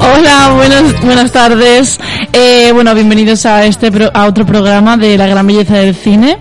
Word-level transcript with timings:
Hola, 0.00 0.52
buenas, 0.54 1.00
buenas 1.02 1.32
tardes. 1.32 1.98
Eh, 2.32 2.70
bueno, 2.72 2.94
bienvenidos 2.94 3.44
a 3.46 3.64
este 3.64 3.90
pro- 3.90 4.10
a 4.14 4.26
otro 4.26 4.46
programa 4.46 4.96
de 4.96 5.16
la 5.18 5.26
gran 5.26 5.46
belleza 5.46 5.76
del 5.76 5.94
cine. 5.94 6.38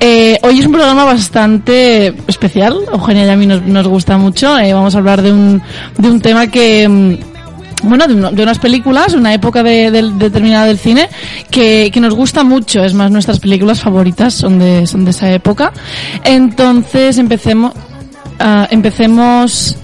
Eh, 0.00 0.38
hoy 0.42 0.60
es 0.60 0.66
un 0.66 0.72
programa 0.72 1.04
bastante 1.04 2.14
especial. 2.28 2.78
Eugenia 2.92 3.26
y 3.26 3.28
a 3.30 3.36
mí 3.36 3.46
nos, 3.46 3.62
nos 3.62 3.86
gusta 3.88 4.16
mucho. 4.16 4.56
Eh, 4.58 4.72
vamos 4.72 4.94
a 4.94 4.98
hablar 4.98 5.22
de 5.22 5.32
un, 5.32 5.60
de 5.96 6.08
un 6.08 6.20
tema 6.20 6.46
que, 6.46 6.88
mm, 6.88 7.88
bueno, 7.88 8.06
de, 8.06 8.14
uno- 8.14 8.30
de 8.30 8.42
unas 8.42 8.58
películas, 8.60 9.14
una 9.14 9.34
época 9.34 9.62
de, 9.64 9.90
de- 9.90 10.10
determinada 10.12 10.66
del 10.66 10.78
cine 10.78 11.08
que, 11.50 11.90
que 11.92 12.00
nos 12.00 12.14
gusta 12.14 12.44
mucho. 12.44 12.84
Es 12.84 12.94
más, 12.94 13.10
nuestras 13.10 13.40
películas 13.40 13.80
favoritas 13.80 14.34
son 14.34 14.58
de, 14.60 14.86
son 14.86 15.04
de 15.04 15.10
esa 15.10 15.32
época. 15.32 15.72
Entonces, 16.22 17.18
empecemos, 17.18 17.72
ah, 18.38 18.68
empecemos. 18.70 19.76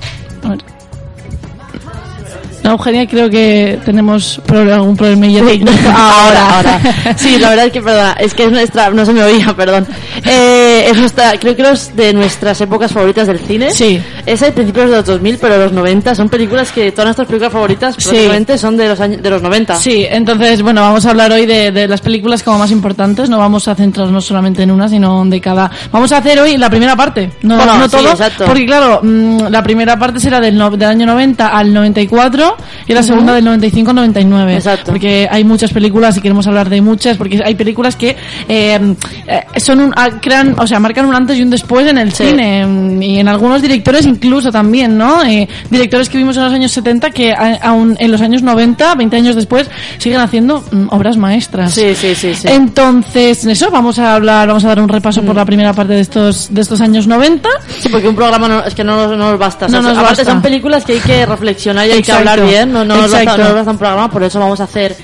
No, 2.64 2.70
Eugenia, 2.72 3.06
creo 3.06 3.28
que 3.30 3.78
tenemos 3.84 4.40
algún 4.48 4.96
problemilla 4.96 5.44
técnico. 5.44 5.78
ahora, 5.94 6.56
ahora. 6.56 6.80
Sí, 7.16 7.38
la 7.38 7.50
verdad 7.50 7.66
es 7.66 7.72
que, 7.72 7.82
perdona, 7.82 8.12
es 8.18 8.32
que 8.34 8.44
es 8.44 8.50
nuestra, 8.50 8.88
no 8.90 9.04
se 9.04 9.12
me 9.12 9.22
oía, 9.22 9.54
perdón. 9.54 9.86
Eh, 10.24 10.86
es 10.90 10.96
nuestra, 10.96 11.38
creo 11.38 11.54
que 11.54 11.70
es 11.70 11.94
de 11.94 12.12
nuestras 12.14 12.58
épocas 12.62 12.90
favoritas 12.90 13.26
del 13.26 13.38
cine. 13.40 13.70
Sí. 13.70 14.02
Es 14.24 14.40
de 14.40 14.50
principios 14.52 14.88
de 14.88 14.96
los 14.96 15.04
2000, 15.04 15.38
pero 15.38 15.58
los 15.58 15.72
90 15.72 16.14
son 16.14 16.28
películas 16.30 16.72
que 16.72 16.90
todas 16.92 17.06
nuestras 17.08 17.28
películas 17.28 17.52
favoritas 17.52 17.94
Sí. 17.98 18.08
prácticamente 18.08 18.56
son 18.58 18.76
de 18.78 18.88
los 18.88 18.98
años, 19.00 19.22
de 19.22 19.30
los 19.30 19.42
90. 19.42 19.76
Sí, 19.76 20.06
entonces, 20.08 20.62
bueno, 20.62 20.80
vamos 20.80 21.04
a 21.04 21.10
hablar 21.10 21.32
hoy 21.32 21.44
de, 21.46 21.70
de 21.70 21.86
las 21.86 22.00
películas 22.00 22.42
como 22.42 22.58
más 22.58 22.70
importantes. 22.70 23.28
No 23.28 23.36
vamos 23.38 23.68
a 23.68 23.74
centrarnos 23.74 24.24
solamente 24.24 24.62
en 24.62 24.70
una, 24.70 24.88
sino 24.88 25.22
de 25.26 25.40
cada. 25.40 25.70
Vamos 25.92 26.10
a 26.12 26.16
hacer 26.18 26.40
hoy 26.40 26.56
la 26.56 26.70
primera 26.70 26.96
parte. 26.96 27.30
No, 27.42 27.56
Bueno, 27.56 27.76
no 27.76 27.84
sí, 27.84 27.90
todo. 27.90 28.10
exacto. 28.10 28.46
Porque, 28.46 28.64
claro, 28.64 29.00
mm, 29.02 29.48
la 29.50 29.62
primera 29.62 29.98
parte 29.98 30.18
será 30.18 30.40
del, 30.40 30.56
no- 30.56 30.70
del 30.70 30.88
año 30.88 31.04
90 31.04 31.48
al 31.48 31.72
94 31.74 32.53
y 32.86 32.92
la 32.94 33.02
segunda 33.02 33.34
del 33.34 33.44
95 33.44 33.90
al 33.90 33.96
99. 33.96 34.54
Exacto. 34.56 34.92
Porque 34.92 35.28
hay 35.30 35.44
muchas 35.44 35.72
películas 35.72 36.16
y 36.16 36.20
queremos 36.20 36.46
hablar 36.46 36.68
de 36.68 36.80
muchas. 36.80 37.16
Porque 37.16 37.40
hay 37.44 37.54
películas 37.54 37.96
que 37.96 38.16
eh, 38.48 38.94
eh, 39.26 39.44
son 39.60 39.80
un, 39.80 39.92
ah, 39.96 40.08
crean, 40.20 40.54
o 40.58 40.66
sea, 40.66 40.78
marcan 40.80 41.06
un 41.06 41.14
antes 41.14 41.38
y 41.38 41.42
un 41.42 41.50
después 41.50 41.86
en 41.86 41.98
el 41.98 42.12
Sí. 42.12 42.24
cine. 42.28 42.66
mm, 42.66 43.02
Y 43.02 43.18
en 43.20 43.28
algunos 43.28 43.60
directores 43.62 44.06
incluso 44.06 44.50
también, 44.52 44.96
¿no? 44.96 45.22
Eh, 45.24 45.48
directores 45.70 46.08
que 46.08 46.18
vimos 46.18 46.36
en 46.36 46.44
los 46.44 46.52
años 46.52 46.72
70 46.72 47.10
que 47.10 47.34
aún 47.62 47.96
en 47.98 48.10
los 48.10 48.20
años 48.20 48.42
90, 48.42 48.94
20 48.94 49.16
años 49.16 49.34
después, 49.36 49.68
siguen 49.98 50.20
haciendo 50.20 50.62
mm, 50.70 50.86
obras 50.90 51.16
maestras. 51.16 51.72
Sí, 51.72 51.94
sí, 51.94 52.14
sí, 52.14 52.34
sí. 52.34 52.48
Entonces, 52.48 53.44
eso, 53.46 53.70
vamos 53.70 53.98
a 53.98 54.14
hablar, 54.14 54.48
vamos 54.48 54.64
a 54.64 54.68
dar 54.68 54.80
un 54.80 54.88
repaso 54.88 55.22
Mm. 55.22 55.26
por 55.26 55.36
la 55.36 55.44
primera 55.44 55.72
parte 55.72 55.92
de 55.94 56.00
estos, 56.00 56.52
de 56.52 56.60
estos 56.60 56.80
años 56.80 57.06
90. 57.06 57.48
Sí, 57.80 57.88
porque 57.88 58.08
un 58.08 58.14
programa 58.16 58.48
no- 58.48 58.64
es 58.64 58.74
que 58.74 58.84
no 58.84 58.96
nos, 58.96 59.16
no 59.16 59.30
nos 59.30 59.38
basta. 59.38 59.66
O 59.66 59.68
sea, 59.68 59.80
No 59.80 59.88
nos 59.88 59.98
aparte 59.98 60.22
basta. 60.22 60.32
son 60.32 60.42
películas 60.42 60.84
que 60.84 60.92
hay 60.94 60.98
que 61.00 61.24
reflexionar 61.26 61.86
y 61.86 61.92
hay 61.92 61.98
Exacto. 61.98 62.22
que 62.24 62.30
hablar 62.30 62.43
bien. 62.46 62.72
No, 62.72 62.84
no, 62.84 63.04
Exacto. 63.04 63.38
no 63.38 63.54
nos 63.54 63.66
un 63.66 63.78
programa, 63.78 64.10
por 64.10 64.22
eso 64.22 64.38
vamos 64.38 64.60
a 64.60 64.64
hacer 64.64 64.96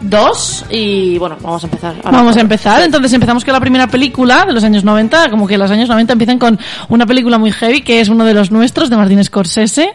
dos 0.00 0.64
y 0.70 1.18
bueno, 1.18 1.36
vamos 1.40 1.62
a 1.64 1.66
empezar. 1.66 1.94
Ahora. 2.04 2.18
Vamos 2.18 2.36
a 2.36 2.40
empezar. 2.40 2.82
Entonces 2.82 3.12
empezamos 3.12 3.44
con 3.44 3.52
la 3.52 3.60
primera 3.60 3.86
película 3.86 4.44
de 4.44 4.52
los 4.52 4.64
años 4.64 4.84
90. 4.84 5.30
Como 5.30 5.46
que 5.46 5.58
los 5.58 5.70
años 5.70 5.88
90 5.88 6.12
empiezan 6.12 6.38
con 6.38 6.58
una 6.88 7.06
película 7.06 7.38
muy 7.38 7.52
heavy 7.52 7.82
que 7.82 8.00
es 8.00 8.08
uno 8.08 8.24
de 8.24 8.34
los 8.34 8.50
nuestros, 8.50 8.90
de 8.90 8.96
Martin 8.96 9.22
Scorsese. 9.24 9.92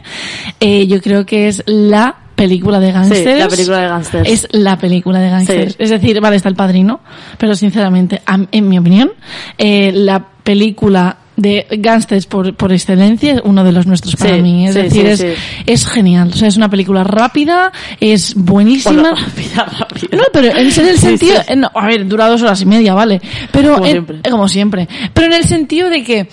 Eh, 0.60 0.88
yo 0.88 1.02
creo 1.02 1.26
que 1.26 1.48
es 1.48 1.64
la 1.66 2.16
película 2.36 2.80
de 2.80 2.92
gangsters. 2.92 3.40
la 3.40 3.48
película 3.50 3.78
de 3.80 3.88
gángsters. 3.88 4.30
Es 4.30 4.48
la 4.52 4.78
película 4.78 5.20
de 5.20 5.30
gangsters. 5.30 5.74
Sí. 5.74 5.78
Es 5.80 5.90
decir, 5.90 6.22
vale, 6.22 6.38
está 6.38 6.50
el 6.50 6.56
padrino, 6.56 7.02
pero 7.38 7.54
sinceramente, 7.56 8.22
en 8.52 8.70
mi 8.70 8.80
opinión, 8.80 9.12
eh, 9.58 9.92
la 9.94 10.26
película 10.44 11.18
de 11.42 11.66
gangsters 11.80 12.26
por, 12.26 12.54
por 12.56 12.72
excelencia 12.72 13.34
es 13.34 13.42
uno 13.44 13.64
de 13.64 13.72
los 13.72 13.86
nuestros 13.88 14.16
para 14.16 14.36
Sí, 14.36 14.42
mí. 14.42 14.68
Es 14.68 14.74
sí, 14.76 14.82
decir, 14.82 15.18
sí, 15.18 15.26
es, 15.26 15.38
es 15.66 15.86
genial. 15.88 16.30
O 16.34 16.36
sea, 16.38 16.48
es 16.48 16.58
una 16.58 16.70
película 16.70 17.04
rápida, 17.04 17.72
es 18.00 18.36
buenísima. 18.36 18.94
Bueno, 19.02 19.16
rápida, 19.26 19.66
rápida. 19.80 20.18
No, 20.18 20.24
pero 20.34 20.50
en 20.50 20.58
el 20.58 20.72
sentido, 20.98 21.42
no, 21.56 21.72
a 21.74 21.88
ver, 21.88 22.08
dura 22.08 22.28
dos 22.28 22.42
horas 22.42 22.62
y 22.62 22.66
media, 22.66 22.94
vale. 22.94 23.22
Pero 23.52 23.74
Como 23.76 23.86
en- 23.86 23.92
siempre. 23.92 24.22
como 24.30 24.48
siempre. 24.48 24.88
Pero 25.14 25.28
en 25.28 25.34
el 25.34 25.46
sentido 25.46 25.90
de 25.90 26.04
que 26.04 26.30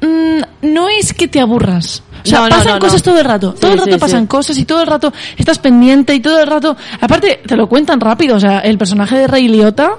mm, 0.00 0.66
no 0.72 0.88
es 0.88 1.12
que 1.12 1.28
te 1.28 1.40
aburras. 1.40 2.02
O 2.24 2.28
sea, 2.28 2.40
No, 2.40 2.48
no, 2.48 2.56
pasan 2.56 2.72
no, 2.74 2.78
cosas 2.80 3.02
todo 3.02 3.18
el 3.18 3.24
rato. 3.24 3.52
Todo 3.54 3.70
Sí, 3.70 3.72
el 3.74 3.78
rato 3.78 3.92
sí, 3.92 3.98
pasan 3.98 4.22
sí. 4.22 4.26
cosas 4.28 4.58
y 4.58 4.64
todo 4.64 4.80
el 4.80 4.86
rato 4.88 5.12
estás 5.36 5.58
pendiente 5.58 6.14
y 6.14 6.20
todo 6.20 6.40
el 6.40 6.46
rato. 6.46 6.76
Aparte, 7.00 7.40
te 7.46 7.56
lo 7.56 7.68
cuentan 7.68 8.00
rápido. 8.00 8.36
O 8.36 8.40
sea, 8.40 8.58
el 8.60 8.76
personaje 8.76 9.16
de 9.16 9.26
Rey 9.28 9.48
Liotta 9.48 9.92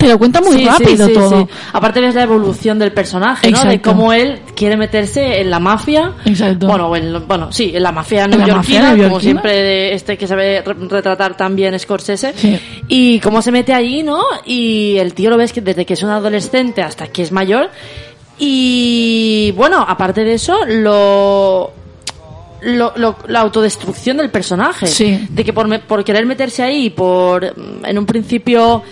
te 0.00 0.08
lo 0.08 0.18
cuenta 0.18 0.40
muy 0.40 0.56
Sí, 0.56 0.64
rápido 0.66 1.06
sí, 1.06 1.12
todo. 1.14 1.40
sí. 1.42 1.46
Aparte 1.72 2.00
ves 2.00 2.14
la 2.14 2.22
evolución 2.22 2.78
del 2.78 2.92
personaje, 2.92 3.50
¿no? 3.50 3.64
De 3.64 3.80
cómo 3.80 4.12
él 4.12 4.40
quiere 4.56 4.76
meterse 4.76 5.40
en 5.40 5.50
la 5.50 5.60
mafia. 5.60 6.14
Exacto. 6.24 6.66
Bueno, 6.66 6.94
en, 6.96 7.26
bueno, 7.28 7.52
sí, 7.52 7.70
en 7.74 7.82
la 7.82 7.92
mafia 7.92 8.26
neoyorquina, 8.26 8.96
como 8.96 9.20
siempre 9.20 9.52
de 9.54 9.94
este 9.94 10.16
que 10.18 10.26
sabe 10.26 10.62
re- 10.62 10.74
retratar 10.88 11.36
tan 11.36 11.54
bien 11.54 11.78
Scorsese. 11.78 12.32
Sí. 12.36 12.58
Y 12.88 13.20
cómo 13.20 13.42
se 13.42 13.52
mete 13.52 13.72
allí, 13.72 14.02
¿no? 14.02 14.22
Y 14.44 14.96
el 14.98 15.14
tío 15.14 15.30
lo 15.30 15.36
ves 15.36 15.52
que 15.52 15.60
desde 15.60 15.84
que 15.86 15.94
es 15.94 16.02
un 16.02 16.10
adolescente 16.10 16.82
hasta 16.82 17.06
que 17.08 17.22
es 17.22 17.30
mayor. 17.32 17.70
Y 18.42 19.52
bueno, 19.56 19.84
aparte 19.86 20.24
de 20.24 20.34
eso, 20.34 20.64
lo 20.66 21.72
lo, 22.62 22.92
lo- 22.96 23.16
la 23.28 23.40
autodestrucción 23.40 24.16
del 24.18 24.30
personaje. 24.30 24.86
Sí. 24.86 25.26
De 25.30 25.44
que 25.44 25.52
por, 25.52 25.66
me- 25.68 25.78
por 25.78 26.04
querer 26.04 26.26
meterse 26.26 26.62
ahí, 26.62 26.90
por 26.90 27.44
mm, 27.56 27.84
en 27.86 27.98
un 27.98 28.04
principio 28.06 28.82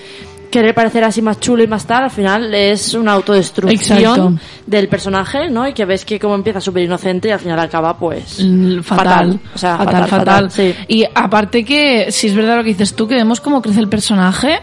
querer 0.50 0.74
parecer 0.74 1.04
así 1.04 1.22
más 1.22 1.40
chulo 1.40 1.62
y 1.62 1.66
más 1.66 1.86
tal, 1.86 2.04
al 2.04 2.10
final 2.10 2.54
es 2.54 2.94
una 2.94 3.12
autodestrucción 3.12 3.98
Exacto. 3.98 4.32
del 4.66 4.88
personaje, 4.88 5.48
¿no? 5.50 5.66
Y 5.68 5.72
que 5.72 5.84
ves 5.84 6.04
que 6.04 6.18
como 6.18 6.34
empieza 6.34 6.60
súper 6.60 6.82
inocente 6.84 7.28
y 7.28 7.30
al 7.32 7.40
final 7.40 7.58
acaba 7.58 7.96
pues 7.96 8.38
Mm, 8.44 8.80
Fatal. 8.82 9.38
O 9.54 9.58
sea, 9.58 9.76
fatal, 9.78 10.08
fatal. 10.08 10.50
sí. 10.50 10.74
Y 10.88 11.04
aparte 11.14 11.64
que, 11.64 12.10
si 12.10 12.28
es 12.28 12.34
verdad 12.34 12.56
lo 12.56 12.62
que 12.62 12.70
dices 12.70 12.94
tú, 12.94 13.06
que 13.08 13.14
vemos 13.14 13.40
cómo 13.40 13.60
crece 13.62 13.80
el 13.80 13.88
personaje. 13.88 14.60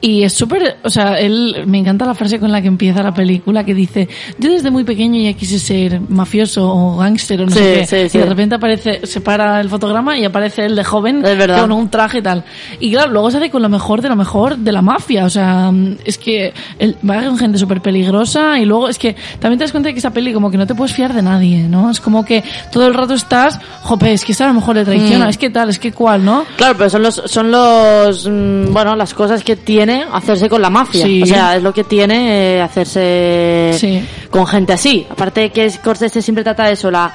Y 0.00 0.22
es 0.22 0.34
súper, 0.34 0.76
o 0.82 0.90
sea, 0.90 1.18
él, 1.18 1.62
me 1.66 1.78
encanta 1.78 2.04
la 2.04 2.14
frase 2.14 2.38
con 2.38 2.52
la 2.52 2.60
que 2.60 2.68
empieza 2.68 3.02
la 3.02 3.14
película 3.14 3.64
que 3.64 3.72
dice, 3.72 4.06
yo 4.38 4.50
desde 4.50 4.70
muy 4.70 4.84
pequeño 4.84 5.18
ya 5.18 5.32
quise 5.32 5.58
ser 5.58 5.98
mafioso 5.98 6.68
o 6.68 6.98
gángster 6.98 7.40
o 7.40 7.46
no 7.46 7.52
Sí, 7.52 7.58
sé 7.58 7.74
qué. 7.74 7.86
sí, 7.86 8.08
sí. 8.10 8.18
Y 8.18 8.20
de 8.20 8.26
repente 8.26 8.54
aparece, 8.56 9.06
se 9.06 9.22
para 9.22 9.62
el 9.62 9.70
fotograma 9.70 10.18
y 10.18 10.26
aparece 10.26 10.66
él 10.66 10.76
de 10.76 10.84
joven 10.84 11.22
con 11.58 11.72
un 11.72 11.88
traje 11.88 12.18
y 12.18 12.22
tal. 12.22 12.44
Y 12.80 12.90
claro, 12.92 13.12
luego 13.12 13.30
se 13.30 13.38
hace 13.38 13.50
con 13.50 13.62
lo 13.62 13.70
mejor 13.70 14.02
de 14.02 14.10
lo 14.10 14.16
mejor 14.16 14.58
de 14.58 14.72
la 14.72 14.82
mafia. 14.82 15.24
O 15.24 15.30
sea, 15.30 15.72
es 16.04 16.18
que 16.18 16.52
él 16.78 16.96
va 17.08 17.22
con 17.24 17.38
gente 17.38 17.56
súper 17.56 17.80
peligrosa 17.80 18.58
y 18.58 18.66
luego 18.66 18.88
es 18.90 18.98
que 18.98 19.16
también 19.40 19.58
te 19.58 19.64
das 19.64 19.72
cuenta 19.72 19.88
de 19.88 19.94
que 19.94 20.00
esa 20.00 20.12
peli 20.12 20.34
como 20.34 20.50
que 20.50 20.58
no 20.58 20.66
te 20.66 20.74
puedes 20.74 20.94
fiar 20.94 21.14
de 21.14 21.22
nadie, 21.22 21.62
¿no? 21.62 21.90
Es 21.90 22.00
como 22.00 22.26
que 22.26 22.44
todo 22.70 22.86
el 22.86 22.92
rato 22.92 23.14
estás, 23.14 23.58
jope, 23.82 24.12
es 24.12 24.22
que 24.22 24.32
esta 24.32 24.44
a 24.44 24.48
lo 24.48 24.54
mejor 24.54 24.76
le 24.76 24.84
traiciona, 24.84 25.24
Mm. 25.26 25.30
es 25.30 25.38
que 25.38 25.48
tal, 25.48 25.70
es 25.70 25.78
que 25.78 25.92
cual, 25.92 26.22
¿no? 26.26 26.44
Claro, 26.58 26.74
pero 26.76 26.90
son 26.90 27.02
los, 27.02 27.22
son 27.24 27.50
los, 27.50 28.28
mm, 28.28 28.70
bueno, 28.70 28.94
las 28.96 29.14
cosas 29.14 29.42
que 29.42 29.56
tiene 29.56 29.93
hacerse 30.12 30.48
con 30.48 30.60
la 30.62 30.70
mafia. 30.70 31.04
Sí. 31.06 31.22
O 31.22 31.26
sea, 31.26 31.56
es 31.56 31.62
lo 31.62 31.72
que 31.72 31.84
tiene 31.84 32.56
eh, 32.56 32.60
hacerse 32.62 33.72
Sí. 33.78 34.04
con 34.30 34.46
gente 34.46 34.72
así. 34.72 35.06
Aparte 35.10 35.50
que 35.50 35.68
Scorsese 35.70 36.22
siempre 36.22 36.42
trata 36.44 36.64
de 36.66 36.72
eso, 36.72 36.90
la 36.90 37.12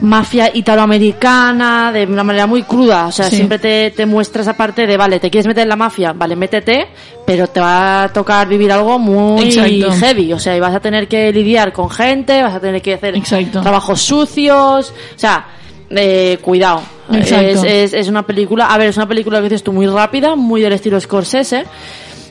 mafia 0.00 0.50
italoamericana, 0.52 1.92
de 1.92 2.04
una 2.06 2.24
manera 2.24 2.46
muy 2.46 2.62
cruda. 2.64 3.06
O 3.06 3.12
sea, 3.12 3.26
Sí. 3.30 3.36
siempre 3.36 3.58
te, 3.58 3.90
te 3.92 4.06
muestra 4.06 4.42
esa 4.42 4.54
parte 4.54 4.86
de, 4.86 4.96
vale, 4.96 5.20
te 5.20 5.30
quieres 5.30 5.46
meter 5.46 5.62
en 5.62 5.68
la 5.68 5.76
mafia, 5.76 6.12
vale, 6.12 6.36
métete, 6.36 6.88
pero 7.24 7.46
te 7.46 7.60
va 7.60 8.04
a 8.04 8.08
tocar 8.12 8.48
vivir 8.48 8.72
algo 8.72 8.98
muy 8.98 9.44
Exacto. 9.44 9.92
heavy. 10.04 10.32
O 10.32 10.38
sea, 10.38 10.56
y 10.56 10.60
vas 10.60 10.74
a 10.74 10.80
tener 10.80 11.06
que 11.08 11.32
lidiar 11.32 11.72
con 11.72 11.88
gente, 11.90 12.42
vas 12.42 12.54
a 12.54 12.60
tener 12.60 12.82
que 12.82 12.94
hacer 12.94 13.16
Exacto. 13.16 13.60
trabajos 13.60 14.00
sucios. 14.02 14.90
O 15.14 15.18
sea, 15.18 15.46
eh, 15.90 16.38
cuidado. 16.40 16.82
Es, 17.12 17.30
es, 17.32 17.92
es 17.92 18.08
una 18.08 18.24
película, 18.24 18.66
a 18.66 18.78
ver, 18.78 18.88
es 18.88 18.96
una 18.96 19.08
película 19.08 19.38
que 19.38 19.44
dices 19.44 19.62
tú 19.62 19.72
muy 19.72 19.86
rápida, 19.86 20.36
muy 20.36 20.60
del 20.62 20.72
estilo 20.72 21.00
Scorsese. 21.00 21.64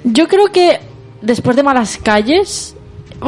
Yo 0.04 0.28
creo 0.28 0.48
que 0.48 0.80
después 1.22 1.56
de 1.56 1.64
Malas 1.64 2.00
Calles, 2.02 2.76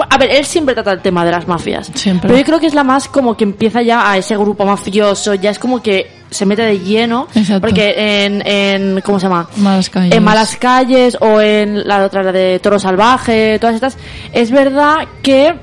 a 0.10 0.18
ver, 0.18 0.31
él 0.31 0.45
siempre 0.45 0.74
trata 0.74 0.92
el 0.92 1.01
tema 1.01 1.24
de 1.24 1.31
las 1.31 1.48
mafias. 1.48 1.92
Siempre. 1.94 2.27
Pero 2.27 2.39
yo 2.39 2.45
creo 2.45 2.60
que 2.60 2.68
es 2.68 2.74
la 2.74 2.83
más 2.83 3.07
como 3.07 3.38
que 3.38 3.44
empieza 3.44 3.81
ya 3.81 4.12
a 4.12 4.18
ese 4.18 4.36
grupo 4.36 4.66
mafioso, 4.66 5.36
ya 5.36 5.51
es 5.51 5.60
como 5.60 5.81
que 5.81 6.10
se 6.30 6.45
mete 6.45 6.63
de 6.63 6.80
lleno. 6.80 7.27
Exacto. 7.33 7.62
Porque 7.62 8.25
en, 8.25 8.45
en, 8.45 9.01
¿cómo 9.01 9.19
se 9.19 9.27
llama? 9.27 9.48
Malas 9.57 9.89
calles. 9.89 10.16
En 10.16 10.24
Malas 10.24 10.56
Calles 10.57 11.18
o 11.22 11.39
en 11.39 11.88
la 11.88 12.04
otra, 12.04 12.24
la 12.24 12.31
de 12.31 12.60
Toro 12.60 12.80
Salvaje, 12.80 13.57
todas 13.60 13.75
estas, 13.75 13.98
es 14.33 14.51
verdad 14.51 15.07
que 15.22 15.56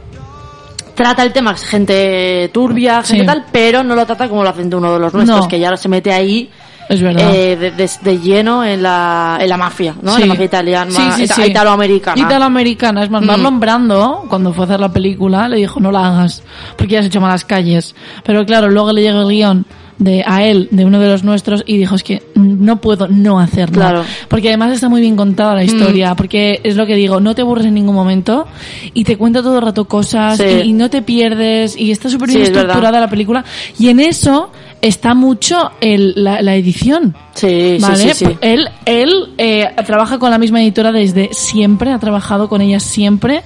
trata 0.94 1.22
el 1.22 1.32
tema 1.32 1.54
gente 1.56 2.50
turbia, 2.52 3.02
gente 3.02 3.22
Sí. 3.22 3.26
tal, 3.26 3.44
pero 3.52 3.82
no 3.82 3.94
lo 3.94 4.04
trata 4.06 4.28
como 4.28 4.42
lo 4.42 4.48
hacen 4.50 4.68
de 4.70 4.76
uno 4.76 4.92
de 4.92 4.98
los 4.98 5.12
nuestros, 5.14 5.40
No. 5.42 5.48
que 5.48 5.58
ya 5.58 5.76
se 5.76 5.88
mete 5.88 6.12
ahí 6.12 6.50
Es 6.88 7.00
verdad. 7.00 7.34
eh, 7.34 7.56
de, 7.56 7.70
de- 7.70 7.90
de 8.02 8.18
lleno 8.20 8.64
en 8.64 8.82
la, 8.82 9.38
en 9.40 9.48
la 9.48 9.56
mafia, 9.56 9.94
¿no? 10.02 10.14
En 10.14 10.20
la 10.20 10.26
mafia 10.26 10.44
italiana, 10.44 10.90
Sí, 10.90 11.02
sí, 11.16 11.22
ita- 11.24 11.34
sí. 11.36 11.42
italoamericana. 11.44 12.20
Italoamericana. 12.20 13.02
Es 13.04 13.10
más, 13.10 13.22
Mm. 13.22 13.26
Marlon 13.26 13.60
Brando, 13.60 14.24
cuando 14.28 14.52
fue 14.52 14.64
a 14.64 14.66
hacer 14.66 14.80
la 14.80 14.90
película, 14.92 15.48
le 15.48 15.56
dijo, 15.56 15.80
no 15.80 15.90
la 15.90 16.06
hagas, 16.08 16.42
porque 16.76 16.94
ya 16.94 17.00
has 17.00 17.06
hecho 17.06 17.20
malas 17.20 17.44
calles. 17.44 17.94
Pero 18.24 18.44
claro, 18.44 18.68
luego 18.68 18.92
le 18.92 19.02
llegó 19.02 19.22
el 19.22 19.28
guion 19.28 19.64
de 20.02 20.24
a 20.26 20.44
él, 20.44 20.68
de 20.70 20.84
uno 20.84 20.98
de 20.98 21.08
los 21.08 21.22
nuestros, 21.24 21.62
y 21.66 21.76
dijo, 21.78 21.94
es 21.94 22.02
que 22.02 22.22
no 22.34 22.80
puedo 22.80 23.08
no 23.08 23.38
hacerlo. 23.38 23.76
Claro. 23.76 24.04
Porque 24.28 24.48
además 24.48 24.72
está 24.72 24.88
muy 24.88 25.00
bien 25.00 25.16
contada 25.16 25.54
la 25.54 25.64
historia, 25.64 26.14
porque 26.16 26.60
es 26.64 26.76
lo 26.76 26.86
que 26.86 26.94
digo, 26.96 27.20
no 27.20 27.34
te 27.34 27.42
aburres 27.42 27.66
en 27.66 27.74
ningún 27.74 27.94
momento, 27.94 28.46
y 28.94 29.04
te 29.04 29.16
cuenta 29.16 29.42
todo 29.42 29.58
el 29.58 29.64
rato 29.64 29.84
cosas, 29.86 30.38
Sí. 30.38 30.44
y, 30.64 30.68
y 30.68 30.72
no 30.72 30.90
te 30.90 31.02
pierdes, 31.02 31.76
y 31.76 31.90
está 31.90 32.08
súper 32.08 32.28
Sí, 32.30 32.36
bien 32.36 32.42
es 32.42 32.48
verdad. 32.50 32.62
estructurada 32.70 33.00
la 33.00 33.08
película, 33.10 33.44
y 33.78 33.88
en 33.88 34.00
eso 34.00 34.50
está 34.80 35.14
mucho 35.14 35.70
el, 35.80 36.12
la, 36.16 36.42
la 36.42 36.56
edición. 36.56 37.14
Sí, 37.34 37.78
¿Vale? 37.80 37.96
sí, 37.96 38.10
sí, 38.14 38.24
sí. 38.26 38.36
Él, 38.40 38.68
él 38.84 39.28
eh, 39.38 39.68
trabaja 39.86 40.18
con 40.18 40.30
la 40.30 40.38
misma 40.38 40.60
editora 40.60 40.90
desde 40.90 41.28
siempre, 41.32 41.92
ha 41.92 41.98
trabajado 42.00 42.48
con 42.48 42.60
ella 42.60 42.80
siempre 42.80 43.42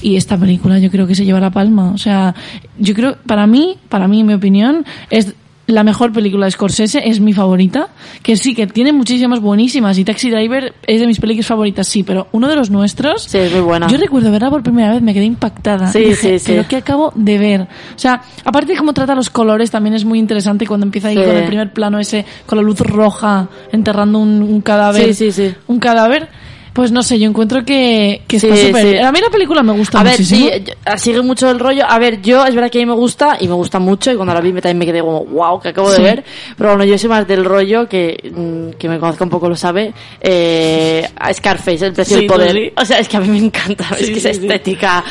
y 0.00 0.16
esta 0.16 0.38
película 0.38 0.78
yo 0.78 0.90
creo 0.90 1.06
que 1.06 1.14
se 1.14 1.24
lleva 1.26 1.40
la 1.40 1.50
palma. 1.50 1.90
O 1.92 1.98
sea, 1.98 2.34
yo 2.78 2.94
creo, 2.94 3.16
para 3.26 3.46
mí, 3.46 3.76
para 3.90 4.08
mí, 4.08 4.20
en 4.20 4.26
mi 4.26 4.34
opinión, 4.34 4.84
es 5.10 5.34
la 5.68 5.84
mejor 5.84 6.12
película 6.12 6.46
de 6.46 6.50
Scorsese, 6.52 7.02
es 7.06 7.20
mi 7.20 7.34
favorita, 7.34 7.88
que 8.22 8.36
sí, 8.36 8.54
que 8.54 8.66
tiene 8.66 8.90
muchísimas 8.92 9.38
buenísimas 9.40 9.98
y 9.98 10.04
Taxi 10.04 10.30
Driver 10.30 10.74
es 10.86 10.98
de 11.00 11.06
mis 11.06 11.20
películas 11.20 11.46
favoritas, 11.46 11.86
sí, 11.86 12.02
pero 12.02 12.26
uno 12.32 12.48
de 12.48 12.56
los 12.56 12.70
nuestros... 12.70 13.24
Sí, 13.24 13.36
es 13.36 13.52
muy 13.52 13.60
buena. 13.60 13.86
Yo 13.86 13.98
recuerdo 13.98 14.32
verla 14.32 14.48
por 14.48 14.62
primera 14.62 14.92
vez, 14.92 15.02
me 15.02 15.12
quedé 15.12 15.26
impactada. 15.26 15.92
Sí, 15.92 15.98
Dije, 16.00 16.14
sí, 16.16 16.38
sí. 16.38 16.52
Pero 16.52 16.66
que 16.66 16.76
acabo 16.76 17.12
de 17.14 17.36
ver. 17.38 17.60
O 17.62 17.98
sea, 17.98 18.22
aparte 18.46 18.72
de 18.72 18.78
cómo 18.78 18.94
trata 18.94 19.14
los 19.14 19.28
colores, 19.28 19.70
también 19.70 19.94
es 19.94 20.06
muy 20.06 20.18
interesante 20.18 20.66
cuando 20.66 20.86
empieza 20.86 21.08
ahí 21.08 21.16
Sí. 21.16 21.22
con 21.22 21.36
el 21.36 21.44
primer 21.46 21.72
plano 21.74 21.98
ese, 21.98 22.24
con 22.46 22.56
la 22.56 22.64
luz 22.64 22.80
roja, 22.80 23.48
enterrando 23.70 24.18
un, 24.20 24.40
un 24.42 24.62
cadáver. 24.62 25.14
Sí, 25.14 25.30
sí, 25.30 25.48
sí. 25.50 25.54
Un 25.66 25.78
cadáver. 25.78 26.28
Pues 26.72 26.92
no 26.92 27.02
sé, 27.02 27.18
yo 27.18 27.28
encuentro 27.28 27.64
que, 27.64 28.22
que 28.28 28.36
está 28.36 28.54
súper... 28.56 28.82
sí. 28.92 28.98
A 28.98 29.10
mí 29.10 29.20
la 29.20 29.30
película 29.30 29.62
me 29.62 29.72
gusta 29.72 30.00
A 30.00 30.02
ver, 30.04 30.16
sí, 30.24 30.48
yo- 30.64 30.96
sigue 30.96 31.22
mucho 31.22 31.50
el 31.50 31.58
rollo. 31.58 31.84
A 31.88 31.98
ver, 31.98 32.20
yo 32.22 32.44
es 32.46 32.54
verdad 32.54 32.70
que 32.70 32.78
a 32.78 32.82
mí 32.82 32.86
me 32.86 32.94
gusta 32.94 33.36
y 33.40 33.48
me 33.48 33.54
gusta 33.54 33.78
mucho 33.78 34.12
y 34.12 34.16
cuando 34.16 34.34
la 34.34 34.40
vi 34.40 34.52
me, 34.52 34.60
también 34.60 34.78
me 34.78 34.86
quedé 34.86 35.00
como, 35.00 35.24
wow, 35.24 35.60
que 35.60 35.70
acabo 35.70 35.90
Sí. 35.90 35.96
de 35.96 36.02
ver. 36.02 36.24
Pero 36.56 36.70
bueno, 36.70 36.84
yo 36.84 36.96
soy 36.98 37.08
más 37.08 37.26
del 37.26 37.44
rollo 37.44 37.88
que, 37.88 38.16
mm, 38.34 38.76
que 38.78 38.88
me 38.88 38.98
conozca 38.98 39.24
un 39.24 39.30
poco 39.30 39.48
lo 39.48 39.56
sabe, 39.56 39.92
eh, 40.20 41.08
a 41.18 41.32
Scarface, 41.32 41.86
el 41.86 41.92
precio 41.92 42.16
Sí, 42.16 42.22
del 42.22 42.30
poder. 42.30 42.72
O 42.76 42.84
sea, 42.84 42.98
es 42.98 43.08
que 43.08 43.16
a 43.16 43.20
mí 43.20 43.28
me 43.28 43.38
encanta, 43.38 43.86
es 43.98 44.06
Sí, 44.06 44.12
que 44.12 44.18
esa 44.18 44.30
estética, 44.30 45.04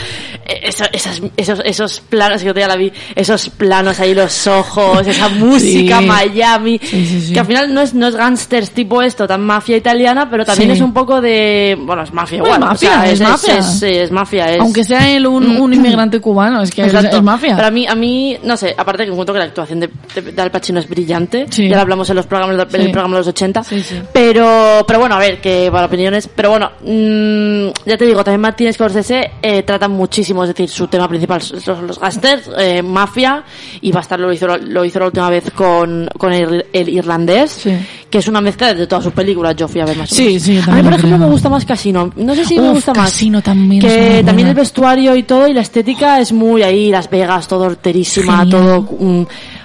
eh, 0.46 0.60
eso- 0.64 0.86
esas, 0.94 1.22
esos, 1.36 1.62
esos 1.66 2.00
planos, 2.02 2.42
que 2.42 2.48
yo 2.48 2.54
ya 2.54 2.68
la 2.68 2.76
vi, 2.76 2.92
esos 3.16 3.50
planos 3.50 4.00
ahí, 4.00 4.14
los 4.14 4.48
ojos, 4.48 5.06
esa 5.06 5.28
música, 5.30 6.00
Sí. 6.00 6.06
Miami, 6.06 6.80
Sí, 6.82 7.06
sí, 7.06 7.22
sí. 7.28 7.34
que 7.34 7.40
al 7.40 7.46
final 7.46 7.74
no 7.74 7.82
es, 7.82 7.94
no 7.94 8.08
es 8.08 8.16
gangsters 8.16 8.72
tipo 8.72 9.02
esto, 9.02 9.28
tan 9.28 9.42
mafia 9.46 9.76
italiana, 9.78 10.30
pero 10.30 10.46
también 10.46 10.70
Sí. 10.72 10.78
es 10.78 10.82
un 10.82 10.94
poco 10.94 11.20
de, 11.22 11.47
bueno, 11.80 12.04
es 12.04 12.14
mafia 12.14 12.38
igual. 12.38 12.62
o 12.64 12.66
mafia, 12.66 12.90
sea, 12.90 13.12
es 13.12 13.22
mafia. 13.22 13.58
Es, 13.58 13.84
es 13.84 14.12
mafia, 14.12 14.52
es... 14.54 14.60
Aunque 14.62 14.84
sea 14.84 15.10
él 15.10 15.26
un, 15.28 15.46
un 15.58 15.74
inmigrante 15.74 16.20
cubano, 16.20 16.62
es 16.62 16.72
que 16.72 16.84
es, 16.86 16.94
es 16.94 17.22
mafia. 17.22 17.56
Pero 17.56 17.68
a 17.68 17.72
mí, 17.72 17.86
a 17.88 17.96
mí, 17.96 18.38
no 18.44 18.56
sé, 18.58 18.74
aparte 18.78 19.06
que 19.06 19.12
encuentro 19.12 19.34
que 19.34 19.40
la 19.40 19.46
actuación 19.46 19.80
de, 19.80 19.90
de, 20.16 20.22
de 20.32 20.42
Al 20.42 20.52
Pacino 20.52 20.80
es 20.80 20.88
brillante. 20.88 21.46
Sí. 21.50 21.68
Ya 21.68 21.76
lo 21.76 21.82
hablamos 21.82 22.10
en 22.10 22.16
los 22.16 22.26
programas, 22.26 22.58
de- 22.58 22.64
en 22.64 22.70
Sí. 22.70 22.88
el 22.88 22.92
programa 22.92 23.16
de 23.16 23.20
los 23.22 23.28
80. 23.28 23.64
Sí. 23.64 23.84
Pero, 24.14 24.84
pero 24.88 25.00
bueno, 25.00 25.16
a 25.16 25.20
ver, 25.20 25.40
que 25.42 25.70
para 25.72 25.86
opiniones. 25.88 26.30
Pero 26.34 26.50
bueno, 26.52 26.72
mm, 26.82 27.68
ya 27.86 27.98
te 27.98 28.06
digo, 28.06 28.24
también 28.24 28.42
Martínez 28.42 28.76
Scorsese 28.76 29.32
eh, 29.42 29.64
trata 29.64 29.88
muchísimo, 29.88 30.44
es 30.44 30.50
decir, 30.50 30.70
su 30.70 30.88
tema 30.88 31.08
principal 31.08 31.42
son 31.42 31.88
los 31.88 32.00
gangsters, 32.00 32.50
eh, 32.58 32.82
mafia, 32.82 33.44
y 33.82 33.92
Bastardo 33.92 34.26
lo 34.28 34.34
hizo, 34.34 34.48
lo 34.58 34.84
hizo 34.86 35.00
la 35.00 35.06
última 35.08 35.30
vez 35.30 35.52
con, 35.52 36.10
con 36.18 36.34
el, 36.34 36.66
el 36.74 36.90
irlandés, 36.90 37.68
que 38.10 38.18
es 38.18 38.28
una 38.28 38.42
mezcla 38.42 38.74
de 38.74 38.88
todas 38.88 39.04
sus 39.04 39.14
películas, 39.14 39.56
yo 39.56 39.68
fui 39.68 39.82
a 39.82 39.86
ver 39.86 39.98
más 39.98 40.12
o 40.12 40.16
Sí, 40.16 40.26
menos. 40.26 40.44
sí, 40.44 40.56
yo 40.56 40.60
A 40.62 40.62
mí, 40.62 40.66
también 40.66 40.84
por 40.86 40.92
lo 40.94 40.98
ejemplo, 40.98 41.18
me 41.18 41.26
gusta 41.38 41.50
más 41.50 41.66
Casino. 41.66 42.12
No 42.16 42.36
sé 42.36 42.46
si 42.46 42.60
me 42.60 42.68
Uf, 42.70 42.76
gusta 42.76 42.94
más. 42.94 43.12
Casino 43.12 43.42
también 43.42 43.86
es 43.86 43.92
Que 43.94 44.00
también 44.24 44.36
buena. 44.48 44.50
el 44.50 44.56
vestuario 44.56 45.16
y 45.16 45.24
todo 45.24 45.48
y 45.48 45.54
la 45.54 45.62
estética 45.62 46.20
es 46.20 46.32
muy 46.34 46.64
ahí 46.64 46.90
Las 46.90 47.10
Vegas 47.10 47.48
todo 47.48 47.66
horterísima 47.66 48.40
Genial. 48.40 48.50
todo 48.50 48.82
mm, 49.00 49.24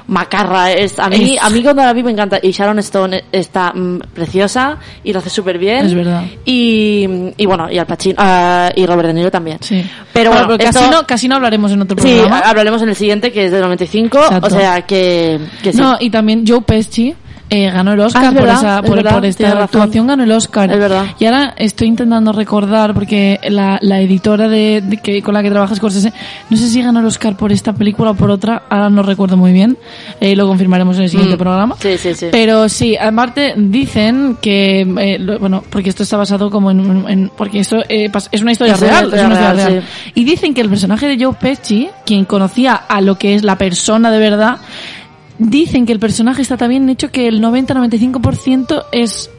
macarra 0.08 0.72
es 0.72 0.98
a 0.98 1.08
mí 1.08 1.34
Es- 1.36 1.42
a 1.42 1.48
mí 1.50 1.62
cuando 1.62 1.82
la 1.82 1.92
vi 1.92 2.02
me 2.02 2.10
encanta 2.10 2.38
y 2.42 2.50
Sharon 2.50 2.78
Stone 2.80 3.24
está 3.32 3.72
mm, 3.72 3.98
preciosa 4.12 4.76
y 5.04 5.12
lo 5.12 5.20
hace 5.20 5.30
súper 5.30 5.58
bien 5.58 5.86
Es 5.86 5.94
verdad. 5.94 6.24
y, 6.44 7.06
y 7.36 7.46
bueno 7.46 7.70
y 7.70 7.78
Al 7.78 7.86
Pacino 7.86 8.16
ah, 8.18 8.70
y 8.74 8.84
Robert 8.84 9.08
De 9.08 9.14
Niro 9.14 9.30
también 9.30 9.58
Sí. 9.60 9.82
pero 10.12 10.30
bueno, 10.30 10.46
pero 10.48 10.64
esto- 10.68 10.80
Casino, 10.80 11.06
Casino 11.06 11.36
hablaremos 11.36 11.70
en 11.72 11.82
otro 11.82 11.96
sí 12.02 12.08
programa. 12.14 12.40
hablaremos 12.40 12.82
en 12.82 12.88
el 12.90 12.96
siguiente 12.96 13.32
que 13.32 13.46
es 13.46 13.52
del 13.52 13.62
95 13.62 14.18
Exacto. 14.18 14.46
o 14.46 14.50
sea 14.50 14.82
que, 14.82 15.38
que 15.62 15.72
sí. 15.72 15.78
No, 15.78 15.96
y 16.00 16.10
también 16.10 16.44
Joe 16.46 16.60
Pesci 16.62 17.14
eh, 17.54 17.70
ganó 17.70 17.92
el 17.92 18.00
Oscar 18.00 18.24
Ah, 18.24 18.28
es 18.28 18.32
por, 18.32 18.42
verdad, 18.42 18.56
esa, 18.58 18.74
es 18.78 18.86
por, 18.86 18.96
verdad, 18.96 19.14
por 19.14 19.24
esta 19.26 19.62
actuación, 19.62 20.06
ganó 20.06 20.24
el 20.24 20.32
Oscar. 20.32 20.72
Es 20.72 20.78
verdad. 20.78 21.04
Y 21.18 21.24
ahora 21.26 21.54
estoy 21.58 21.88
intentando 21.88 22.32
recordar, 22.32 22.94
porque 22.94 23.38
la, 23.50 23.78
la 23.82 24.00
editora 24.00 24.48
de, 24.48 24.80
de 24.80 24.96
que, 24.96 25.22
con 25.22 25.34
la 25.34 25.42
que 25.42 25.50
trabaja 25.50 25.74
Scorsese, 25.74 26.12
no 26.50 26.56
sé 26.56 26.68
si 26.68 26.82
ganó 26.82 27.00
el 27.00 27.06
Oscar 27.06 27.36
por 27.36 27.52
esta 27.52 27.72
película 27.72 28.12
o 28.12 28.14
por 28.14 28.30
otra, 28.30 28.62
ahora 28.70 28.88
no 28.90 29.02
recuerdo 29.02 29.36
muy 29.36 29.52
bien, 29.52 29.76
eh, 30.20 30.34
lo 30.34 30.46
confirmaremos 30.46 30.96
en 30.96 31.02
el 31.04 31.10
siguiente 31.10 31.36
Mm, 31.36 31.38
programa. 31.38 31.76
sí, 31.78 31.98
sí, 31.98 32.14
sí. 32.14 32.28
Pero 32.32 32.68
sí, 32.68 32.96
aparte 32.96 33.54
dicen 33.56 34.38
que, 34.40 34.80
eh, 34.80 35.18
lo- 35.18 35.38
bueno, 35.38 35.62
porque 35.68 35.90
esto 35.90 36.02
está 36.04 36.16
basado 36.16 36.50
como 36.50 36.70
en, 36.70 37.04
en- 37.08 37.30
porque 37.36 37.60
esto 37.60 37.76
eh, 37.88 38.10
es 38.30 38.40
una 38.42 38.52
historia 38.52 38.74
Es 38.74 38.80
una 38.82 38.90
real, 38.90 39.04
historia 39.04 39.20
es 39.22 39.26
una 39.26 39.34
historia 39.34 39.54
real, 39.54 39.72
real. 39.74 39.84
Y 40.14 40.24
dicen 40.24 40.54
que 40.54 40.60
el 40.62 40.68
personaje 40.68 41.06
de 41.06 41.22
Joe 41.22 41.34
Pesci, 41.34 41.88
quien 42.06 42.24
conocía 42.24 42.74
a 42.74 43.00
lo 43.00 43.16
que 43.18 43.34
es 43.34 43.44
la 43.44 43.56
persona 43.58 44.10
de 44.10 44.18
verdad, 44.18 44.56
dicen 45.50 45.86
que 45.86 45.92
el 45.92 45.98
personaje 45.98 46.42
está 46.42 46.56
tan 46.56 46.68
bien 46.70 46.88
hecho 46.88 47.10
que 47.10 47.28
el 47.28 47.40
90-95% 47.42 48.84
es 48.92 49.30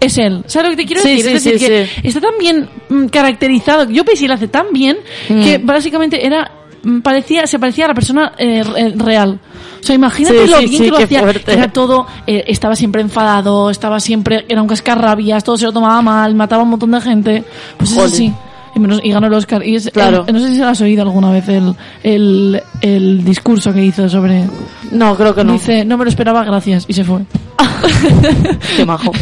es 0.00 0.18
él. 0.18 0.44
¿Sabes 0.46 0.70
lo 0.70 0.76
que 0.76 0.82
te 0.82 0.86
quiero 0.86 1.00
Sí, 1.02 1.08
decir? 1.22 1.24
sí, 1.24 1.32
es 1.36 1.44
decir, 1.44 1.58
sí, 1.88 2.00
que 2.02 2.08
está 2.08 2.20
tan 2.20 2.34
bien 2.38 2.68
mm, 2.90 3.06
caracterizado. 3.06 3.88
Yo 3.88 4.04
Pesci 4.04 4.26
lo 4.28 4.34
hace 4.34 4.48
tan 4.48 4.66
bien 4.72 4.98
que 5.28 5.58
Mm. 5.58 5.64
básicamente 5.66 6.26
era 6.26 6.50
mm, 6.82 7.00
parecía 7.00 7.46
se 7.46 7.58
parecía 7.58 7.86
a 7.86 7.88
la 7.88 7.94
persona 7.94 8.32
eh, 8.36 8.62
re- 8.62 8.92
real. 8.96 9.40
O 9.80 9.86
sea, 9.86 9.94
imagínate 9.94 10.44
Sí, 10.44 10.50
lo 10.50 10.58
sí, 10.58 10.66
bien 10.66 10.78
sí, 10.78 10.84
que 10.84 10.90
lo 10.90 10.98
hacía. 10.98 11.20
fuerte. 11.20 11.52
Era 11.52 11.72
todo, 11.72 12.06
eh, 12.26 12.44
estaba 12.48 12.74
siempre 12.76 13.00
enfadado, 13.02 13.70
estaba 13.70 13.98
siempre, 14.00 14.44
era 14.48 14.60
un 14.60 14.68
cascarrabias, 14.68 15.42
todo 15.44 15.56
se 15.56 15.64
lo 15.66 15.72
tomaba 15.72 16.02
mal, 16.02 16.34
mataba 16.34 16.60
a 16.62 16.64
un 16.64 16.70
montón 16.70 16.90
de 16.90 17.00
gente. 17.00 17.44
Pues 17.78 17.90
es 17.90 17.96
Jolín. 17.96 18.12
así. 18.12 18.32
Y, 18.74 18.80
menos- 18.80 19.00
y 19.02 19.10
ganó 19.12 19.26
el 19.28 19.34
Oscar. 19.34 19.64
Y 19.66 19.76
es, 19.76 19.90
Claro. 19.92 20.24
el- 20.26 20.34
no 20.34 20.40
sé 20.40 20.48
si 20.48 20.56
se 20.56 20.62
lo 20.62 20.68
has 20.68 20.80
oído 20.80 21.02
alguna 21.02 21.30
vez 21.30 21.48
el, 21.48 21.74
el, 22.02 22.62
el 22.80 23.24
discurso 23.24 23.72
que 23.72 23.84
hizo 23.84 24.08
sobre... 24.08 24.44
no 24.90 25.14
creo 25.16 25.34
que 25.34 25.44
no 25.44 25.52
Dice, 25.54 25.84
no 25.84 25.96
me 25.96 26.04
lo 26.04 26.10
esperaba, 26.10 26.42
gracias. 26.44 26.84
Y 26.88 26.92
se 26.92 27.04
fue. 27.04 27.20
Qué 28.76 28.84
majo. 28.84 29.12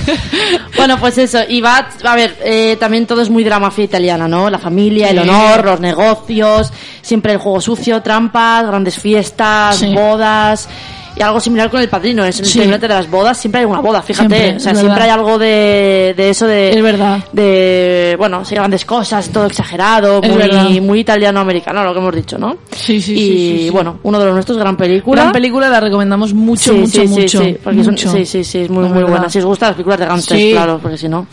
bueno, 0.77 0.99
pues 0.99 1.19
eso. 1.19 1.39
Y 1.49 1.61
va, 1.61 1.89
a 2.05 2.15
ver, 2.17 2.37
eh, 2.45 2.77
también 2.79 3.07
todo 3.07 3.21
es 3.23 3.31
muy 3.31 3.45
de 3.45 3.51
la 3.51 3.59
mafia 3.59 3.85
italiana, 3.85 4.27
¿no? 4.29 4.49
La 4.51 4.59
familia, 4.59 5.11
el 5.11 5.23
Sí. 5.23 5.29
honor, 5.29 5.65
los 5.65 5.81
negocios, 5.81 6.73
siempre 7.03 7.33
el 7.33 7.39
juego 7.39 7.61
sucio, 7.61 8.01
trampas, 8.03 8.67
grandes 8.67 8.99
fiestas, 8.99 9.77
Sí. 9.77 9.93
bodas. 9.95 10.69
Y 11.15 11.23
algo 11.23 11.41
similar 11.41 11.71
con 11.71 11.81
el 11.81 11.89
padrino. 11.89 12.23
En 12.23 12.29
el 12.29 12.33
Sí. 12.35 12.43
tribunal 12.59 12.81
de 12.81 12.89
las 12.89 13.11
bodas 13.11 13.37
siempre 13.39 13.61
hay 13.61 13.67
una 13.67 13.81
boda, 13.81 14.01
fíjate. 14.03 14.29
Siempre, 14.35 14.57
o 14.57 14.61
sea, 14.61 14.73
es 14.73 14.79
siempre 14.79 15.03
hay 15.05 15.11
algo 15.11 15.39
de, 15.39 16.15
de 16.17 16.31
eso 16.31 16.47
de. 16.47 16.71
Es 16.71 16.83
verdad. 16.83 17.19
De, 17.33 18.15
bueno, 18.19 18.45
sí, 18.45 18.55
grandes 18.55 18.85
cosas, 18.85 19.29
todo 19.29 19.47
exagerado, 19.47 20.21
Es 20.23 20.35
verdad. 20.35 20.65
muy, 20.65 20.81
muy 20.81 21.01
italiano-americano, 21.01 21.85
lo 21.85 21.93
que 21.93 21.99
hemos 21.99 22.15
dicho, 22.15 22.39
¿no? 22.39 22.57
Sí, 22.71 23.01
sí, 23.01 23.13
y 23.13 23.17
sí, 23.17 23.59
sí. 23.65 23.71
bueno, 23.71 23.99
uno 24.05 24.19
de 24.19 24.25
los 24.27 24.35
nuestros, 24.35 24.57
gran 24.59 24.77
película. 24.77 25.21
Gran 25.23 25.33
película, 25.33 25.69
la 25.69 25.81
recomendamos 25.81 26.33
mucho, 26.33 26.73
Sí, 26.73 26.79
mucho, 26.79 26.91
sí, 27.03 27.07
mucho. 27.09 27.41
sí, 27.43 27.57
es 27.67 27.75
mucho. 27.89 28.11
sí, 28.25 28.45
sí, 28.45 28.59
es 28.61 28.71
muy, 28.71 28.89
muy 28.89 29.03
buena. 29.03 29.29
Si 29.29 29.39
os 29.39 29.45
gustan 29.45 29.69
las 29.71 29.77
películas 29.77 30.01
de 30.01 30.07
gangsters, 30.07 30.41
claro, 30.53 30.79
porque 30.81 30.97
si 30.97 31.09
no. 31.09 31.27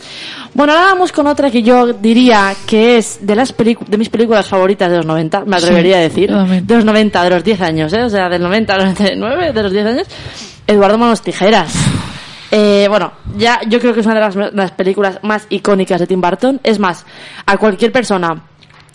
Bueno, 0.52 0.72
ahora 0.72 0.86
vamos 0.86 1.12
con 1.12 1.26
otra 1.26 1.50
que 1.50 1.62
yo 1.62 1.92
diría 1.92 2.54
que 2.66 2.98
es 2.98 3.18
de 3.22 3.36
las 3.36 3.54
de 3.56 3.98
mis 3.98 4.08
películas 4.08 4.48
favoritas 4.48 4.90
de 4.90 4.96
los 4.96 5.06
90, 5.06 5.44
me 5.44 5.56
atrevería 5.56 5.96
Sí, 5.96 5.98
a 5.98 6.02
decir. 6.02 6.30
De 6.30 6.74
los 6.74 6.84
90, 6.84 7.22
de 7.22 7.30
los 7.30 7.44
10 7.44 7.60
años, 7.60 7.92
¿eh? 7.92 8.02
O 8.02 8.10
sea, 8.10 8.28
del 8.28 8.42
90 8.42 8.72
al 8.74 8.80
99, 8.80 9.52
de 9.52 9.62
los 9.62 9.72
10 9.72 9.86
años. 9.86 10.06
Eduardo 10.66 10.98
Manos 10.98 11.22
Tijeras. 11.22 11.72
Eh, 12.52 12.86
bueno, 12.88 13.12
ya 13.36 13.60
yo 13.68 13.78
creo 13.78 13.94
que 13.94 14.00
es 14.00 14.06
una 14.06 14.16
de 14.16 14.20
las, 14.20 14.54
las 14.54 14.72
películas 14.72 15.20
más 15.22 15.46
icónicas 15.50 16.00
de 16.00 16.06
Tim 16.06 16.20
Burton. 16.20 16.60
Es 16.64 16.78
más, 16.78 17.06
a 17.46 17.56
cualquier 17.56 17.92
persona 17.92 18.42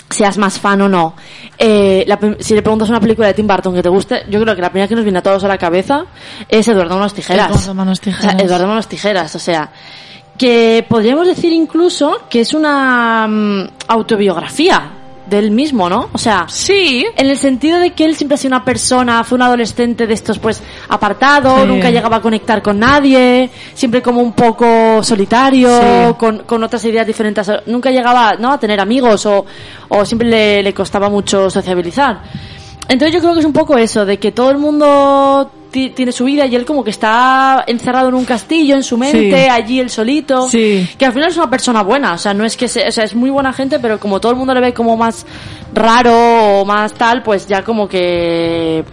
seas 0.10 0.38
más 0.38 0.60
fan 0.60 0.82
o 0.82 0.90
no, 0.90 1.16
eh, 1.58 2.04
la 2.08 2.20
si 2.40 2.54
le 2.54 2.62
preguntas 2.62 2.90
una 2.90 3.00
película 3.00 3.28
de 3.28 3.34
Tim 3.34 3.48
Burton 3.48 3.74
que 3.74 3.82
te 3.82 3.90
guste, 3.90 4.24
yo 4.30 4.40
creo 4.40 4.56
que 4.56 4.62
la 4.62 4.70
primera 4.70 4.88
que 4.88 4.96
nos 4.96 5.04
viene 5.04 5.20
a 5.20 5.24
todos 5.24 5.44
a 5.44 5.48
la 5.48 5.58
cabeza 5.58 6.06
es 6.48 6.68
Eduardo 6.68 6.96
Manos 6.96 7.14
Tijeras. 7.14 7.50
Eduardo 7.50 7.74
Manos 7.74 8.00
Tijeras. 8.00 8.26
O 8.34 8.38
sea, 8.38 8.46
Eduardo 8.46 8.68
Manos 8.68 8.88
Tijeras, 8.88 9.36
o 9.36 9.40
sea, 9.40 9.72
que 10.38 10.86
podríamos 10.88 11.27
decir 11.27 11.54
incluso 11.54 12.22
que 12.30 12.42
es 12.42 12.54
una 12.54 13.27
mm, 13.27 13.68
autobiografía 13.88 14.92
del 15.25 15.50
mismo, 15.50 15.89
¿no? 15.89 16.10
O 16.13 16.20
sea, 16.20 16.46
Sí. 16.48 17.04
en 17.18 17.30
el 17.32 17.38
sentido 17.38 17.80
de 17.80 17.94
que 17.94 18.06
él 18.06 18.15
siempre 18.15 18.36
ha 18.36 18.38
sido 18.38 18.50
una 18.56 18.63
persona, 18.63 19.24
fue 19.24 19.38
un 19.38 19.42
adolescente 19.42 20.06
de 20.06 20.13
estos 20.13 20.38
pues 20.38 20.62
apartado, 20.89 21.62
Sí. 21.62 21.68
nunca 21.68 21.89
llegaba 21.89 22.18
a 22.18 22.22
conectar 22.22 22.62
con 22.62 22.77
nadie, 22.77 23.50
siempre 23.74 24.04
como 24.04 24.22
un 24.22 24.34
poco 24.34 25.01
solitario, 25.01 25.70
Sí. 25.80 26.13
con, 26.20 26.39
con 26.44 26.63
otras 26.63 26.86
ideas 26.86 27.08
diferentes, 27.08 27.50
nunca 27.65 27.89
llegaba 27.89 28.36
¿no? 28.38 28.51
a 28.51 28.60
tener 28.60 28.80
amigos 28.80 29.25
o, 29.25 29.46
o 29.89 30.06
siempre 30.06 30.27
le, 30.27 30.62
le 30.62 30.74
costaba 30.75 31.10
mucho 31.10 31.50
sociabilizar. 31.50 32.22
Entonces 32.88 33.13
yo 33.15 33.20
creo 33.22 33.34
que 33.34 33.39
es 33.39 33.46
un 33.46 33.54
poco 33.54 33.77
eso, 33.77 34.06
de 34.06 34.18
que 34.20 34.32
todo 34.32 34.51
el 34.51 34.58
mundo 34.58 35.50
ti- 35.72 35.89
tiene 35.89 36.12
su 36.12 36.24
vida 36.25 36.46
y 36.46 36.56
él 36.56 36.65
como 36.65 36.84
que 36.84 36.92
está 36.92 37.63
encerrado 37.68 38.10
en 38.10 38.15
un 38.15 38.25
castillo, 38.25 38.75
en 38.75 38.84
su 38.84 38.98
mente, 38.98 39.32
Sí. 39.44 39.50
allí 39.50 39.80
él 39.80 39.89
solito. 39.89 40.48
Sí. 40.50 40.88
Que 40.98 41.06
al 41.06 41.12
final 41.13 41.30
es 41.30 41.38
una 41.38 41.50
persona 41.50 41.82
buena, 41.82 42.13
o 42.13 42.18
sea, 42.18 42.34
no 42.34 42.46
es 42.46 42.56
que 42.56 42.68
se- 42.68 42.88
o 42.88 42.92
sea, 42.92 43.04
es 43.04 43.15
muy 43.15 43.30
buena 43.30 43.51
gente, 43.54 43.80
pero 43.80 44.00
como 44.00 44.20
todo 44.20 44.32
el 44.32 44.38
mundo 44.38 44.54
le 44.54 44.62
ve 44.62 44.74
como 44.74 44.96
más 44.96 45.25
raro 45.74 46.62
o 46.62 46.65
más 46.65 46.94
tal, 46.94 47.24
pues 47.24 47.48
ya 47.48 47.63
como 47.63 47.88
que 47.88 48.84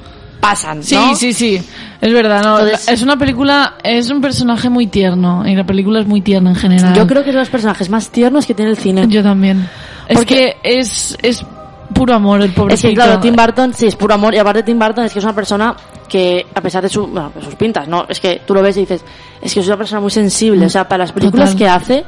pasan, 0.40 0.82
Sí, 0.82 0.94
¿no? 0.96 1.14
sí, 1.14 1.32
sí. 1.32 1.62
Es 2.00 2.12
verdad, 2.12 2.42
no. 2.42 2.58
Entonces- 2.58 2.88
es 2.88 3.02
una 3.02 3.16
película, 3.16 3.74
es 3.84 4.10
un 4.10 4.20
personaje 4.20 4.68
muy 4.68 4.88
tierno. 4.88 5.44
Y 5.46 5.54
la 5.54 5.64
película 5.64 6.00
es 6.00 6.06
muy 6.08 6.20
tierna 6.20 6.50
en 6.50 6.56
general. 6.56 6.94
Yo 6.94 7.06
creo 7.06 7.22
que 7.22 7.28
es 7.30 7.34
de 7.34 7.40
los 7.40 7.48
personajes 7.50 7.88
más 7.90 8.10
tiernos 8.10 8.44
que 8.44 8.54
tiene 8.54 8.72
el 8.72 8.76
cine. 8.76 9.06
Yo 9.08 9.22
también. 9.22 9.68
Es 10.08 10.16
Porque- 10.16 10.56
que 10.62 10.78
es, 10.80 11.16
es 11.22 11.44
puro 11.92 12.14
amor 12.14 12.42
el 12.42 12.52
pobre 12.52 12.74
Es 12.74 12.82
que 12.82 12.94
claro, 12.94 13.20
Tim 13.20 13.34
Burton 13.34 13.74
sí 13.74 13.86
es 13.86 13.96
puro 13.96 14.14
amor 14.14 14.34
y 14.34 14.38
aparte 14.38 14.62
Tim 14.62 14.78
Burton 14.78 15.04
es 15.04 15.12
que 15.12 15.18
es 15.18 15.24
una 15.24 15.34
persona 15.34 15.76
que 16.08 16.46
a 16.54 16.60
pesar 16.60 16.82
de, 16.82 16.88
su, 16.88 17.06
bueno, 17.06 17.32
de 17.34 17.42
sus 17.42 17.54
pintas, 17.54 17.88
¿no? 17.88 18.06
Es 18.08 18.20
que 18.20 18.42
tú 18.46 18.54
lo 18.54 18.62
ves 18.62 18.76
y 18.76 18.80
dices, 18.80 19.04
es 19.40 19.54
que 19.54 19.60
es 19.60 19.66
una 19.66 19.76
persona 19.76 20.00
muy 20.00 20.10
sensible, 20.10 20.66
o 20.66 20.70
sea, 20.70 20.86
para 20.86 21.04
las 21.04 21.12
películas 21.12 21.52
Total. 21.52 21.58
que 21.58 21.68
hace 21.68 22.04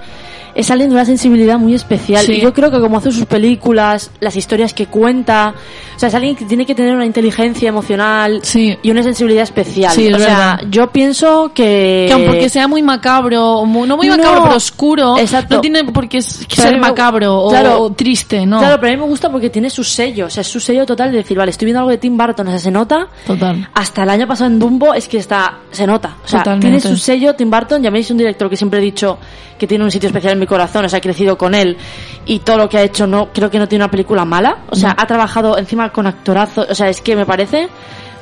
es 0.54 0.70
alguien 0.70 0.88
de 0.90 0.94
una 0.94 1.04
sensibilidad 1.04 1.58
muy 1.58 1.74
especial 1.74 2.24
Sí. 2.24 2.34
y 2.34 2.40
yo 2.40 2.52
creo 2.52 2.70
que 2.70 2.80
como 2.80 2.98
hace 2.98 3.10
sus 3.10 3.26
películas, 3.26 4.10
las 4.20 4.36
historias 4.36 4.72
que 4.74 4.86
cuenta, 4.86 5.54
o 5.96 5.98
sea, 5.98 6.08
es 6.08 6.14
alguien 6.14 6.36
que 6.36 6.44
tiene 6.44 6.64
que 6.66 6.74
tener 6.74 6.94
una 6.94 7.06
inteligencia 7.06 7.68
emocional 7.68 8.40
Sí. 8.42 8.76
y 8.82 8.90
una 8.90 9.02
sensibilidad 9.02 9.42
especial. 9.42 9.92
Sí, 9.92 10.06
es 10.08 10.14
o 10.14 10.18
sea, 10.18 10.28
verdad. 10.56 10.60
yo 10.70 10.90
pienso 10.90 11.50
que 11.54 12.04
Que 12.08 12.12
aunque 12.12 12.48
sea 12.48 12.68
muy 12.68 12.82
macabro, 12.82 13.64
muy- 13.64 13.88
no 13.88 13.96
muy 13.96 14.08
No, 14.08 14.16
macabro, 14.16 14.42
pero 14.44 14.56
oscuro, 14.56 15.18
exacto. 15.18 15.56
no 15.56 15.60
tiene 15.60 15.84
por 15.84 16.08
qué 16.08 16.22
ser 16.22 16.72
me- 16.74 16.80
macabro 16.80 17.36
o- 17.38 17.50
claro. 17.50 17.82
o, 17.82 17.92
triste, 17.92 18.46
¿no? 18.46 18.58
Claro, 18.58 18.76
pero 18.80 18.92
a 18.92 18.96
mí 18.96 19.00
me 19.02 19.08
gusta 19.08 19.30
porque 19.30 19.50
tiene 19.50 19.70
su 19.70 19.82
sello, 19.84 20.26
o 20.26 20.30
sea, 20.30 20.40
es 20.42 20.46
su 20.48 20.60
sello 20.60 20.86
total 20.86 21.10
de 21.10 21.18
decir, 21.18 21.36
vale, 21.36 21.50
estoy 21.50 21.66
viendo 21.66 21.80
algo 21.80 21.90
de 21.90 21.98
Tim 21.98 22.16
Burton, 22.16 22.46
o 22.46 22.50
sea, 22.50 22.58
se 22.58 22.70
nota. 22.70 23.08
Total. 23.26 23.68
Hasta 23.74 24.02
el 24.04 24.10
año 24.10 24.26
pasado 24.26 24.50
en 24.50 24.58
Dumbo 24.58 24.94
es 24.94 25.08
que 25.08 25.18
está, 25.18 25.58
se 25.70 25.86
nota. 25.86 26.16
O 26.24 26.28
sea, 26.28 26.40
Totalmente. 26.40 26.66
tiene 26.66 26.80
su 26.80 26.96
sello 26.96 27.34
Tim 27.34 27.50
Burton, 27.50 27.82
y 27.84 27.86
a 27.86 27.90
mí 27.90 27.98
es 28.00 28.10
un 28.10 28.18
director 28.18 28.48
que 28.48 28.56
siempre 28.56 28.78
he 28.80 28.82
dicho 28.82 29.18
que 29.58 29.66
tiene 29.66 29.84
un 29.84 29.90
sitio 29.90 30.08
especial 30.08 30.32
en 30.34 30.40
mi 30.44 30.48
corazón, 30.48 30.84
o 30.84 30.88
sea, 30.88 30.98
he 30.98 31.02
crecido 31.02 31.36
con 31.38 31.54
él 31.54 31.76
y 32.26 32.38
todo 32.40 32.56
lo 32.58 32.68
que 32.68 32.78
ha 32.78 32.82
hecho 32.82 33.06
no, 33.06 33.28
creo 33.32 33.50
que 33.50 33.58
no 33.58 33.66
tiene 33.68 33.84
una 33.84 33.90
película 33.90 34.24
mala. 34.24 34.58
O 34.70 34.76
sea, 34.76 34.90
No. 34.90 34.96
ha 35.02 35.06
trabajado 35.06 35.58
encima 35.58 35.90
con 35.90 36.06
actorazos, 36.06 36.66
o 36.70 36.74
sea, 36.74 36.88
es 36.88 37.00
que 37.00 37.16
me 37.16 37.26
parece 37.26 37.68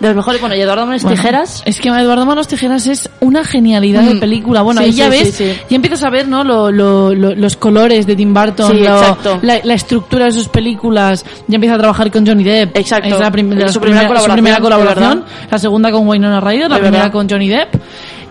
de 0.00 0.08
los 0.08 0.16
mejores, 0.16 0.40
bueno, 0.40 0.56
y 0.56 0.60
Eduardo 0.60 0.84
Manos 0.84 1.02
Bueno, 1.04 1.16
Tijeras. 1.16 1.62
Es 1.64 1.80
que 1.80 1.88
Eduardo 1.88 2.26
Manos 2.26 2.48
Tijeras 2.48 2.88
es 2.88 3.08
una 3.20 3.44
genialidad 3.44 4.02
de 4.02 4.14
Mm. 4.14 4.20
película. 4.20 4.62
Bueno, 4.62 4.80
Sí, 4.80 4.86
ahí 4.86 4.92
ya 4.94 5.04
sí, 5.04 5.10
ves, 5.10 5.34
sí, 5.34 5.52
ya 5.70 5.76
empiezas 5.76 6.02
a 6.02 6.10
ver, 6.10 6.26
¿no? 6.26 6.42
Lo, 6.42 6.72
lo- 6.72 7.14
lo- 7.14 7.36
los 7.36 7.56
colores 7.56 8.04
de 8.04 8.16
Tim 8.16 8.34
Burton. 8.34 8.82
La, 8.82 9.60
la 9.62 9.74
estructura 9.74 10.24
de 10.24 10.32
sus 10.32 10.48
películas. 10.48 11.24
Ya 11.46 11.54
empieza 11.54 11.76
a 11.76 11.78
trabajar 11.78 12.10
con 12.10 12.26
Johnny 12.26 12.42
Depp. 12.42 12.76
Exacto. 12.76 13.10
Es 13.14 13.20
la 13.20 13.30
prim- 13.30 13.50
de 13.50 13.68
su 13.68 13.80
primera 13.80 14.00
primera- 14.00 14.02
su 14.02 14.08
colaboración, 14.08 14.32
primera 14.34 14.56
de 14.56 14.62
colaboración. 14.62 15.24
La 15.52 15.58
segunda 15.60 15.92
con 15.92 16.08
Winona 16.08 16.40
Ryder, 16.40 16.68
la 16.70 16.76
De 16.76 16.80
primera 16.82 17.04
verdad. 17.04 17.12
con 17.12 17.28
Johnny 17.30 17.48
Depp. 17.48 17.74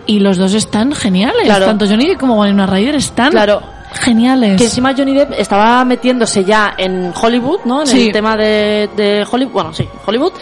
Y 0.08 0.20
los 0.20 0.38
dos 0.38 0.54
están 0.56 0.92
geniales. 0.92 1.44
Claro. 1.46 1.68
Tanto 1.68 1.88
Johnny 1.88 2.06
Depp 2.08 2.20
como 2.20 2.42
Winona 2.42 2.66
Ryder 2.66 2.96
están 2.96 3.32
Claro. 3.32 3.62
Geniales. 3.94 4.58
Que 4.58 4.66
encima 4.66 4.94
Johnny 4.98 5.14
Depp 5.14 5.34
estaba 5.38 5.84
metiéndose 5.86 6.44
ya 6.44 6.74
en 6.78 7.14
Hollywood, 7.20 7.60
¿no? 7.66 7.82
En 7.82 7.88
Sí. 7.88 8.08
el 8.08 8.14
tema 8.14 8.38
de, 8.38 8.90
de 8.96 9.26
Hollywood, 9.30 9.52
bueno, 9.54 9.74
sí, 9.74 9.88
Hollywood. 10.06 10.34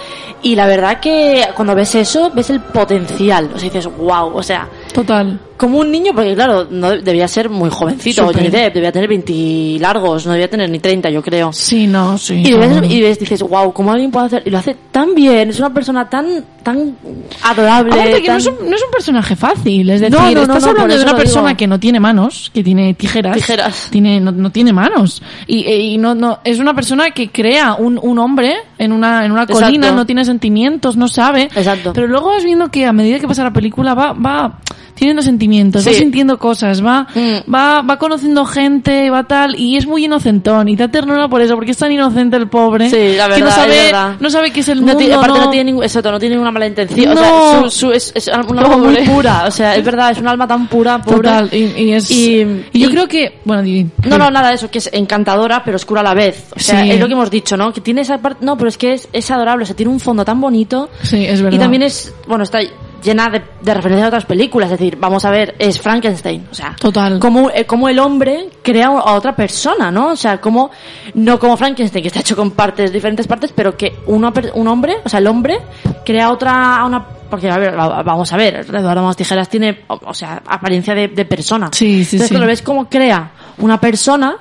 Y 0.42 0.56
la 0.56 0.68
verdad 0.68 1.00
que 1.00 1.46
cuando 1.56 1.76
ves 1.76 1.96
eso, 1.96 2.32
ves 2.34 2.50
el 2.50 2.62
potencial. 2.62 3.50
O 3.54 3.60
sea, 3.60 3.70
dices, 3.70 3.86
wow, 3.98 4.32
o 4.36 4.44
sea, 4.44 4.68
Total. 4.94 5.40
Como 5.60 5.78
un 5.80 5.92
niño, 5.92 6.14
porque 6.16 6.34
claro, 6.34 6.68
no 6.72 6.90
debía 6.90 7.28
ser 7.28 7.50
muy 7.50 7.70
jovencito. 7.70 8.26
Johnny 8.26 8.48
Depp, 8.48 8.74
debía 8.74 8.92
tener 8.92 9.10
20 9.10 9.78
largos, 9.80 10.26
no 10.26 10.32
debía 10.32 10.50
tener 10.50 10.70
ni 10.70 10.80
30, 10.80 11.10
yo 11.10 11.22
creo. 11.22 11.52
Sí, 11.54 11.86
no, 11.86 12.18
sí. 12.18 12.36
Y 12.46 12.54
ves, 12.54 12.70
seguro. 12.70 12.86
y 12.88 13.02
ves, 13.02 13.20
dices, 13.20 13.42
wow, 13.44 13.72
¿cómo 13.74 13.92
alguien 13.92 14.10
puede 14.10 14.28
hacer? 14.28 14.44
Y 14.46 14.50
lo 14.50 14.58
hace 14.58 14.76
tan 14.92 15.14
bien, 15.14 15.50
es 15.50 15.60
una 15.60 15.74
persona 15.74 16.10
tan, 16.10 16.46
tan 16.64 16.96
adorable. 17.44 17.92
Aparte 17.94 18.22
que 18.22 18.28
no 18.28 18.34
tan- 18.34 18.38
es, 18.38 18.48
un, 18.48 18.70
no 18.70 18.76
es 18.76 18.84
un 18.84 18.92
personaje 18.92 19.36
fácil, 19.36 19.90
es 19.90 20.02
decir, 20.02 20.18
No, 20.18 20.26
no, 20.26 20.32
no, 20.34 20.42
estás 20.42 20.64
no, 20.64 20.70
hablando 20.72 20.98
de 20.98 21.04
una 21.04 21.16
persona 21.16 21.48
digo. 21.50 21.58
que 21.58 21.68
no 21.68 21.80
tiene 21.80 22.00
manos, 22.00 22.52
que 22.54 22.64
tiene 22.64 22.94
tijeras, 22.94 23.36
Tijeras. 23.36 23.88
tiene 23.92 24.20
no, 24.20 24.32
no 24.32 24.50
tiene 24.52 24.74
manos 24.74 25.22
y, 25.48 25.64
e- 25.66 25.78
y 25.80 25.98
no 25.98 26.16
no 26.16 26.40
es 26.44 26.60
una 26.60 26.74
persona 26.74 27.12
que 27.12 27.30
crea 27.30 27.76
un, 27.76 28.00
un 28.02 28.18
hombre 28.20 28.56
en 28.78 28.92
una 28.92 29.26
en 29.26 29.32
una 29.32 29.44
Exacto. 29.44 29.66
colina, 29.66 29.92
no 29.92 30.06
tiene 30.06 30.24
sentimientos, 30.26 30.96
no 30.98 31.08
sabe, 31.08 31.44
Exacto. 31.56 31.92
pero 31.94 32.08
luego 32.08 32.28
vas 32.30 32.44
viendo 32.44 32.70
que 32.70 32.86
a 32.86 32.94
medida 32.94 33.20
que 33.20 33.28
pasa 33.28 33.44
la 33.44 33.54
película 33.54 33.94
va 33.94 34.14
va 34.14 34.60
teniendo 34.96 35.22
sentimientos, 35.22 35.49
va 35.50 35.82
Sí. 35.82 35.94
sintiendo 35.96 36.38
cosas, 36.38 36.84
va, 36.86 37.08
Mm. 37.16 37.54
va, 37.54 37.82
va 37.82 37.98
conociendo 37.98 38.46
gente, 38.46 39.10
va 39.10 39.24
tal, 39.24 39.56
y 39.60 39.78
es 39.78 39.86
muy 39.86 40.06
inocentón, 40.06 40.68
y 40.70 40.76
da 40.76 40.88
ternura 40.90 41.28
por 41.28 41.42
eso, 41.42 41.56
porque 41.56 41.72
es 41.72 41.78
tan 41.78 41.92
inocente 41.92 42.38
el 42.38 42.48
pobre, 42.48 42.90
Sí, 42.90 43.16
la 43.18 43.28
que 43.30 43.40
no 43.42 43.46
verdad, 43.48 43.70
es 43.72 43.90
sabe, 43.92 44.16
no 44.20 44.30
sabe 44.30 44.52
qué 44.52 44.60
es 44.62 44.70
el 44.70 44.86
No 44.86 44.94
mundo, 44.94 45.16
aparte 45.18 45.40
no, 45.40 45.46
no- 45.46 45.52
tiene 45.52 45.64
ningún, 45.66 45.84
exacto, 45.84 46.12
no 46.12 46.20
tiene 46.20 46.36
ninguna 46.36 46.52
mala 46.52 46.68
intención. 46.68 47.12
O 47.12 47.16
No. 47.16 47.22
sea, 47.22 47.62
su, 47.64 47.70
su- 47.72 47.92
es, 47.92 48.12
es 48.16 48.28
un 48.28 48.60
alma 48.60 48.78
muy 48.78 48.96
pura. 48.98 49.44
O 49.48 49.52
sea, 49.52 49.76
es 49.76 49.84
verdad, 49.86 50.12
es 50.12 50.20
un 50.20 50.28
alma 50.28 50.48
tan 50.48 50.68
pura, 50.68 51.02
pobre. 51.02 51.18
Total, 51.18 51.50
y, 51.52 51.58
y 51.84 51.94
es, 51.94 52.10
Y- 52.12 52.66
y 52.74 52.80
yo 52.80 52.90
creo 52.90 53.08
que, 53.08 53.40
bueno, 53.46 53.64
di- 53.64 53.88
No, 54.08 54.18
no, 54.18 54.30
nada 54.32 54.50
de 54.50 54.56
eso, 54.56 54.70
que 54.70 54.78
es 54.80 54.90
encantadora, 54.94 55.64
pero 55.64 55.76
oscura 55.78 56.02
a 56.02 56.04
la 56.04 56.14
vez. 56.14 56.46
O 56.56 56.60
sea, 56.60 56.84
Sí. 56.84 56.92
es 56.92 57.00
lo 57.00 57.08
que 57.08 57.14
hemos 57.14 57.30
dicho, 57.32 57.58
¿no? 57.58 57.72
Que 57.74 57.82
tiene 57.82 58.02
esa 58.02 58.18
parte. 58.20 58.46
No, 58.46 58.58
pero 58.58 58.70
es 58.70 58.78
que 58.78 58.94
es, 58.94 59.08
es 59.14 59.30
adorable, 59.32 59.64
o 59.64 59.66
sea, 59.66 59.76
tiene 59.76 59.92
un 59.92 60.00
fondo 60.00 60.24
tan 60.26 60.40
bonito. 60.40 60.90
Sí, 61.04 61.26
es 61.26 61.42
verdad. 61.42 61.58
Y 61.58 61.60
también 61.60 61.84
es, 61.84 62.14
bueno, 62.28 62.44
está 62.44 62.60
llena 63.04 63.30
de, 63.30 63.42
de 63.62 63.74
referencias 63.74 64.06
a 64.06 64.08
otras 64.10 64.26
películas. 64.26 64.72
Es 64.72 64.80
decir, 64.80 64.98
vamos 65.00 65.26
a 65.26 65.32
ver, 65.32 65.56
es 65.60 65.80
Frankenstein. 65.80 66.48
O 66.52 66.56
sea, 66.56 66.76
Total. 66.80 67.20
Como, 67.20 67.50
eh, 67.52 67.66
como 67.66 67.90
el 67.90 68.00
hombre 68.00 68.50
crea 68.64 68.88
a 68.88 69.14
otra 69.14 69.36
persona, 69.36 69.92
¿no? 69.92 70.10
O 70.10 70.16
sea, 70.16 70.40
como, 70.42 70.72
no 71.14 71.40
como 71.40 71.58
Frankenstein, 71.58 72.02
que 72.02 72.08
está 72.08 72.20
hecho 72.20 72.36
con 72.36 72.52
partes, 72.52 72.92
diferentes 72.92 73.28
partes, 73.28 73.52
pero 73.56 73.76
que 73.78 74.00
una, 74.08 74.32
un 74.54 74.68
hombre, 74.68 74.98
o 75.04 75.10
sea, 75.10 75.20
el 75.20 75.28
hombre 75.28 75.60
crea 76.06 76.32
otra, 76.32 76.78
a 76.78 76.86
una, 76.86 77.06
porque 77.30 77.50
a 77.50 77.58
ver, 77.58 77.78
va- 77.78 78.02
vamos 78.04 78.32
a 78.34 78.38
ver, 78.38 78.56
Eduardo 78.68 79.02
Manos 79.02 79.18
Tijeras 79.18 79.50
tiene, 79.50 79.82
o, 79.88 80.00
o 80.06 80.14
sea, 80.14 80.42
apariencia 80.48 80.94
de, 80.96 81.08
de 81.10 81.26
persona. 81.26 81.70
Sí, 81.72 82.04
sí, 82.04 82.16
Entonces, 82.16 82.28
sí. 82.30 82.34
cuando 82.34 82.48
ves 82.48 82.62
cómo 82.62 82.90
crea 82.90 83.32
una 83.60 83.80
persona, 83.80 84.36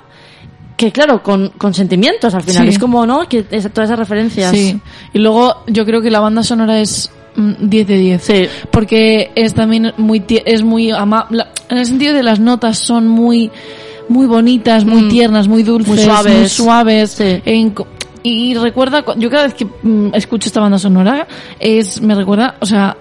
que 0.76 0.92
claro, 0.92 1.22
con, 1.24 1.48
con 1.58 1.74
sentimientos 1.74 2.32
al 2.34 2.42
final. 2.44 2.62
Sí. 2.62 2.68
Es 2.68 2.78
como, 2.78 3.04
¿no? 3.04 3.28
Que 3.28 3.44
es- 3.50 3.72
todas 3.72 3.90
esas 3.90 3.98
referencias. 3.98 4.52
Sí. 4.52 4.80
Y 5.12 5.18
luego 5.18 5.64
yo 5.66 5.84
creo 5.84 6.00
que 6.00 6.10
la 6.10 6.20
banda 6.20 6.42
sonora 6.44 6.78
es 6.78 7.10
10 7.38 7.86
de 7.86 7.98
10. 7.98 8.22
Sí. 8.22 8.46
Porque 8.70 9.30
es 9.34 9.54
también 9.54 9.92
muy, 9.96 10.22
es 10.44 10.62
muy 10.62 10.90
amable. 10.90 11.44
En 11.68 11.78
el 11.78 11.86
sentido 11.86 12.14
de 12.14 12.22
las 12.22 12.40
notas 12.40 12.78
son 12.78 13.06
muy, 13.08 13.50
muy 14.08 14.26
bonitas, 14.26 14.84
muy 14.84 15.02
Mm. 15.02 15.08
tiernas, 15.08 15.48
muy 15.48 15.62
dulces, 15.62 15.94
Muy 15.94 16.04
suaves. 16.04 16.38
muy 16.38 16.48
suaves. 16.48 17.10
Sí. 17.12 17.40
En 17.44 17.70
co- 17.70 17.86
y 18.22 18.54
recuerda, 18.54 19.02
cu- 19.02 19.14
yo 19.16 19.30
cada 19.30 19.44
vez 19.44 19.54
que 19.54 19.64
mm, 19.64 20.10
escucho 20.14 20.48
esta 20.48 20.60
banda 20.60 20.78
sonora, 20.78 21.26
es, 21.60 22.00
me 22.02 22.14
recuerda, 22.14 22.56
o 22.60 22.66
sea, 22.66 22.96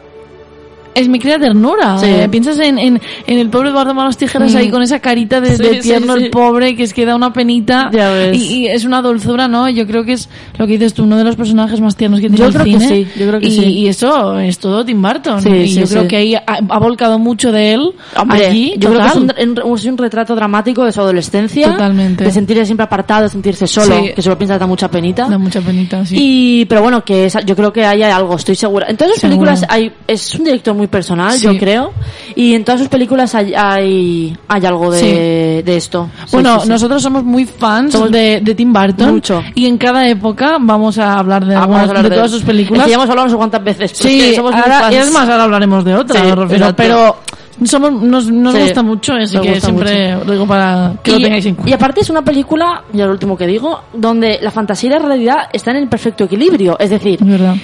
es 0.97 1.07
me 1.07 1.19
crea 1.19 1.39
ternura. 1.39 1.97
Sí. 1.97 2.05
Eh, 2.07 2.27
piensas 2.29 2.59
en, 2.59 2.77
en, 2.77 3.01
en 3.27 3.37
el 3.39 3.49
pobre 3.49 3.69
Eduardo 3.69 3.93
Manos 3.93 4.17
Tijeras 4.17 4.53
Mm. 4.53 4.57
ahí 4.57 4.69
con 4.69 4.81
esa 4.81 4.99
carita 4.99 5.41
de, 5.41 5.55
Sí, 5.57 5.63
de 5.63 5.75
tierno 5.81 6.15
sí. 6.15 6.23
el 6.25 6.29
pobre 6.29 6.75
que 6.75 6.83
es 6.83 6.93
que 6.93 7.05
da 7.05 7.15
una 7.15 7.33
penita. 7.33 7.89
Ya 7.91 8.11
ves. 8.11 8.37
Y, 8.37 8.59
y 8.59 8.67
es 8.67 8.85
una 8.85 9.01
dulzura, 9.01 9.47
¿no? 9.47 9.69
Yo 9.69 9.85
creo 9.87 10.03
que 10.03 10.13
es 10.13 10.29
lo 10.57 10.65
que 10.67 10.73
dices 10.73 10.93
tú, 10.93 11.03
uno 11.03 11.17
de 11.17 11.23
los 11.23 11.35
personajes 11.35 11.79
más 11.81 11.95
tiernos 11.95 12.19
que 12.19 12.27
tiene 12.29 12.37
Yo 12.37 12.45
el 12.47 12.53
creo 12.53 12.65
que 12.65 12.71
cine. 12.71 12.87
sí, 12.87 13.07
yo 13.19 13.27
creo 13.27 13.39
que 13.39 13.47
y, 13.47 13.51
sí. 13.51 13.65
y 13.65 13.87
eso 13.87 14.39
es 14.39 14.57
todo 14.59 14.83
Tim 14.85 15.01
Burton. 15.01 15.41
Sí, 15.41 15.49
y 15.49 15.67
sí, 15.67 15.79
yo 15.81 15.87
creo 15.87 16.07
que 16.07 16.17
ahí 16.17 16.35
ha, 16.35 16.43
ha 16.47 16.79
volcado 16.79 17.19
mucho 17.19 17.51
de 17.51 17.73
él 17.73 17.91
Hombre, 18.15 18.47
allí. 18.47 18.73
yo 18.77 18.89
creo 18.89 19.01
que 19.01 19.07
es 19.07 19.13
total. 19.13 19.49
un, 19.63 19.71
un- 19.71 19.77
es 19.77 19.85
un 19.85 19.97
retrato 19.97 20.35
dramático 20.35 20.83
de 20.85 20.91
su 20.91 21.01
adolescencia. 21.01 21.71
Totalmente. 21.71 22.23
De 22.23 22.31
sentirse 22.31 22.65
siempre 22.65 22.83
apartado, 22.85 23.23
de 23.23 23.29
sentirse 23.29 23.67
solo, 23.67 23.95
que 24.15 24.21
solo 24.21 24.37
piensa 24.37 24.57
da 24.57 24.65
mucha 24.67 24.89
penita. 24.89 25.27
Da 25.27 25.37
mucha 25.37 25.61
penita, 25.61 26.05
sí. 26.05 26.15
Y, 26.17 26.65
pero 26.65 26.81
bueno, 26.81 27.03
que 27.03 27.25
esa- 27.25 27.41
yo 27.41 27.55
creo 27.55 27.71
que 27.71 27.85
hay 27.85 28.01
algo, 28.03 28.35
estoy 28.35 28.55
segura. 28.55 28.87
En 28.89 28.97
todas 28.97 29.15
Seguro. 29.15 29.39
películas 29.39 29.65
hay, 29.69 29.91
es 30.07 30.35
un 30.35 30.45
director 30.45 30.73
muy 30.75 30.86
personal, 30.87 31.31
Sí. 31.33 31.41
yo 31.45 31.57
creo. 31.57 31.93
Y 32.35 32.53
en 32.55 32.63
todas 32.63 32.79
sus 32.81 32.89
películas 32.89 33.33
hay, 33.35 33.53
hay, 33.55 34.37
hay 34.47 34.65
algo 34.65 34.91
de, 34.91 35.63
de 35.65 35.77
esto. 35.77 36.09
Sí, 36.25 36.29
bueno, 36.33 36.55
sí, 36.59 36.63
sí. 36.63 36.69
nosotros 36.69 37.01
somos 37.01 37.23
muy 37.23 37.45
fans 37.45 37.93
Somos 37.93 38.11
de, 38.11 38.41
de 38.41 38.55
Tim 38.55 38.71
Burton. 38.73 39.11
mucho. 39.11 39.43
Y 39.55 39.65
en 39.65 39.77
cada 39.77 40.07
época 40.07 40.57
vamos 40.59 40.97
a 40.97 41.19
hablar 41.19 41.45
de, 41.45 41.55
Ah, 41.55 41.61
vamos 41.61 41.75
a 41.77 41.79
algunas- 41.81 41.89
hablar 41.97 42.09
de 42.11 42.15
todas 42.15 42.31
sus 42.31 42.43
películas. 42.43 42.81
Es 42.81 42.85
que 42.85 42.91
ya 42.91 42.95
hemos 42.95 43.09
hablado 43.09 43.27
no 43.27 43.31
sé 43.31 43.37
cuántas 43.37 43.63
veces. 43.63 43.91
Sí, 43.95 44.33
somos 44.35 44.51
muy 44.51 44.61
ahora, 44.61 44.79
fans. 44.81 44.93
y 44.93 44.97
es 44.97 45.11
más, 45.11 45.29
ahora 45.29 45.43
hablaremos 45.43 45.83
de 45.85 45.95
otra, 45.95 46.21
Sí, 46.23 46.31
refiero, 46.31 46.75
pero 46.75 47.17
somos, 47.65 47.91
nos, 47.91 48.29
nos 48.31 48.53
Sí, 48.53 48.59
gusta 48.61 48.83
mucho, 48.83 49.13
así 49.13 49.37
que 49.39 49.59
siempre 49.59 50.15
lo 50.23 50.31
digo 50.31 50.45
para 50.45 50.93
que 51.01 51.11
lo 51.11 51.17
y, 51.17 51.23
tengáis 51.23 51.45
en 51.47 51.55
cuenta. 51.55 51.69
y 51.71 51.73
aparte 51.73 52.01
es 52.01 52.09
una 52.11 52.21
película, 52.23 52.83
ya 52.93 53.05
lo 53.07 53.11
último 53.13 53.35
que 53.35 53.47
digo, 53.47 53.81
donde 53.93 54.37
la 54.41 54.51
fantasía 54.51 54.89
y 54.89 54.93
la 54.93 54.99
realidad 54.99 55.37
están 55.51 55.75
en 55.75 55.87
perfecto 55.89 56.25
equilibrio. 56.25 56.77
Es 56.79 56.91
decir, 56.91 57.19
Es. 57.23 57.57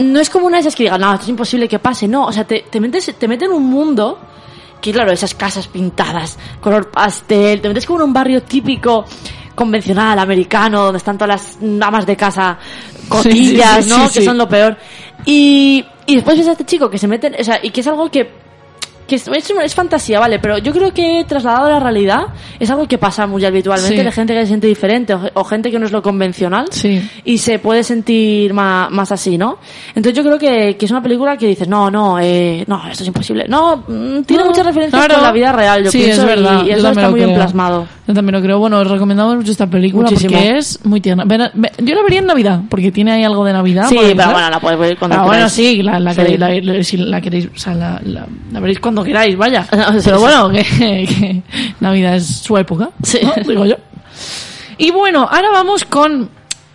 No 0.00 0.18
es 0.20 0.30
como 0.30 0.46
una 0.46 0.56
de 0.56 0.62
esas 0.62 0.74
que 0.74 0.84
digan, 0.84 1.00
no, 1.00 1.12
esto 1.12 1.24
es 1.24 1.28
imposible 1.28 1.68
que 1.68 1.78
pase. 1.78 2.08
No, 2.08 2.26
o 2.26 2.32
sea, 2.32 2.44
te, 2.44 2.64
te 2.70 2.80
metes, 2.80 3.14
te 3.16 3.28
meten 3.28 3.50
en 3.50 3.56
un 3.56 3.66
mundo 3.66 4.18
que, 4.80 4.92
claro, 4.92 5.12
esas 5.12 5.34
casas 5.34 5.68
pintadas, 5.68 6.38
color 6.60 6.90
pastel, 6.90 7.60
te 7.60 7.68
metes 7.68 7.86
como 7.86 8.00
en 8.00 8.06
un 8.06 8.12
barrio 8.12 8.42
típico, 8.42 9.04
convencional, 9.54 10.18
americano, 10.18 10.84
donde 10.84 10.98
están 10.98 11.18
todas 11.18 11.58
las 11.60 11.82
amas 11.82 12.06
de 12.06 12.16
casa 12.16 12.58
cotillas, 13.08 13.76
sí, 13.84 13.90
sí, 13.90 13.98
¿no? 13.98 14.10
que 14.10 14.24
son 14.24 14.38
lo 14.38 14.48
peor. 14.48 14.76
Y, 15.26 15.84
y 16.06 16.14
después 16.14 16.38
ves 16.38 16.48
a 16.48 16.52
este 16.52 16.64
chico 16.64 16.88
que 16.88 16.96
se 16.96 17.06
mete, 17.06 17.30
o 17.38 17.44
sea, 17.44 17.60
y 17.62 17.70
que 17.70 17.82
es 17.82 17.86
algo 17.86 18.10
que 18.10 18.49
que 19.10 19.16
es, 19.16 19.26
es, 19.28 19.50
es 19.50 19.74
fantasía, 19.74 20.20
vale, 20.20 20.38
pero 20.38 20.56
yo 20.58 20.72
creo 20.72 20.94
que 20.94 21.24
trasladado 21.28 21.66
a 21.66 21.70
la 21.70 21.80
realidad 21.80 22.22
es 22.58 22.70
algo 22.70 22.86
que 22.86 22.96
pasa 22.96 23.26
muy 23.26 23.44
habitualmente 23.44 23.98
Sí. 23.98 24.04
de 24.04 24.12
gente 24.12 24.32
que 24.34 24.40
se 24.42 24.46
siente 24.46 24.66
diferente 24.68 25.12
o, 25.14 25.20
o 25.34 25.44
gente 25.44 25.70
que 25.70 25.78
no 25.78 25.86
es 25.86 25.92
lo 25.92 26.00
convencional 26.00 26.66
Sí. 26.70 27.02
y 27.24 27.38
se 27.38 27.58
puede 27.58 27.82
sentir 27.82 28.54
más, 28.54 28.90
más 28.90 29.10
así, 29.12 29.36
¿no? 29.36 29.58
Entonces 29.94 30.14
yo 30.14 30.22
creo 30.22 30.38
que, 30.38 30.76
que 30.76 30.84
es 30.86 30.90
una 30.92 31.02
película 31.02 31.36
que 31.36 31.46
dices, 31.48 31.66
no, 31.68 31.90
no, 31.90 32.18
eh, 32.20 32.64
no, 32.68 32.80
esto 32.88 33.02
es 33.02 33.08
imposible. 33.08 33.46
No, 33.48 33.78
mm, 33.88 34.22
tiene 34.22 34.44
No, 34.44 34.50
muchas 34.50 34.64
referencias 34.66 34.98
claro. 35.04 35.14
con 35.16 35.24
la 35.24 35.32
vida 35.32 35.52
real, 35.52 35.84
yo 35.84 35.90
sí, 35.90 35.98
pienso, 35.98 36.22
es 36.22 36.26
verdad. 36.28 36.62
y, 36.64 36.68
y 36.68 36.70
eso 36.72 36.88
está 36.88 37.08
muy 37.10 37.18
bien 37.18 37.30
creo. 37.30 37.40
plasmado. 37.40 37.86
Yo 38.06 38.14
también 38.14 38.34
lo 38.36 38.42
creo. 38.42 38.58
Bueno, 38.58 38.78
os 38.78 38.88
recomendamos 38.90 39.36
mucho 39.36 39.52
esta 39.52 39.66
película 39.68 40.08
Muchísimo. 40.10 40.32
porque 40.36 40.58
es 40.58 40.84
muy 40.84 41.00
tierna. 41.00 41.24
Yo 41.78 41.94
la 41.94 42.02
vería 42.02 42.18
en 42.20 42.26
Navidad, 42.26 42.60
porque 42.68 42.90
tiene 42.90 43.12
ahí 43.12 43.24
algo 43.24 43.44
de 43.44 43.52
Navidad. 43.52 43.86
Sí, 43.88 43.96
pero 44.16 44.32
bueno, 44.32 44.50
la 44.50 44.60
puedes 44.60 44.78
ver 44.78 44.96
cuando 44.96 45.16
Ah, 45.16 45.20
bueno, 45.20 45.32
queráis. 45.32 45.52
sí, 45.52 45.82
la, 45.82 46.00
la 46.00 46.14
queréis, 46.14 46.38
la- 46.38 46.60
la- 46.60 46.84
si 46.84 46.96
la 46.96 47.20
queréis, 47.20 47.46
o 47.54 47.58
sea, 47.58 47.74
la 47.74 48.60
veréis 48.60 48.80
cuando 48.80 48.99
queráis, 49.04 49.36
vaya. 49.36 49.66
Pero 50.04 50.20
bueno, 50.20 50.50
que, 50.50 50.62
que 50.62 51.42
Navidad 51.80 52.16
es 52.16 52.26
su 52.26 52.56
época, 52.56 52.90
Sí. 53.02 53.18
¿no? 53.22 53.32
digo 53.46 53.66
yo. 53.66 53.76
Y 54.78 54.90
bueno, 54.90 55.28
ahora 55.30 55.50
vamos 55.52 55.84
con... 55.84 56.28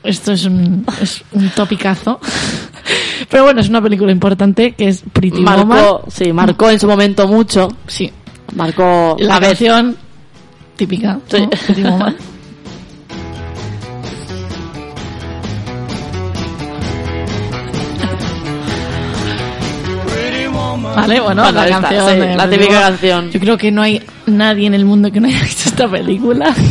Esto 0.03 0.33
es 0.33 0.45
un, 0.45 0.85
es 1.01 1.23
un 1.31 1.49
topicazo. 1.49 2.19
Pero 3.29 3.43
bueno, 3.45 3.61
es 3.61 3.69
una 3.69 3.81
película 3.81 4.11
importante 4.11 4.73
que 4.73 4.87
es 4.89 5.03
Pretty 5.11 5.37
Woman. 5.43 5.67
Marcó, 5.67 6.03
sí, 6.09 6.31
marcó 6.31 6.69
en 6.69 6.79
su 6.79 6.87
momento 6.87 7.27
mucho. 7.27 7.67
Sí. 7.87 8.11
Marcó 8.55 9.15
La 9.19 9.37
a 9.37 9.39
ver, 9.39 9.49
canción 9.49 9.97
típica, 10.75 11.19
Sí. 11.27 11.39
¿no? 11.41 11.49
Pretty 11.49 11.81
Woman. 11.83 12.15
Vale, 20.81 21.19
bueno, 21.19 21.43
Bueno, 21.43 21.63
la 21.63 21.69
canción. 21.69 22.09
sí, 22.09 22.37
la 22.37 22.49
típica 22.49 22.79
canción. 22.81 23.31
Yo 23.31 23.39
creo 23.39 23.57
que 23.57 23.71
no 23.71 23.81
hay 23.81 24.01
nadie 24.25 24.67
en 24.67 24.73
el 24.73 24.85
mundo 24.85 25.11
que 25.11 25.19
no 25.19 25.27
haya 25.27 25.41
visto 25.41 25.69
esta 25.69 25.87
película. 25.89 26.53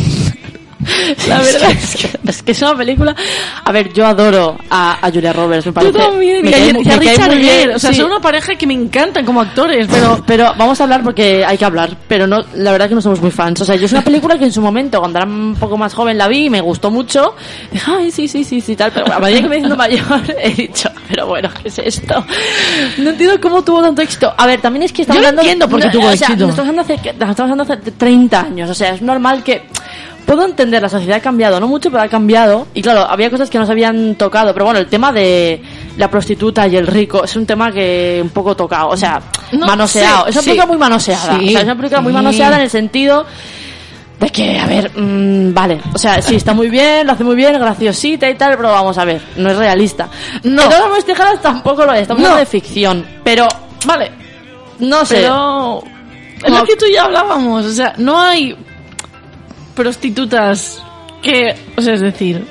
La 1.27 1.39
verdad 1.41 1.71
es 1.71 1.95
que, 1.95 2.19
es 2.29 2.43
que 2.43 2.51
es 2.51 2.61
una 2.61 2.75
película. 2.75 3.15
A 3.63 3.71
ver, 3.71 3.91
yo 3.93 4.05
adoro 4.05 4.57
a, 4.69 4.97
a 5.05 5.11
Julia 5.11 5.33
Roberts, 5.33 5.65
me 5.65 5.71
Tú 5.71 5.75
parece. 5.75 5.97
también, 5.97 6.43
me 6.43 6.49
y 6.49 6.53
a, 6.53 6.57
cae- 6.57 6.65
y 6.65 6.69
a 6.69 6.73
me 6.73 6.83
cae 6.83 6.99
Richard 7.15 7.37
Gere. 7.37 7.75
O 7.75 7.79
sea, 7.79 7.89
sí. 7.91 7.97
son 7.97 8.05
una 8.07 8.19
pareja 8.19 8.55
que 8.55 8.67
me 8.67 8.73
encantan 8.73 9.25
como 9.25 9.41
actores, 9.41 9.87
pero 9.89 10.23
Pero, 10.25 10.53
vamos 10.57 10.79
a 10.79 10.83
hablar 10.83 11.03
porque 11.03 11.43
hay 11.45 11.57
que 11.57 11.65
hablar. 11.65 11.95
Pero 12.07 12.27
no, 12.27 12.43
la 12.55 12.71
verdad 12.71 12.89
que 12.89 12.95
no 12.95 13.01
somos 13.01 13.21
muy 13.21 13.31
fans. 13.31 13.61
O 13.61 13.65
sea, 13.65 13.75
yo 13.75 13.85
es 13.85 13.91
una 13.91 14.03
película 14.03 14.37
que 14.37 14.45
en 14.45 14.51
su 14.51 14.61
momento, 14.61 14.99
cuando 14.99 15.19
era 15.19 15.27
un 15.27 15.55
poco 15.59 15.77
más 15.77 15.93
joven, 15.93 16.17
la 16.17 16.27
vi 16.27 16.45
y 16.45 16.49
me 16.49 16.61
gustó 16.61 16.91
mucho. 16.91 17.35
Dije, 17.71 17.91
ay, 17.97 18.11
sí, 18.11 18.27
sí, 18.27 18.43
sí, 18.43 18.61
sí, 18.61 18.75
tal. 18.75 18.91
Pero 18.91 19.11
a 19.13 19.19
medida 19.19 19.41
que 19.41 19.49
me 19.49 19.55
he 19.55 19.59
siendo 19.59 19.75
mayor, 19.75 20.21
he 20.41 20.49
dicho, 20.51 20.89
pero 21.07 21.27
bueno, 21.27 21.49
¿qué 21.61 21.67
es 21.69 21.79
esto? 21.79 22.23
No 22.97 23.09
entiendo 23.11 23.39
cómo 23.41 23.63
tuvo 23.63 23.81
tanto 23.81 24.01
éxito. 24.01 24.33
A 24.37 24.45
ver, 24.47 24.61
también 24.61 24.83
es 24.83 24.93
que 24.93 25.01
estamos 25.03 25.21
Yo 25.21 25.27
hablando. 25.27 25.41
entiendo 25.41 25.69
por 25.69 25.79
qué 25.79 25.85
no, 25.87 25.91
tuvo 25.93 26.07
o 26.07 26.15
sea, 26.15 26.27
éxito. 26.27 26.33
Estamos 26.49 26.59
hablando, 26.59 26.81
hace, 26.81 26.93
estamos 26.95 27.39
hablando 27.39 27.63
hace 27.63 27.77
30 27.91 28.39
años. 28.41 28.69
O 28.69 28.73
sea, 28.73 28.93
es 28.93 29.01
normal 29.01 29.43
que. 29.43 29.63
Puedo 30.25 30.43
entender, 30.45 30.81
la 30.81 30.89
sociedad 30.89 31.17
ha 31.17 31.21
cambiado, 31.21 31.59
no 31.59 31.67
mucho, 31.67 31.91
pero 31.91 32.01
ha 32.03 32.07
cambiado. 32.07 32.67
Y 32.73 32.81
claro, 32.81 33.01
había 33.01 33.29
cosas 33.29 33.49
que 33.49 33.59
no 33.59 33.65
se 33.65 33.71
habían 33.73 34.15
tocado. 34.15 34.53
Pero 34.53 34.65
bueno, 34.65 34.79
el 34.79 34.87
tema 34.87 35.11
de 35.11 35.61
la 35.97 36.09
prostituta 36.09 36.67
y 36.67 36.75
el 36.75 36.87
rico 36.87 37.23
es 37.23 37.35
un 37.35 37.45
tema 37.45 37.71
que 37.71 38.19
un 38.23 38.29
poco 38.29 38.55
tocado. 38.55 38.89
O 38.89 38.97
sea, 38.97 39.21
No, 39.51 39.67
manoseado. 39.67 40.23
sí, 40.25 40.29
es 40.29 40.35
una 40.35 40.41
sí. 40.41 40.49
película 40.49 40.65
muy 40.67 40.77
manoseada. 40.77 41.37
Sí, 41.39 41.47
o 41.47 41.51
sea, 41.51 41.59
es 41.59 41.65
una 41.65 41.75
película 41.75 42.01
muy 42.01 42.11
manoseada 42.13 42.55
en 42.57 42.63
el 42.63 42.69
sentido 42.71 43.25
de 44.19 44.29
que, 44.29 44.57
a 44.59 44.65
ver, 44.65 44.91
mm, 44.97 45.53
vale. 45.53 45.79
O 45.93 45.97
sea, 45.99 46.19
sí, 46.21 46.35
está 46.35 46.53
muy 46.53 46.69
bien, 46.69 47.05
lo 47.05 47.13
hace 47.13 47.23
muy 47.23 47.35
bien, 47.35 47.53
graciosita 47.59 48.27
y 48.29 48.35
tal, 48.35 48.55
pero 48.55 48.69
vamos 48.69 48.97
a 48.97 49.05
ver, 49.05 49.21
no 49.37 49.51
es 49.51 49.57
realista. 49.57 50.09
No. 50.43 50.63
En 50.63 50.69
todas 50.69 50.89
las 50.89 51.05
tijeras 51.05 51.41
tampoco 51.41 51.85
lo 51.85 51.93
es, 51.93 52.01
estamos 52.01 52.21
No. 52.21 52.29
hablando 52.29 52.39
de 52.39 52.45
ficción. 52.49 53.05
Pero, 53.23 53.47
vale, 53.85 54.11
no 54.79 55.05
sé. 55.05 55.15
pero 55.17 55.83
es 56.43 56.51
lo 56.51 56.63
que 56.63 56.75
tú 56.77 56.85
y 56.85 56.95
yo 56.95 57.03
hablábamos, 57.03 57.65
o 57.65 57.71
sea, 57.71 57.93
no 57.97 58.19
hay 58.19 58.55
prostitutas 59.75 60.81
que, 61.21 61.55
o 61.77 61.81
sea, 61.81 61.93
es 61.93 62.01
decir, 62.01 62.43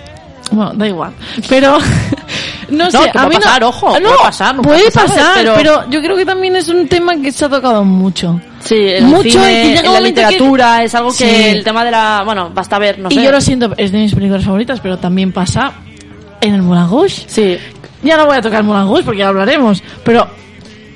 bueno, 0.50 0.72
da 0.74 0.86
igual, 0.86 1.12
pero 1.48 1.78
no 2.68 2.90
sé, 2.90 2.98
No, 2.98 3.12
que 3.12 3.18
a 3.18 3.28
mí 3.28 3.36
no- 3.60 3.68
ojo, 3.68 3.98
no, 3.98 4.08
puede 4.08 4.18
pasar, 4.22 4.56
puede 4.62 4.90
pasar, 4.90 5.32
pero- 5.36 5.54
pero... 5.54 5.90
yo 5.90 6.00
creo 6.00 6.16
que 6.16 6.24
también 6.26 6.56
es 6.56 6.68
un 6.68 6.86
tema 6.88 7.16
que 7.16 7.32
se 7.32 7.44
ha 7.44 7.48
tocado 7.48 7.84
mucho. 7.84 8.40
Sí, 8.60 8.76
Mucho, 9.02 9.20
el 9.20 9.26
y 9.26 9.30
cine, 9.32 9.64
llega 9.74 9.80
en 9.80 9.92
la 9.92 9.98
que- 9.98 10.04
literatura, 10.04 10.82
es 10.84 10.94
algo 10.94 11.10
que 11.10 11.16
Sí. 11.16 11.44
el 11.50 11.64
tema 11.64 11.84
de 11.84 11.90
la... 11.90 12.22
Bueno, 12.24 12.50
basta 12.54 12.78
ver, 12.78 12.98
no 12.98 13.08
y 13.10 13.14
sé. 13.16 13.22
yo 13.22 13.30
lo 13.30 13.40
siento, 13.40 13.74
es 13.76 13.92
de 13.92 13.98
mis 13.98 14.14
películas 14.14 14.44
favoritas, 14.44 14.80
pero 14.80 14.96
también 14.98 15.32
pasa 15.32 15.72
en 16.40 16.54
el 16.54 16.62
Moulin 16.62 16.88
Rouge. 16.88 17.24
Sí. 17.26 17.58
Ya 18.02 18.16
no 18.16 18.24
voy 18.26 18.36
a 18.38 18.40
tocar 18.42 18.62
Moulin 18.64 18.86
Rouge 18.86 19.02
porque 19.02 19.18
ya 19.18 19.28
hablaremos, 19.28 19.82
pero 20.02 20.26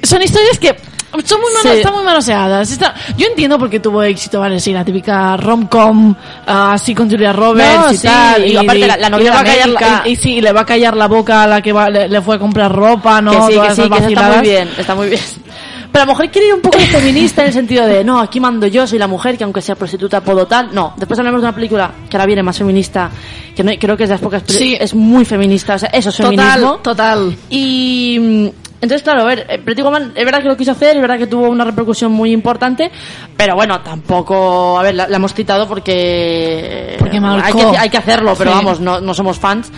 son 0.03 0.23
historias 0.23 0.59
que 0.59 0.75
son 1.25 1.41
muy 1.41 1.53
mano- 1.53 1.71
Sí. 1.73 1.79
están 1.79 1.95
muy 1.95 2.05
manoseadas. 2.05 2.71
Está- 2.71 2.95
yo 3.17 3.27
entiendo 3.27 3.59
por 3.59 3.69
qué 3.71 3.81
tuvo 3.81 4.03
éxito, 4.03 4.41
vale, 4.41 4.61
sí, 4.61 4.73
la 4.73 4.85
típica 4.85 5.37
rom-com, 5.37 6.15
ah, 6.47 6.73
así 6.75 6.95
con 6.95 7.11
Julia 7.11 7.33
Roberts 7.33 7.79
No, 7.87 7.93
y 7.93 7.97
sí, 7.97 8.07
tal. 8.07 8.47
y 8.47 8.57
aparte 8.57 8.87
la- 8.87 8.97
la 8.97 9.11
novia 9.11 9.25
le 9.25 9.31
va 9.31 9.41
a 9.41 9.45
callar 9.45 9.69
la- 9.69 10.03
y, 10.07 10.11
y 10.11 10.17
sí, 10.17 10.33
y 10.35 10.41
le 10.41 10.53
va 10.53 10.61
a 10.63 10.67
callar 10.67 10.97
la 10.97 11.07
boca 11.09 11.43
a 11.43 11.47
la 11.47 11.63
que 11.63 11.73
va- 11.73 11.89
le, 11.91 12.09
le 12.09 12.21
fue 12.23 12.37
a 12.37 12.39
comprar 12.39 12.71
ropa, 12.73 13.21
¿no? 13.21 13.31
que 13.33 13.37
sí, 13.47 13.55
Todas 13.55 13.69
que 13.69 13.83
sí, 13.83 13.89
que 13.91 13.97
eso 13.99 14.09
está 14.09 14.29
muy 14.33 14.41
bien, 14.43 14.71
está 14.79 14.95
muy 14.95 15.09
bien. 15.09 15.21
Pero 15.91 16.03
a 16.03 16.07
lo 16.07 16.13
mejor 16.13 16.31
quiere 16.31 16.49
ir 16.49 16.55
un 16.55 16.61
poco 16.61 16.79
feminista 16.79 17.41
en 17.41 17.47
el 17.49 17.53
sentido 17.55 17.87
de, 17.87 18.05
no, 18.05 18.21
aquí 18.21 18.39
mando 18.41 18.67
yo, 18.67 18.87
soy 18.87 18.99
la 18.99 19.07
mujer, 19.07 19.39
que 19.39 19.45
aunque 19.45 19.63
sea 19.63 19.75
prostituta 19.75 20.21
puedo 20.21 20.47
tal. 20.47 20.69
No, 20.75 20.93
después 20.99 21.19
hablamos 21.19 21.41
de 21.41 21.47
una 21.47 21.55
película 21.55 21.91
que 22.11 22.15
ahora 22.17 22.27
viene 22.27 22.43
más 22.43 22.59
feminista, 22.59 23.11
que 23.57 23.65
no, 23.65 23.73
creo 23.81 23.97
que 23.97 24.03
es 24.03 24.11
de 24.11 24.15
las 24.17 24.21
pocas 24.21 24.43
Sí. 24.47 24.77
es 24.79 24.93
muy 24.95 25.25
feminista, 25.25 25.77
o 25.77 25.79
sea, 25.79 25.89
eso 25.89 26.11
es 26.11 26.17
feminismo. 26.17 26.77
Total, 26.77 26.83
total. 26.83 27.37
Y 27.49 28.19
mm, 28.21 28.68
entonces, 28.81 29.03
claro, 29.03 29.23
a 29.23 29.25
ver, 29.25 29.47
eh, 29.49 29.59
Pretty 29.59 29.83
Woman 29.83 30.13
es 30.15 30.25
verdad 30.25 30.41
que 30.43 30.49
lo 30.49 30.57
quiso 30.57 30.73
hacer, 30.73 30.95
es 30.97 31.01
verdad 31.03 31.19
que 31.19 31.27
tuvo 31.27 31.49
una 31.49 31.65
repercusión 31.65 32.13
muy 32.13 32.31
importante, 32.33 32.91
pero 33.37 33.55
bueno, 33.57 33.81
tampoco, 33.81 34.79
a 34.79 34.83
ver, 34.83 34.95
la, 34.95 35.09
la 35.09 35.17
hemos 35.17 35.35
citado 35.35 35.67
porque, 35.69 36.97
Porque 36.99 37.21
marcó. 37.21 37.47
hay, 37.47 37.71
que, 37.73 37.79
hay 37.79 37.91
que 37.91 37.99
hacerlo, 37.99 38.35
pero 38.39 38.51
Sí. 38.53 38.57
vamos, 38.57 38.81
no, 38.81 39.01
no 39.01 39.15
somos 39.15 39.39
fans. 39.39 39.71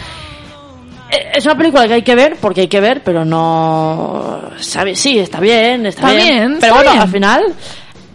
Eh, 1.10 1.32
Es 1.34 1.44
una 1.44 1.56
película 1.56 1.88
que 1.88 1.94
hay 1.94 2.02
que 2.02 2.14
ver, 2.14 2.36
porque 2.40 2.60
hay 2.62 2.68
que 2.68 2.80
ver, 2.80 3.02
pero 3.02 3.24
no... 3.24 4.40
¿sabes? 4.60 4.98
Sí, 5.00 5.18
está 5.18 5.40
bien, 5.40 5.86
está, 5.86 6.10
Está 6.10 6.12
bien, 6.24 6.56
Pero 6.60 6.66
está 6.66 6.74
bueno, 6.74 6.90
bien. 6.92 7.02
al 7.02 7.08
final, 7.08 7.42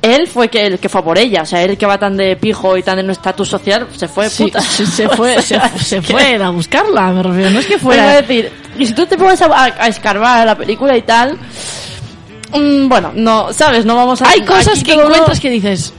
él 0.06 0.28
fue 0.28 0.48
que, 0.50 0.66
el 0.68 0.80
que 0.80 0.88
fue 0.90 1.04
por 1.04 1.18
ella. 1.18 1.42
O 1.42 1.46
sea, 1.46 1.62
él 1.64 1.78
que 1.78 1.86
va 1.86 1.98
tan 1.98 2.16
de 2.18 2.36
pijo 2.36 2.78
y 2.78 2.84
tan 2.84 2.98
de 2.98 3.04
un 3.04 3.10
estatus 3.12 3.48
social, 3.50 3.88
se 3.96 4.08
fue 4.08 4.30
Sí, 4.30 4.44
puta. 4.44 4.62
se, 4.62 5.10
fue, 5.10 5.36
se, 5.36 5.42
sea, 5.60 5.70
se 5.78 5.98
es 5.98 6.06
que- 6.06 6.14
fue 6.14 6.36
a 6.44 6.50
buscarla, 6.50 7.12
me 7.12 7.24
refiero. 7.24 7.50
No 7.52 7.60
es 7.60 7.66
que 7.66 7.78
Fuera 7.80 8.04
fuera. 8.04 8.22
decir, 8.22 8.52
y 8.78 8.86
si 8.88 8.94
tú 8.94 9.06
te 9.06 9.18
pones 9.18 9.42
a, 9.42 9.46
a- 9.48 9.64
a 9.66 9.88
escarbar 9.88 10.46
la 10.46 10.56
película 10.56 10.96
y 10.98 11.02
tal, 11.02 11.38
mm, 12.54 12.88
bueno, 12.88 13.12
no, 13.16 13.52
¿sabes? 13.54 13.86
No 13.86 13.96
vamos 13.96 14.22
a... 14.22 14.30
Hay 14.30 14.42
cosas 14.42 14.84
que 14.84 14.94
encuentras 14.94 15.40
que 15.40 15.50
dices. 15.50 15.94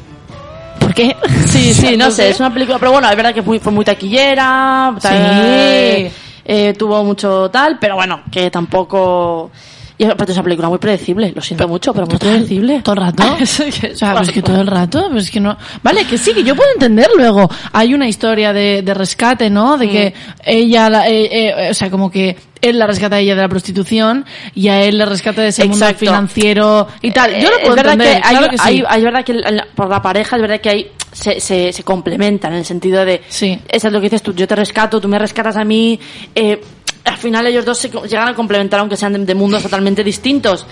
¿Por 0.81 0.95
qué? 0.95 1.17
Sí, 1.47 1.73
sí, 1.75 1.97
no 1.99 2.11
sé, 2.11 2.29
es 2.31 2.41
una 2.41 2.53
película, 2.53 2.79
pero 2.79 2.93
bueno, 2.93 3.09
es 3.11 3.17
verdad 3.17 3.35
que 3.35 3.43
fue, 3.43 3.59
fue 3.61 3.73
muy 3.73 3.85
taquillera, 3.85 4.95
tal, 5.01 5.15
eh, 5.17 6.13
eh, 6.45 6.75
tuvo 6.79 7.03
mucho 7.03 7.51
tal, 7.51 7.79
pero 7.79 7.95
bueno, 7.97 8.23
que 8.31 8.51
tampoco... 8.51 9.51
Y 9.99 10.05
aparte 10.05 10.33
es 10.33 10.37
una 10.39 10.45
película 10.45 10.69
muy 10.69 10.77
predecible, 10.79 11.33
lo 11.35 11.41
siento 11.41 11.67
mucho, 11.67 11.95
pero 11.95 12.07
muy 12.07 12.19
predecible. 12.19 12.83
Todo 12.83 12.97
el 12.97 13.01
rato. 13.01 13.37
Que- 13.81 13.93
O 13.93 13.97
sea, 13.97 14.15
pues 14.15 14.31
que 14.31 14.43
todo 14.43 14.61
el 14.61 14.67
rato, 14.67 15.09
pues 15.11 15.31
que 15.31 15.41
no. 15.41 15.57
Vale, 15.83 16.05
que 16.05 16.19
sí, 16.19 16.35
que 16.35 16.43
yo 16.45 16.55
puedo 16.55 16.71
entender 16.75 17.09
luego. 17.17 17.49
Hay 17.73 17.95
una 17.95 18.07
historia 18.07 18.53
de, 18.53 18.83
de 18.83 18.95
rescate, 18.95 19.49
¿no? 19.49 19.79
De 19.79 19.89
que 19.89 20.11
Mm. 20.17 20.41
ella, 20.45 20.91
la- 20.91 21.09
eh, 21.09 21.49
eh, 21.49 21.71
o 21.71 21.75
sea, 21.75 21.91
como 21.91 22.11
que 22.11 22.37
él 22.61 22.79
la 22.79 22.87
rescata 22.87 23.17
a 23.17 23.21
ella 23.21 23.35
de 23.35 23.43
la 23.43 23.49
prostitución 23.49 24.25
y 24.55 24.69
a 24.69 24.83
él 24.83 24.99
le 24.99 25.07
rescata 25.07 25.41
de 25.43 25.49
ese 25.49 25.65
mundo 25.65 25.87
financiero 25.95 26.89
y 27.03 27.11
tal. 27.13 27.33
Yo 27.41 27.49
lo 27.51 27.57
Eh, 27.57 27.61
puedo 27.63 27.77
es 27.77 27.83
verdad 27.83 27.93
entender, 27.95 28.21
que 28.23 28.29
hay, 28.29 28.37
claro 28.37 28.51
que 28.51 28.59
sí. 28.59 28.65
hay- 28.67 28.85
hay 28.87 29.03
verdad 29.03 29.25
que 29.25 29.41
por 29.75 29.89
la 29.89 30.03
pareja 30.03 30.37
es 30.37 30.43
verdad 30.43 30.61
que 30.61 30.69
hay 30.71 30.87
se, 31.13 31.41
se, 31.41 31.73
se 31.73 31.83
complementan 31.83 32.53
en 32.53 32.59
el 32.59 32.65
sentido 32.67 33.03
de 33.05 33.23
Sí. 33.29 33.59
eso 33.69 33.87
es 33.87 33.93
lo 33.93 34.01
que 34.01 34.07
dices 34.07 34.23
tú 34.23 34.35
yo 34.35 34.47
te 34.47 34.55
rescato 34.55 35.01
tú 35.01 35.09
me 35.09 35.19
rescatas 35.19 35.57
a 35.57 35.65
mí 35.65 35.99
eh, 36.35 36.61
al 37.07 37.17
final 37.19 37.47
ellos 37.47 37.65
dos 37.65 37.79
se 37.79 37.89
llegan 37.89 38.29
a 38.29 38.35
complementar 38.35 38.81
aunque 38.81 38.97
sean 38.97 39.13
de, 39.13 39.19
de 39.21 39.35
mundos 39.35 39.63
totalmente 39.63 40.03
distintos 40.05 40.67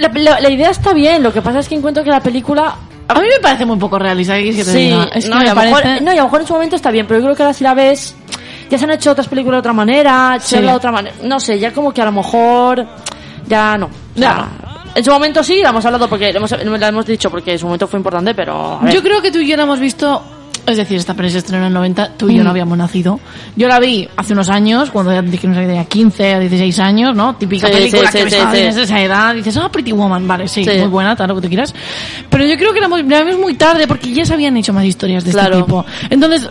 la, 0.00 0.08
la- 0.14 0.40
la 0.40 0.50
idea 0.50 0.70
está 0.70 0.92
bien 0.92 1.22
lo 1.22 1.32
que 1.32 1.42
pasa 1.42 1.60
es 1.60 1.68
que 1.68 1.74
encuentro 1.74 2.02
que 2.04 2.10
la 2.10 2.20
película 2.20 2.74
A 3.08 3.14
mí 3.20 3.26
me 3.32 3.40
parece 3.40 3.64
muy 3.64 3.76
poco 3.78 3.98
realista. 3.98 4.34
¿qué 4.36 4.42
quieres 4.42 4.58
que 4.58 4.64
te 4.64 4.72
sí? 4.72 4.94
Es 5.14 5.24
que 5.24 5.30
no, 5.30 5.36
me 5.38 5.44
y 5.44 5.48
a 5.48 5.54
lo 5.54 5.60
mejor, 5.62 5.82
parece- 5.82 6.04
no, 6.04 6.12
y 6.12 6.14
a 6.14 6.18
lo 6.18 6.24
mejor 6.24 6.40
en 6.42 6.46
su 6.46 6.52
momento 6.54 6.76
está 6.76 6.90
bien 6.90 7.06
pero 7.06 7.20
yo 7.20 7.24
creo 7.26 7.36
que 7.36 7.42
ahora 7.42 7.54
si 7.54 7.64
la 7.64 7.74
ves 7.74 8.14
ya 8.70 8.76
se 8.78 8.84
han 8.84 8.90
hecho 8.90 9.12
otras 9.12 9.28
películas 9.28 9.56
de 9.56 9.60
otra 9.60 9.72
manera 9.72 10.36
se 10.40 10.48
Sí. 10.48 10.56
habla 10.56 10.72
de 10.72 10.76
otra 10.76 10.92
manera 10.92 11.14
no 11.22 11.40
sé 11.40 11.58
ya 11.58 11.72
como 11.72 11.92
que 11.92 12.02
a 12.02 12.06
lo 12.06 12.12
mejor 12.12 12.86
ya 13.46 13.78
no 13.78 13.86
O 13.86 14.18
sea, 14.18 14.48
en 14.94 15.04
su 15.04 15.10
momento 15.12 15.42
sí, 15.44 15.60
la 15.62 15.68
hemos 15.70 15.84
hablado 15.86 16.08
porque 16.08 16.32
la 16.32 16.38
hemos, 16.38 16.50
la 16.50 16.88
hemos 16.88 17.06
dicho 17.06 17.30
porque 17.30 17.52
en 17.52 17.58
su 17.58 17.66
momento 17.66 17.86
fue 17.86 17.98
importante, 18.00 18.34
pero. 18.34 18.78
a 18.80 18.84
ver. 18.84 18.92
Yo 18.94 19.00
creo 19.02 19.22
que 19.22 19.30
tú 19.30 19.38
y 19.38 19.46
yo 19.48 19.56
la 19.56 19.62
hemos 19.62 19.78
visto. 19.78 20.20
Es 20.70 20.76
decir, 20.76 20.96
esta 20.98 21.14
peli 21.14 21.30
se 21.30 21.38
estrenó 21.38 21.62
en 21.64 21.68
el 21.68 21.74
90, 21.74 22.10
tú 22.16 22.28
y 22.28 22.34
yo 22.36 22.40
Mm. 22.42 22.44
no 22.44 22.50
habíamos 22.50 22.78
nacido. 22.78 23.20
Yo 23.56 23.68
la 23.68 23.78
vi 23.80 24.08
hace 24.16 24.32
unos 24.32 24.48
años, 24.48 24.90
cuando 24.90 25.12
ya 25.12 25.22
que 25.22 25.38
tenía 25.38 25.84
15 25.84 26.36
o 26.36 26.40
16 26.40 26.78
años, 26.78 27.14
¿no? 27.14 27.36
Típica 27.36 27.66
Sí, 27.68 27.72
película 27.72 28.10
sí, 28.12 28.18
que 28.18 28.30
sí, 28.30 28.36
ves 28.36 28.52
tienes 28.52 28.76
esa 28.76 29.00
edad, 29.02 29.34
dices, 29.34 29.56
ah, 29.56 29.70
Pretty 29.70 29.92
Woman, 29.92 30.26
vale, 30.28 30.48
sí, 30.48 30.64
muy 30.64 30.88
buena, 30.88 31.16
tal, 31.16 31.28
lo 31.28 31.34
que 31.36 31.42
tú 31.42 31.48
quieras. 31.48 31.74
Pero 32.30 32.44
yo 32.46 32.56
creo 32.56 32.72
que 32.72 32.80
la, 32.80 32.88
vimos 33.24 33.40
muy 33.40 33.54
tarde 33.54 33.86
porque 33.86 34.12
ya 34.12 34.24
se 34.24 34.34
habían 34.34 34.56
hecho 34.56 34.72
más 34.72 34.84
historias 34.84 35.24
de 35.24 35.32
Claro. 35.32 35.54
este 35.58 35.64
tipo. 35.64 35.86
Entonces, 36.10 36.42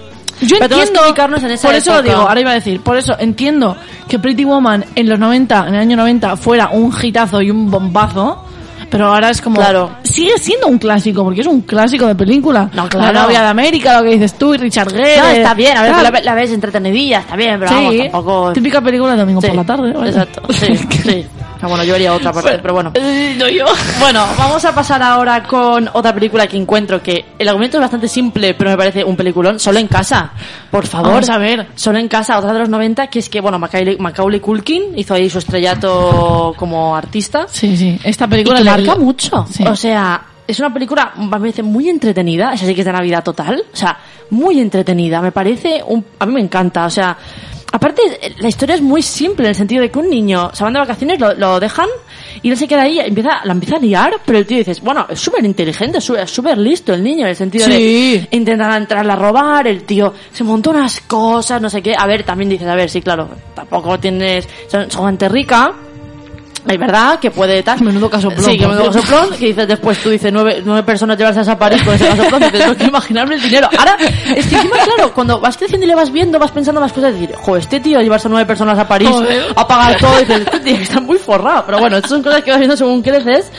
yo 0.41 0.57
Pero 0.59 0.69
que 0.75 0.81
entiendo, 0.83 1.01
ubicarnos 1.07 1.43
en 1.43 1.51
esa 1.51 1.67
por 1.67 1.75
eso 1.75 1.93
lo 1.95 2.01
digo, 2.03 2.15
ahora 2.17 2.39
iba 2.41 2.51
a 2.51 2.55
decir, 2.55 2.79
por 2.81 2.95
eso 2.97 3.15
entiendo 3.19 3.75
que 4.07 4.19
Pretty 4.19 4.43
Woman 4.45 4.85
en 4.95 5.09
los 5.09 5.17
90, 5.17 5.67
en 5.67 5.73
el 5.73 5.79
año 5.81 5.97
90, 5.97 6.37
fuera 6.37 6.69
un 6.69 6.93
hitazo 7.01 7.41
y 7.41 7.49
un 7.49 7.71
bombazo, 7.71 8.43
Pero 8.89 9.07
ahora 9.07 9.29
es 9.29 9.41
como... 9.41 9.57
Claro. 9.57 9.91
Sigue 10.03 10.37
siendo 10.37 10.67
un 10.67 10.77
clásico, 10.77 11.23
porque 11.23 11.41
es 11.41 11.47
un 11.47 11.61
clásico 11.61 12.07
de 12.07 12.15
película. 12.15 12.69
No, 12.73 12.87
claro. 12.87 13.11
La 13.13 13.21
novia 13.23 13.41
de 13.41 13.47
América, 13.47 13.97
lo 13.97 14.03
que 14.05 14.11
dices 14.11 14.35
tú, 14.37 14.53
y 14.53 14.57
Richard 14.57 14.91
Gere. 14.91 15.17
No, 15.17 15.27
está 15.27 15.53
bien, 15.53 15.77
a 15.77 15.81
ver, 15.83 15.91
la, 16.11 16.21
la 16.21 16.33
ves 16.33 16.51
entretenidilla, 16.51 17.19
está 17.19 17.35
bien, 17.35 17.59
pero 17.59 17.69
Sí, 17.71 17.75
vamos, 17.75 17.97
tampoco... 18.11 18.53
típica 18.53 18.81
película 18.81 19.11
de 19.13 19.17
domingo 19.19 19.41
Sí, 19.41 19.47
por 19.47 19.55
la 19.57 19.63
tarde. 19.65 19.91
Exacto, 20.07 20.41
sí, 20.53 20.77
sí. 21.03 21.25
Ah, 21.61 21.67
bueno, 21.67 21.83
yo 21.83 21.95
haría 21.95 22.13
otra 22.13 22.31
parte, 22.33 22.59
pero 22.61 22.73
bueno. 22.73 22.93
No 23.37 23.47
yo. 23.49 23.65
Bueno, 23.99 24.25
vamos 24.37 24.63
a 24.65 24.73
pasar 24.73 25.01
ahora 25.03 25.43
con 25.43 25.89
otra 25.93 26.13
película 26.13 26.47
que 26.47 26.57
encuentro 26.57 27.01
que 27.01 27.25
el 27.37 27.47
argumento 27.47 27.77
es 27.77 27.81
bastante 27.81 28.07
simple, 28.07 28.53
pero 28.53 28.69
me 28.71 28.77
parece 28.77 29.03
un 29.03 29.15
peliculón. 29.15 29.59
Solo 29.59 29.79
en 29.79 29.87
casa, 29.87 30.31
por 30.71 30.85
favor. 30.87 31.11
Vamos 31.11 31.29
a 31.29 31.37
ver. 31.37 31.67
Solo 31.75 31.99
en 31.99 32.07
casa, 32.07 32.37
otra 32.37 32.53
de 32.53 32.59
los 32.59 32.69
90, 32.69 33.07
que 33.07 33.19
es 33.19 33.29
que, 33.29 33.41
bueno, 33.41 33.59
Macaulay, 33.59 33.97
Macaulay 33.97 34.39
Culkin 34.39 34.97
hizo 34.97 35.13
ahí 35.13 35.29
su 35.29 35.39
estrellato 35.39 36.53
como 36.57 36.95
artista. 36.95 37.45
Sí, 37.49 37.75
sí. 37.77 37.99
Esta 38.03 38.25
Y 38.25 38.29
película 38.29 38.57
que 38.57 38.63
le- 38.63 38.71
marca 38.71 38.95
mucho. 38.95 39.45
Sí. 39.51 39.63
O 39.65 39.75
sea, 39.75 40.21
es 40.47 40.59
una 40.59 40.73
película, 40.73 41.11
me 41.17 41.27
parece 41.29 41.63
muy 41.63 41.89
entretenida. 41.89 42.53
Esa 42.53 42.65
sí 42.65 42.73
que 42.73 42.81
es 42.81 42.85
de 42.85 42.93
Navidad 42.93 43.23
total. 43.23 43.63
O 43.73 43.75
sea, 43.75 43.97
muy 44.29 44.59
entretenida. 44.59 45.21
Me 45.21 45.31
parece, 45.31 45.81
un, 45.85 46.05
a 46.19 46.25
mí 46.25 46.33
me 46.33 46.41
encanta. 46.41 46.85
O 46.85 46.89
sea, 46.89 47.17
aparte, 47.71 48.01
la 48.39 48.47
historia 48.47 48.75
es 48.75 48.81
muy 48.81 49.01
simple 49.01 49.45
en 49.45 49.49
el 49.49 49.55
sentido 49.55 49.81
de 49.81 49.91
que 49.91 49.99
un 49.99 50.09
niño 50.09 50.49
se 50.53 50.63
van 50.63 50.73
de 50.73 50.79
vacaciones, 50.79 51.19
lo, 51.19 51.33
lo 51.33 51.59
dejan 51.59 51.87
y 52.41 52.49
él 52.51 52.57
se 52.57 52.67
queda 52.67 52.83
ahí, 52.83 52.99
empieza, 52.99 53.41
la 53.43 53.51
empieza 53.51 53.77
a 53.77 53.79
liar, 53.79 54.13
pero 54.25 54.37
el 54.39 54.45
tío 54.45 54.57
dices, 54.57 54.81
bueno, 54.81 55.05
es 55.09 55.19
súper 55.19 55.43
inteligente, 55.45 55.97
es 55.97 56.03
súper- 56.05 56.57
listo 56.57 56.93
el 56.93 57.03
niño 57.03 57.23
en 57.23 57.29
el 57.29 57.35
sentido 57.35 57.65
Sí. 57.65 57.71
de 57.71 58.27
intentar 58.37 58.75
entrarle 58.79 59.11
a 59.11 59.15
robar, 59.15 59.67
el 59.67 59.83
tío 59.83 60.13
se 60.31 60.43
montó 60.43 60.69
unas 60.71 61.01
cosas, 61.01 61.61
no 61.61 61.69
sé 61.69 61.81
qué. 61.81 61.93
A 61.97 62.05
ver, 62.07 62.23
también 62.23 62.49
dices, 62.49 62.67
a 62.67 62.75
ver, 62.75 62.89
sí, 62.89 63.01
claro, 63.01 63.29
tampoco 63.53 63.99
tienes, 63.99 64.47
son, 64.67 64.89
son 64.91 65.05
gente 65.07 65.29
rica, 65.29 65.73
es 66.65 66.77
verdad 66.79 67.19
que 67.19 67.31
puede 67.31 67.63
tal. 67.63 67.81
Menudo 67.81 68.09
casoplón, 68.09 68.45
Sí, 68.45 68.57
que 68.57 68.67
menudo 68.67 68.91
casoplón. 68.91 69.29
Que 69.37 69.47
dices 69.47 69.67
después, 69.67 69.97
tú 69.99 70.09
dices 70.09 70.31
nueve, 70.33 70.61
nueve 70.65 70.83
personas 70.83 71.17
llevarse 71.17 71.49
a 71.49 71.57
París 71.57 71.81
con 71.83 71.93
ese 71.93 72.07
casoplón. 72.07 72.41
Dices, 72.41 72.59
tengo 72.59 72.75
que 72.75 72.83
imaginarme 72.85 73.35
el 73.35 73.41
dinero. 73.41 73.69
Ahora, 73.77 73.97
es 74.35 74.45
que 74.47 74.55
encima, 74.55 74.77
claro, 74.77 75.13
cuando 75.13 75.39
vas 75.39 75.57
creciendo 75.57 75.85
y 75.85 75.89
le 75.89 75.95
vas 75.95 76.11
viendo, 76.11 76.39
vas 76.39 76.51
pensando 76.51 76.81
más 76.81 76.91
cosas. 76.93 77.13
Decir, 77.13 77.33
jo, 77.35 77.57
este 77.57 77.79
tío 77.79 77.99
llevarse 78.01 78.27
a 78.27 78.31
nueve 78.31 78.45
personas 78.45 78.77
a 78.77 78.87
París, 78.87 79.09
Joder. 79.09 79.45
a 79.55 79.67
pagar 79.67 79.97
todo. 79.97 80.17
Dices, 80.19 80.41
este 80.41 80.59
tío 80.59 80.75
está 80.75 80.99
muy 80.99 81.17
forrado. 81.17 81.63
Pero 81.65 81.79
bueno, 81.79 81.97
estas 81.97 82.11
son 82.11 82.23
cosas 82.23 82.43
que 82.43 82.51
vas 82.51 82.59
viendo 82.59 82.75
según 82.77 83.01
creces. 83.01 83.51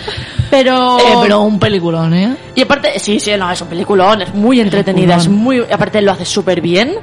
Pero. 0.51 0.99
Eh, 0.99 1.19
pero 1.23 1.41
un 1.43 1.59
peliculón, 1.59 2.15
¿eh? 2.15 2.37
Y 2.55 2.63
aparte, 2.63 2.99
sí, 2.99 3.21
sí, 3.21 3.31
no, 3.39 3.51
es 3.51 3.61
un 3.61 3.69
peliculón, 3.69 4.23
es 4.23 4.35
muy 4.35 4.61
entretenida, 4.61 5.17
es 5.17 5.29
muy, 5.29 5.61
aparte 5.71 6.01
lo 6.03 6.13
hace 6.13 6.25
súper 6.25 6.61
bien. 6.61 6.97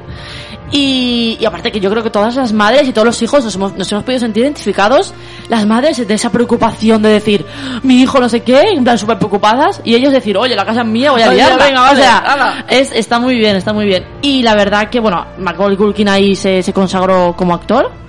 Y, 0.71 1.37
y 1.39 1.45
aparte 1.45 1.71
que 1.71 1.79
yo 1.79 1.89
creo 1.91 2.03
que 2.03 2.09
todas 2.09 2.35
las 2.35 2.51
madres 2.51 2.87
y 2.87 2.91
todos 2.91 3.05
los 3.05 3.21
hijos 3.21 3.43
nos 3.43 3.55
hemos, 3.55 3.75
nos 3.75 3.91
hemos 3.91 4.03
podido 4.03 4.19
sentir 4.19 4.43
identificados, 4.43 5.13
las 5.47 5.65
madres 5.65 6.05
de 6.05 6.13
esa 6.13 6.31
preocupación 6.31 7.01
de 7.01 7.09
decir, 7.09 7.45
mi 7.83 8.01
hijo 8.01 8.19
no 8.19 8.29
sé 8.29 8.41
qué, 8.41 8.61
en 8.61 8.83
plan 8.83 8.97
súper 8.97 9.17
preocupadas, 9.17 9.81
y 9.83 9.95
ellos 9.95 10.11
decir, 10.11 10.37
oye, 10.37 10.55
la 10.55 10.65
casa 10.65 10.81
es 10.81 10.87
mía, 10.87 11.11
voy 11.11 11.21
a 11.21 11.31
liarla. 11.31 11.65
venga, 11.65 11.81
vale, 11.81 11.99
o 11.99 12.03
sea, 12.03 12.65
es, 12.67 12.91
está 12.91 13.19
muy 13.19 13.35
bien, 13.35 13.55
está 13.55 13.73
muy 13.73 13.85
bien. 13.85 14.05
Y 14.21 14.41
la 14.41 14.55
verdad 14.55 14.89
que, 14.89 14.99
bueno, 14.99 15.25
Macaulay 15.37 15.77
Culkin 15.77 16.09
ahí 16.09 16.35
se, 16.35 16.63
se 16.63 16.73
consagró 16.73 17.35
como 17.37 17.53
actor. 17.53 18.04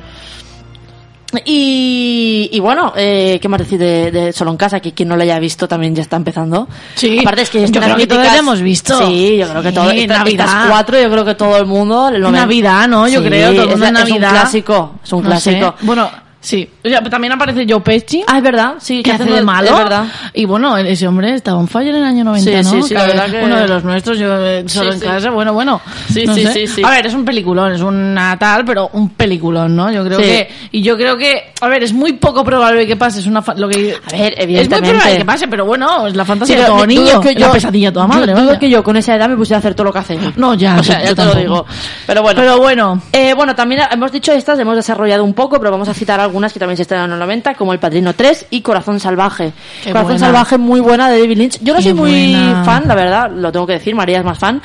Y, 1.45 2.49
y 2.53 2.61
bueno, 2.61 2.93
eh, 2.97 3.39
¿qué 3.43 3.49
más 3.49 3.59
decir 3.59 3.79
de, 3.79 4.11
de 4.11 4.33
Solo 4.33 4.53
en 4.53 4.57
Casa? 4.57 4.81
Que 4.81 4.93
quien 4.93 5.09
no 5.09 5.17
lo 5.17 5.23
haya 5.23 5.39
visto 5.39 5.67
también 5.67 5.95
ya 5.95 6.03
está 6.03 6.17
empezando. 6.17 6.69
Sí. 6.95 7.19
Aparte 7.21 7.43
es 7.43 7.51
que 7.51 7.67
Yo 7.67 7.81
creo 7.81 7.97
que 7.97 8.07
la 8.17 8.37
hemos 8.39 8.61
visto. 8.61 8.97
Sí, 9.07 9.37
yo 9.37 9.49
creo 9.49 9.63
que 9.63 9.71
Sí, 9.71 9.75
todo. 9.75 9.85
Navidad. 9.93 10.47
estas 10.47 10.67
cuatro, 10.71 11.01
yo 11.01 11.11
creo 11.11 11.25
que 11.25 11.35
todo 11.35 11.57
el 11.59 11.67
mundo. 11.67 12.09
el 12.09 12.21
Navidad, 12.31 12.87
¿no? 12.89 13.09
Yo 13.09 13.21
Sí, 13.21 13.27
creo, 13.27 13.53
todo 13.53 13.63
el 13.65 13.69
es, 13.71 13.75
mundo 13.79 13.87
en 13.87 13.97
es 13.97 14.03
un 14.05 14.09
Navidad. 14.11 14.31
clásico. 14.31 14.95
Es 15.05 15.13
un 15.13 15.23
No 15.25 15.29
clásico. 15.31 15.75
sé. 15.79 15.85
Bueno, 15.87 16.11
sí. 16.41 16.69
O 16.85 16.89
sea, 16.89 17.03
también 17.03 17.33
aparece 17.33 17.67
Joe 17.69 17.81
Pesci. 17.81 18.23
Ah, 18.27 18.39
es 18.39 18.43
verdad, 18.43 18.75
sí. 18.79 19.03
que 19.03 19.13
hace 19.13 19.25
de 19.25 19.43
malo. 19.43 19.69
Es 19.69 19.77
verdad. 19.77 20.05
Y 20.35 20.45
bueno, 20.45 20.77
ese 20.77 21.07
hombre 21.09 21.35
estaba 21.35 21.61
en 21.61 21.69
fire 21.69 21.89
en 21.89 21.97
el 21.97 22.05
año 22.05 22.25
90, 22.25 22.51
Sí, 22.51 22.57
¿no? 22.63 22.71
sí, 22.83 22.89
sí, 22.89 22.95
la 22.95 23.07
verdad 23.07 23.31
que- 23.31 23.45
Uno 23.45 23.57
de 23.57 23.69
los 23.69 23.85
nuestros, 23.85 24.19
yo 24.19 24.37
eh, 24.47 24.65
solo 24.69 24.93
Sí, 24.93 24.99
en 24.99 25.05
casa, 25.11 25.31
bueno, 25.31 25.53
bueno. 25.53 25.81
Sí, 26.13 26.25
no 26.25 26.35
sí, 26.35 26.43
sé. 26.47 26.53
sí, 26.53 26.67
sí. 26.67 26.83
A 26.85 26.91
ver, 26.91 27.07
es 27.07 27.15
un 27.15 27.25
peliculón, 27.25 27.73
es 27.73 27.81
un 27.81 28.15
Natal, 28.15 28.65
pero 28.65 28.91
un 28.93 29.11
peliculón, 29.11 29.75
¿no? 29.75 29.91
Yo 29.91 30.05
creo 30.05 30.19
que... 30.19 30.49
Y 30.73 30.83
yo 30.83 30.97
creo 30.97 31.17
que... 31.17 31.53
A 31.61 31.69
ver, 31.69 31.83
es 31.83 31.93
muy 31.93 32.13
poco 32.15 32.45
probable 32.45 32.87
que 32.87 32.97
pase, 32.97 33.21
es 33.21 33.27
una... 33.27 33.43
fa- 33.43 33.55
Lo 33.55 33.69
que, 33.69 33.97
A 34.07 34.17
ver, 34.17 34.33
Es 34.33 34.37
muy 34.37 34.45
evidentemente. 34.45 34.91
probable 34.91 35.19
que 35.19 35.25
pase, 35.25 35.49
pero 35.49 35.65
bueno, 35.65 36.07
es 36.07 36.15
la 36.15 36.25
Sí, 36.25 36.29
fantasía 36.29 36.57
de 36.61 36.65
todo 36.67 36.87
niño, 36.87 37.21
que 37.21 37.31
es 37.31 37.41
la 37.41 37.51
pesadilla 37.53 37.93
toda 37.93 38.07
madre, 38.07 38.33
dudo 38.33 38.47
vaya. 38.47 38.59
que 38.59 38.71
yo 38.71 38.83
con 38.85 38.97
esa 38.97 39.15
edad 39.17 39.29
me 39.29 39.37
pusiera 39.37 39.57
a 39.57 39.61
hacer 39.61 39.75
todo 39.75 39.85
lo 39.87 39.93
que 39.93 39.99
hace. 39.99 40.19
No, 40.37 40.55
ya, 40.55 40.77
O 40.79 40.83
sea, 40.83 41.01
yo 41.01 41.09
ya 41.11 41.15
te 41.15 41.25
lo 41.25 41.31
tampoco. 41.33 41.39
digo. 41.41 41.67
Pero 42.07 42.23
bueno. 42.23 42.41
Pero 42.41 42.59
bueno, 42.59 43.03
Eh, 43.13 43.35
bueno, 43.35 43.55
también 43.55 43.83
hemos 43.91 44.13
dicho 44.13 44.33
estas, 44.33 44.59
hemos 44.59 44.77
desarrollado 44.77 45.25
un 45.25 45.35
poco, 45.35 45.59
pero 45.59 45.71
vamos 45.71 45.89
a 45.89 45.95
citar 45.95 46.21
algunas 46.27 46.53
que 46.53 46.59
también 46.59 46.77
se 46.77 46.83
estrenan 46.83 47.07
en 47.07 47.11
los 47.13 47.19
90, 47.21 47.55
como 47.55 47.73
El 47.73 47.79
Padrino 47.79 48.13
3 48.15 48.47
y 48.51 48.61
Corazón 48.61 49.01
Salvaje. 49.01 49.53
Qué 49.83 49.91
Corazón 49.91 50.13
buena. 50.13 50.27
Salvaje, 50.27 50.59
muy 50.59 50.81
buena 50.81 51.09
de 51.11 51.21
David 51.21 51.39
Lynch. 51.39 51.59
Yo 51.63 51.73
no 51.73 51.79
Qué 51.79 51.85
soy 51.85 51.95
muy 51.95 52.33
buena. 52.35 52.65
fan, 52.65 52.85
la 52.87 52.95
verdad, 52.95 53.31
lo 53.35 53.51
tengo 53.51 53.67
que 53.67 53.73
decir, 53.75 53.95
María 53.95 54.19
es 54.19 54.25
más 54.25 54.39
fan, 54.39 54.61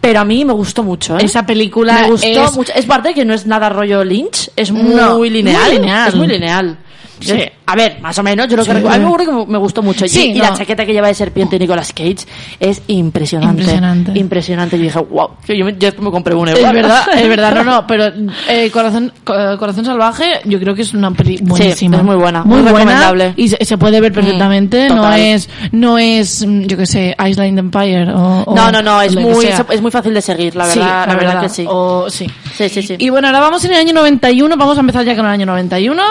pero 0.00 0.20
a 0.20 0.24
mí 0.24 0.44
me 0.44 0.52
gustó 0.52 0.82
mucho, 0.82 1.16
¿eh? 1.18 1.22
esa 1.24 1.46
película 1.46 1.94
me 2.02 2.10
gustó 2.10 2.26
es... 2.26 2.52
mucho. 2.54 2.72
Es 2.74 2.84
parte 2.84 3.14
que 3.14 3.24
no 3.24 3.32
es 3.32 3.46
nada 3.46 3.70
rollo 3.70 4.04
Lynch, 4.04 4.50
es 4.54 4.70
muy 4.70 4.82
No, 4.94 5.22
lineal. 5.24 5.62
muy 5.68 5.78
lineal. 5.78 6.08
Es 6.08 6.14
muy 6.14 6.26
lineal. 6.26 6.76
Sí. 7.20 7.38
A 7.66 7.76
ver, 7.76 7.98
más 8.00 8.18
o 8.18 8.22
menos, 8.22 8.46
yo 8.48 8.56
lo 8.56 8.62
que 8.64 8.70
Sí. 8.70 8.74
recuerdo. 8.76 8.94
A 8.96 8.98
mí 8.98 9.04
me 9.06 9.10
acuerdo 9.14 9.46
que 9.46 9.52
me 9.52 9.58
gustó 9.58 9.82
mucho. 9.82 10.04
Y- 10.04 10.08
Sí, 10.08 10.30
y, 10.30 10.34
no. 10.38 10.44
la 10.44 10.54
chaqueta 10.54 10.84
que 10.84 10.92
lleva 10.92 11.08
de 11.08 11.14
serpiente 11.14 11.58
Nicolas 11.58 11.92
Cage 11.92 12.26
es 12.60 12.82
impresionante. 12.88 13.62
Impresionante. 13.62 14.18
Impresionante. 14.18 14.76
Y 14.76 14.80
dije, 14.80 14.98
wow. 14.98 15.30
Yo, 15.48 15.64
me, 15.64 15.76
yo 15.78 15.94
compré 15.96 16.34
una 16.34 16.52
Es 16.52 16.60
verdad, 16.72 17.02
es 17.16 17.28
verdad, 17.28 17.54
no, 17.54 17.64
no, 17.64 17.86
pero 17.86 18.12
eh, 18.48 18.70
Corazón, 18.70 19.12
Co- 19.24 19.56
Corazón 19.58 19.84
Salvaje 19.84 20.40
yo 20.44 20.58
creo 20.60 20.74
que 20.74 20.82
es 20.82 20.92
una 20.92 21.10
peli 21.12 21.38
buenísima. 21.42 21.96
es 21.98 22.02
muy 22.02 22.16
buena, 22.16 22.44
muy, 22.44 22.60
muy 22.62 22.70
buena 22.72 22.92
recomendable. 22.92 23.34
y 23.36 23.48
se, 23.48 23.64
se 23.64 23.78
puede 23.78 24.00
ver 24.00 24.12
perfectamente, 24.12 24.84
Mm, 24.86 24.88
no 24.94 24.96
total. 25.02 25.20
es, 25.20 25.48
no 25.72 25.98
es, 25.98 26.46
mm, 26.46 26.62
yo 26.62 26.76
que 26.76 26.86
sé, 26.86 27.16
Island 27.26 27.58
Empire 27.58 28.12
o, 28.12 28.42
o 28.46 28.54
No, 28.54 28.70
no, 28.70 28.82
no, 28.82 29.00
es 29.00 29.14
muy, 29.16 29.46
es 29.46 29.80
muy 29.80 29.90
fácil 29.90 30.12
de 30.12 30.20
seguir, 30.20 30.54
la 30.56 30.66
Sí, 30.66 30.78
verdad, 30.78 31.06
la, 31.08 31.14
verdad, 31.14 31.40
que 31.42 31.48
sí. 31.48 31.64
O, 31.68 32.10
sí. 32.10 32.26
Sí, 32.56 32.68
sí, 32.68 32.82
sí. 32.82 32.96
Y 32.98 33.08
bueno, 33.08 33.28
ahora 33.28 33.40
vamos 33.40 33.64
en 33.64 33.72
el 33.72 33.78
año 33.78 33.92
91, 33.94 34.56
vamos 34.56 34.76
a 34.76 34.80
empezar 34.80 35.04
ya 35.04 35.16
con 35.16 35.24
el 35.26 35.32
año 35.32 35.46
91 35.46 36.02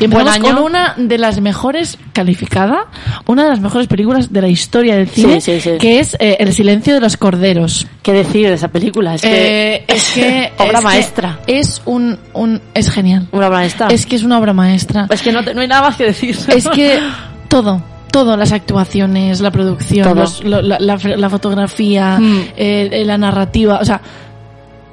y 0.00 0.06
Buen 0.06 0.12
empezamos 0.26 0.34
año. 0.34 0.44
con 0.44 0.51
una 0.60 0.94
de 0.96 1.18
las 1.18 1.40
mejores 1.40 1.98
calificada, 2.12 2.86
una 3.26 3.44
de 3.44 3.50
las 3.50 3.60
mejores 3.60 3.86
películas 3.88 4.32
de 4.32 4.42
la 4.42 4.48
historia 4.48 4.96
del 4.96 5.08
cine, 5.08 5.40
Sí, 5.40 5.60
sí, 5.60 5.70
sí. 5.72 5.78
que 5.78 6.00
es 6.00 6.14
eh, 6.20 6.36
El 6.40 6.52
silencio 6.52 6.94
de 6.94 7.00
los 7.00 7.16
corderos. 7.16 7.86
¿Qué 8.02 8.12
decir 8.12 8.48
de 8.48 8.54
esa 8.54 8.68
película? 8.68 9.14
Es 9.14 9.22
que 9.22 9.74
Eh, 9.76 9.84
es 9.88 10.10
que 10.14 10.52
Obra 10.58 10.70
es 10.72 10.76
que 10.78 10.82
maestra. 10.84 11.38
es 11.46 11.82
un, 11.84 12.18
un 12.34 12.60
es 12.74 12.90
genial. 12.90 13.28
una 13.32 13.46
obra 13.46 13.56
maestra. 13.58 13.88
Es 13.88 14.06
que 14.06 14.16
es 14.16 14.22
una 14.22 14.38
obra 14.38 14.52
maestra. 14.52 15.06
Es 15.10 15.22
que 15.22 15.32
no, 15.32 15.42
te- 15.44 15.54
no 15.54 15.60
hay 15.60 15.68
nada 15.68 15.82
más 15.82 15.96
que 15.96 16.04
decir. 16.04 16.36
Es 16.48 16.68
que 16.68 16.98
todo, 17.48 17.82
todo, 18.10 18.36
las 18.36 18.52
actuaciones, 18.52 19.40
la 19.40 19.50
producción, 19.50 20.16
los- 20.18 20.42
lo- 20.44 20.60
la, 20.62 20.78
la- 20.78 20.96
la 20.96 21.30
fotografía, 21.30 22.18
Mm. 22.20 22.40
eh, 22.56 23.02
la 23.06 23.16
narrativa, 23.18 23.78
o 23.80 23.84
sea, 23.84 24.00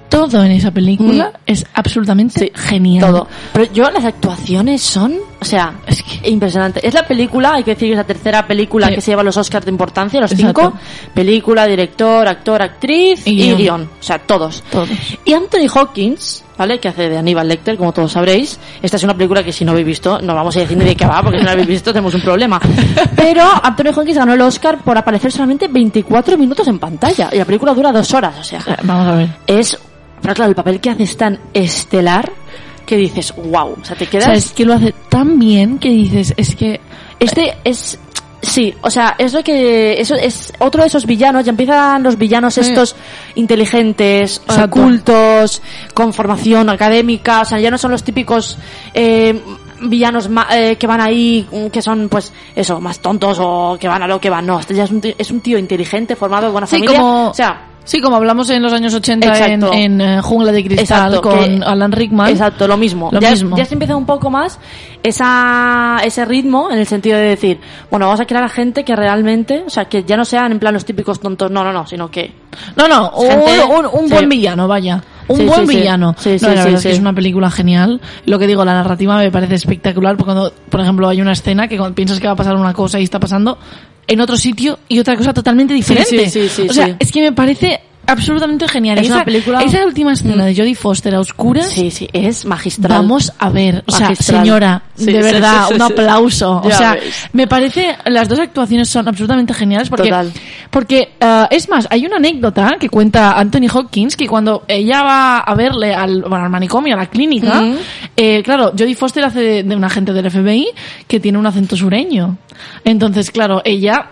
todo 0.09 0.43
en 0.43 0.51
esa 0.53 0.71
película 0.71 1.31
es 1.45 1.65
absolutamente 1.73 2.39
Sí, 2.39 2.51
genial. 2.55 3.05
Todo. 3.11 3.27
Pero 3.53 3.71
yo, 3.73 3.91
las 3.91 4.03
actuaciones 4.05 4.81
son, 4.81 5.13
o 5.41 5.45
sea, 5.45 5.75
es 5.87 6.03
que 6.03 6.29
impresionante. 6.29 6.85
Es 6.85 6.93
la 6.93 7.07
película, 7.07 7.53
hay 7.55 7.63
que 7.63 7.71
decir 7.71 7.87
que 7.87 7.93
es 7.93 7.97
la 7.97 8.03
tercera 8.03 8.45
película 8.45 8.87
Sí. 8.87 8.95
que 8.95 9.01
se 9.01 9.11
lleva 9.11 9.23
los 9.23 9.37
Oscars 9.37 9.65
de 9.65 9.71
importancia, 9.71 10.19
los 10.19 10.31
Exacto. 10.31 10.61
cinco. 10.61 10.77
Película, 11.13 11.65
director, 11.65 12.27
actor, 12.27 12.61
actriz 12.61 13.25
Y 13.25 13.41
y, 13.43 13.53
guion. 13.55 13.83
O 13.99 14.03
sea, 14.03 14.19
todos. 14.19 14.63
Todos. 14.71 14.89
Y 15.25 15.33
Anthony 15.33 15.67
Hawkins, 15.73 16.43
¿vale? 16.57 16.79
Que 16.79 16.89
hace 16.89 17.09
de 17.09 17.17
Aníbal 17.17 17.47
Lecter, 17.47 17.77
como 17.77 17.91
todos 17.93 18.11
sabréis. 18.11 18.59
Esta 18.81 18.97
es 18.97 19.03
una 19.03 19.13
película 19.15 19.43
que 19.43 19.53
si 19.53 19.63
no 19.63 19.71
habéis 19.71 19.87
visto, 19.87 20.19
no 20.21 20.35
vamos 20.35 20.55
a 20.57 20.59
decir 20.59 20.77
ni 20.77 20.83
de 20.85 20.95
qué 20.95 21.05
va, 21.05 21.21
porque 21.21 21.37
si 21.37 21.43
no 21.43 21.47
la 21.47 21.53
habéis 21.53 21.67
visto 21.67 21.91
tenemos 21.93 22.13
un 22.13 22.21
problema. 22.21 22.59
Pero 23.15 23.43
Anthony 23.63 23.91
Hawkins 23.95 24.17
ganó 24.17 24.33
el 24.33 24.41
Oscar 24.41 24.79
por 24.83 24.97
aparecer 24.97 25.31
solamente 25.31 25.67
24 25.67 26.37
minutos 26.37 26.67
en 26.67 26.79
pantalla. 26.79 27.29
Y 27.31 27.37
la 27.37 27.45
película 27.45 27.73
dura 27.73 27.91
dos 27.91 28.13
horas, 28.13 28.37
o 28.39 28.43
sea, 28.43 28.59
Vamos 28.83 29.07
a 29.07 29.15
ver. 29.15 29.29
es... 29.47 29.77
Pero 30.21 30.33
claro, 30.33 30.49
el 30.49 30.55
papel 30.55 30.81
que 30.81 30.89
hace 30.89 31.03
es 31.03 31.15
tan 31.15 31.39
estelar 31.53 32.29
que 32.89 32.97
dices, 32.97 33.33
wow, 33.35 33.77
o 33.79 33.85
sea, 33.85 33.95
te 33.95 34.05
O 34.05 34.09
quedas... 34.09 34.25
sea, 34.25 34.33
es 34.33 34.51
que 34.51 34.65
lo 34.65 34.73
hace 34.73 34.93
tan 35.09 35.37
bien 35.37 35.77
que 35.77 35.89
dices, 35.89 36.33
es 36.35 36.55
que 36.55 36.81
Este 37.19 37.55
es... 37.63 37.99
Sí, 38.41 38.73
o 38.81 38.89
sea, 38.89 39.15
es 39.17 39.33
lo 39.33 39.43
que... 39.43 39.99
Eso 39.99 40.15
es 40.15 40.53
otro 40.59 40.81
de 40.81 40.87
esos 40.87 41.05
villanos. 41.05 41.43
Ya 41.45 41.49
empiezan 41.51 42.01
los 42.01 42.17
villanos 42.17 42.57
estos 42.57 42.95
inteligentes, 43.35 44.41
Exacto. 44.45 44.81
cultos, 44.81 45.61
con 45.93 46.13
formación 46.13 46.69
académica. 46.69 47.41
O 47.41 47.45
sea, 47.45 47.59
ya 47.59 47.69
no 47.69 47.77
son 47.77 47.91
los 47.91 48.03
típicos... 48.03 48.57
eh, 48.93 49.39
villanos 49.81 50.27
ma- 50.29 50.47
eh, 50.51 50.75
que 50.77 50.87
van 50.87 50.99
ahí 50.99 51.47
mm, 51.49 51.67
que 51.67 51.81
son 51.81 52.09
pues 52.09 52.33
eso 52.53 52.81
más 52.81 52.99
tontos 52.99 53.37
o 53.39 53.77
que 53.79 53.87
van 53.87 54.03
a 54.03 54.07
lo 54.07 54.19
que 54.19 54.29
van 54.29 54.45
no 54.45 54.59
este 54.59 54.75
ya 54.75 54.83
es 54.83 54.91
un 54.91 54.99
tío, 54.99 55.13
es 55.17 55.31
un 55.31 55.39
tío 55.39 55.57
inteligente 55.57 56.17
formado 56.17 56.47
de 56.47 56.51
buena 56.51 56.67
Sí, 56.67 56.75
familia 56.75 56.99
como- 56.99 57.29
o 57.29 57.33
sea 57.33 57.68
Sí, 57.89 58.01
como 58.01 58.17
hablamos 58.17 58.47
en 58.51 58.61
los 58.61 58.71
años 58.71 58.93
80 58.93 59.47
en, 59.47 59.63
en, 59.73 59.99
eh, 60.01 60.21
Jungla 60.21 60.51
de 60.51 60.63
Cristal 60.63 60.83
Exacto, 61.15 61.21
con 61.23 61.39
que- 61.39 61.65
Alan 61.65 61.91
Rickman. 61.91 62.29
Exacto, 62.29 62.67
lo 62.67 62.77
mismo. 62.77 63.09
Lo 63.11 63.19
ya, 63.19 63.31
mismo. 63.31 63.57
ya 63.57 63.65
se 63.65 63.73
empieza 63.73 63.95
un 63.95 64.05
poco 64.05 64.29
más 64.29 64.59
esa, 65.01 65.99
ese 66.03 66.23
ritmo 66.25 66.69
en 66.71 66.77
el 66.77 66.85
sentido 66.85 67.17
de 67.17 67.23
decir, 67.23 67.59
bueno, 67.89 68.05
vamos 68.05 68.19
a 68.19 68.25
crear 68.27 68.43
a 68.43 68.49
gente 68.49 68.83
que 68.83 68.95
realmente, 68.95 69.63
o 69.65 69.71
sea, 69.71 69.85
que 69.85 70.03
ya 70.03 70.15
no 70.17 70.23
sean 70.23 70.51
en 70.51 70.59
plan 70.59 70.71
los 70.75 70.85
típicos 70.85 71.19
tontos, 71.19 71.49
no, 71.49 71.63
no, 71.63 71.73
no, 71.73 71.87
sino 71.87 72.11
que... 72.11 72.31
No, 72.75 72.87
no, 72.87 73.09
un, 73.09 73.27
Gente- 73.27 73.63
un- 73.65 73.85
un 74.01 74.07
sí. 74.07 74.13
buen 74.13 74.29
villano, 74.29 74.67
vaya. 74.67 75.01
un 75.27 75.37
Sí, 75.37 75.45
buen 75.45 75.67
sí, 75.67 75.75
villano. 75.77 76.15
Sí, 76.15 76.33
no, 76.33 76.37
sí, 76.39 76.45
la 76.45 76.63
es 76.69 76.81
sí. 76.81 76.87
que 76.89 76.93
es 76.93 76.99
una 76.99 77.13
película 77.13 77.49
genial. 77.49 77.99
Lo 78.25 78.37
que 78.37 78.45
digo, 78.45 78.63
la 78.65 78.73
narrativa 78.73 79.17
me 79.17 79.31
parece 79.31 79.55
espectacular 79.55 80.15
porque 80.15 80.33
cuando, 80.33 80.53
por 80.69 80.79
ejemplo, 80.81 81.07
hay 81.09 81.21
una 81.21 81.31
escena 81.31 81.67
que 81.67 81.77
cuando 81.77 81.95
piensas 81.95 82.19
que 82.19 82.27
va 82.27 82.33
a 82.33 82.35
pasar 82.35 82.55
una 82.55 82.73
cosa 82.73 82.99
y 82.99 83.03
está 83.03 83.19
pasando 83.19 83.57
en 84.09 84.19
otro 84.21 84.35
sitio 84.35 84.79
y 84.89 84.99
otra 84.99 85.15
cosa 85.15 85.33
totalmente 85.33 85.73
diferente. 85.73 86.29
sí, 86.29 86.49
sí, 86.49 86.67
o 86.67 86.73
sea, 86.73 86.97
es 86.99 87.11
que 87.11 87.21
me 87.21 87.31
parece 87.31 87.79
absolutamente 88.11 88.67
genial. 88.67 88.97
Es 88.97 89.05
esa, 89.05 89.15
una 89.15 89.25
película- 89.25 89.61
esa 89.61 89.85
última 89.85 90.13
escena 90.13 90.45
de 90.45 90.55
Jodie 90.55 90.75
Foster 90.75 91.15
a 91.15 91.19
oscuras. 91.19 91.67
Sí, 91.67 91.91
sí, 91.91 92.07
es 92.13 92.45
magistral. 92.45 92.97
Vamos 92.99 93.31
a 93.39 93.49
ver, 93.49 93.83
o 93.87 93.91
sea, 93.91 94.09
Magistral. 94.09 94.39
señora, 94.43 94.81
Sí, 94.95 95.05
de 95.05 95.21
verdad, 95.21 95.61
sí, 95.63 95.67
sí, 95.69 95.73
un 95.75 95.81
aplauso. 95.81 96.61
O 96.63 96.71
sea, 96.71 96.93
ves. 96.93 97.29
me 97.33 97.47
parece, 97.47 97.95
las 98.05 98.27
dos 98.27 98.39
actuaciones 98.39 98.89
son 98.89 99.07
absolutamente 99.07 99.53
geniales 99.53 99.89
porque, 99.89 100.09
Total. 100.09 100.31
porque 100.69 101.09
eh, 101.19 101.45
es 101.51 101.69
más, 101.69 101.87
hay 101.89 102.05
una 102.05 102.17
anécdota 102.17 102.75
que 102.79 102.89
cuenta 102.89 103.33
Anthony 103.39 103.67
Hopkins 103.73 104.15
que 104.15 104.27
cuando 104.27 104.63
ella 104.67 105.01
va 105.03 105.37
a 105.39 105.55
verle 105.55 105.93
al, 105.93 106.21
bueno, 106.23 106.43
al 106.45 106.49
manicomio, 106.49 106.95
a 106.95 106.97
la 106.97 107.05
clínica, 107.07 107.63
eh, 108.17 108.41
claro, 108.43 108.73
Jodie 108.77 108.95
Foster 108.95 109.23
hace 109.23 109.39
de, 109.41 109.63
de 109.63 109.75
un 109.75 109.83
agente 109.83 110.11
del 110.13 110.29
FBI 110.29 110.67
que 111.07 111.19
tiene 111.19 111.37
un 111.37 111.45
acento 111.45 111.75
sureño. 111.77 112.37
Entonces, 112.83 113.31
claro, 113.31 113.61
ella 113.63 114.09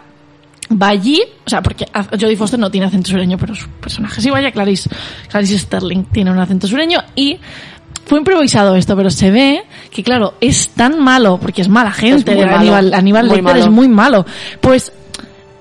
va 0.72 0.90
allí, 0.90 1.22
o 1.46 1.50
sea, 1.50 1.62
porque 1.62 1.86
Jodie 2.20 2.36
Foster 2.36 2.60
no 2.60 2.70
tiene 2.70 2.88
acento 2.88 3.10
sureño, 3.10 3.38
pero 3.38 3.56
su 3.56 3.68
personaje 3.70 4.22
sí, 4.22 4.30
vaya, 4.30 4.52
Clarice, 4.52 4.90
Clarice 5.30 5.60
Sterling 5.60 6.04
tiene 6.12 6.32
un 6.32 6.40
acento 6.40 6.68
sureño 6.68 7.00
y 7.16 7.38
fue 8.06 8.20
improvisado 8.20 8.76
esto, 8.76 8.96
pero 8.96 9.10
se 9.10 9.32
ve 9.32 9.64
que, 9.92 10.04
claro, 10.04 10.36
es 10.42 10.70
tan 10.70 11.00
malo, 11.02 11.38
porque 11.42 11.62
es 11.62 11.70
mala 11.70 11.92
gente, 11.92 12.36
malo, 12.46 12.56
Aníbal, 12.58 12.94
Aníbal 12.94 13.28
Lecter 13.28 13.58
es 13.58 13.70
muy 13.70 13.88
malo. 13.90 14.26
Pues, 14.62 14.92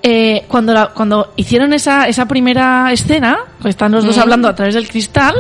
eh, 0.03 0.45
cuando, 0.47 0.73
la- 0.73 0.89
cuando 0.89 1.33
hicieron 1.37 1.73
esa, 1.73 2.07
esa 2.07 2.27
primera 2.29 2.93
escena, 2.93 3.39
que 3.61 3.69
están 3.69 3.91
los 3.93 4.05
dos 4.05 4.17
hablando 4.19 4.49
a 4.49 4.55
través 4.55 4.75
del 4.75 4.89
cristal, 4.89 5.35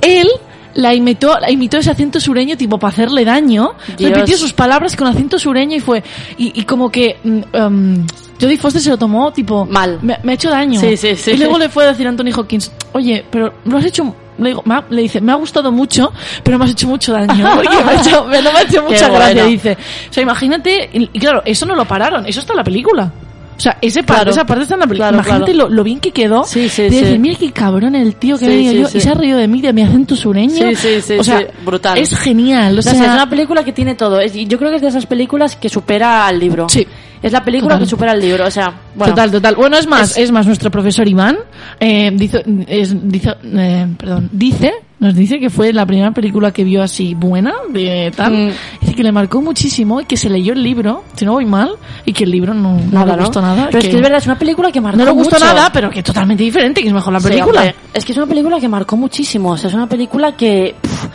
él 0.00 0.28
la 0.74 0.94
imitó, 0.94 1.38
la 1.40 1.50
imitó 1.50 1.78
ese 1.78 1.90
acento 1.90 2.20
sureño 2.20 2.56
tipo 2.56 2.78
para 2.78 2.92
hacerle 2.92 3.24
daño, 3.24 3.72
Dios. 3.96 4.10
repitió 4.12 4.36
sus 4.36 4.52
palabras 4.52 4.96
con 4.96 5.06
acento 5.06 5.38
sureño 5.38 5.76
y 5.76 5.80
fue, 5.80 6.02
y, 6.38 6.58
y 6.60 6.64
como 6.64 6.90
que, 6.90 7.16
um, 7.24 8.06
Jodie 8.40 8.56
Foster 8.56 8.80
se 8.80 8.90
lo 8.90 8.96
tomó 8.96 9.32
tipo, 9.32 9.66
Mal. 9.66 9.98
me, 10.02 10.18
me 10.22 10.32
ha 10.32 10.34
hecho 10.34 10.48
daño. 10.50 10.80
Sí, 10.80 10.96
sí, 10.96 11.14
sí. 11.16 11.32
Y 11.32 11.36
luego 11.36 11.58
le 11.58 11.68
fue 11.68 11.84
a 11.84 11.88
decir 11.88 12.06
a 12.06 12.10
Anthony 12.10 12.32
Hopkins, 12.34 12.72
oye, 12.92 13.24
pero 13.30 13.52
lo 13.66 13.76
has 13.76 13.84
hecho, 13.84 14.14
le, 14.38 14.48
digo, 14.50 14.62
me 14.64 14.74
ha- 14.76 14.84
le 14.88 15.02
dice, 15.02 15.20
me 15.20 15.32
ha 15.32 15.34
gustado 15.34 15.70
mucho, 15.70 16.10
pero 16.42 16.58
me 16.58 16.64
has 16.64 16.70
hecho 16.70 16.88
mucho 16.88 17.12
daño. 17.12 17.50
Porque 17.54 17.68
me 17.84 17.90
ha 17.92 18.00
hecho, 18.00 18.24
me- 18.24 18.40
no 18.40 18.50
me 18.52 18.58
ha 18.60 18.62
hecho 18.62 18.82
Qué 18.86 18.92
mucha 18.92 19.08
gracia, 19.10 19.34
bueno. 19.34 19.44
dice. 19.48 19.76
O 20.08 20.12
sea, 20.12 20.22
imagínate, 20.22 20.88
y, 20.92 21.10
y 21.12 21.18
claro, 21.18 21.42
eso 21.44 21.66
no 21.66 21.74
lo 21.74 21.84
pararon, 21.84 22.24
eso 22.26 22.40
está 22.40 22.54
en 22.54 22.56
la 22.58 22.64
película. 22.64 23.12
O 23.60 23.62
sea, 23.62 23.76
ese 23.82 24.02
par- 24.02 24.16
Claro. 24.16 24.30
esa 24.30 24.46
parte 24.46 24.62
está 24.62 24.74
en 24.76 24.80
la 24.80 24.86
película. 24.86 25.08
Claro, 25.10 25.22
Imagínate 25.22 25.52
claro. 25.52 25.68
Lo, 25.68 25.74
lo 25.76 25.84
bien 25.84 26.00
que 26.00 26.12
quedó. 26.12 26.44
Sí, 26.44 26.70
sí, 26.70 26.84
de 26.84 26.90
sí. 26.90 27.00
decir, 27.00 27.18
mira 27.18 27.36
qué 27.38 27.52
cabrón 27.52 27.94
el 27.94 28.14
tío 28.16 28.38
que 28.38 28.46
Sí, 28.46 28.68
sí, 28.70 28.78
yo 28.80 28.88
sí. 28.88 28.96
y 28.96 29.00
se 29.02 29.10
ha 29.10 29.14
reído 29.14 29.36
de 29.36 29.46
mí, 29.48 29.60
de 29.60 29.72
mi 29.74 29.82
acento 29.82 30.16
sureño. 30.16 30.54
Sí, 30.54 30.74
sí, 30.76 31.02
sí, 31.02 31.18
O 31.18 31.22
sea, 31.24 31.40
sí. 31.40 31.44
Brutal. 31.62 31.98
Es 31.98 32.16
genial. 32.16 32.78
O 32.78 32.80
sea, 32.80 32.92
es 32.94 32.98
una 33.00 33.28
película 33.28 33.62
que 33.62 33.72
tiene 33.72 33.94
todo. 33.96 34.18
Es- 34.18 34.34
y 34.34 34.46
yo 34.46 34.56
creo 34.58 34.70
que 34.70 34.76
es 34.76 34.82
de 34.82 34.88
esas 34.88 35.04
películas 35.04 35.56
que 35.56 35.68
supera 35.68 36.26
al 36.26 36.38
libro. 36.40 36.70
Sí. 36.70 36.86
Es 37.22 37.32
la 37.32 37.44
película 37.44 37.74
Total. 37.74 37.84
que 37.86 37.90
supera 37.90 38.12
al 38.12 38.20
libro. 38.20 38.46
O 38.46 38.50
sea, 38.50 38.72
bueno. 38.94 39.12
Total, 39.12 39.30
total. 39.30 39.54
Bueno, 39.56 39.76
es 39.76 39.86
más, 39.86 40.12
Es- 40.12 40.16
es, 40.24 40.32
más, 40.32 40.46
nuestro 40.46 40.70
profesor 40.70 41.06
Iván 41.06 41.36
eh, 41.78 42.10
dice, 42.14 42.42
es- 42.66 42.96
dice, 43.10 43.34
eh, 43.44 43.86
perdón, 43.98 44.30
dice, 44.32 44.72
nos 45.00 45.14
dice 45.14 45.40
que 45.40 45.50
fue 45.50 45.72
la 45.72 45.84
primera 45.86 46.12
película 46.12 46.52
que 46.52 46.62
vio 46.62 46.82
así 46.82 47.14
buena, 47.14 47.54
de 47.70 48.12
tal. 48.14 48.32
Mm. 48.32 48.50
Dice 48.82 48.94
que 48.94 49.02
le 49.02 49.12
marcó 49.12 49.40
muchísimo 49.40 50.00
y 50.00 50.04
que 50.04 50.16
se 50.16 50.28
leyó 50.30 50.52
el 50.52 50.62
libro, 50.62 51.04
si 51.16 51.24
no 51.24 51.32
voy 51.32 51.46
mal, 51.46 51.70
y 52.04 52.12
que 52.12 52.24
el 52.24 52.30
libro 52.30 52.52
no, 52.54 52.78
no 52.92 53.06
le 53.06 53.12
¿no? 53.16 53.18
gustó 53.24 53.40
nada. 53.40 53.66
Pero 53.66 53.78
es 53.78 53.88
que 53.88 53.96
es 53.96 54.02
verdad, 54.02 54.18
es 54.18 54.26
una 54.26 54.38
película 54.38 54.70
que 54.70 54.80
marcó 54.80 54.98
No 54.98 55.04
le 55.06 55.10
gustó 55.12 55.36
mucho. 55.36 55.44
nada, 55.46 55.70
pero 55.72 55.90
que 55.90 56.00
es 56.00 56.04
totalmente 56.04 56.42
diferente, 56.44 56.82
que 56.82 56.88
es 56.88 56.94
mejor 56.94 57.12
la 57.14 57.20
película. 57.20 57.74
es 57.94 58.04
que 58.04 58.12
es 58.12 58.18
una 58.18 58.26
película 58.26 58.60
que 58.60 58.68
marcó 58.68 58.96
muchísimo. 58.96 59.52
O 59.52 59.56
sea, 59.56 59.68
es 59.68 59.74
una 59.74 59.88
película 59.88 60.36
que. 60.36 60.74
pf, 60.80 61.08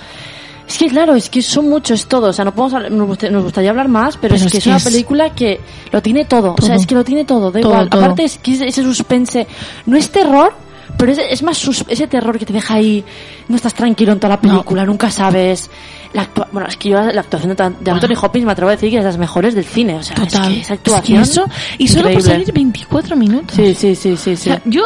es 0.67 0.79
que 0.79 0.87
claro, 0.87 1.13
es 1.13 1.29
que 1.29 1.43
son 1.43 1.69
muchos 1.69 2.07
todos. 2.07 2.29
O 2.29 2.33
sea, 2.33 2.43
no 2.43 2.55
podemos 2.55 2.73
hablar- 2.73 2.91
nos, 2.91 3.05
gusta- 3.07 3.29
nos 3.29 3.43
gustaría 3.43 3.69
hablar 3.69 3.87
más, 3.87 4.17
pero, 4.17 4.33
Pero 4.33 4.35
es 4.35 4.45
es 4.47 4.51
que 4.51 4.57
es 4.57 4.65
una 4.65 4.79
película 4.79 5.29
que 5.35 5.59
lo 5.91 6.01
tiene 6.01 6.25
todo. 6.25 6.55
O 6.57 6.61
sea, 6.63 6.73
es 6.73 6.87
que 6.87 6.95
lo 6.95 7.03
tiene 7.03 7.23
todo, 7.23 7.51
da 7.51 7.59
Todo, 7.61 7.71
igual. 7.71 7.89
todo. 7.91 8.01
Aparte 8.03 8.23
es 8.23 8.39
que 8.39 8.53
es 8.53 8.61
ese 8.61 8.81
suspense 8.81 9.45
no 9.85 9.95
es 9.95 10.09
terror, 10.09 10.53
pero 10.97 11.11
es, 11.11 11.19
es 11.19 11.43
más 11.43 11.57
sus- 11.57 11.85
ese 11.87 12.07
terror 12.07 12.37
que 12.39 12.45
te 12.45 12.53
deja 12.53 12.75
ahí. 12.75 13.03
No 13.47 13.55
estás 13.55 13.73
tranquilo 13.73 14.11
en 14.13 14.19
toda 14.19 14.35
la 14.35 14.41
película, 14.41 14.85
nunca 14.85 15.09
sabes. 15.11 15.69
La 16.13 16.23
actua- 16.23 16.47
bueno, 16.51 16.67
es 16.67 16.77
que 16.77 16.89
yo 16.89 17.01
la 17.01 17.21
actuación 17.21 17.55
de, 17.55 17.71
de 17.81 17.91
Anthony 17.91 18.15
Hopkins 18.21 18.45
me 18.45 18.51
atrevo 18.51 18.69
a 18.69 18.75
decir 18.75 18.89
que 18.89 18.97
es 18.97 19.03
de 19.03 19.09
las 19.09 19.17
mejores 19.17 19.53
del 19.55 19.65
cine. 19.65 19.95
O 19.95 20.03
sea, 20.03 20.15
Total. 20.15 20.43
es 20.43 20.55
que 20.55 20.61
esa 20.61 20.61
Es 20.61 20.67
que 20.67 20.73
actuación. 20.73 21.21
eso, 21.21 21.45
y 21.77 21.87
solo 21.87 22.03
por 22.03 22.11
increíble. 22.13 22.31
salir 22.45 22.53
24 22.53 23.15
minutos. 23.15 23.55
Sí, 23.55 23.73
sí, 23.75 23.95
sí, 23.95 24.15
sí, 24.17 24.31
O 24.33 24.37
sí. 24.37 24.43
sea, 24.43 24.61
yo 24.65 24.83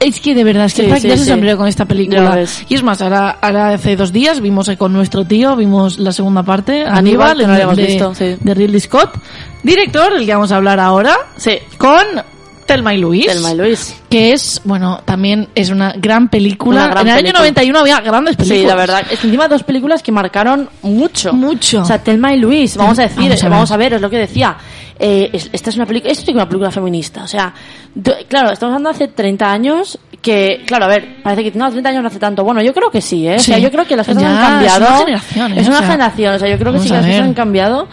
es 0.00 0.18
que 0.20 0.34
de 0.34 0.42
verdad 0.42 0.64
es 0.66 0.74
que 0.74 0.92
Sí, 0.96 1.00
sí, 1.10 1.16
sí. 1.18 1.24
sonrió 1.26 1.56
con 1.56 1.68
esta 1.68 1.84
película. 1.84 2.44
Y 2.68 2.74
es 2.74 2.82
más, 2.82 3.00
ahora, 3.00 3.38
ahora 3.40 3.68
hace 3.68 3.94
dos 3.94 4.12
días 4.12 4.40
vimos 4.40 4.68
con 4.76 4.92
nuestro 4.92 5.24
tío, 5.24 5.54
vimos 5.54 5.98
la 6.00 6.10
segunda 6.10 6.42
parte, 6.42 6.84
Aníbal, 6.84 7.40
Aníbal, 7.40 7.58
que 7.58 7.64
no 7.66 7.74
de, 7.76 7.86
visto, 7.86 8.12
de 8.40 8.54
Ridley 8.54 8.80
Scott, 8.80 9.16
director 9.62 10.12
del 10.12 10.26
que 10.26 10.34
vamos 10.34 10.50
a 10.50 10.56
hablar 10.56 10.80
ahora, 10.80 11.16
Sí. 11.36 11.52
con 11.78 12.04
Telma 12.74 12.94
y 12.94 12.98
Luis. 12.98 13.26
Telma 13.26 13.52
y 13.52 13.56
Luis. 13.56 13.94
Que 14.10 14.32
es, 14.32 14.60
bueno, 14.64 15.00
también 15.04 15.48
es 15.54 15.70
una 15.70 15.92
gran 15.96 16.28
película. 16.28 16.84
Una 16.84 16.88
gran 16.88 17.08
en 17.08 17.14
el 17.14 17.14
película. 17.22 17.40
año 17.40 17.52
91 17.52 17.78
había 17.78 18.00
grandes 18.00 18.36
películas. 18.36 18.60
Sí, 18.62 18.66
la 18.66 18.74
verdad. 18.74 19.02
Es 19.10 19.18
que 19.20 19.26
encima 19.26 19.48
dos 19.48 19.62
películas 19.62 20.02
que 20.02 20.12
marcaron 20.12 20.68
mucho. 20.82 21.32
Mucho. 21.32 21.82
O 21.82 21.84
sea, 21.84 21.98
Telma 22.02 22.32
y 22.34 22.38
Luis, 22.38 22.76
vamos 22.76 22.98
a 22.98 23.02
decir, 23.02 23.18
Vamos 23.24 23.40
a 23.42 23.44
ver. 23.44 23.50
vamos 23.50 23.70
a 23.72 23.76
ver, 23.76 23.92
es 23.94 24.00
lo 24.00 24.10
que 24.10 24.18
decía. 24.18 24.56
Eh, 24.98 25.30
es- 25.32 25.50
esta 25.52 25.70
es 25.70 25.76
una 25.76 25.86
película, 25.86 26.12
esto 26.12 26.30
es 26.30 26.34
una 26.34 26.46
película 26.48 26.70
feminista. 26.70 27.24
O 27.24 27.26
sea, 27.26 27.52
do- 27.94 28.14
claro, 28.28 28.52
estamos 28.52 28.72
hablando 28.74 28.90
hace 28.90 29.08
30 29.08 29.50
años 29.50 29.98
que, 30.20 30.62
claro, 30.66 30.84
a 30.84 30.88
ver, 30.88 31.22
parece 31.22 31.50
que 31.50 31.58
no, 31.58 31.68
30 31.70 31.88
años 31.90 32.02
no 32.02 32.08
hace 32.08 32.20
tanto. 32.20 32.44
Bueno, 32.44 32.62
yo 32.62 32.72
creo 32.72 32.90
que 32.90 33.00
sí, 33.00 33.26
¿eh? 33.26 33.36
O 33.36 33.38
sea, 33.40 33.56
Sí. 33.56 33.62
yo 33.62 33.70
creo 33.72 33.84
que 33.84 33.96
las 33.96 34.06
cosas 34.06 34.22
Ya, 34.22 34.30
han 34.30 34.52
cambiado. 34.52 34.84
es 34.84 34.90
una 34.90 34.98
generación, 34.98 35.52
¿eh? 35.52 35.60
Es 35.60 35.66
una 35.66 35.76
O 35.76 35.80
sea, 35.80 35.90
generación, 35.90 36.34
o 36.34 36.38
sea, 36.38 36.48
yo 36.48 36.58
creo 36.58 36.72
que 36.72 36.78
sí 36.78 36.88
que 36.88 36.94
las 36.94 37.06
cosas 37.06 37.20
han 37.20 37.34
cambiado. 37.34 37.88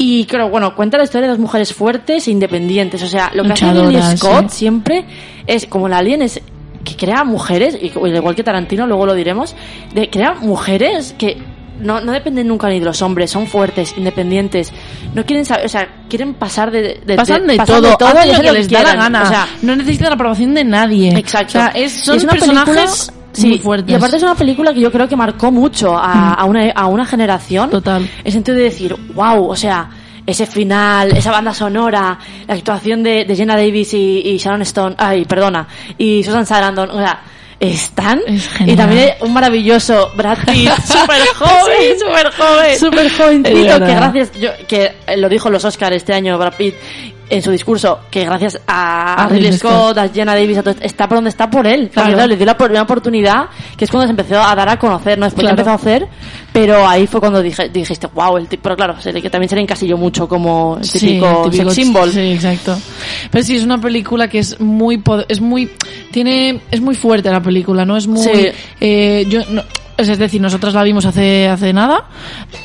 Y 0.00 0.26
creo, 0.26 0.48
bueno, 0.48 0.76
cuenta 0.76 0.96
la 0.96 1.02
historia 1.04 1.26
de 1.26 1.32
dos 1.32 1.40
mujeres 1.40 1.74
fuertes 1.74 2.28
e 2.28 2.30
independientes. 2.30 3.02
O 3.02 3.08
sea, 3.08 3.32
lo 3.34 3.42
que 3.42 3.48
hace 3.52 3.64
Ridley 3.88 4.00
Scott 4.16 4.50
siempre 4.50 5.04
es 5.46 5.66
como 5.66 5.88
la 5.88 5.98
alien 5.98 6.22
es 6.22 6.40
que 6.84 6.94
crea 6.96 7.24
mujeres, 7.24 7.76
igual 7.82 8.36
que 8.36 8.44
Tarantino, 8.44 8.86
luego 8.86 9.06
lo 9.06 9.14
diremos, 9.14 9.56
de 9.92 10.08
crea 10.08 10.34
mujeres 10.34 11.16
que 11.18 11.36
no, 11.80 12.00
no 12.00 12.12
dependen 12.12 12.46
nunca 12.46 12.68
ni 12.68 12.78
de 12.78 12.84
los 12.84 13.02
hombres, 13.02 13.30
son 13.32 13.48
fuertes, 13.48 13.94
independientes, 13.96 14.72
no 15.14 15.26
quieren 15.26 15.44
saber, 15.44 15.66
o 15.66 15.68
sea, 15.68 15.88
quieren 16.08 16.34
pasar 16.34 16.70
de, 16.70 17.00
de- 17.04 17.16
Pasan 17.16 17.46
de, 17.48 17.56
pasan 17.56 17.82
todo, 17.82 17.98
hacen 18.06 18.30
y 18.30 18.32
lo 18.34 18.40
que 18.40 18.52
les 18.52 18.68
da 18.70 18.78
la 18.78 18.84
quieran. 18.90 19.12
gana. 19.12 19.22
O 19.24 19.26
sea, 19.28 19.48
no 19.62 19.74
necesitan 19.76 20.10
la 20.10 20.14
aprobación 20.14 20.54
de 20.54 20.64
nadie. 20.64 21.10
Exacto. 21.18 21.58
O 21.58 21.60
sea, 21.60 21.68
es, 21.74 21.92
son 21.92 22.16
es 22.16 22.24
personajes 22.24 23.12
sí, 23.40 23.48
muy 23.48 23.58
fuertes. 23.58 23.90
Y 23.90 23.94
aparte 23.94 24.16
es 24.16 24.22
una 24.22 24.34
película 24.34 24.72
que 24.72 24.80
yo 24.80 24.90
creo 24.92 25.08
que 25.08 25.16
marcó 25.16 25.50
mucho 25.50 25.96
a, 25.96 26.34
a 26.34 26.44
una, 26.44 26.70
a 26.70 26.86
una 26.86 27.04
generación. 27.04 27.70
Total. 27.70 28.08
En 28.24 28.32
sentido 28.32 28.56
de 28.56 28.64
decir, 28.64 28.94
wow, 29.14 29.48
o 29.48 29.56
sea, 29.56 29.88
ese 30.26 30.46
final, 30.46 31.16
esa 31.16 31.30
banda 31.30 31.54
sonora, 31.54 32.18
la 32.46 32.54
actuación 32.54 33.02
de, 33.02 33.24
de 33.24 33.34
Jenna 33.34 33.56
Davis 33.56 33.94
y, 33.94 34.20
y 34.24 34.36
Sharon 34.36 34.62
Stone, 34.62 34.94
ay, 34.98 35.24
perdona, 35.24 35.66
y 35.96 36.22
Susan 36.22 36.44
Sarandon, 36.44 36.90
o 36.90 36.98
sea, 36.98 37.22
están. 37.58 38.20
Es 38.26 38.48
y 38.60 38.76
también 38.76 39.14
un 39.20 39.32
maravilloso 39.32 40.12
Brad 40.16 40.38
Pitt, 40.44 40.70
súper 40.84 41.22
joven, 41.34 41.98
súper 41.98 42.32
joven. 42.32 42.78
súper 42.78 43.10
jovencito, 43.10 43.58
Es 43.58 43.78
que 43.78 43.94
gracias, 43.94 44.32
yo, 44.38 44.50
que 44.68 44.92
lo 45.16 45.28
dijo 45.28 45.48
los 45.50 45.64
Oscars 45.64 45.96
este 45.96 46.12
año 46.12 46.36
Brad 46.38 46.54
Pitt 46.54 46.74
en 47.30 47.42
su 47.42 47.50
discurso, 47.50 48.00
que 48.10 48.24
gracias 48.24 48.60
a, 48.66 49.14
a 49.14 49.24
A 49.24 49.28
Ridley 49.28 49.44
Ridley 49.44 49.58
Scott, 49.58 49.98
a 49.98 50.08
Jenna 50.08 50.34
Davis, 50.34 50.58
a 50.58 50.62
todo 50.62 50.74
está 50.80 51.06
por 51.08 51.18
donde 51.18 51.30
está 51.30 51.50
por 51.50 51.66
él. 51.66 51.90
Claro. 51.92 52.12
claro, 52.14 52.28
le 52.28 52.36
dio 52.36 52.46
la 52.46 52.56
primera 52.56 52.82
oportunidad, 52.82 53.46
que 53.76 53.84
es 53.84 53.90
cuando 53.90 54.06
se 54.06 54.10
empezó 54.10 54.40
a 54.42 54.54
dar 54.54 54.68
a 54.68 54.78
conocer, 54.78 55.18
¿no? 55.18 55.26
Después 55.26 55.42
Claro. 55.42 55.52
empezó 55.54 55.70
a 55.70 55.74
hacer, 55.74 56.08
pero 56.52 56.86
ahí 56.88 57.06
fue 57.06 57.20
cuando 57.20 57.42
dije, 57.42 57.68
dijiste, 57.68 58.06
wow, 58.14 58.36
el 58.38 58.48
tipo, 58.48 58.62
pero 58.64 58.76
claro, 58.76 59.00
se 59.00 59.12
le- 59.12 59.20
que 59.22 59.30
también 59.30 59.48
se 59.48 59.56
le 59.56 59.62
encasilló 59.62 59.96
mucho 59.96 60.28
como 60.28 60.78
el 60.82 60.90
típico, 60.90 61.50
Sí, 61.50 61.56
sex 61.58 61.74
symbol. 61.74 62.10
Sí, 62.10 62.32
exacto. 62.32 62.78
Pero 63.30 63.44
sí, 63.44 63.56
es 63.56 63.62
una 63.62 63.80
película 63.80 64.28
que 64.28 64.38
es 64.38 64.58
muy, 64.60 65.02
es 65.28 65.40
muy, 65.40 65.70
tiene, 66.10 66.60
es 66.70 66.80
muy 66.80 66.94
fuerte 66.94 67.30
la 67.30 67.42
película, 67.42 67.84
¿no? 67.84 67.96
Es 67.96 68.06
muy, 68.06 68.22
Sí. 68.22 68.46
eh, 68.80 69.26
yo, 69.28 69.40
no- 69.50 69.62
es 69.98 70.18
decir, 70.18 70.40
nosotros 70.40 70.72
la 70.74 70.82
vimos 70.84 71.04
hace, 71.06 71.48
hace 71.48 71.72
nada, 71.72 72.04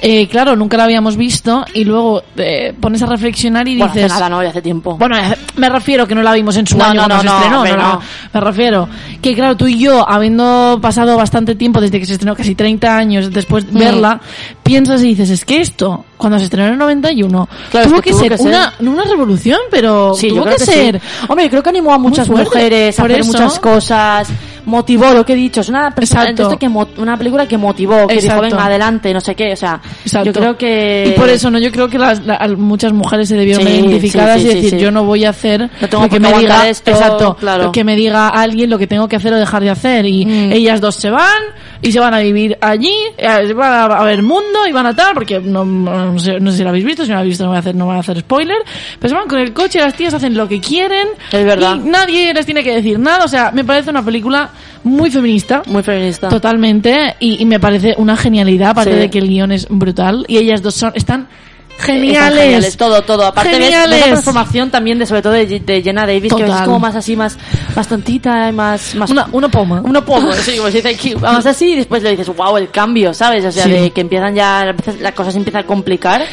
eh, 0.01 0.27
claro, 0.27 0.55
nunca 0.55 0.77
la 0.77 0.83
habíamos 0.85 1.17
visto 1.17 1.65
y 1.73 1.83
luego 1.83 2.21
eh, 2.37 2.73
pones 2.79 3.01
a 3.01 3.07
reflexionar 3.07 3.67
y 3.67 3.77
Bueno, 3.77 3.91
hace 3.91 4.03
dices, 4.03 4.13
nada, 4.13 4.29
no, 4.29 4.43
ya 4.43 4.49
hace 4.49 4.61
tiempo. 4.61 4.97
Bueno, 4.97 5.17
eh, 5.17 5.35
me 5.55 5.67
refiero 5.69 6.07
que 6.07 6.15
no 6.15 6.21
la 6.21 6.31
vimos 6.33 6.55
en 6.57 6.67
su 6.67 6.77
No, 6.77 6.85
año 6.85 7.01
no, 7.01 7.07
cuando 7.07 7.15
no, 7.15 7.21
se 7.21 7.25
no, 7.27 7.35
estrenó, 7.35 7.57
hombre, 7.57 7.77
no. 7.77 7.99
Me 8.33 8.39
refiero 8.39 8.89
que 9.21 9.33
claro, 9.35 9.57
tú 9.57 9.67
y 9.67 9.79
yo, 9.79 10.07
habiendo 10.09 10.79
pasado 10.81 11.17
bastante 11.17 11.55
tiempo 11.55 11.81
desde 11.81 11.99
que 11.99 12.05
se 12.05 12.13
estrenó, 12.13 12.35
casi 12.35 12.55
30 12.55 12.95
años 12.97 13.31
después 13.33 13.65
de 13.65 13.71
Mm. 13.73 13.77
verla, 13.79 14.21
piensas 14.61 15.01
y 15.03 15.07
dices, 15.07 15.29
es 15.31 15.43
que 15.45 15.59
esto, 15.61 16.05
cuando 16.17 16.37
se 16.37 16.45
estrenó 16.45 16.67
en 16.67 16.73
el 16.73 16.79
91, 16.79 17.49
Claro, 17.71 17.85
es 17.85 17.91
tuvo 17.91 18.01
que 18.01 18.09
que, 18.09 18.11
tuvo 18.11 18.19
ser, 18.21 18.31
que 18.33 18.37
ser. 18.37 18.47
Una, 18.47 18.73
una 18.79 19.03
revolución, 19.05 19.59
pero 19.71 20.13
Sí, 20.13 20.29
tuvo 20.29 20.45
que, 20.45 20.55
que, 20.55 20.65
ser. 20.65 20.99
sí. 21.01 21.25
Hombre, 21.27 21.49
creo 21.49 21.63
que 21.63 21.69
animó 21.69 21.93
a 21.93 21.97
muchas 21.97 22.29
mujeres 22.29 22.99
a 22.99 23.03
hacer 23.03 23.25
muchas 23.25 23.59
cosas. 23.59 24.27
Motivó 24.65 25.13
lo 25.13 25.26
que 25.26 25.34
he 25.34 25.36
dicho. 25.36 25.62
Es 25.62 25.69
una, 25.69 25.93
Exacto. 25.97 26.58
que 26.58 26.67
una 26.97 27.17
película 27.17 27.47
que 27.47 27.58
motivó, 27.58 28.08
que 28.08 28.15
Exacto. 28.15 28.43
dijo, 28.43 28.56
venga, 28.58 28.65
adelante, 28.65 29.13
no 29.13 29.21
sé 29.21 29.36
qué. 29.36 29.54
O 29.54 29.56
sea, 29.56 29.82
Exacto. 30.06 30.26
yo 30.26 30.34
creo 30.34 30.58
que... 30.58 31.13
Y 31.15 31.19
por 31.19 31.30
eso, 31.30 31.49
¿no? 31.49 31.60
Yo 31.60 31.71
creo 31.71 31.88
que 31.89 31.97
las, 31.97 32.26
la- 32.26 32.47
muchas 32.58 32.93
mujeres 32.93 33.28
se 33.30 33.36
debieron 33.36 33.65
Sí, 33.65 33.73
identificadas 33.73 34.41
sí, 34.41 34.47
y 34.47 34.49
sí, 34.49 34.56
decir, 34.56 34.69
sí. 34.71 34.80
yo 34.80 34.91
no 34.91 35.04
voy 35.04 35.26
a 35.26 35.30
hacer 35.30 35.69
No 35.82 35.89
tengo 35.89 36.04
lo 36.04 36.10
que 36.10 36.19
me 36.19 36.34
diga, 36.34 36.67
esto, 36.69 36.91
exacto, 36.91 37.36
claro. 37.39 37.63
lo 37.65 37.71
que 37.71 37.84
me 37.84 37.95
diga 37.95 38.30
alguien, 38.30 38.69
lo 38.69 38.78
que 38.78 38.88
tengo 38.88 39.08
que 39.08 39.15
hacer 39.17 39.34
o 39.34 39.38
dejar 39.38 39.63
de 39.63 39.69
hacer. 39.69 40.06
Y 40.06 40.26
Mm. 40.26 40.52
ellas 40.54 40.80
dos 40.82 40.95
se 40.95 41.10
van 41.10 41.41
y 41.82 41.91
se 41.91 41.99
van 41.99 42.13
a 42.13 42.19
vivir 42.19 42.58
allí, 42.62 42.93
eh, 43.17 43.54
van 43.54 43.73
a, 43.73 43.84
a 43.97 44.04
ver 44.06 44.23
mundo 44.23 44.65
y 44.67 44.71
van 44.71 44.86
a 44.86 44.95
tal, 44.95 45.13
porque 45.13 45.39
no, 45.41 45.65
no 45.65 46.17
sé, 46.17 46.39
no 46.39 46.52
sé 46.52 46.58
si 46.58 46.63
lo 46.63 46.69
habéis 46.69 46.86
visto, 46.86 47.04
si 47.04 47.10
no 47.10 47.15
lo 47.15 47.19
habéis 47.19 47.32
visto 47.34 47.43
no 47.43 47.49
voy 47.49 47.58
a 47.58 47.60
hacer, 47.60 47.76
no 47.76 47.86
voy 47.86 47.95
a 47.95 47.99
hacer 47.99 48.19
spoiler, 48.21 48.58
pero 48.99 49.10
se 49.10 49.15
van 49.15 49.28
con 49.28 49.39
el 49.39 49.52
coche, 49.54 49.80
las 49.80 49.93
tías 49.93 50.13
hacen 50.13 50.36
lo 50.38 50.47
que 50.47 50.62
quieren 50.62 51.08
Es 51.32 51.43
verdad. 51.45 51.76
y 51.76 51.80
nadie 51.89 52.34
les 52.34 52.45
tiene 52.45 52.63
que 52.63 52.73
decir 52.73 52.97
nada. 52.99 53.26
O 53.26 53.28
sea, 53.28 53.52
me 53.52 53.63
parece 53.65 53.89
una 53.89 54.04
película 54.04 54.49
muy 54.83 55.09
feminista. 55.11 55.61
Muy 55.67 55.83
feminista. 55.83 56.29
Totalmente, 56.29 57.15
y, 57.19 57.41
y 57.41 57.45
me 57.45 57.59
parece 57.59 57.95
una 57.97 58.15
genialidad, 58.17 58.71
aparte 58.71 58.93
Sí. 58.93 58.99
de 58.99 59.09
que 59.09 59.19
el 59.19 59.27
guion 59.27 59.51
es 59.51 59.67
brutal, 59.69 60.25
y 60.27 60.37
ellas 60.37 60.61
dos 60.61 60.75
son, 60.75 60.91
están 60.95 61.27
geniales. 61.75 62.39
geniales, 62.39 62.77
todo, 62.77 63.01
todo. 63.01 63.25
Aparte 63.25 63.49
ves, 63.49 63.57
ves 63.59 63.67
Geniales. 63.69 63.99
la 63.99 64.05
transformación 64.05 64.69
también 64.69 64.99
de, 64.99 65.07
sobre 65.07 65.23
todo 65.23 65.33
de, 65.33 65.59
de 65.59 65.81
Jenna 65.81 66.05
Davis, 66.05 66.31
que 66.33 66.43
Total. 66.43 66.59
es 66.59 66.61
como 66.65 66.79
más 66.79 66.95
así, 66.95 67.15
más, 67.15 67.35
más 67.75 67.87
tontita, 67.87 68.47
y 68.49 68.53
más, 68.53 68.93
más 68.93 69.09
Una, 69.09 69.27
una 69.31 69.49
poma. 69.49 69.81
uno 69.83 70.05
poco, 70.05 70.31
sí, 70.45 70.55
como 70.57 70.69
se 70.69 70.77
dice 70.77 70.89
aquí, 70.89 71.15
vamos 71.15 71.45
así 71.47 71.71
y 71.73 71.75
después 71.77 72.03
le 72.03 72.11
dices, 72.11 72.27
wow, 72.35 72.57
el 72.57 72.69
cambio, 72.69 73.11
¿sabes? 73.13 73.43
O 73.45 73.51
sea, 73.51 73.63
Sí. 73.63 73.71
de 73.71 73.89
que 73.91 74.01
empiezan 74.01 74.35
ya, 74.35 74.73
la 75.01 75.11
cosa 75.13 75.31
se 75.31 75.39
empieza 75.39 75.59
a 75.59 75.63
complicar, 75.63 76.23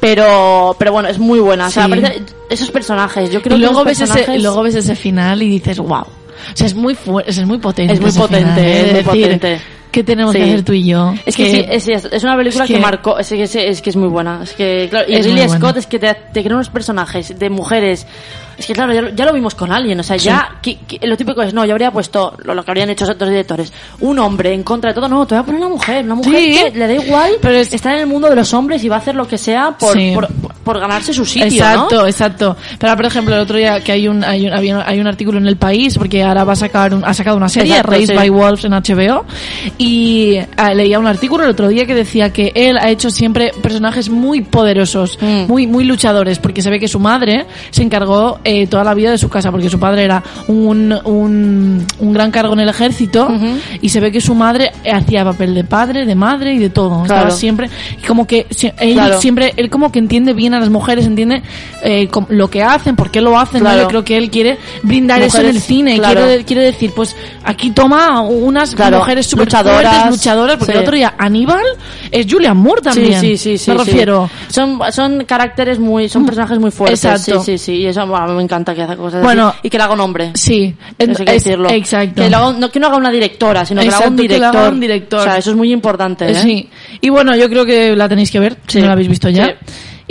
pero, 0.00 0.74
pero 0.78 0.92
bueno, 0.92 1.08
es 1.08 1.18
muy 1.18 1.38
buena. 1.38 1.68
O 1.68 1.70
sea, 1.70 1.88
esos 2.48 2.70
personajes, 2.72 3.30
yo 3.30 3.40
creo 3.42 3.56
y 3.56 3.60
que 3.60 3.66
luego 3.66 3.80
los 3.80 3.84
ves 3.86 4.00
ese, 4.00 4.12
personajes- 4.12 4.38
y 4.38 4.42
luego 4.42 4.62
ves 4.62 4.74
ese 4.74 4.96
final 4.96 5.40
y 5.42 5.48
dices, 5.50 5.78
wow. 5.78 6.04
O 6.52 6.56
sea, 6.56 6.66
es 6.66 6.74
muy 6.74 6.96
es 7.26 7.44
muy 7.46 7.58
potente. 7.58 7.92
Es 7.94 8.00
muy 8.00 8.12
potente, 8.12 8.44
final, 8.44 8.58
¿eh? 8.58 8.80
es 8.80 8.84
muy 8.86 8.92
decir, 9.02 9.22
potente. 9.38 9.60
¿Qué 9.90 10.04
tenemos 10.04 10.32
que 10.36 10.42
hacer 10.44 10.62
tú 10.64 10.72
y 10.72 10.84
yo? 10.84 11.12
Es 11.26 11.34
que, 11.34 11.50
sí, 11.50 11.64
es, 11.68 11.88
es- 11.88 12.22
una 12.22 12.36
película 12.36 12.62
es 12.62 12.68
que, 12.68 12.74
que- 12.76 12.80
marcó, 12.80 13.18
es 13.18 13.28
que, 13.28 13.42
es, 13.42 13.82
que 13.82 13.90
es 13.90 13.96
muy 13.96 14.06
buena. 14.08 14.38
Es 14.44 14.52
que, 14.52 14.86
claro, 14.88 15.04
y 15.10 15.16
Ridley 15.16 15.46
buena. 15.48 15.58
Scott 15.58 15.76
es 15.78 15.86
que 15.88 15.98
te, 15.98 16.14
te 16.32 16.44
crea 16.44 16.54
unos 16.54 16.68
personajes 16.70 17.36
de 17.36 17.50
mujeres. 17.50 18.06
Es 18.56 18.66
que 18.66 18.72
claro, 18.72 18.92
ya, 18.92 19.02
lo- 19.02 19.08
ya 19.08 19.24
lo 19.24 19.32
vimos 19.32 19.56
con 19.56 19.72
Alien, 19.72 19.98
o 19.98 20.02
sea, 20.04 20.14
ya, 20.16 20.58
que- 20.62 20.78
que 20.86 21.04
lo 21.08 21.16
típico 21.16 21.42
es, 21.42 21.52
no, 21.54 21.64
yo 21.64 21.72
habría 21.72 21.90
puesto 21.90 22.36
lo, 22.44 22.54
lo 22.54 22.62
que 22.64 22.70
habrían 22.70 22.88
hecho 22.90 23.04
otros 23.04 23.30
directores, 23.30 23.72
un 23.98 24.16
hombre 24.20 24.52
en 24.54 24.62
contra 24.62 24.90
de 24.90 24.94
todo, 24.94 25.08
no, 25.08 25.26
te 25.26 25.34
voy 25.34 25.42
a 25.42 25.44
poner 25.46 25.60
una 25.60 25.70
mujer, 25.70 26.04
una 26.04 26.14
mujer 26.14 26.70
que 26.72 26.78
le 26.78 26.86
da 26.86 26.92
igual 26.94 27.32
Pero 27.42 27.56
es- 27.56 27.72
estar 27.72 27.92
en 27.94 28.02
el 28.02 28.06
mundo 28.06 28.28
de 28.28 28.36
los 28.36 28.54
hombres 28.54 28.84
y 28.84 28.88
va 28.88 28.94
a 28.94 28.98
hacer 29.00 29.16
lo 29.16 29.26
que 29.26 29.38
sea 29.38 29.72
por, 29.76 29.96
por, 30.14 30.28
por 30.70 30.78
ganarse 30.80 31.12
su 31.12 31.24
sitio, 31.24 31.46
exacto, 31.48 32.02
¿no? 32.02 32.06
exacto. 32.06 32.56
Pero 32.78 32.94
por 32.96 33.06
ejemplo, 33.06 33.34
el 33.34 33.40
otro 33.40 33.56
día 33.56 33.80
que 33.82 33.90
hay 33.90 34.06
un, 34.06 34.22
hay 34.22 34.46
un, 34.46 34.52
hay 34.86 35.00
un 35.00 35.06
artículo 35.08 35.38
en 35.38 35.46
El 35.48 35.56
País, 35.56 35.98
porque 35.98 36.22
ahora 36.22 36.44
va 36.44 36.52
a 36.52 36.56
sacar 36.56 36.94
un, 36.94 37.04
ha 37.04 37.12
sacado 37.12 37.36
una 37.36 37.48
serie, 37.48 37.72
Exacto, 37.72 37.90
Raised 37.90 38.10
sí. 38.10 38.16
by 38.16 38.28
Wolves 38.30 38.64
en 38.64 38.72
HBO, 38.72 39.24
y 39.78 40.36
ah, 40.56 40.72
leía 40.74 40.98
un 40.98 41.06
artículo 41.06 41.44
el 41.44 41.50
otro 41.50 41.68
día 41.68 41.86
que 41.86 41.94
decía 41.94 42.32
que 42.32 42.52
él 42.54 42.78
ha 42.78 42.88
hecho 42.90 43.10
siempre 43.10 43.52
personajes 43.62 44.08
muy 44.08 44.42
poderosos, 44.42 45.18
Mm. 45.20 45.46
muy, 45.48 45.66
muy 45.66 45.84
luchadores, 45.84 46.38
porque 46.38 46.62
se 46.62 46.70
ve 46.70 46.78
que 46.78 46.86
su 46.88 47.00
madre 47.00 47.46
se 47.70 47.82
encargó 47.82 48.38
eh, 48.44 48.66
toda 48.68 48.84
la 48.84 48.94
vida 48.94 49.10
de 49.10 49.18
su 49.18 49.28
casa, 49.28 49.50
porque 49.50 49.68
su 49.68 49.78
padre 49.80 50.04
era 50.04 50.22
un, 50.48 50.94
un, 51.04 51.84
un 51.98 52.12
gran 52.12 52.30
cargo 52.30 52.52
en 52.54 52.60
el 52.60 52.68
ejército, 52.68 53.28
y 53.80 53.88
se 53.88 53.98
ve 54.00 54.12
que 54.12 54.20
su 54.20 54.34
madre 54.34 54.70
hacía 54.90 55.24
papel 55.24 55.54
de 55.54 55.64
padre, 55.64 56.06
de 56.06 56.14
madre 56.14 56.54
y 56.54 56.58
de 56.58 56.70
todo. 56.70 57.02
Estaba 57.02 57.20
Claro. 57.22 57.34
siempre, 57.36 57.68
y 58.02 58.06
como 58.06 58.26
que 58.26 58.46
si- 58.50 58.70
él 58.78 58.94
Claro. 58.94 59.20
siempre, 59.20 59.52
él 59.56 59.68
como 59.70 59.90
que 59.90 59.98
entiende 59.98 60.32
bien 60.32 60.54
a 60.54 60.59
las 60.60 60.70
mujeres, 60.70 61.06
entiende 61.06 61.42
eh, 61.82 62.08
lo 62.28 62.48
que 62.50 62.62
hacen, 62.62 62.96
por 62.96 63.10
qué 63.10 63.20
lo 63.20 63.38
hacen. 63.38 63.64
Yo 63.64 63.88
creo 63.88 64.04
que 64.04 64.16
él 64.16 64.30
quiere 64.30 64.58
brindar 64.82 65.22
eso 65.22 65.40
en 65.40 65.46
el 65.46 65.60
cine, 65.60 65.96
claro. 65.96 66.20
quiere, 66.24 66.44
quiere 66.44 66.62
decir, 66.62 66.92
pues 66.94 67.16
aquí 67.44 67.70
toma 67.70 68.20
unas 68.22 68.74
Claro, 68.74 68.98
mujeres 68.98 69.26
súper 69.26 69.46
luchadoras, 69.46 69.92
fuertes, 69.92 70.10
luchadoras, 70.10 70.56
porque 70.56 70.72
sí. 70.72 70.78
el 70.78 70.84
otro 70.84 70.96
día 70.96 71.14
Aníbal 71.18 71.64
es 72.10 72.26
Julian 72.30 72.56
Moore 72.56 72.82
también. 72.82 73.20
Sí, 73.20 73.36
sí, 73.36 73.56
sí, 73.56 73.58
sí. 73.58 73.70
Me 73.70 73.78
refiero. 73.78 74.30
Son, 74.48 74.78
son 74.92 75.24
caracteres 75.24 75.78
muy, 75.78 76.08
son 76.08 76.24
personajes 76.26 76.58
muy 76.58 76.70
fuertes. 76.70 77.04
Exacto. 77.04 77.42
Sí, 77.42 77.58
sí, 77.58 77.64
sí. 77.64 77.72
Y 77.80 77.86
eso 77.86 78.06
bueno, 78.06 78.28
me 78.34 78.42
encanta 78.42 78.74
que 78.74 78.82
haga 78.82 78.96
cosas 78.96 79.22
Bueno, 79.22 79.48
así. 79.48 79.58
Y 79.64 79.70
que 79.70 79.78
le 79.78 79.84
haga 79.84 79.94
un 79.94 80.00
hombre. 80.00 80.30
Sí, 80.34 80.74
Eso 80.98 81.10
hay 81.20 81.24
que 81.24 81.36
es- 81.36 81.44
decirlo. 81.44 81.70
exacto. 81.70 82.14
Que, 82.22 82.26
haga- 82.34 82.52
no, 82.52 82.70
que 82.70 82.80
no 82.80 82.86
haga 82.88 82.96
una 82.96 83.10
directora, 83.10 83.64
sino 83.64 83.80
que 83.82 83.88
haga 83.88 84.08
un 84.08 84.16
que 84.16 84.22
director. 84.22 84.56
haga 84.56 84.68
un 84.68 84.80
director. 84.80 85.20
O 85.20 85.24
sea, 85.24 85.38
eso 85.38 85.50
es 85.50 85.56
muy 85.56 85.72
importante. 85.72 86.30
¿eh? 86.30 86.34
Sí. 86.34 86.68
Y 87.00 87.08
bueno, 87.08 87.34
yo 87.36 87.48
creo 87.48 87.64
que 87.64 87.94
la 87.96 88.08
tenéis 88.08 88.30
que 88.30 88.38
ver, 88.40 88.56
si 88.66 88.80
no 88.80 88.86
la 88.86 88.92
habéis 88.92 89.08
visto 89.08 89.28
ya. 89.28 89.46
Sí. 89.46 89.52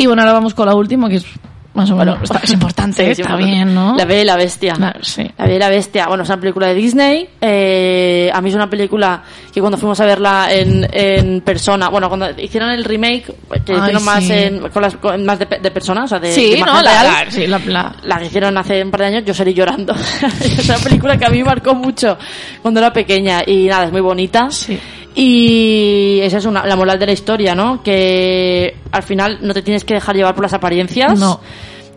Y 0.01 0.07
bueno, 0.07 0.21
ahora 0.21 0.33
vamos 0.33 0.53
con 0.53 0.65
la 0.67 0.75
última, 0.75 1.09
que 1.09 1.15
es 1.17 1.25
más 1.73 1.89
o 1.91 1.95
menos, 1.95 2.17
está- 2.23 2.39
es 2.43 2.51
importante, 2.51 2.97
Sí, 3.05 3.11
es 3.11 3.19
está 3.19 3.31
importante. 3.33 3.51
bien, 3.55 3.75
¿no? 3.75 3.95
La 3.95 4.05
Bella 4.05 4.21
y 4.21 4.25
la 4.25 4.35
Bestia. 4.37 4.73
Claro, 4.73 4.99
sí. 5.03 5.23
La 5.37 5.45
Bella 5.45 5.55
y 5.55 5.59
la 5.59 5.69
Bestia, 5.69 6.07
bueno, 6.07 6.23
es 6.23 6.29
una 6.29 6.39
película 6.39 6.67
de 6.67 6.73
Disney. 6.73 7.29
Eh, 7.39 8.29
a 8.33 8.41
mí 8.41 8.49
es 8.49 8.55
una 8.55 8.69
película 8.69 9.21
que 9.53 9.59
cuando 9.61 9.77
fuimos 9.77 9.99
a 9.99 10.05
verla 10.05 10.47
en, 10.51 10.87
en 10.91 11.41
persona, 11.41 11.89
bueno, 11.89 12.07
cuando 12.09 12.29
hicieron 12.41 12.71
el 12.71 12.83
remake, 12.83 13.25
que 13.65 13.73
Ay, 13.73 13.79
hicieron 13.79 14.03
más 14.03 14.29
en, 14.29 14.69
con 14.69 14.81
las, 14.81 14.95
con- 14.97 15.23
más 15.25 15.37
de, 15.39 15.45
de 15.45 15.71
personas, 15.71 16.05
o 16.05 16.07
sea, 16.07 16.19
de, 16.19 16.29
de 16.29 16.33
Sí, 16.33 16.45
imagen 16.55 16.65
¿no? 16.75 16.81
La, 16.81 17.03
la- 17.03 17.25
sí, 17.31 17.45
la- 17.47 17.59
la- 17.59 17.95
la 18.03 18.17
que 18.19 18.25
hicieron 18.25 18.57
hace 18.57 18.83
un 18.83 18.89
par 18.91 19.01
de 19.01 19.05
años, 19.07 19.23
yo 19.25 19.33
salí 19.33 19.53
llorando. 19.53 19.93
es 20.41 20.65
una 20.67 20.77
película 20.79 21.17
que 21.17 21.25
a 21.25 21.29
mí 21.29 21.43
marcó 21.43 21.75
mucho 21.75 22.17
cuando 22.61 22.79
era 22.79 22.91
pequeña 22.91 23.41
y 23.45 23.65
nada, 23.67 23.85
es 23.85 23.91
muy 23.91 24.01
bonita. 24.01 24.49
Sí. 24.49 24.79
Y 25.15 26.19
esa 26.21 26.37
es 26.37 26.45
una, 26.45 26.65
la 26.65 26.75
moral 26.75 26.99
de 26.99 27.05
la 27.07 27.11
historia, 27.11 27.55
¿no? 27.55 27.81
Que 27.83 28.75
al 28.91 29.03
final 29.03 29.39
no 29.41 29.53
te 29.53 29.61
tienes 29.61 29.83
que 29.83 29.95
dejar 29.95 30.15
llevar 30.15 30.35
por 30.35 30.43
las 30.43 30.53
apariencias. 30.53 31.19
No. 31.19 31.39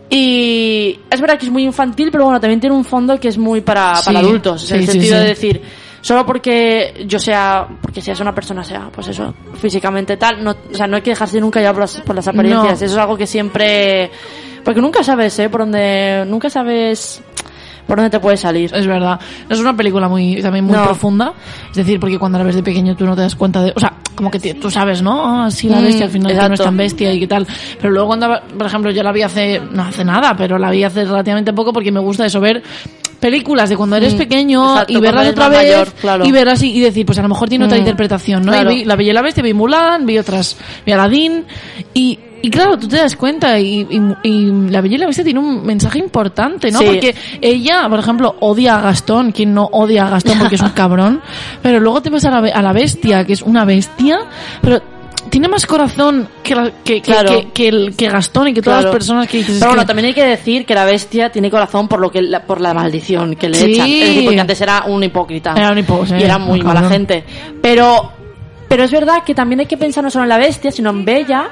Y 0.08 0.98
es 1.10 1.20
verdad 1.20 1.38
que 1.38 1.46
es 1.46 1.52
muy 1.52 1.64
infantil, 1.64 2.10
pero 2.10 2.24
bueno, 2.24 2.40
también 2.40 2.60
tiene 2.60 2.76
un 2.76 2.84
fondo 2.84 3.18
que 3.18 3.28
es 3.28 3.38
muy 3.38 3.62
para, 3.62 3.94
Sí, 3.96 4.06
para 4.06 4.18
adultos. 4.18 4.70
en 4.70 4.76
el 4.76 4.82
sí, 4.82 4.86
sí, 4.86 4.92
sentido 4.92 5.16
sí. 5.16 5.22
de 5.22 5.28
decir, 5.28 5.62
solo 6.02 6.26
porque 6.26 7.04
yo 7.06 7.18
sea, 7.18 7.66
porque 7.80 8.02
seas 8.02 8.20
una 8.20 8.34
persona, 8.34 8.62
sea, 8.62 8.90
pues 8.92 9.08
eso, 9.08 9.32
físicamente 9.54 10.18
tal, 10.18 10.44
no, 10.44 10.50
o 10.70 10.74
sea, 10.74 10.86
no 10.86 10.96
hay 10.96 11.02
que 11.02 11.10
dejarse 11.10 11.40
nunca 11.40 11.60
llevar 11.60 11.74
por 11.74 11.82
las, 11.82 12.00
por 12.02 12.14
las 12.14 12.28
apariencias. 12.28 12.80
No. 12.80 12.86
Eso 12.86 12.94
es 12.94 13.00
algo 13.00 13.16
que 13.16 13.26
siempre, 13.26 14.10
porque 14.62 14.82
nunca 14.82 15.02
sabes, 15.02 15.38
¿eh? 15.38 15.48
Por 15.48 15.60
dónde, 15.62 16.24
nunca 16.26 16.50
sabes 16.50 17.22
por 17.86 17.96
dónde 17.96 18.10
te 18.10 18.20
puede 18.20 18.36
salir. 18.36 18.70
Es 18.74 18.86
verdad. 18.86 19.18
Es 19.48 19.58
una 19.58 19.76
película 19.76 20.08
muy 20.08 20.40
también 20.40 20.64
muy 20.64 20.74
No. 20.76 20.84
profunda. 20.84 21.32
Es 21.70 21.76
decir, 21.76 21.98
porque 22.00 22.18
cuando 22.18 22.38
la 22.38 22.44
ves 22.44 22.54
de 22.56 22.62
pequeño 22.62 22.94
tú 22.96 23.04
no 23.06 23.14
te 23.14 23.22
das 23.22 23.34
cuenta 23.36 23.62
de... 23.62 23.72
O 23.74 23.80
sea, 23.80 23.92
como 24.14 24.30
que 24.30 24.38
te- 24.38 24.54
tú 24.54 24.70
sabes, 24.70 25.02
¿no? 25.02 25.42
Ah, 25.44 25.50
sí, 25.50 25.68
la 25.68 25.80
bestia 25.80 26.06
al 26.06 26.10
final 26.12 26.32
que 26.32 26.48
no 26.48 26.54
es 26.54 26.60
tan 26.60 26.76
bestia 26.76 27.12
y 27.12 27.20
qué 27.20 27.26
tal. 27.26 27.46
Pero 27.80 27.92
luego 27.92 28.08
cuando, 28.08 28.28
por 28.56 28.66
ejemplo, 28.66 28.90
yo 28.90 29.02
la 29.02 29.12
vi 29.12 29.22
hace... 29.22 29.60
No 29.72 29.82
hace 29.82 30.04
nada, 30.04 30.36
pero 30.36 30.58
la 30.58 30.70
vi 30.70 30.84
hace 30.84 31.04
relativamente 31.04 31.52
poco 31.52 31.72
porque 31.72 31.90
me 31.92 32.00
gusta 32.00 32.24
eso, 32.26 32.40
ver 32.40 32.62
películas 33.20 33.68
de 33.70 33.76
cuando 33.76 33.94
eres 33.96 34.14
Mm, 34.14 34.18
pequeño 34.18 34.72
exacto, 34.72 34.92
y 34.92 34.96
verlas 35.00 35.28
otra 35.28 35.48
vez 35.48 35.58
mayor, 35.58 35.92
claro. 36.00 36.24
y 36.26 36.32
ver 36.32 36.48
así 36.48 36.72
y 36.76 36.80
decir, 36.80 37.06
pues 37.06 37.18
a 37.20 37.22
lo 37.22 37.28
mejor 37.28 37.48
tiene 37.48 37.64
otra 37.66 37.76
Mm, 37.76 37.80
interpretación, 37.80 38.44
¿no? 38.44 38.50
claro. 38.50 38.72
Y 38.72 38.78
vi 38.78 38.84
La 38.84 38.96
Bella 38.96 39.10
y 39.10 39.14
la 39.14 39.22
Bestia, 39.22 39.44
vi 39.44 39.54
Mulan, 39.54 40.04
vi 40.06 40.18
otras, 40.18 40.56
vi 40.84 40.90
Aladdin 40.92 41.44
y... 41.94 42.18
Y 42.42 42.50
claro, 42.50 42.76
tú 42.76 42.88
te 42.88 42.96
das 42.96 43.14
cuenta 43.16 43.58
y, 43.60 43.86
y- 43.88 44.28
y 44.28 44.70
La 44.70 44.80
Bella 44.80 44.96
y 44.96 44.98
la 44.98 45.06
Bestia 45.06 45.24
tiene 45.24 45.38
un 45.40 45.64
mensaje 45.64 45.98
importante, 46.00 46.70
¿no? 46.72 46.80
Sí. 46.80 46.84
Porque 46.86 47.14
ella, 47.40 47.88
por 47.88 48.00
ejemplo, 48.00 48.34
odia 48.40 48.76
a 48.76 48.80
Gastón, 48.82 49.30
quien 49.32 49.54
no 49.54 49.64
odia 49.72 50.06
a 50.06 50.10
Gastón 50.10 50.38
porque 50.38 50.56
es 50.56 50.60
un 50.60 50.70
cabrón, 50.74 51.20
pero 51.62 51.78
luego 51.80 52.02
te 52.02 52.10
vas 52.10 52.24
a 52.24 52.30
la, 52.30 52.38
a 52.52 52.62
la 52.62 52.72
bestia, 52.72 53.24
que 53.24 53.32
es 53.34 53.42
una 53.42 53.64
bestia, 53.64 54.18
pero 54.60 54.82
tiene 55.30 55.46
más 55.46 55.66
corazón 55.66 56.28
que, 56.42 56.54
la- 56.56 56.72
que, 56.82 57.00
Claro. 57.00 57.28
que, 57.30 57.48
que 57.52 57.68
el- 57.68 57.94
que 57.96 58.08
Gastón 58.08 58.48
y 58.48 58.54
que 58.54 58.60
todas 58.60 58.78
Claro. 58.80 58.88
las 58.88 58.92
personas 58.96 59.28
que 59.28 59.38
dices. 59.38 59.58
Pero 59.60 59.70
bueno, 59.70 59.86
también 59.86 60.06
hay 60.06 60.14
que 60.14 60.24
decir 60.24 60.66
que 60.66 60.74
la 60.74 60.84
bestia 60.84 61.30
tiene 61.30 61.48
corazón 61.48 61.86
por 61.86 62.00
lo 62.00 62.10
que 62.10 62.22
la- 62.22 62.44
por 62.44 62.60
la 62.60 62.74
maldición 62.74 63.36
que 63.36 63.48
le 63.48 63.54
Sí. 63.56 63.72
echan. 63.72 63.86
Es 63.88 64.00
decir, 64.08 64.24
porque 64.24 64.40
antes 64.40 64.60
era 64.60 64.82
un 64.88 65.02
hipócrita. 65.04 65.54
Era 65.56 65.70
un 65.70 65.78
hipó- 65.78 66.04
sí, 66.06 66.14
y 66.18 66.22
era 66.24 66.38
muy 66.38 66.60
mala 66.60 66.88
gente. 66.88 67.24
Pero, 67.62 68.10
pero 68.68 68.82
es 68.82 68.90
verdad 68.90 69.22
que 69.24 69.32
también 69.32 69.60
hay 69.60 69.66
que 69.66 69.76
pensar 69.76 70.02
no 70.02 70.10
solo 70.10 70.24
en 70.24 70.28
la 70.30 70.38
bestia, 70.38 70.72
sino 70.72 70.90
en 70.90 71.04
Bella. 71.04 71.48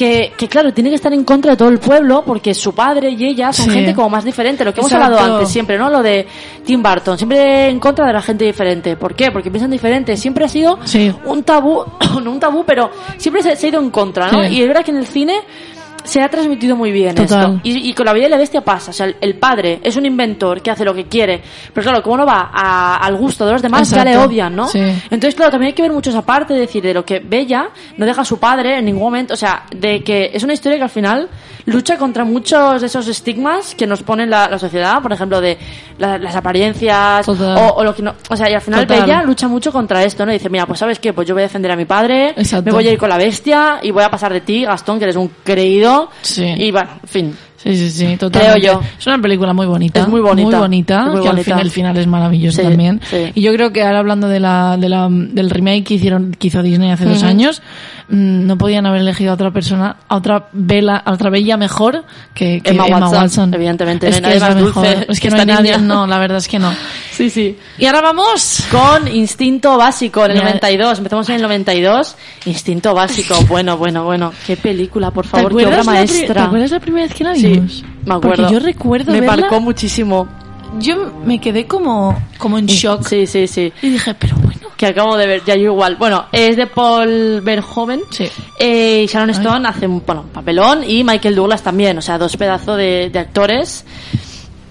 Que, 0.00 0.32
que 0.34 0.48
claro, 0.48 0.72
tiene 0.72 0.88
que 0.88 0.96
estar 0.96 1.12
en 1.12 1.24
contra 1.24 1.50
de 1.50 1.56
todo 1.58 1.68
el 1.68 1.78
pueblo 1.78 2.22
porque 2.24 2.54
su 2.54 2.74
padre 2.74 3.10
y 3.10 3.22
ella 3.26 3.52
son 3.52 3.66
Sí. 3.66 3.72
gente 3.72 3.94
como 3.94 4.08
más 4.08 4.24
diferente. 4.24 4.64
Lo 4.64 4.72
que 4.72 4.80
hemos 4.80 4.90
hablado 4.94 5.18
antes 5.18 5.50
siempre, 5.50 5.76
¿no? 5.76 5.90
Lo 5.90 6.02
de 6.02 6.26
Tim 6.64 6.82
Burton. 6.82 7.18
Siempre 7.18 7.68
en 7.68 7.78
contra 7.78 8.06
de 8.06 8.14
la 8.14 8.22
gente 8.22 8.46
diferente. 8.46 8.96
¿Por 8.96 9.14
qué? 9.14 9.30
Porque 9.30 9.50
piensan 9.50 9.70
diferente. 9.70 10.16
Siempre 10.16 10.46
ha 10.46 10.48
sido 10.48 10.78
Sí. 10.84 11.12
un 11.26 11.42
tabú, 11.42 11.84
no 12.24 12.30
un 12.32 12.40
tabú, 12.40 12.64
pero 12.64 12.90
siempre 13.18 13.42
se, 13.42 13.54
se 13.56 13.66
ha 13.66 13.68
ido 13.68 13.80
en 13.82 13.90
contra, 13.90 14.32
¿no? 14.32 14.42
Sí. 14.44 14.54
Y 14.54 14.62
es 14.62 14.68
verdad 14.68 14.84
que 14.86 14.90
en 14.90 14.96
el 14.96 15.06
cine 15.06 15.34
se 16.04 16.20
ha 16.22 16.28
transmitido 16.28 16.76
muy 16.76 16.92
bien 16.92 17.14
Total. 17.14 17.40
esto. 17.56 17.60
Y, 17.64 17.90
y 17.90 17.94
con 17.94 18.06
la 18.06 18.12
Bella 18.12 18.26
y 18.26 18.30
la 18.30 18.36
Bestia 18.38 18.60
pasa. 18.62 18.90
O 18.90 18.94
sea, 18.94 19.06
el, 19.06 19.16
el 19.20 19.34
padre 19.36 19.80
es 19.82 19.96
un 19.96 20.06
inventor 20.06 20.60
que 20.62 20.70
hace 20.70 20.84
lo 20.84 20.94
que 20.94 21.04
quiere. 21.06 21.40
Pero 21.72 21.84
claro, 21.84 22.02
como 22.02 22.18
no 22.18 22.26
va 22.26 22.50
a- 22.52 22.96
al 22.96 23.16
gusto 23.16 23.46
de 23.46 23.52
los 23.52 23.62
demás, 23.62 23.88
ya 23.90 24.04
le 24.04 24.10
Exacto. 24.12 24.28
odian, 24.28 24.54
¿no? 24.56 24.66
Sí. 24.68 24.78
Entonces, 24.80 25.34
claro, 25.34 25.50
también 25.50 25.68
hay 25.68 25.74
que 25.74 25.82
ver 25.82 25.92
mucho 25.92 26.10
esa 26.10 26.22
parte 26.22 26.54
de 26.54 26.60
decir 26.60 26.82
de 26.82 26.94
lo 26.94 27.04
que 27.04 27.20
Bella 27.20 27.68
no 27.96 28.06
deja 28.06 28.22
a 28.22 28.24
su 28.24 28.38
padre 28.38 28.78
en 28.78 28.84
ningún 28.86 29.02
momento. 29.02 29.34
O 29.34 29.36
sea, 29.36 29.64
de 29.74 30.02
que 30.02 30.30
es 30.32 30.42
una 30.42 30.52
historia 30.54 30.78
que 30.78 30.84
al 30.84 30.90
final 30.90 31.28
lucha 31.66 31.96
contra 31.98 32.24
muchos 32.24 32.80
de 32.80 32.86
esos 32.86 33.06
estigmas 33.06 33.74
que 33.74 33.86
nos 33.86 34.02
pone 34.02 34.26
la, 34.26 34.48
la 34.48 34.58
sociedad. 34.58 35.00
Por 35.02 35.12
ejemplo, 35.12 35.40
de 35.40 35.58
la- 35.98 36.18
las 36.18 36.34
apariencias 36.36 37.28
o, 37.28 37.32
o 37.32 37.84
lo 37.84 37.94
que 37.94 38.02
no. 38.02 38.14
O 38.28 38.36
sea, 38.36 38.50
y 38.50 38.54
al 38.54 38.60
final 38.60 38.86
Total. 38.86 39.02
Bella 39.02 39.22
lucha 39.22 39.48
mucho 39.48 39.70
contra 39.72 40.02
esto, 40.02 40.24
¿no? 40.24 40.32
Y 40.32 40.34
dice, 40.38 40.48
mira, 40.50 40.66
pues 40.66 40.78
sabes 40.78 40.98
qué, 40.98 41.12
pues 41.12 41.28
yo 41.28 41.34
voy 41.34 41.42
a 41.42 41.46
defender 41.46 41.70
a 41.70 41.76
mi 41.76 41.84
padre, 41.84 42.30
Exacto. 42.36 42.64
me 42.66 42.72
voy 42.72 42.88
a 42.88 42.92
ir 42.92 42.98
con 42.98 43.08
la 43.08 43.16
bestia 43.18 43.78
y 43.82 43.90
voy 43.90 44.02
a 44.04 44.10
pasar 44.10 44.32
de 44.32 44.40
ti, 44.40 44.64
Gastón, 44.64 44.98
que 44.98 45.04
eres 45.04 45.16
un 45.16 45.30
creído. 45.44 45.99
Sí. 46.22 46.44
Y 46.56 46.70
bueno, 46.70 46.90
en 47.02 47.08
fin. 47.08 47.38
Sí, 47.62 47.76
sí, 47.76 47.90
sí, 47.90 48.16
totalmente. 48.16 48.60
Creo 48.60 48.74
yo. 48.74 48.80
Es 48.98 49.06
una 49.06 49.18
película 49.18 49.52
muy 49.52 49.66
bonita. 49.66 50.00
Es 50.00 50.08
muy 50.08 50.20
bonita. 50.22 50.48
Muy 50.50 50.58
bonita, 50.60 51.04
muy 51.06 51.20
que 51.20 51.28
al 51.28 51.34
bonita. 51.36 51.44
fin 51.56 51.58
el 51.58 51.70
final 51.70 51.96
es 51.98 52.06
maravilloso 52.06 52.56
Sí, 52.56 52.62
también. 52.66 53.00
sí. 53.10 53.32
Y 53.34 53.42
yo 53.42 53.52
creo 53.52 53.70
que 53.70 53.82
ahora 53.82 53.98
hablando 53.98 54.28
de 54.28 54.40
la, 54.40 54.78
de 54.78 54.88
la, 54.88 55.08
del 55.10 55.50
remake 55.50 55.84
que 55.84 55.94
hicieron, 55.94 56.32
que 56.32 56.46
hizo 56.48 56.62
Disney 56.62 56.90
hace 56.90 57.04
dos 57.04 57.18
Ujú. 57.18 57.26
años, 57.26 57.60
mm, 58.08 58.46
no 58.46 58.56
podían 58.56 58.86
haber 58.86 59.02
elegido 59.02 59.32
a 59.32 59.34
otra 59.34 59.50
persona, 59.50 59.96
a 60.08 60.16
otra 60.16 60.48
vela, 60.52 60.96
a 60.96 61.12
otra 61.12 61.28
bella 61.28 61.58
mejor 61.58 62.04
que, 62.32 62.62
que 62.62 62.70
Emma 62.70 62.86
Emma, 62.86 62.98
Watson, 63.00 63.22
Watson. 63.22 63.54
evidentemente, 63.54 64.08
Es 64.08 64.22
no 64.22 64.28
que 64.28 64.34
es 64.36 64.40
más 64.40 64.54
mejor. 64.56 64.72
dulce 64.86 65.06
Es 65.10 65.20
que 65.20 65.28
que 65.28 65.34
no 65.34 65.40
hay 65.40 65.46
nadie, 65.46 65.78
no, 65.78 66.06
la 66.06 66.18
verdad 66.18 66.38
es 66.38 66.48
que 66.48 66.58
no. 66.58 66.72
Sí, 67.20 67.28
sí. 67.28 67.58
Y 67.76 67.84
ahora 67.84 68.00
vamos 68.00 68.64
Con 68.70 69.06
Instinto 69.06 69.76
Básico 69.76 70.24
en 70.24 70.30
el 70.30 70.36
Mira. 70.38 70.46
92. 70.54 70.98
Empezamos 70.98 71.28
en 71.28 71.34
el 71.34 71.42
92. 71.42 72.16
Instinto 72.46 72.94
Básico. 72.94 73.34
Bueno, 73.50 73.76
bueno, 73.76 74.04
bueno. 74.04 74.32
Qué 74.46 74.56
película, 74.56 75.10
por 75.10 75.24
¿Te 75.24 75.30
favor. 75.32 75.54
Qué 75.54 75.66
obra 75.66 75.82
maestra. 75.84 76.34
¿Te 76.34 76.40
acuerdas 76.40 76.70
la 76.70 76.80
primera 76.80 77.06
vez 77.06 77.14
que 77.14 77.24
la 77.24 77.34
Sí, 77.34 77.42
me 77.56 78.14
acuerdo. 78.14 78.20
Porque 78.20 78.52
yo 78.52 78.58
recuerdo 78.60 79.12
Me 79.12 79.20
verla, 79.20 79.36
marcó 79.36 79.60
muchísimo. 79.60 80.28
yo 80.78 81.12
me 81.24 81.40
quedé 81.40 81.66
como, 81.66 82.16
como 82.38 82.58
en 82.58 82.66
shock. 82.66 83.06
Sí, 83.06 83.26
sí, 83.26 83.46
sí. 83.46 83.72
Y 83.82 83.90
dije, 83.90 84.14
pero 84.14 84.36
bueno. 84.36 84.60
Que 84.76 84.86
acabo 84.86 85.16
de 85.18 85.26
ver, 85.26 85.42
ya 85.44 85.56
yo 85.56 85.72
igual. 85.72 85.96
Bueno, 85.96 86.24
es 86.32 86.56
de 86.56 86.66
Paul 86.66 87.42
Verhoeven. 87.42 88.00
Sí. 88.10 88.26
Eh, 88.58 89.06
Sharon 89.06 89.28
Stone 89.30 89.68
hace 89.68 89.86
un 89.86 90.02
bueno, 90.06 90.24
papelón 90.32 90.82
y 90.86 91.04
Michael 91.04 91.34
Douglas 91.34 91.62
también. 91.62 91.98
O 91.98 92.00
sea, 92.00 92.16
dos 92.16 92.34
pedazos 92.36 92.78
de, 92.78 93.10
de 93.12 93.18
actores. 93.18 93.84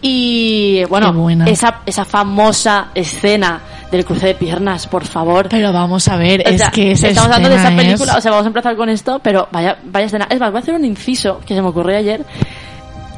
Y 0.02 0.84
bueno, 0.86 1.30
esa, 1.46 1.82
esa 1.86 2.06
famosa 2.06 2.88
escena 2.96 3.62
del 3.92 4.06
cruce 4.06 4.28
de 4.28 4.36
piernas, 4.36 4.86
por 4.88 5.04
favor. 5.06 5.48
Pero 5.50 5.74
vamos 5.74 6.08
a 6.08 6.16
ver, 6.18 6.44
O 6.46 6.50
es 6.50 6.58
sea, 6.62 6.70
que 6.72 6.92
esa 6.92 7.08
estamos 7.08 7.26
hablando 7.36 7.50
de 7.50 7.56
esa 7.56 7.76
película, 7.76 8.12
es- 8.14 8.18
o 8.18 8.22
sea, 8.22 8.32
vamos 8.32 8.46
a 8.46 8.48
empezar 8.50 8.76
con 8.76 8.90
esto, 8.90 9.20
pero 9.24 9.48
vaya, 9.52 9.78
vaya 9.86 10.06
escena. 10.06 10.28
Es 10.30 10.40
más, 10.40 10.52
voy 10.52 10.60
a 10.60 10.62
hacer 10.62 10.76
un 10.76 10.86
inciso 10.86 11.40
que 11.46 11.56
se 11.56 11.62
me 11.62 11.70
ocurrió 11.70 11.98
ayer. 11.98 12.24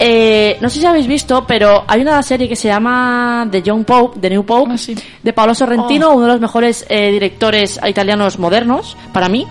Eh, 0.03 0.57
no 0.61 0.67
sé 0.69 0.79
si 0.79 0.85
habéis 0.85 1.05
visto, 1.05 1.45
pero 1.45 1.83
hay 1.87 2.01
una 2.01 2.23
serie 2.23 2.49
que 2.49 2.55
se 2.55 2.67
llama 2.67 3.47
The 3.51 3.61
Young 3.61 3.85
Pope, 3.85 4.19
The 4.19 4.29
New 4.31 4.43
Pope, 4.43 4.71
Ah, 4.73 4.77
sí. 4.77 4.95
de 5.21 5.33
Paolo 5.33 5.53
Sorrentino, 5.53 6.09
Oh. 6.09 6.13
uno 6.15 6.23
de 6.25 6.31
los 6.31 6.41
mejores 6.41 6.85
eh, 6.89 7.11
directores 7.11 7.79
italianos 7.87 8.39
modernos, 8.39 8.97
para 9.13 9.29
mí. 9.29 9.45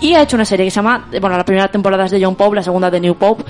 Y 0.00 0.14
ha 0.14 0.22
hecho 0.22 0.34
una 0.34 0.44
serie 0.44 0.64
que 0.66 0.72
se 0.72 0.76
llama, 0.76 1.06
eh, 1.12 1.20
bueno, 1.20 1.36
la 1.36 1.44
primera 1.44 1.68
temporada 1.68 2.06
es 2.06 2.10
de 2.10 2.18
Young 2.18 2.34
Pope, 2.34 2.56
la 2.56 2.62
segunda 2.64 2.90
de 2.90 2.98
New 2.98 3.14
Pope. 3.14 3.44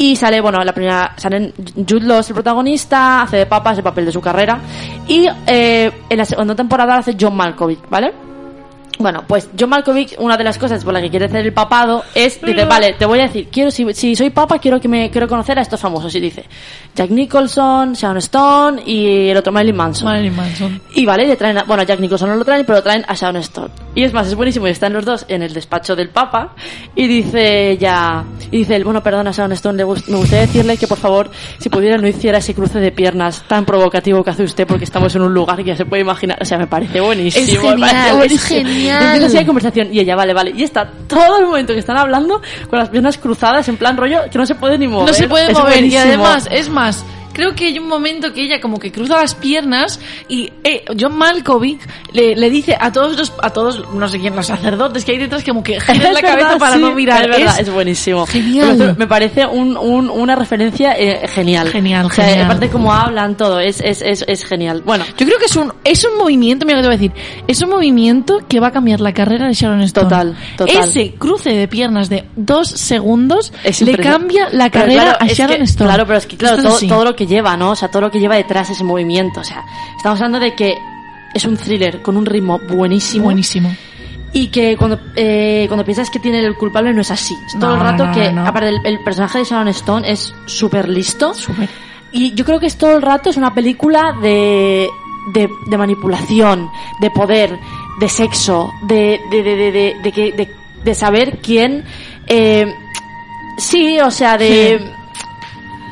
Y 0.00 0.14
sale, 0.14 0.40
bueno, 0.40 0.62
la 0.62 0.72
primera, 0.72 1.12
salen 1.16 1.52
Jude 1.76 2.06
Law 2.06 2.20
es 2.20 2.28
el 2.28 2.34
protagonista, 2.34 3.22
hace 3.22 3.38
de 3.38 3.46
papa, 3.46 3.72
es 3.72 3.78
el 3.78 3.84
papel 3.84 4.06
de 4.06 4.12
su 4.12 4.20
carrera. 4.20 4.60
Y 5.08 5.26
eh, 5.46 5.90
en 6.08 6.18
la 6.18 6.24
segunda 6.24 6.54
temporada 6.54 6.98
hace 6.98 7.16
John 7.20 7.36
Malkovich, 7.36 7.80
¿vale? 7.90 8.27
Bueno, 8.98 9.24
pues 9.26 9.48
John 9.58 9.70
Malkovich, 9.70 10.16
una 10.18 10.36
de 10.36 10.44
las 10.44 10.58
cosas 10.58 10.82
por 10.84 10.92
las 10.92 11.02
que 11.02 11.10
quiere 11.10 11.26
hacer 11.26 11.44
el 11.46 11.52
papado 11.52 12.02
es, 12.14 12.40
dice, 12.40 12.64
vale, 12.64 12.94
te 12.98 13.06
voy 13.06 13.20
a 13.20 13.22
decir, 13.22 13.48
quiero, 13.50 13.70
si, 13.70 13.92
si 13.94 14.16
soy 14.16 14.30
papa, 14.30 14.58
quiero 14.58 14.80
que 14.80 14.88
me, 14.88 15.08
quiero 15.10 15.28
conocer 15.28 15.58
a 15.58 15.62
estos 15.62 15.78
famosos. 15.80 16.14
Y 16.14 16.20
dice, 16.20 16.44
Jack 16.96 17.10
Nicholson, 17.10 17.92
Sharon 17.92 18.16
Stone 18.18 18.82
y 18.84 19.28
el 19.28 19.36
otro 19.36 19.52
Marilyn 19.52 19.76
Manson. 19.76 20.08
Marilyn 20.08 20.34
Manson. 20.34 20.80
Y 20.94 21.06
vale, 21.06 21.26
le 21.26 21.36
traen, 21.36 21.58
a, 21.58 21.62
bueno, 21.64 21.82
a 21.82 21.86
Jack 21.86 22.00
Nicholson 22.00 22.28
no 22.28 22.36
lo 22.36 22.44
traen, 22.44 22.64
pero 22.66 22.82
traen 22.82 23.04
a 23.06 23.14
Sharon 23.14 23.36
Stone. 23.42 23.70
Y 23.94 24.02
es 24.02 24.12
más, 24.12 24.26
es 24.26 24.34
buenísimo, 24.34 24.66
y 24.66 24.70
están 24.70 24.92
los 24.92 25.04
dos 25.04 25.24
en 25.28 25.42
el 25.42 25.52
despacho 25.54 25.94
del 25.94 26.08
Papa, 26.10 26.54
y 26.96 27.06
dice 27.06 27.76
ya, 27.78 28.24
y 28.50 28.58
dice 28.58 28.82
bueno, 28.82 29.02
perdona 29.02 29.30
Sharon 29.30 29.52
Stone, 29.52 29.76
le 29.76 29.84
gust- 29.84 30.06
me 30.08 30.16
gustaría 30.16 30.46
decirle 30.46 30.76
que 30.76 30.86
por 30.86 30.98
favor, 30.98 31.30
si 31.58 31.68
pudiera 31.68 31.96
no 31.98 32.06
hiciera 32.08 32.38
ese 32.38 32.54
cruce 32.54 32.80
de 32.80 32.90
piernas 32.92 33.44
tan 33.46 33.64
provocativo 33.64 34.22
que 34.24 34.30
hace 34.30 34.42
usted, 34.42 34.66
porque 34.66 34.84
estamos 34.84 35.14
en 35.14 35.22
un 35.22 35.32
lugar 35.34 35.56
que 35.58 35.64
ya 35.64 35.76
se 35.76 35.84
puede 35.84 36.02
imaginar, 36.02 36.38
o 36.40 36.44
sea, 36.44 36.58
me 36.58 36.66
parece 36.66 37.00
buenísimo. 37.00 37.44
Es 37.44 37.62
me 37.62 37.80
parece 37.80 37.94
genial, 37.96 38.06
es 38.08 38.16
buenísimo. 38.16 38.58
Genial. 38.88 39.02
Y 39.02 39.06
empieza 39.06 39.26
así 39.26 39.36
la 39.36 39.46
conversación, 39.46 39.88
y 39.92 40.00
ella, 40.00 40.16
vale, 40.16 40.34
vale, 40.34 40.52
y 40.54 40.62
está 40.62 40.88
todo 41.06 41.38
el 41.38 41.46
momento 41.46 41.72
que 41.72 41.78
están 41.80 41.96
hablando 41.98 42.40
con 42.68 42.78
las 42.78 42.88
piernas 42.88 43.18
cruzadas, 43.18 43.68
en 43.68 43.76
plan 43.76 43.96
rollo, 43.96 44.22
que 44.30 44.38
no 44.38 44.46
se 44.46 44.54
puede 44.54 44.78
ni 44.78 44.88
mover. 44.88 45.08
No 45.08 45.14
se 45.14 45.28
puede 45.28 45.50
Es 45.50 45.58
mover 45.58 45.72
y 45.72 45.74
buenísimo. 45.90 46.02
además, 46.02 46.48
es 46.50 46.68
más, 46.68 47.04
creo 47.38 47.54
que 47.54 47.66
hay 47.66 47.78
un 47.78 47.86
momento 47.86 48.32
que 48.32 48.42
ella 48.42 48.60
como 48.60 48.80
que 48.80 48.90
cruza 48.90 49.16
las 49.20 49.36
piernas 49.36 50.00
y 50.28 50.52
eh, 50.64 50.84
John 50.98 51.16
Malkovich 51.16 51.80
le, 52.12 52.34
le 52.34 52.50
dice 52.50 52.76
a 52.78 52.90
todos 52.90 53.16
los, 53.16 53.32
a 53.40 53.50
todos, 53.50 53.92
no 53.94 54.08
sé 54.08 54.18
quién, 54.18 54.34
los 54.34 54.46
sacerdotes 54.46 55.04
que 55.04 55.12
hay 55.12 55.18
detrás 55.18 55.44
como 55.44 55.62
que 55.62 55.80
giran 55.80 56.12
la 56.14 56.20
cabeza 56.20 56.36
verdad, 56.48 56.58
para 56.58 56.74
sí, 56.74 56.80
no 56.80 56.90
mirar. 56.92 57.22
Es 57.30 57.36
verdad, 57.38 57.60
es, 57.60 57.70
buenísimo. 57.72 58.26
genial. 58.26 58.96
Me 58.98 59.06
parece- 59.06 59.46
un, 59.46 59.76
un- 59.76 60.10
una 60.10 60.34
referencia 60.34 60.92
eh, 60.98 61.28
genial. 61.28 61.68
Genial, 61.70 62.06
O 62.06 62.10
sea, 62.10 62.24
genial. 62.26 62.46
Aparte 62.46 62.70
como 62.70 62.92
hablan 62.92 63.36
todo, 63.36 63.60
es, 63.60 63.80
es, 63.84 64.02
es, 64.02 64.24
es 64.26 64.44
genial. 64.44 64.82
Bueno, 64.84 65.04
Yo 65.16 65.24
creo 65.24 65.38
que 65.38 65.44
es 65.46 65.54
un, 65.54 65.72
es 65.84 66.04
un 66.04 66.18
movimiento, 66.18 66.66
mira 66.66 66.78
lo 66.82 66.88
que 66.90 66.96
te 66.96 66.96
voy 67.06 67.08
a 67.08 67.10
decir, 67.12 67.42
es 67.46 67.62
un 67.62 67.70
movimiento 67.70 68.40
que 68.48 68.58
va 68.58 68.66
a 68.68 68.72
cambiar 68.72 69.00
la 69.00 69.12
carrera 69.14 69.46
de 69.46 69.54
Sharon 69.54 69.82
Stone. 69.82 70.08
Total, 70.08 70.36
total. 70.56 70.76
Ese 70.88 71.14
cruce 71.14 71.50
de 71.50 71.68
piernas 71.68 72.08
de 72.08 72.24
dos 72.34 72.68
segundos 72.68 73.52
le 73.80 73.96
cambia 73.96 74.48
la 74.50 74.70
carrera 74.70 75.02
claro, 75.02 75.18
a 75.20 75.26
Sharon 75.28 75.56
que- 75.58 75.62
Stone. 75.64 75.88
Claro, 75.88 76.06
pero 76.06 76.18
es 76.18 76.26
que 76.26 76.36
claro, 76.36 76.62
todo, 76.62 76.78
todo 76.80 77.04
lo 77.04 77.14
que 77.14 77.27
lleva, 77.28 77.56
¿no? 77.56 77.70
O 77.70 77.76
sea, 77.76 77.88
todo 77.88 78.02
lo 78.02 78.10
que 78.10 78.18
lleva 78.18 78.34
detrás 78.34 78.70
ese 78.70 78.82
movimiento. 78.82 79.40
O 79.40 79.44
sea, 79.44 79.64
estamos 79.96 80.18
hablando 80.20 80.40
de 80.40 80.54
que 80.54 80.76
es 81.34 81.44
un 81.44 81.56
thriller 81.56 82.02
con 82.02 82.16
un 82.16 82.26
ritmo 82.26 82.58
buenísimo. 82.58 83.24
Buenísimo. 83.26 83.72
Y 84.32 84.48
que 84.48 84.76
cuando, 84.76 84.98
eh, 85.16 85.64
cuando 85.68 85.84
piensas 85.84 86.10
que 86.10 86.18
tiene 86.18 86.40
el 86.40 86.54
culpable 86.56 86.92
no 86.92 87.00
es 87.02 87.10
así. 87.10 87.34
Es 87.46 87.52
todo 87.58 87.70
No, 87.70 87.74
el 87.76 87.80
rato 87.80 88.06
no, 88.06 88.12
que, 88.12 88.26
aparte, 88.26 88.68
el, 88.68 88.80
el 88.84 88.98
personaje 89.04 89.38
de 89.38 89.44
Sharon 89.44 89.68
Stone 89.68 90.10
es 90.10 90.34
súper 90.46 90.88
listo. 90.88 91.32
Súper. 91.34 91.68
Y 92.12 92.34
yo 92.34 92.44
creo 92.44 92.58
que 92.58 92.66
es 92.66 92.76
todo 92.76 92.96
el 92.96 93.02
rato 93.02 93.30
es 93.30 93.36
una 93.36 93.54
película 93.54 94.14
de, 94.20 94.88
de, 95.34 95.48
de 95.66 95.78
manipulación, 95.78 96.70
de 97.00 97.10
poder, 97.10 97.58
de 98.00 98.08
sexo, 98.08 98.70
de, 98.82 99.20
de, 99.30 99.42
de, 99.42 99.56
de- 99.62 100.48
de 100.84 100.94
saber 100.94 101.38
quién... 101.42 101.84
eh, 102.28 102.66
sí, 103.58 103.98
o 104.00 104.10
sea, 104.10 104.38
de... 104.38 104.94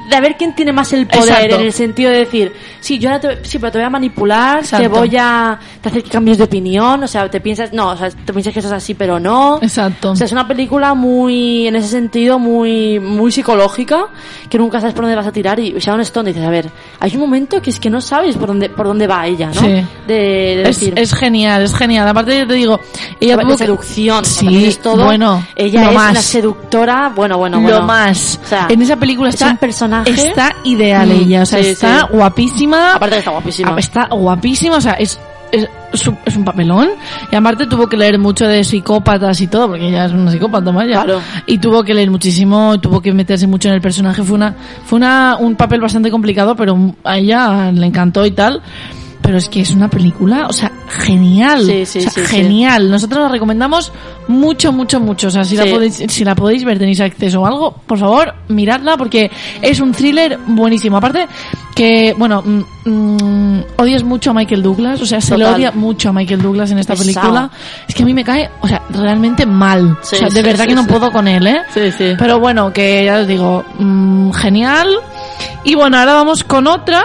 De 0.08 0.20
ver 0.20 0.36
quién 0.36 0.54
tiene 0.54 0.72
más 0.72 0.92
el 0.92 1.06
poder 1.06 1.28
Exacto. 1.28 1.54
en 1.56 1.60
el 1.62 1.72
sentido 1.72 2.10
de 2.10 2.18
decir, 2.18 2.52
sí, 2.86 2.98
yo 2.98 3.10
ahora 3.10 3.20
te, 3.20 3.44
sí, 3.44 3.58
pero 3.58 3.72
te 3.72 3.78
voy 3.78 3.86
a 3.86 3.90
manipular, 3.90 4.58
te 4.60 4.64
Exacto. 4.66 4.88
voy 4.90 5.16
a 5.18 5.58
te 5.80 5.88
hacer 5.88 6.02
cambios 6.04 6.38
de 6.38 6.44
opinión, 6.44 7.02
o 7.02 7.08
sea, 7.08 7.28
te 7.30 7.40
piensas, 7.40 7.72
no, 7.72 7.88
o 7.90 7.96
sea, 7.96 8.10
te 8.10 8.32
piensas 8.32 8.52
que 8.52 8.60
eso 8.60 8.68
es 8.68 8.74
así, 8.74 8.94
pero 8.94 9.18
no. 9.18 9.58
Exacto. 9.60 10.12
O 10.12 10.16
sea, 10.16 10.24
es 10.26 10.32
una 10.32 10.46
película 10.46 10.94
muy, 10.94 11.66
en 11.66 11.76
ese 11.76 11.88
sentido, 11.88 12.38
muy, 12.38 13.00
muy 13.00 13.32
psicológica, 13.32 14.06
que 14.48 14.58
nunca 14.58 14.78
sabes 14.80 14.94
por 14.94 15.04
dónde 15.04 15.16
vas 15.16 15.26
a 15.26 15.32
tirar. 15.32 15.58
Y 15.58 15.72
Sharon 15.78 16.00
Stone 16.02 16.30
dices, 16.32 16.46
a 16.46 16.50
ver, 16.50 16.70
hay 17.00 17.14
un 17.14 17.20
momento 17.20 17.60
que 17.60 17.70
es 17.70 17.80
que 17.80 17.90
no 17.90 18.00
sabes 18.00 18.36
por 18.36 18.48
dónde, 18.48 18.68
por 18.70 18.86
dónde 18.86 19.06
va 19.06 19.26
ella, 19.26 19.48
¿no? 19.48 19.60
Sí. 19.60 19.66
De, 20.06 20.14
de 20.14 20.62
Es, 20.62 20.78
decir, 20.80 20.94
es 20.96 21.12
genial, 21.14 21.62
es 21.62 21.74
genial. 21.74 22.06
Aparte, 22.08 22.38
yo 22.38 22.46
te 22.46 22.54
digo, 22.54 22.80
ella 23.20 23.36
tuvo 23.38 23.52
que- 23.52 23.58
seducción, 23.58 24.24
Sí, 24.24 24.66
es 24.66 24.78
todo. 24.80 25.04
bueno, 25.04 25.44
ella 25.56 25.82
lo 25.84 25.88
es 25.90 25.94
más. 25.96 26.10
una 26.12 26.20
seductora, 26.22 27.12
bueno, 27.14 27.36
bueno, 27.38 27.56
lo 27.58 27.62
bueno. 27.62 27.82
más. 27.82 28.38
O 28.44 28.46
sea, 28.48 28.66
en 28.70 28.82
esa 28.82 28.96
película 28.96 29.28
es 29.30 29.34
está, 29.34 29.50
un 29.50 29.56
personaje. 29.56 30.10
está 30.10 30.52
ideal 30.64 31.08
Mm, 31.08 31.12
ella, 31.12 31.42
o 31.42 31.46
sea, 31.46 31.62
sí, 31.62 31.68
está 31.70 32.00
sí. 32.00 32.06
guapísima. 32.12 32.75
Aparte 32.94 33.16
que 33.16 33.18
está 33.18 33.30
guapísima. 33.30 33.70
Ah, 33.74 33.78
Está 33.78 34.08
guapísima, 34.10 34.76
o 34.76 34.80
sea, 34.80 34.92
es, 34.94 35.18
es, 35.52 35.68
es 35.92 36.36
un, 36.36 36.44
papelón. 36.44 36.90
Y 37.30 37.36
aparte 37.36 37.66
tuvo 37.66 37.88
que 37.88 37.96
leer 37.96 38.18
mucho 38.18 38.46
de 38.46 38.64
psicópatas 38.64 39.40
y 39.40 39.46
todo, 39.46 39.68
porque 39.68 39.88
ella 39.88 40.06
es 40.06 40.12
una 40.12 40.30
psicópata, 40.30 40.70
vaya. 40.70 41.02
Claro. 41.02 41.20
Y 41.46 41.58
tuvo 41.58 41.82
que 41.84 41.94
leer 41.94 42.10
muchísimo, 42.10 42.78
tuvo 42.80 43.00
que 43.00 43.12
meterse 43.12 43.46
mucho 43.46 43.68
en 43.68 43.74
el 43.74 43.80
personaje. 43.80 44.22
Fue 44.22 44.36
una, 44.36 44.54
fue 44.84 44.96
una, 44.98 45.36
un 45.38 45.56
papel 45.56 45.80
bastante 45.80 46.10
complicado, 46.10 46.56
pero 46.56 46.94
a 47.04 47.18
ella 47.18 47.70
le 47.72 47.86
encantó 47.86 48.26
y 48.26 48.32
tal. 48.32 48.62
Pero 49.22 49.38
es 49.38 49.48
que 49.48 49.60
es 49.60 49.70
una 49.70 49.88
película, 49.88 50.46
o 50.48 50.52
sea, 50.52 50.70
genial. 50.88 51.64
Sí, 51.64 51.84
sí, 51.86 51.98
O 51.98 52.10
sea, 52.10 52.10
sí, 52.10 52.20
genial. 52.26 52.90
Nosotros 52.90 53.22
la 53.22 53.28
recomendamos 53.28 53.92
mucho, 54.28 54.72
mucho, 54.72 55.00
mucho. 55.00 55.28
O 55.28 55.30
sea, 55.30 55.44
si, 55.44 55.56
la 55.56 55.66
podéis, 55.66 56.02
si 56.08 56.24
la 56.24 56.34
podéis 56.34 56.64
ver, 56.64 56.78
tenéis 56.78 57.00
acceso 57.00 57.40
o 57.40 57.46
algo, 57.46 57.72
por 57.86 57.98
favor, 57.98 58.34
miradla 58.48 58.96
porque 58.96 59.30
es 59.62 59.80
un 59.80 59.92
thriller 59.92 60.38
buenísimo. 60.46 60.96
Aparte 60.98 61.26
que, 61.74 62.14
bueno, 62.16 62.42
mm, 62.42 62.62
mm, 62.84 63.64
odias 63.78 64.02
mucho 64.02 64.30
a 64.30 64.34
Michael 64.34 64.62
Douglas, 64.62 65.00
o 65.02 65.06
sea, 65.06 65.20
se 65.20 65.36
le 65.36 65.44
Total. 65.44 65.60
odia 65.60 65.72
mucho 65.72 66.08
a 66.08 66.12
Michael 66.12 66.40
Douglas 66.40 66.70
en 66.70 66.78
esta 66.78 66.94
Pesado. 66.94 67.12
película. 67.14 67.50
Es 67.88 67.94
que 67.94 68.02
a 68.02 68.06
mí 68.06 68.14
me 68.14 68.24
cae, 68.24 68.48
o 68.60 68.68
sea, 68.68 68.80
realmente 68.90 69.44
mal. 69.44 69.98
Sí, 70.02 70.16
o 70.16 70.18
sea, 70.20 70.28
de 70.28 70.42
verdad 70.42 70.66
que 70.66 70.74
no 70.74 70.86
puedo 70.86 71.10
con 71.10 71.26
él, 71.26 71.46
¿eh? 71.46 71.62
Sí, 71.74 71.90
sí. 71.90 72.14
Pero 72.18 72.38
bueno, 72.38 72.72
que 72.72 73.04
ya 73.04 73.20
os 73.20 73.26
digo, 73.26 73.64
mm, 73.78 74.30
genial. 74.32 74.88
Y 75.64 75.74
bueno, 75.74 75.98
ahora 75.98 76.14
vamos 76.14 76.44
con 76.44 76.66
otra 76.66 77.02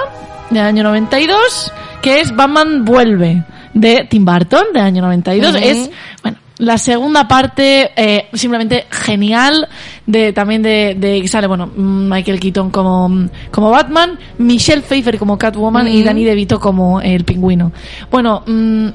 del 0.52 0.64
año 0.64 0.84
92, 0.84 1.72
que 2.02 2.22
es 2.22 2.36
Batman 2.36 2.86
Vuelve, 2.86 3.44
de 3.74 4.08
Tim 4.10 4.26
Burton, 4.26 4.66
del 4.74 4.84
año 4.84 5.02
92. 5.02 5.56
Ujú. 5.56 5.64
Es, 5.64 5.90
bueno, 6.22 6.38
la 6.58 6.78
segunda 6.78 7.28
parte, 7.28 7.92
eh, 7.96 8.28
simplemente 8.34 8.86
genial, 8.90 9.68
de 10.06 10.32
también 10.34 10.62
de, 10.62 10.96
de 10.98 11.28
sale, 11.28 11.48
bueno, 11.48 11.68
Michael 11.68 12.40
Keaton 12.40 12.70
como, 12.70 13.28
como 13.50 13.72
Batman, 13.72 14.20
Michelle 14.38 14.82
Pfeiffer 14.82 15.18
como 15.18 15.38
Catwoman 15.38 15.88
y 15.88 15.98
Ujú. 15.98 16.06
Danny 16.06 16.24
DeVito 16.24 16.60
como 16.60 17.02
el 17.02 17.24
pingüino. 17.24 17.72
Bueno, 18.12 18.44
mm, 18.46 18.88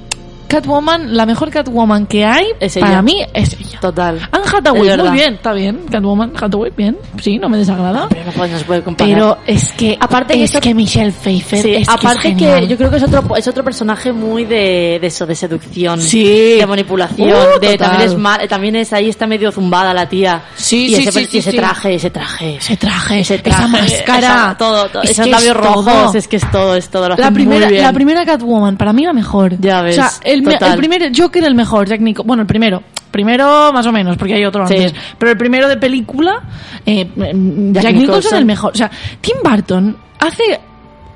Catwoman, 0.49 1.17
la 1.17 1.27
mejor 1.27 1.51
Catwoman 1.51 2.07
que 2.07 2.25
hay, 2.25 2.47
Es 2.61 2.77
ella. 2.77 2.87
para 2.87 3.03
mí 3.03 3.23
es 3.35 3.53
ella. 3.55 3.81
Total. 3.81 4.29
Anne 4.31 4.45
Es 4.45 4.55
Hathaway, 4.55 4.83
verdad. 4.89 5.05
muy 5.07 5.15
bien, 5.19 5.35
está 5.35 5.53
bien. 5.53 5.81
Catwoman, 5.91 6.33
Hathaway, 6.41 6.73
bien. 6.77 6.97
Sí, 7.21 7.39
no 7.39 7.49
me 7.49 7.59
desagrada. 7.59 8.07
Pero 8.09 8.25
no, 8.25 8.33
puede- 8.33 8.53
no 8.53 8.59
se 8.59 8.65
puede 8.65 8.83
comparar. 8.83 9.13
Pero 9.15 9.39
es 9.47 9.73
que, 9.73 9.97
Aparte 10.01 10.35
que 10.35 10.45
es 10.45 10.51
eso- 10.51 10.61
que 10.61 10.75
Michelle 10.75 11.13
Pfeiffer 11.13 11.63
Sí, 11.63 11.75
es 11.75 11.89
aparte 11.89 12.31
que, 12.31 12.37
que, 12.37 12.45
es 12.49 12.55
genial. 12.55 12.69
yo 12.69 12.77
creo 12.77 12.91
que 12.91 12.97
es 12.97 13.03
otro 13.03 13.37
es 13.37 13.49
otro 13.49 13.65
personaje 13.65 14.13
muy 14.13 14.45
de, 14.45 14.99
de 15.01 15.07
eso, 15.07 15.27
de 15.27 15.35
seducción, 15.35 16.01
Sí. 16.01 16.57
de 16.59 16.67
manipulación, 16.67 17.29
Uh, 17.57 17.61
de 17.61 17.77
también 17.77 18.03
es 18.11 18.17
mal, 18.17 18.49
también 18.49 18.77
es 18.77 18.93
ahí 18.93 19.09
está 19.09 19.27
medio 19.27 19.51
zumbada 19.53 19.93
la 19.93 20.09
tía. 20.09 20.43
Sí, 20.55 20.87
y 20.87 20.95
sí, 20.97 21.03
ese, 21.03 21.13
sí, 21.13 21.21
y 21.21 21.27
sí, 21.27 21.39
ese 21.39 21.51
sí. 21.51 21.57
traje, 21.57 21.95
ese 21.95 22.11
traje, 22.11 22.57
ese 22.57 22.77
traje, 22.77 23.21
ese 23.21 23.35
esa 23.35 23.43
traje, 23.43 23.69
máscara, 23.69 24.19
esa- 24.19 24.57
todo, 24.59 24.89
todo, 24.89 25.03
es 25.03 25.11
esos 25.11 25.25
que 25.25 25.31
labios 25.31 25.51
es 25.51 25.57
rojos, 25.57 25.85
todo. 25.85 26.15
es 26.15 26.29
que 26.29 26.37
es 26.37 26.51
todo, 26.51 26.75
es 26.77 26.89
todo 26.89 27.09
lo 27.09 27.17
La 27.17 27.31
primera, 27.31 27.67
muy 27.67 27.73
bien. 27.75 27.83
la 27.85 27.93
primera 27.93 28.25
Catwoman, 28.25 28.77
para 28.77 28.93
mí 28.93 29.05
la 29.05 29.13
mejor. 29.13 29.59
Ya 29.61 29.83
ves, 29.83 29.99
O 29.99 30.01
sea, 30.03 30.11
el, 30.39 30.71
el 30.73 30.77
primer 30.77 31.13
Joker 31.17 31.45
el 31.45 31.55
mejor, 31.55 31.89
Jack 31.89 32.01
Nicholson. 32.01 32.27
Bueno, 32.27 32.43
el 32.43 32.47
primero. 32.47 32.83
Primero, 33.11 33.73
más 33.73 33.87
o 33.87 33.93
menos, 33.93 34.17
porque 34.17 34.35
hay 34.35 34.45
otro 34.45 34.67
Sí. 34.67 34.75
antes. 34.75 34.95
Pero 35.19 35.33
el 35.33 35.39
primero 35.39 35.69
de 35.69 35.77
película, 35.77 36.43
eh, 36.85 37.09
Jack, 37.17 37.35
Nicholson, 37.35 37.95
Nicholson. 37.99 38.39
el 38.39 38.45
mejor. 38.45 38.73
O 38.73 38.77
sea, 38.77 38.91
Tim 39.21 39.37
Burton 39.43 39.97
hace 40.19 40.61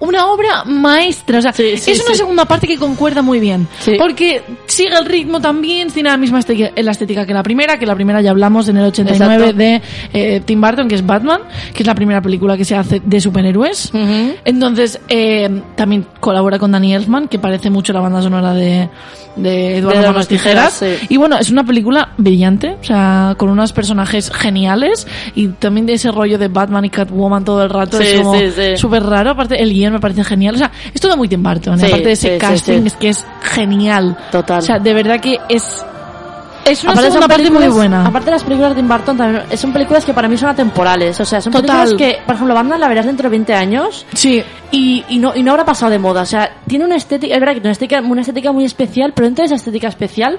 una 0.01 0.26
obra 0.26 0.64
maestra. 0.64 1.38
O 1.38 1.42
sea, 1.42 1.53
Sí, 1.53 1.76
sí, 1.76 1.92
es 1.92 2.01
una 2.01 2.11
sí. 2.12 2.16
segunda 2.18 2.44
parte 2.44 2.66
que 2.66 2.76
concuerda 2.78 3.22
muy 3.22 3.38
bien. 3.40 3.68
Porque 3.98 4.42
sigue 4.66 4.96
el 4.96 5.05
ritmo 5.07 5.40
también, 5.40 5.90
tiene 5.90 6.09
la 6.11 6.16
misma 6.16 6.38
estética, 6.40 6.70
la 6.76 6.90
estética 6.90 7.26
que 7.26 7.34
la 7.34 7.42
primera, 7.42 7.78
que 7.78 7.86
la 7.86 7.94
primera 7.94 8.20
ya 8.20 8.30
hablamos 8.30 8.68
en 8.68 8.76
el 8.78 8.86
89 8.86 9.34
Exacto. 9.34 9.57
de 9.59 9.82
eh, 10.12 10.40
Tim 10.44 10.61
Burton, 10.61 10.88
que 10.88 10.94
es 10.96 11.05
Batman, 11.07 11.42
que 11.74 11.82
es 11.82 11.86
la 11.86 11.94
primera 11.94 12.20
película 12.20 12.57
que 12.57 12.64
se 12.64 12.74
hace 12.76 13.01
de 13.05 13.20
superhéroes. 13.20 13.90
Ujú. 13.94 14.34
Entonces, 14.44 15.01
eh, 15.09 15.48
también 15.76 16.07
colabora 16.20 16.59
con 16.59 16.72
Danny 16.72 16.94
Elfman, 16.94 17.28
que 17.28 17.38
parece 17.38 17.70
mucho 17.70 17.92
la 17.92 18.01
banda 18.01 18.22
sonora 18.22 18.53
de, 18.55 18.88
de 19.36 19.78
Eduardo 19.78 20.01
De 20.01 20.07
Manos 20.09 20.28
Tijeras. 20.28 20.78
Tijeras. 20.78 21.11
Y 21.11 21.16
bueno, 21.16 21.36
es 21.38 21.51
una 21.51 21.64
película 21.64 22.11
brillante, 22.16 22.76
o 22.80 22.84
sea, 22.84 23.34
con 23.36 23.48
unos 23.51 23.72
personajes 23.72 24.30
geniales 24.30 25.07
y 25.34 25.48
también 25.48 25.86
de 25.86 25.94
ese 25.94 26.11
rollo 26.11 26.38
de 26.38 26.48
Batman 26.48 26.84
y 26.84 26.90
Catwoman 26.90 27.44
todo 27.44 27.62
el 27.62 27.70
rato. 27.70 27.98
Sí, 27.98 28.05
es 28.07 28.20
como 28.20 28.34
sí, 28.38 28.51
sí. 28.55 28.76
súper 28.76 29.03
raro. 29.05 29.30
Aparte, 29.30 29.61
el 29.62 29.72
guion 29.72 29.89
me 29.91 30.01
parece 30.01 30.24
genial. 30.24 30.55
O 30.55 30.59
sea, 30.59 30.70
es 30.93 31.01
todo 31.01 31.16
muy 31.16 31.28
Tim 31.28 31.43
Burton. 31.43 31.78
Sí, 31.78 31.86
aparte 31.86 32.07
de 32.07 32.12
ese 32.12 32.32
sí, 32.34 32.38
casting, 32.38 32.80
sí. 32.80 32.86
es 32.86 32.97
que 32.97 33.09
es 33.11 33.26
genial. 33.43 34.16
Total. 34.30 34.59
O 34.59 34.62
sea, 34.62 34.78
de 34.78 34.95
verdad 34.95 35.20
que 35.20 35.38
es. 35.49 35.84
Es 36.64 36.82
una 36.84 36.93
Aparte 36.93 37.11
segunda 37.11 37.28
parte 37.28 37.51
muy 37.51 37.68
buena. 37.68 38.07
Aparte 38.07 38.30
las 38.30 38.45
películas 38.45 38.74
de 38.74 38.82
Tim 38.82 38.88
Burton 38.88 39.16
también 39.16 39.57
son 39.57 39.72
películas 39.72 40.05
que 40.05 40.12
para 40.12 40.28
mí 40.28 40.36
son 40.36 40.51
atemporales, 40.51 41.18
o 41.18 41.24
sea, 41.24 41.41
son 41.41 41.53
Total. 41.53 41.88
películas 41.88 41.95
que, 41.95 42.22
por 42.26 42.34
ejemplo, 42.34 42.55
Batman 42.55 42.78
la 42.78 42.86
verás 42.86 43.07
dentro 43.07 43.24
de 43.24 43.30
20 43.30 43.55
años 43.55 44.05
Sí, 44.12 44.43
y, 44.70 45.03
y 45.09 45.18
no 45.18 45.34
y 45.34 45.43
no 45.43 45.53
habrá 45.53 45.64
pasado 45.64 45.91
de 45.91 45.99
moda, 45.99 46.20
o 46.20 46.26
sea, 46.26 46.53
tiene 46.68 46.84
una 46.84 46.97
estética, 46.97 47.32
es 47.32 47.41
verdad 47.41 47.55
que 47.55 47.61
tiene 47.61 47.68
una 47.68 47.72
estética, 47.72 48.01
una 48.03 48.20
estética 48.20 48.53
muy 48.53 48.64
especial, 48.66 49.12
pero 49.14 49.26
dentro 49.26 49.43
de 49.43 49.47
esa 49.47 49.55
estética 49.55 49.88
especial 49.88 50.38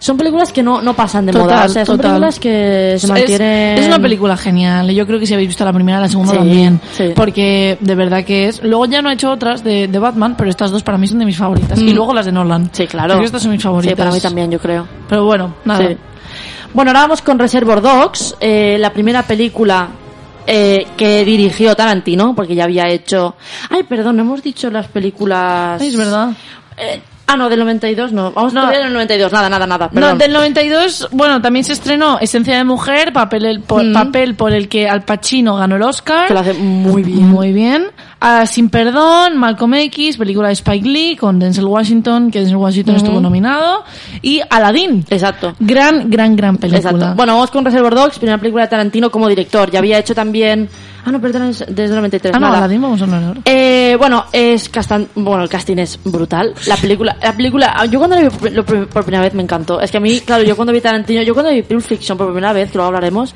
son 0.00 0.16
películas 0.16 0.50
que 0.50 0.62
no, 0.62 0.82
no 0.82 0.94
pasan 0.94 1.26
de 1.26 1.32
moda, 1.32 1.44
Total, 1.44 1.66
o 1.70 1.72
sea, 1.72 1.86
son 1.86 1.96
total. 1.98 2.10
películas 2.10 2.40
que 2.40 2.96
se 2.98 3.06
mantienen 3.06 3.78
Es, 3.78 3.86
una 3.86 3.98
película 4.00 4.36
genial. 4.36 4.90
Yo 4.90 5.06
creo 5.06 5.20
que 5.20 5.26
si 5.26 5.34
habéis 5.34 5.48
visto 5.50 5.64
la 5.64 5.72
primera, 5.72 6.00
la 6.00 6.08
segunda 6.08 6.32
Sí, 6.32 6.38
también. 6.38 6.80
sí. 6.96 7.12
Porque 7.14 7.78
de 7.80 7.94
verdad 7.94 8.24
que 8.24 8.48
es. 8.48 8.62
Luego 8.64 8.86
ya 8.86 9.02
no 9.02 9.10
he 9.10 9.14
hecho 9.14 9.30
otras 9.30 9.62
de, 9.62 9.86
de 9.86 9.98
Batman, 9.98 10.34
pero 10.36 10.50
estas 10.50 10.70
dos 10.72 10.82
para 10.82 10.98
mí 10.98 11.06
son 11.06 11.18
de 11.20 11.26
mis 11.26 11.36
favoritas. 11.36 11.78
Mm. 11.78 11.86
Y 11.88 11.92
luego 11.92 12.12
las 12.14 12.26
de 12.26 12.32
Nolan. 12.32 12.70
Sí, 12.72 12.86
claro. 12.86 13.08
Creo 13.10 13.20
que 13.20 13.26
estas 13.26 13.42
son 13.42 13.52
mis 13.52 13.62
favoritas. 13.62 13.92
Sí, 13.92 13.96
para 13.96 14.10
mí 14.10 14.20
también, 14.20 14.50
yo 14.50 14.58
creo. 14.58 14.88
Pero 15.08 15.24
bueno, 15.24 15.54
nada. 15.64 15.86
Sí. 15.86 15.96
Bueno, 16.72 16.90
ahora 16.92 17.00
vamos 17.02 17.20
con 17.22 17.38
Reservoir 17.38 17.80
Dogs, 17.82 18.36
eh, 18.40 18.76
la 18.78 18.92
primera 18.92 19.22
película 19.24 19.88
eh, 20.46 20.86
que 20.96 21.24
dirigió 21.24 21.74
Tarantino, 21.76 22.34
porque 22.34 22.54
ya 22.54 22.64
había 22.64 22.88
hecho... 22.88 23.34
Ay, 23.68 23.82
perdón, 23.82 24.16
no 24.16 24.22
hemos 24.22 24.42
dicho 24.42 24.70
las 24.70 24.86
películas... 24.88 25.82
Es 25.82 25.96
verdad. 25.96 26.30
Eh, 26.76 27.00
ah, 27.32 27.36
no, 27.36 27.48
del 27.48 27.60
92 27.60 28.12
no. 28.12 28.32
Vamos 28.32 28.52
No. 28.52 28.60
todavía 28.62 28.80
del 28.84 28.92
92, 28.92 29.32
nada, 29.32 29.48
nada, 29.48 29.66
nada. 29.66 29.86
No, 29.86 30.00
Perdón. 30.00 30.18
del 30.18 30.32
92, 30.32 31.08
bueno, 31.12 31.40
también 31.40 31.64
se 31.64 31.72
estrenó 31.72 32.18
Esencia 32.20 32.56
de 32.56 32.64
Mujer, 32.64 33.12
papel, 33.12 33.44
el, 33.44 33.60
por, 33.60 33.84
Mm. 33.84 33.92
papel 33.92 34.34
por 34.34 34.52
el 34.52 34.68
que 34.68 34.88
Al 34.88 35.02
Pacino 35.02 35.56
ganó 35.56 35.76
el 35.76 35.82
Oscar. 35.82 36.28
Que 36.28 36.34
lo 36.34 36.40
hace 36.40 36.54
muy 36.54 37.02
bien. 37.02 37.28
Muy 37.28 37.52
bien. 37.52 37.86
Ah, 38.20 38.44
Sin 38.46 38.68
Perdón, 38.68 39.38
Malcolm 39.38 39.74
X, 39.74 40.16
película 40.18 40.48
de 40.48 40.54
Spike 40.54 40.86
Lee 40.88 41.16
con 41.16 41.38
Denzel 41.38 41.64
Washington, 41.64 42.30
que 42.30 42.40
Denzel 42.40 42.56
Washington 42.56 42.96
estuvo 42.96 43.20
nominado. 43.20 43.84
Y 44.20 44.40
Aladdin. 44.50 45.04
Exacto. 45.08 45.54
Gran, 45.58 46.10
gran, 46.10 46.36
gran 46.36 46.56
película. 46.58 46.90
Exacto. 46.90 47.14
Bueno, 47.16 47.34
vamos 47.34 47.50
con 47.50 47.64
Reservoir 47.64 47.94
Dogs, 47.94 48.18
primera 48.18 48.36
película 48.38 48.64
de 48.64 48.68
Tarantino 48.68 49.10
como 49.10 49.26
director. 49.28 49.70
Ya 49.70 49.78
había 49.78 49.98
hecho 49.98 50.14
también... 50.14 50.68
Ah, 51.04 51.10
no, 51.12 51.20
perdón, 51.20 51.44
es 51.48 51.60
desde 51.66 51.84
el 51.84 51.94
93. 51.96 52.34
ah, 52.34 52.38
no, 52.38 52.46
nada. 52.46 52.58
Aladdin 52.58 52.82
vamos 52.82 53.00
a 53.00 53.04
hablar 53.04 53.22
ahora. 53.24 53.40
Eh, 53.44 53.96
bueno, 53.98 54.24
es 54.32 54.68
castan, 54.68 55.08
bueno, 55.14 55.42
el 55.42 55.48
casting 55.48 55.78
es 55.78 55.98
brutal. 56.04 56.54
La 56.66 56.76
película, 56.76 57.16
la 57.22 57.32
película, 57.36 57.84
yo 57.90 57.98
cuando 57.98 58.16
la 58.16 58.22
vi 58.22 58.28
por, 58.30 58.52
lo- 58.52 58.64
por 58.64 59.04
primera 59.04 59.22
vez 59.24 59.34
me 59.34 59.42
encantó. 59.42 59.80
Es 59.80 59.90
que 59.90 59.96
a 59.96 60.00
mí, 60.00 60.20
claro, 60.20 60.42
yo 60.42 60.56
cuando 60.56 60.72
vi 60.72 60.80
Tarantino, 60.80 61.22
yo 61.22 61.32
cuando 61.34 61.52
vi 61.52 61.62
Pulp 61.62 61.80
Fiction 61.82 62.18
por 62.18 62.26
primera 62.28 62.52
vez, 62.52 62.70
que 62.70 62.76
luego 62.78 62.88
hablaremos, 62.88 63.34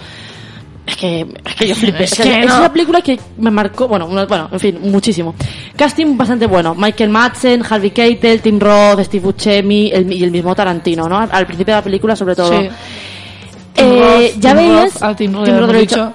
es 0.86 0.96
que, 0.96 1.20
es 1.44 1.54
que 1.54 1.68
yo 1.68 1.74
flipé. 1.76 2.04
Es 2.04 2.14
que 2.14 2.22
que 2.24 2.40
es 2.40 2.46
no. 2.46 2.58
una 2.58 2.70
película 2.72 3.00
que 3.00 3.18
me 3.38 3.50
marcó, 3.50 3.88
bueno, 3.88 4.06
una- 4.06 4.26
bueno, 4.26 4.48
en 4.52 4.60
fin, 4.60 4.78
muchísimo. 4.82 5.34
Casting 5.74 6.16
bastante 6.18 6.46
bueno. 6.46 6.74
Michael 6.74 7.08
Madsen, 7.10 7.62
Harvey 7.68 7.90
Keitel, 7.92 8.42
Tim 8.42 8.60
Roth, 8.60 9.00
Steve 9.04 9.24
Buscemi 9.24 9.90
el- 9.90 10.12
y 10.12 10.22
el 10.22 10.30
mismo 10.30 10.54
Tarantino, 10.54 11.08
¿no? 11.08 11.18
Al, 11.18 11.28
al 11.32 11.46
principio 11.46 11.74
de 11.74 11.80
la 11.80 11.84
película, 11.84 12.14
sobre 12.14 12.34
todo. 12.36 12.50
Sí. 12.60 12.68
Eh, 13.76 14.34
ya 14.38 14.54
veías, 14.54 15.00
Roth, 15.00 15.16
Tim 15.16 15.32
Roth, 15.32 15.44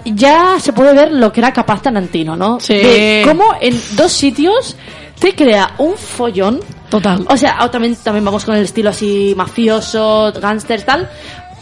Tim 0.04 0.16
ya 0.16 0.54
Roth, 0.54 0.62
se 0.62 0.74
puede 0.74 0.94
ver 0.94 1.12
lo 1.12 1.32
que 1.32 1.42
era 1.42 1.52
capaz 1.52 1.82
Tarantino, 1.82 2.36
¿no? 2.36 2.60
Sí. 2.60 2.76
De 2.76 3.22
cómo 3.28 3.44
en 3.60 3.80
dos 3.96 4.12
sitios 4.12 4.76
te 5.20 5.36
crea 5.36 5.74
un 5.80 5.96
follón. 5.96 6.60
Total. 6.90 7.26
O 7.30 7.38
sea, 7.38 7.70
también, 7.70 7.96
también 7.98 8.24
vamos 8.26 8.46
con 8.46 8.56
el 8.56 8.64
estilo 8.64 8.90
así 8.90 9.34
mafioso, 9.36 10.32
gángster, 10.42 10.84
tal. 10.84 11.10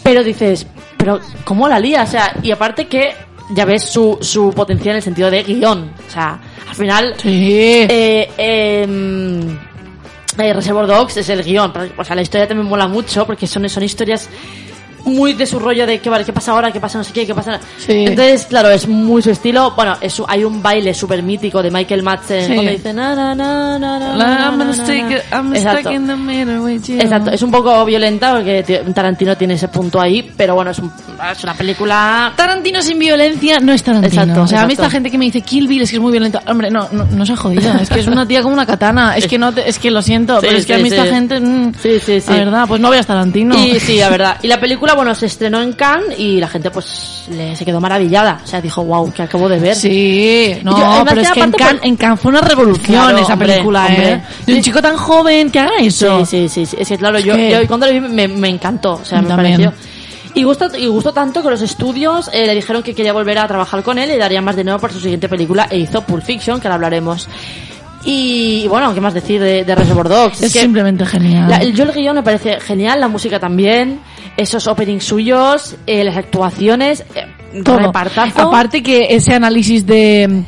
Pero 0.03 0.23
dices, 0.23 0.67
pero 0.97 1.19
¿cómo 1.43 1.67
la 1.67 1.79
lía? 1.79 2.03
O 2.03 2.07
sea, 2.07 2.33
y 2.41 2.51
aparte 2.51 2.87
que 2.87 3.13
ya 3.55 3.65
ves 3.65 3.83
su, 3.83 4.17
su 4.21 4.51
potencial 4.51 4.91
en 4.91 4.97
el 4.97 5.03
sentido 5.03 5.29
de 5.31 5.43
guion. 5.43 5.91
O 6.07 6.11
sea, 6.11 6.39
al 6.69 6.75
final, 6.75 7.15
Sí. 7.17 7.85
eh, 7.89 8.29
em, 8.37 9.57
eh, 10.37 10.53
Reservoir 10.53 10.87
Dogs 10.87 11.17
es 11.17 11.27
el 11.29 11.43
guion. 11.43 11.73
O 11.97 12.03
sea, 12.05 12.15
la 12.15 12.21
historia 12.21 12.47
también 12.47 12.69
mola 12.69 12.87
mucho 12.87 13.25
porque 13.25 13.47
son, 13.47 13.67
son 13.67 13.83
historias 13.83 14.29
muy 15.07 15.33
de 15.33 15.45
su 15.45 15.59
rollo 15.59 15.85
de 15.87 15.99
qué 15.99 16.09
vale, 16.09 16.23
qué 16.25 16.33
pasa 16.33 16.51
ahora, 16.51 16.71
qué 16.71 16.79
pasa 16.79 16.97
no 16.97 17.03
sé 17.03 17.13
qué, 17.13 17.25
qué 17.25 17.33
pasa. 17.33 17.59
Sí. 17.77 18.05
Entonces, 18.07 18.45
claro, 18.45 18.69
es 18.69 18.87
muy 18.87 19.21
su 19.21 19.31
estilo. 19.31 19.71
Bueno, 19.75 19.95
es, 20.01 20.21
hay 20.27 20.43
un 20.43 20.61
baile 20.61 20.93
súper 20.93 21.23
mítico 21.23 21.61
de 21.63 21.71
Michael 21.71 22.03
Madsen 22.03 22.47
Sí. 22.47 22.53
cuando 22.53 22.71
dice 22.71 22.93
na 22.93 23.15
na 23.15 23.35
na 23.35 23.79
na 23.79 23.99
na, 23.99 24.15
na, 24.17 24.45
I'm 24.49 24.57
na, 24.57 24.73
stick 24.73 25.23
Exacto. 25.55 25.91
in 25.91 26.07
the 26.07 26.13
with 26.59 26.83
you. 26.87 26.99
Exacto, 26.99 27.31
es 27.31 27.41
un 27.41 27.51
poco 27.51 27.83
violenta 27.85 28.33
porque 28.33 28.63
ti- 28.63 28.93
Tarantino 28.93 29.35
tiene 29.37 29.53
ese 29.55 29.67
punto 29.67 29.99
ahí, 30.01 30.31
pero 30.35 30.55
bueno, 30.55 30.71
es, 30.71 30.79
un- 30.79 30.91
es 31.31 31.43
una 31.43 31.53
película 31.53 32.33
Tarantino 32.35 32.81
sin 32.81 32.99
violencia 32.99 33.59
no 33.59 33.73
es 33.73 33.83
Tarantino. 33.83 34.21
Exacto, 34.23 34.41
o 34.43 34.47
sea, 34.47 34.61
a 34.63 34.67
mí 34.67 34.73
exacto. 34.73 34.87
esta 34.87 34.91
gente 34.97 35.11
que 35.11 35.17
me 35.17 35.25
dice 35.25 35.41
Kill 35.41 35.67
Bill 35.67 35.81
es 35.83 35.89
que 35.89 35.97
es 35.97 36.01
muy 36.01 36.11
violenta. 36.11 36.41
Hombre, 36.47 36.69
no, 36.69 36.87
no, 36.91 37.05
no 37.05 37.25
se 37.25 37.33
ha 37.33 37.35
jodido. 37.37 37.71
Es 37.81 37.89
que 37.89 37.99
es 37.99 38.07
una 38.07 38.27
tía 38.27 38.41
como 38.41 38.53
una 38.53 38.65
katana. 38.65 39.15
Es 39.17 39.27
que 39.27 39.37
no, 39.37 39.53
te- 39.53 39.67
es 39.67 39.79
que 39.79 39.91
lo 39.91 40.01
siento, 40.01 40.39
Sí, 40.39 40.45
pero 40.47 40.57
es 40.57 40.65
que 40.65 40.73
a 40.75 40.77
mí 40.79 40.89
esta 40.89 41.05
gente, 41.05 41.39
mm, 41.39 41.73
Sí, 41.81 41.99
sí, 42.03 42.21
sí. 42.21 42.29
la 42.31 42.37
verdad, 42.37 42.65
pues 42.67 42.81
no 42.81 42.89
veas 42.89 43.05
Tarantino. 43.05 43.55
Y 43.57 43.79
sí, 43.79 43.97
la 43.97 44.09
verdad. 44.09 44.37
Y 44.41 44.47
la 44.47 44.59
película, 44.59 44.95
bueno, 44.97 45.15
se 45.15 45.27
estrenó 45.27 45.61
en 45.61 45.71
Cannes 45.73 46.19
y 46.19 46.39
la 46.41 46.47
gente 46.49 46.69
pues 46.71 47.25
le, 47.31 47.55
se 47.55 47.63
quedó 47.63 47.79
maravillada. 47.79 48.41
O 48.43 48.47
sea, 48.47 48.59
dijo, 48.59 48.83
wow, 48.83 49.11
que 49.13 49.21
acabo 49.23 49.47
de 49.47 49.59
ver. 49.59 49.75
Sí, 49.75 50.57
no, 50.63 50.77
Yo, 50.77 51.05
pero 51.05 51.21
que 51.21 51.27
es 51.27 51.31
que 51.31 51.39
en 51.39 51.51
Cannes, 51.51 51.75
por- 51.79 51.87
en 51.87 51.95
Cannes 51.95 52.19
fue 52.19 52.29
una 52.31 52.41
revolución 52.41 52.85
Claro, 53.01 53.17
esa 53.19 53.33
hombre, 53.33 53.47
película, 53.53 53.85
hombre. 53.85 54.11
¿eh? 54.11 54.21
De 54.45 54.51
un 54.53 54.57
Sí. 54.57 54.63
chico 54.63 54.81
tan 54.81 54.97
joven 54.97 55.49
que 55.49 55.59
haga 55.59 55.77
eso. 55.79 56.25
Sí, 56.25 56.47
sí, 56.47 56.49
sí, 56.49 56.65
sí. 56.65 56.77
Es 56.79 56.87
que 56.89 56.97
claro, 56.97 57.19
yo, 57.19 57.35
¿Qué? 57.35 57.49
yo 57.51 57.67
cuando 57.67 57.85
lo 57.87 57.93
vi 57.93 58.01
me, 58.01 58.27
me 58.27 58.49
encantó. 58.49 58.93
O 58.95 59.05
sea, 59.05 59.21
me 59.21 59.27
también. 59.29 59.55
pareció. 59.61 59.73
Y 60.33 60.43
gustó, 60.43 60.67
y 60.77 60.85
gustó 60.87 61.13
tanto 61.13 61.41
que 61.41 61.49
los 61.49 61.61
estudios 61.63 62.29
eh, 62.31 62.45
le 62.45 62.53
dijeron 62.53 62.83
que 62.83 62.93
quería 62.93 63.11
volver 63.13 63.39
a 63.39 63.47
trabajar 63.47 63.81
con 63.81 63.97
él 63.97 64.11
y 64.11 64.17
darían 64.17 64.43
más 64.43 64.55
dinero 64.55 64.77
por 64.77 64.91
su 64.91 64.99
siguiente 64.99 65.27
película 65.27 65.67
e 65.71 65.77
hizo 65.79 66.01
Pulp 66.01 66.23
Fiction, 66.23 66.59
que 66.59 66.67
ahora 66.67 66.75
hablaremos. 66.75 67.27
Y, 68.03 68.67
bueno, 68.67 68.93
¿qué 68.93 69.01
más 69.01 69.13
decir 69.13 69.41
de, 69.41 69.63
de 69.65 69.75
Reservoir 69.75 70.07
Dogs? 70.07 70.41
Es 70.41 70.53
que 70.53 70.59
simplemente 70.61 71.05
genial. 71.05 71.49
la- 71.49 71.63
yo 71.63 71.83
el 71.83 71.91
guion 71.91 72.15
me 72.15 72.23
parece 72.23 72.59
genial, 72.59 72.99
la 73.01 73.07
música 73.07 73.39
también, 73.39 73.99
esos 74.37 74.67
openings 74.67 75.03
suyos, 75.03 75.75
eh, 75.87 76.03
las 76.03 76.15
actuaciones, 76.15 77.03
eh, 77.15 77.61
Todo. 77.63 77.79
repartazo. 77.79 78.41
Aparte 78.41 78.81
que 78.83 79.07
ese 79.15 79.33
análisis 79.33 79.85
de... 79.85 80.43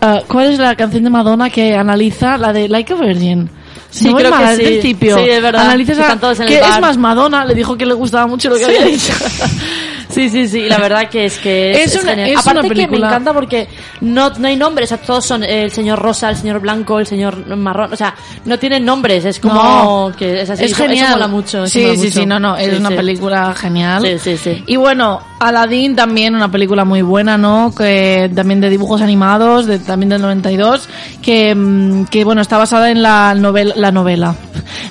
ah, 0.00 0.20
¿Cuál 0.28 0.52
es 0.52 0.58
la 0.58 0.74
canción 0.76 1.04
de 1.04 1.10
Madonna 1.10 1.50
que 1.50 1.74
analiza? 1.76 2.38
La 2.38 2.52
de 2.52 2.68
Like 2.68 2.92
a 2.92 2.96
Virgin. 2.96 3.50
Sí, 3.90 4.08
No 4.08 4.16
creo 4.16 4.32
que 4.38 4.56
sí. 4.56 4.62
principio. 4.62 5.18
Sí, 5.18 5.24
es 5.28 5.42
verdad. 5.42 5.64
Analiza 5.64 5.92
esa- 5.92 6.02
Están 6.02 6.20
todos 6.20 6.38
en 6.40 6.44
el 6.44 6.48
que 6.48 6.60
es 6.60 6.80
más 6.80 6.96
Madonna, 6.96 7.44
le 7.44 7.54
dijo 7.54 7.76
que 7.76 7.84
le 7.84 7.92
gustaba 7.94 8.26
mucho 8.26 8.48
lo 8.48 8.56
que 8.56 8.64
había 8.64 8.84
dicho. 8.86 9.12
Sí, 10.12 10.28
sí, 10.28 10.46
sí, 10.48 10.68
la 10.68 10.78
verdad 10.78 11.08
que 11.08 11.24
es 11.24 11.38
que 11.38 11.70
es, 11.72 11.94
Es 11.96 12.02
una- 12.02 12.12
es 12.26 12.38
Aparte 12.38 12.50
una 12.60 12.62
que 12.62 12.68
me 12.68 12.74
película- 12.86 13.06
encanta 13.08 13.32
porque 13.32 13.68
no, 14.02 14.30
no 14.30 14.46
hay 14.48 14.56
nombres, 14.56 14.92
o 14.92 14.96
sea, 14.96 15.04
todos 15.04 15.24
son 15.24 15.42
el 15.42 15.70
señor 15.70 15.98
rosa, 15.98 16.28
el 16.30 16.36
señor 16.36 16.60
blanco, 16.60 16.98
el 16.98 17.06
señor 17.06 17.46
marrón, 17.56 17.92
o 17.92 17.96
sea, 17.96 18.14
no 18.44 18.58
tienen 18.58 18.84
nombres, 18.84 19.24
es 19.24 19.40
como 19.40 19.54
No. 19.54 20.12
que 20.16 20.42
es 20.42 20.50
así, 20.50 20.64
es 20.64 20.76
genial. 20.76 21.06
Eso 21.06 21.12
mola 21.16 21.28
mucho. 21.28 21.64
eso 21.64 21.72
Sí, 21.72 21.80
mola 21.82 21.94
sí, 21.94 21.98
mucho. 22.00 22.20
sí, 22.20 22.26
no, 22.26 22.38
no, 22.38 22.56
es 22.56 22.70
Sí, 22.70 22.76
una 22.76 22.88
sí. 22.90 22.94
película 22.94 23.54
genial. 23.54 24.02
Sí, 24.02 24.18
sí, 24.18 24.36
sí. 24.36 24.64
Y 24.66 24.76
bueno, 24.76 25.20
Aladdin 25.40 25.96
también, 25.96 26.34
una 26.34 26.50
película 26.50 26.84
muy 26.84 27.02
buena, 27.02 27.36
¿no? 27.38 27.74
Que 27.76 28.30
también 28.34 28.60
de 28.60 28.70
dibujos 28.70 29.00
animados, 29.02 29.66
de, 29.66 29.78
también 29.78 30.10
del 30.10 30.22
92, 30.22 30.88
que, 31.22 31.54
mm, 31.54 32.04
que 32.04 32.22
bueno, 32.24 32.42
está 32.42 32.58
basada 32.58 32.90
en 32.90 33.02
la 33.02 33.34
novela, 33.34 33.72
la 33.76 33.90
novela, 33.90 34.34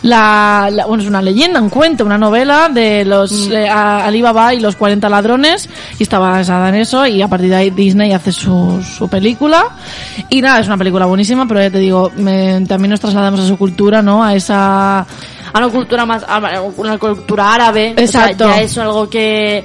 la, 0.03 0.69
la- 0.72 0.86
bueno, 0.86 1.03
es 1.03 1.09
una 1.09 1.22
leyenda, 1.22 1.61
un 1.61 1.69
cuento, 1.69 2.05
una 2.05 2.17
novela 2.17 2.69
de 2.69 3.05
los 3.05 3.32
Mm. 3.47 3.51
eh, 3.53 3.69
Alibaba 3.69 4.53
y 4.53 4.59
los 4.59 4.76
40 4.76 5.09
ladrones 5.12 5.70
y 5.99 6.03
estaba 6.03 6.32
basada 6.32 6.70
en 6.70 6.76
eso 6.76 7.05
y 7.05 7.22
a 7.22 7.28
partir 7.28 7.49
de 7.49 7.55
ahí 7.55 7.70
Disney 7.70 8.12
hace 8.14 8.32
su, 8.32 8.82
su 8.97 9.07
película 9.07 9.66
y 10.30 10.41
nada, 10.41 10.59
es 10.59 10.68
una 10.68 10.78
película 10.78 11.05
buenísima, 11.05 11.47
pero 11.47 11.62
ya 11.62 11.70
te 11.70 11.78
digo, 11.80 12.12
me- 12.16 12.62
también 12.68 12.89
nos 12.91 12.99
trasladamos 12.99 13.39
a 13.41 13.47
su 13.47 13.57
cultura, 13.57 14.01
¿no? 14.01 14.24
A 14.24 14.34
esa... 14.36 14.99
a 15.01 15.05
una 15.57 15.70
cultura 15.70 16.05
más 16.05 16.24
a 16.28 16.62
una 16.78 16.97
cultura 16.97 17.53
árabe 17.53 17.93
O 17.97 18.01
Exacto. 18.01 18.45
sea, 18.45 18.55
ya 18.57 18.62
es 18.64 18.78
algo 18.78 19.09
que 19.09 19.64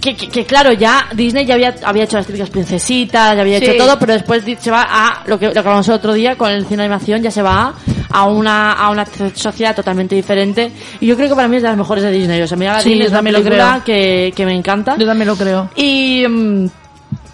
que, 0.00 0.16
que- 0.16 0.28
que, 0.28 0.44
claro 0.46 0.72
ya 0.72 1.06
Disney 1.14 1.44
ya 1.46 1.54
había, 1.54 1.74
había 1.84 2.04
hecho 2.04 2.16
las 2.16 2.26
típicas 2.26 2.48
princesitas 2.50 3.34
ya 3.34 3.40
había 3.42 3.58
Sí. 3.58 3.64
hecho 3.66 3.76
todo 3.84 3.98
pero 3.98 4.12
después 4.14 4.42
se 4.58 4.70
va 4.70 4.86
a 4.88 5.22
lo 5.26 5.38
que 5.38 5.46
lo 5.46 5.52
que 5.52 5.58
hablamos 5.58 5.86
el 5.88 5.94
otro 5.94 6.12
día 6.12 6.36
con 6.36 6.50
el 6.50 6.64
cine 6.64 6.78
de 6.78 6.82
animación 6.84 7.22
ya 7.22 7.30
se 7.30 7.42
va 7.42 7.74
a 8.10 8.24
una 8.26 8.72
a 8.72 8.90
una 8.90 9.04
sociedad 9.34 9.74
totalmente 9.76 10.14
diferente 10.14 10.72
y 11.00 11.06
yo 11.06 11.16
creo 11.16 11.28
que 11.28 11.34
para 11.34 11.48
mí 11.48 11.56
es 11.56 11.62
de 11.62 11.68
las 11.68 11.76
mejores 11.76 12.02
de 12.02 12.10
Disney 12.10 12.40
o 12.42 12.46
sea 12.46 12.56
mira 12.56 12.80
Sí, 12.80 12.90
Disney 12.90 13.06
es 13.06 13.12
una 13.12 13.22
película 13.22 13.82
que, 13.84 14.32
que 14.34 14.46
me 14.46 14.54
encanta 14.54 14.96
Yo 14.98 15.06
también 15.06 15.28
lo 15.28 15.36
creo. 15.36 15.70
y 15.76 16.24
mm, 16.26 16.66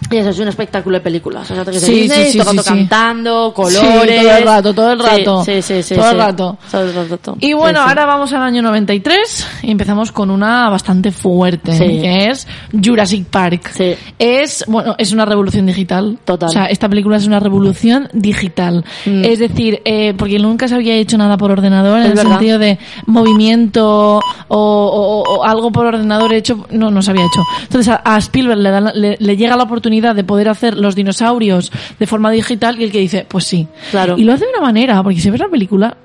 y 0.09 0.17
eso 0.17 0.29
es 0.29 0.39
un 0.39 0.47
espectáculo 0.47 0.97
de 0.97 1.01
películas. 1.01 1.49
O 1.51 1.55
sea, 1.55 1.65
que 1.65 1.79
Sí, 1.79 1.91
Disney, 2.01 2.25
sí, 2.25 2.31
sí, 2.33 2.37
todo 2.39 2.51
el 2.51 2.57
rato 2.57 2.63
sí, 2.63 2.69
sí. 2.73 2.75
cantando, 2.79 3.53
colores. 3.53 3.81
Todo 4.21 4.37
el 4.37 4.43
rato, 4.43 4.73
todo 4.73 4.91
el 4.93 4.99
rato. 4.99 5.43
Sí, 5.45 5.61
sí, 5.61 5.83
sí. 5.83 5.95
Todo 5.95 6.11
el 6.11 6.17
rato. 6.17 6.57
Todo 6.71 6.81
el 6.83 7.09
rato. 7.09 7.37
Y 7.39 7.53
bueno, 7.53 7.81
ahora 7.81 8.05
vamos 8.05 8.31
al 8.33 8.43
año 8.43 8.61
93 8.61 9.47
y 9.63 9.71
empezamos 9.71 10.11
con 10.11 10.29
una 10.31 10.69
bastante 10.69 11.11
fuerte, 11.11 11.73
Sí. 11.73 12.01
que 12.01 12.29
es 12.29 12.47
Jurassic 12.71 13.25
Park. 13.25 13.71
Sí. 13.75 13.95
Es, 14.17 14.63
bueno, 14.67 14.95
es 14.97 15.11
una 15.11 15.25
revolución 15.25 15.65
digital. 15.65 16.17
Total. 16.23 16.49
O 16.49 16.51
sea, 16.51 16.65
esta 16.65 16.87
película 16.87 17.17
es 17.17 17.27
una 17.27 17.39
revolución 17.39 18.07
digital. 18.13 18.85
Mm. 19.05 19.23
Es 19.25 19.39
decir, 19.39 19.81
eh, 19.85 20.13
porque 20.17 20.39
nunca 20.39 20.67
se 20.67 20.75
había 20.75 20.95
hecho 20.95 21.17
nada 21.17 21.37
por 21.37 21.51
ordenador 21.51 21.97
en 21.99 22.03
Es 22.05 22.09
el 22.11 22.15
verdad. 22.17 22.31
sentido 22.31 22.59
de 22.59 22.79
movimiento 23.05 24.19
o, 24.47 24.57
o- 24.57 25.23
o 25.37 25.43
algo 25.43 25.71
por 25.71 25.85
ordenador 25.85 26.33
hecho, 26.33 26.65
no, 26.71 26.89
no 26.91 27.01
se 27.01 27.11
había 27.11 27.25
hecho. 27.25 27.41
Entonces 27.63 27.93
a, 27.93 28.01
a 28.03 28.17
Spielberg 28.17 28.59
le, 28.59 28.81
le- 28.93 29.17
le 29.19 29.37
llega 29.37 29.55
la 29.57 29.63
oportunidad 29.63 29.96
de 30.01 30.23
poder 30.23 30.49
hacer 30.49 30.77
los 30.77 30.95
dinosaurios 30.95 31.71
de 31.99 32.07
forma 32.07 32.31
digital 32.31 32.79
y 32.79 32.83
el 32.85 32.91
que 32.91 32.99
dice, 32.99 33.25
pues 33.27 33.45
sí. 33.45 33.67
Claro. 33.91 34.15
Y 34.17 34.23
lo 34.23 34.33
hace 34.33 34.45
de 34.45 34.51
una 34.51 34.61
manera, 34.61 35.01
porque 35.03 35.19
si 35.19 35.29
ves 35.29 35.39
la 35.39 35.49
película, 35.49 35.95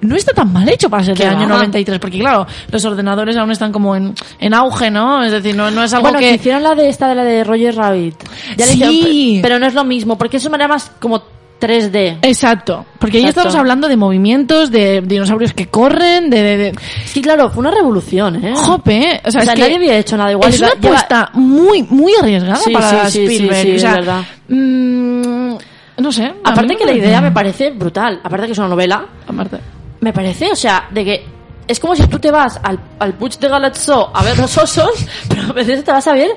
no 0.00 0.16
está 0.16 0.32
tan 0.32 0.52
mal 0.52 0.68
hecho 0.68 0.90
para 0.90 1.02
ser 1.02 1.16
¿Qué 1.16 1.24
del 1.24 1.32
año 1.36 1.48
va? 1.48 1.54
93, 1.56 1.98
porque 1.98 2.18
claro, 2.18 2.46
los 2.70 2.84
ordenadores 2.84 3.36
aún 3.36 3.50
están 3.50 3.72
como 3.72 3.96
en, 3.96 4.14
en 4.38 4.52
auge, 4.54 4.90
¿no? 4.90 5.22
Es 5.24 5.32
decir, 5.32 5.56
no, 5.56 5.70
no 5.70 5.82
es 5.84 5.92
algo 5.94 6.02
Bueno, 6.04 6.18
que 6.18 6.34
hicieron 6.34 6.62
la 6.62 6.74
de 6.74 6.88
esta 6.90 7.08
de 7.08 7.14
la 7.14 7.24
de 7.24 7.42
Roger 7.42 7.74
Rabbit. 7.74 8.14
Ya 8.56 8.66
le 8.66 8.72
Sí. 8.72 8.82
hicieron, 8.84 9.42
pero 9.42 9.58
no 9.58 9.66
es 9.66 9.74
lo 9.74 9.84
mismo, 9.84 10.18
porque 10.18 10.36
es 10.36 10.44
una 10.44 10.52
manera 10.52 10.68
más 10.68 10.90
como 11.00 11.22
3D. 11.60 12.18
Exacto, 12.22 12.84
porque 12.98 13.16
ahí 13.18 13.22
Exacto. 13.24 13.40
estamos 13.48 13.54
hablando 13.60 13.88
de 13.88 13.96
movimientos, 13.96 14.70
de 14.70 15.00
dinosaurios 15.00 15.54
que 15.54 15.66
corren, 15.68 16.28
de... 16.28 16.42
de, 16.42 16.56
de- 16.56 16.74
Sí, 17.06 17.22
claro, 17.22 17.48
fue 17.50 17.60
una 17.60 17.70
revolución, 17.70 18.44
¿eh? 18.44 18.52
Jope, 18.54 18.96
¿eh? 18.98 19.20
o 19.24 19.30
sea, 19.30 19.40
O 19.40 19.44
sea, 19.44 19.52
es 19.54 19.58
que 19.58 19.60
nadie 19.62 19.76
había 19.76 19.96
hecho 19.96 20.16
nada 20.16 20.32
igual. 20.32 20.50
es 20.50 20.60
Lleva- 20.60 20.72
una 20.78 20.88
apuesta 20.88 21.30
muy, 21.34 21.82
muy 21.84 22.12
arriesgada 22.20 22.56
Sí, 22.56 22.72
para 22.72 23.08
sí, 23.10 23.24
Spielberg. 23.24 23.62
sí, 23.62 23.70
o 23.70 23.74
es 23.76 23.80
sea, 23.80 23.94
verdad. 23.94 24.22
mm, 24.48 25.54
no 25.98 26.12
sé. 26.12 26.34
Aparte 26.44 26.76
que 26.76 26.84
la 26.84 26.92
idea 26.92 27.20
me 27.20 27.30
parece 27.32 27.70
brutal. 27.70 28.20
Aparte 28.22 28.46
que 28.46 28.52
es 28.52 28.58
una 28.58 28.68
novela, 28.68 29.06
Aparte. 29.26 29.58
me 30.00 30.12
parece, 30.12 30.50
o 30.52 30.56
sea, 30.56 30.88
de 30.90 31.04
que 31.04 31.24
es 31.66 31.80
como 31.80 31.94
si 31.96 32.06
tú 32.08 32.18
te 32.18 32.30
vas 32.30 32.60
al, 32.62 32.78
al 32.98 33.14
Puig 33.14 33.38
de 33.38 33.48
Galatzó 33.48 34.10
a 34.14 34.22
ver 34.22 34.38
los 34.38 34.58
osos, 34.58 34.90
pero 35.28 35.42
a 35.44 35.52
veces 35.52 35.82
te 35.82 35.92
vas 35.92 36.06
a 36.08 36.12
ver 36.12 36.30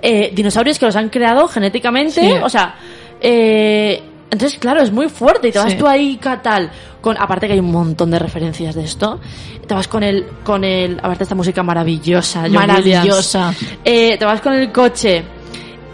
eh, 0.00 0.32
dinosaurios 0.34 0.78
que 0.78 0.86
los 0.86 0.96
han 0.96 1.08
creado 1.08 1.46
genéticamente, 1.46 2.20
Sí. 2.20 2.32
o 2.42 2.48
sea, 2.48 2.74
eh, 3.20 4.02
entonces 4.32 4.58
claro, 4.58 4.80
es 4.82 4.90
muy 4.90 5.08
fuerte 5.08 5.46
y 5.48 5.52
te 5.52 5.60
vas 5.60 5.70
Sí. 5.72 5.78
tú 5.78 5.86
ahí 5.86 6.18
tal 6.42 6.70
con 7.00 7.16
aparte 7.20 7.46
que 7.46 7.52
hay 7.52 7.60
un 7.60 7.70
montón 7.70 8.10
de 8.10 8.18
referencias 8.18 8.74
de 8.74 8.82
esto, 8.84 9.20
te 9.66 9.74
vas 9.74 9.86
con 9.86 10.02
el 10.02 10.26
con 10.42 10.64
el 10.64 10.98
aparte 10.98 11.22
esta 11.22 11.34
música 11.36 11.62
maravillosa, 11.62 12.42
John 12.42 12.52
Maravillosa. 12.54 13.54
Eh, 13.84 14.16
te 14.18 14.24
vas 14.24 14.40
con 14.40 14.54
el 14.54 14.72
coche 14.72 15.22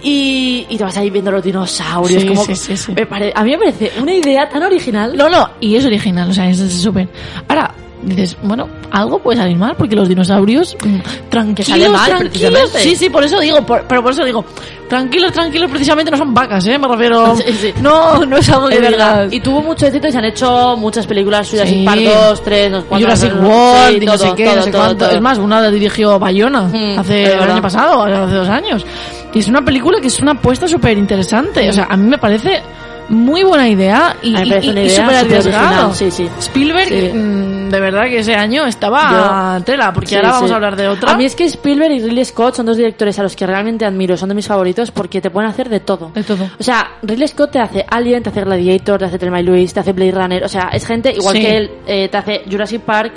y, 0.03 0.67
y 0.69 0.77
te 0.79 0.85
vas 0.85 0.97
ahí 0.97 1.11
viendo 1.11 1.31
los 1.33 1.43
dinosaurios, 1.43 2.23
Sí, 2.23 2.29
como 2.29 2.45
sí, 2.45 2.55
sí, 2.55 2.77
sí. 2.77 2.93
me 2.93 3.05
pare- 3.07 3.33
a 3.35 3.43
mí 3.43 3.51
me 3.53 3.59
parece 3.59 3.93
una 4.01 4.15
idea 4.15 4.49
tan 4.49 4.63
original. 4.63 5.17
No, 5.17 5.29
no, 5.29 5.51
y 5.61 5.75
es 5.77 5.85
original, 5.85 6.31
o 6.31 6.33
sea, 6.35 6.49
es 6.49 6.59
súper. 6.59 7.09
Ahora, 7.49 7.75
dices, 8.03 8.37
bueno, 8.43 8.69
algo 8.91 9.19
puede 9.19 9.39
salir 9.39 9.57
mal, 9.57 9.75
porque 9.77 9.95
los 9.97 10.09
dinosaurios, 10.09 10.77
mm, 10.85 11.29
tranquilos, 11.31 11.69
sale 11.69 11.89
mal, 11.89 12.11
tranquilos. 12.19 12.71
Sí, 12.77 12.95
sí, 12.97 13.11
por 13.11 13.25
eso 13.25 13.39
digo, 13.41 13.65
por- 13.67 13.85
pero 13.87 14.03
por 14.03 14.13
eso 14.13 14.25
digo, 14.25 14.45
tranquilos, 14.89 15.33
tranquilos, 15.33 15.71
precisamente 15.71 16.11
no 16.11 16.17
son 16.17 16.33
vacas, 16.33 16.67
¿eh? 16.67 16.79
Me 16.79 16.89
refiero. 16.89 17.35
Sí, 17.37 17.53
sí. 17.53 17.75
No, 17.83 18.25
no 18.25 18.37
es 18.39 18.49
algo 18.51 18.69
que 18.69 18.77
Es 18.77 18.81
verdad. 18.81 19.23
digas. 19.25 19.33
Y 19.35 19.41
tuvo 19.41 19.63
mucho 19.63 19.87
éxito 19.87 20.09
y 20.09 20.13
se 20.13 20.19
han 20.19 20.25
hecho 20.25 20.77
muchas 20.77 21.07
películas, 21.07 21.49
Jurassic 21.51 21.79
Sí. 21.79 21.85
Park 21.85 22.01
2, 22.03 22.43
3, 22.43 22.71
no 22.71 22.81
sé 22.81 22.87
cuántas, 22.87 23.05
Jurassic 23.07 23.33
no 23.35 23.41
sé, 23.43 23.47
World, 23.49 24.05
no 24.05 24.19
sé 24.19 24.33
qué, 24.37 24.45
todo, 24.45 24.57
no 24.57 24.63
sé 24.63 24.71
todo, 24.71 24.81
cuánto. 24.83 25.05
todo. 25.07 25.15
Es 25.17 25.21
más, 25.21 25.39
una 25.39 25.61
la 25.61 25.71
dirigió 25.71 26.19
Bayona 26.19 26.63
Mm, 26.63 26.99
hace 26.99 27.25
el 27.35 27.41
año 27.51 27.63
pasado, 27.63 28.03
hace 28.05 28.35
dos 28.35 28.49
años. 28.49 28.87
Y 29.35 29.41
es 29.41 29.49
una 29.49 29.63
película 29.63 30.01
que 30.01 30.07
es 30.09 30.21
una 30.21 30.33
apuesta 30.33 30.67
súper 30.67 30.97
interesante. 30.97 31.69
O 31.69 31.73
sea, 31.73 31.87
a 31.91 31.97
mí 31.97 32.09
me 32.09 32.17
parece 32.19 32.63
muy 33.09 33.43
buena 33.43 33.69
idea 33.69 34.17
y, 34.23 34.29
y- 34.37 34.91
súper 34.91 35.17
arriesgado. 35.17 35.89
original, 35.89 35.95
sí, 35.95 36.11
sí. 36.11 36.29
Spielberg, 36.41 36.89
Sí. 36.89 37.11
mm, 37.15 37.71
de 37.71 37.81
verdad 37.81 38.05
que 38.05 38.19
ese 38.19 38.35
año 38.35 38.67
estaba 38.67 39.57
a 39.57 39.61
tela, 39.61 39.93
porque 39.93 40.17
ahora 40.17 40.33
vamos 40.33 40.51
a 40.51 40.55
hablar 40.57 40.77
de 40.77 40.89
otra. 40.89 41.13
A 41.13 41.17
mí 41.17 41.25
es 41.25 41.35
que 41.35 41.45
Spielberg 41.45 41.93
y 41.93 42.01
Ridley 42.01 42.25
Scott 42.25 42.55
son 42.57 42.67
dos 42.67 42.77
directores 42.77 43.19
a 43.19 43.23
los 43.23 43.35
que 43.37 43.47
realmente 43.47 43.85
admiro, 43.85 44.17
son 44.17 44.29
de 44.29 44.35
mis 44.35 44.47
favoritos 44.47 44.91
porque 44.91 45.21
te 45.21 45.31
pueden 45.31 45.49
hacer 45.51 45.69
de 45.69 45.81
todo. 45.81 46.11
De 46.15 46.23
todo. 46.23 46.49
O 46.59 46.63
sea, 46.63 46.93
Ridley 47.03 47.29
Scott 47.29 47.53
te 47.53 47.59
hace 47.61 47.85
Alien, 47.89 48.23
te 48.23 48.29
hace 48.31 48.43
Gladiator, 48.45 48.99
te 48.99 49.05
hace 49.07 49.19
Thelma 49.19 49.41
y 49.41 49.45
Louise, 49.45 49.75
te 49.75 49.81
hace 49.81 49.93
Blade 49.93 50.13
Runner, 50.13 50.45
o 50.45 50.49
sea, 50.49 50.71
es 50.73 50.85
gente 50.87 51.13
igual 51.13 51.35
que 51.35 51.57
él, 51.57 51.71
eh, 51.87 52.09
te 52.09 52.17
hace 52.17 52.43
Jurassic 52.51 52.83
Park 52.83 53.13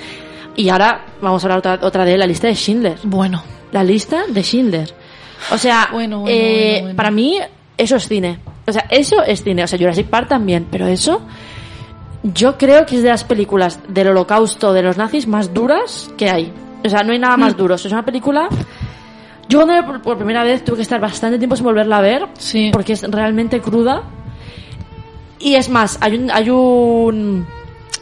y 0.56 0.70
ahora 0.70 1.06
vamos 1.22 1.44
a 1.44 1.48
hablar 1.48 1.60
otra, 1.60 1.80
otra 1.88 2.06
de 2.06 2.14
él, 2.14 2.20
la 2.20 2.28
lista 2.28 2.48
de 2.48 2.56
Schindler. 2.56 2.98
Bueno, 3.04 3.44
La 3.72 3.84
lista 3.84 4.24
de 4.28 4.42
Schindler. 4.44 4.94
O 5.52 5.58
sea, 5.58 5.90
Bueno, 5.92 6.20
bueno, 6.20 6.36
eh, 6.38 6.80
bueno. 6.82 6.96
para 6.96 7.10
mí 7.12 7.38
eso 7.78 7.96
es 7.96 8.08
cine. 8.08 8.38
O 8.72 8.74
sea, 8.74 8.86
eso 8.90 9.24
es 9.24 9.44
cine. 9.44 9.64
O 9.64 9.68
sea, 9.68 9.78
Jurassic 9.78 10.08
Park 10.08 10.28
también. 10.30 10.68
Pero 10.72 10.88
eso, 10.88 11.22
yo 12.24 12.58
creo 12.58 12.86
que 12.86 12.96
es 12.98 13.04
de 13.04 13.10
las 13.10 13.24
películas 13.24 13.80
del 13.88 14.08
holocausto 14.10 14.74
de 14.74 14.82
los 14.84 14.98
nazis 14.98 15.28
más 15.28 15.54
duras 15.54 16.10
que 16.18 16.30
hay. 16.30 16.52
O 16.84 16.90
sea, 16.90 17.04
no 17.04 17.12
hay 17.14 17.20
nada 17.20 17.38
más 17.38 17.56
duro. 17.56 17.76
O 17.76 17.78
sea, 17.78 17.90
es 17.90 17.94
una 17.94 18.04
película... 18.06 18.50
Yo 19.50 19.60
cuando 19.60 19.74
la 19.74 19.82
vi 19.82 20.00
por, 20.00 20.18
primera 20.18 20.44
vez 20.44 20.64
tuve 20.64 20.78
que 20.78 20.82
estar 20.84 21.00
bastante 21.02 21.38
tiempo 21.38 21.56
sin 21.56 21.66
volverla 21.66 21.98
a 21.98 22.02
ver. 22.02 22.26
Sí. 22.40 22.70
Porque 22.72 22.94
es 22.94 23.04
realmente 23.04 23.60
cruda. 23.60 24.02
Y 25.40 25.56
es 25.56 25.70
más, 25.70 25.98
hay 26.02 26.16
un... 26.18 26.32
Hay 26.32 26.50
un 26.50 27.46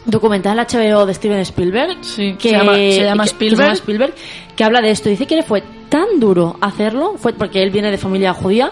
documental 0.05 0.57
en 0.57 0.65
HBO 0.65 1.05
de 1.05 1.13
Steven 1.13 1.39
Spielberg 1.39 1.97
Sí, 2.01 2.33
que 2.39 2.49
se 2.49 2.55
llama- 2.57 2.73
se 2.75 3.03
llama 3.03 3.23
que- 3.25 3.29
que 3.29 3.33
Spielberg. 3.33 3.71
Spielberg 3.73 4.13
que 4.55 4.63
habla 4.63 4.81
de 4.81 4.91
esto 4.91 5.09
dice 5.09 5.27
que 5.27 5.35
le 5.35 5.43
fue 5.43 5.61
tan 5.89 6.19
duro 6.19 6.55
hacerlo 6.61 7.15
fue 7.17 7.33
porque 7.33 7.61
él 7.61 7.69
viene 7.69 7.91
de 7.91 7.97
familia 7.97 8.33
judía 8.33 8.71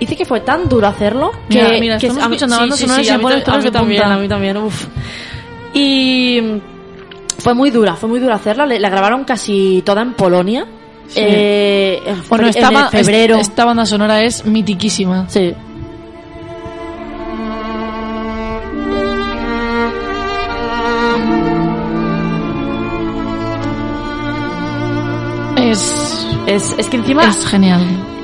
dice 0.00 0.16
que 0.16 0.24
fue 0.24 0.40
tan 0.40 0.68
duro 0.68 0.86
hacerlo 0.86 1.30
que, 1.48 1.62
Mira, 1.62 1.78
mira, 1.80 1.98
que 1.98 2.08
a 2.08 2.12
mí- 2.28 2.38
se 2.38 2.48
ponen 2.48 2.68
los 2.68 2.80
pelos 2.80 3.50
a 3.54 3.56
mí 3.58 3.64
de 3.64 3.70
también 3.70 4.02
punta. 4.02 4.14
a 4.14 4.18
mí 4.18 4.28
también 4.28 4.56
uf. 4.58 4.86
y 5.72 6.40
fue 7.38 7.54
muy 7.54 7.70
dura 7.70 7.94
fue 7.94 8.08
muy 8.08 8.20
dura 8.20 8.34
hacerla 8.36 8.66
la 8.66 8.88
grabaron 8.88 9.24
casi 9.24 9.82
toda 9.84 10.02
en 10.02 10.14
Polonia 10.14 10.66
Sí. 11.06 11.20
eh, 11.22 12.02
en, 12.06 12.22
bueno, 12.30 12.44
en 12.44 12.50
esta, 12.50 12.88
febrero 12.88 13.36
esta 13.36 13.66
banda 13.66 13.84
sonora 13.84 14.22
es 14.22 14.46
mitiquísima. 14.46 15.26
sí 15.28 15.54
Es, 25.56 26.26
es, 26.46 26.74
es 26.78 26.86
que 26.88 26.96
encima 26.96 27.24
es 27.24 27.46
genial. 27.46 27.80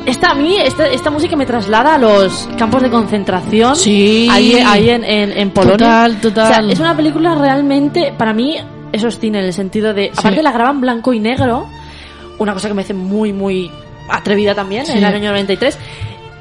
Esta 0.07 0.31
a 0.31 0.35
mí, 0.35 0.57
esta, 0.57 0.87
esta 0.87 1.11
música 1.11 1.37
me 1.37 1.47
traslada 1.47 1.95
a 1.95 1.99
los 1.99 2.49
campos 2.59 2.83
de 2.83 2.91
concentración. 2.91 3.77
Sí. 3.77 4.29
Ahí, 4.31 4.55
ahí 4.55 4.91
en, 4.91 5.05
en, 5.05 5.31
en 5.37 5.51
Polonia. 5.51 5.77
Total, 5.77 6.21
total. 6.21 6.45
O 6.45 6.55
sea, 6.65 6.73
es 6.73 6.81
una 6.81 6.97
película 6.97 7.35
realmente, 7.35 8.13
para 8.17 8.33
mí, 8.33 8.57
eso 8.93 9.09
es 9.09 9.19
cine 9.19 9.39
en 9.41 9.45
el 9.45 9.53
sentido 9.53 9.93
de. 9.95 10.11
Aparte, 10.17 10.43
la 10.43 10.53
graban 10.53 10.81
blanco 10.81 11.13
y 11.13 11.21
negro. 11.21 11.67
Una 12.39 12.55
cosa 12.55 12.69
que 12.69 12.75
me 12.75 12.83
hace 12.83 12.95
muy, 12.95 13.33
muy 13.33 13.71
atrevida 14.09 14.55
también 14.55 14.87
Sí. 14.87 14.93
en 14.93 14.99
el 14.99 15.05
año 15.05 15.31
93. 15.31 15.79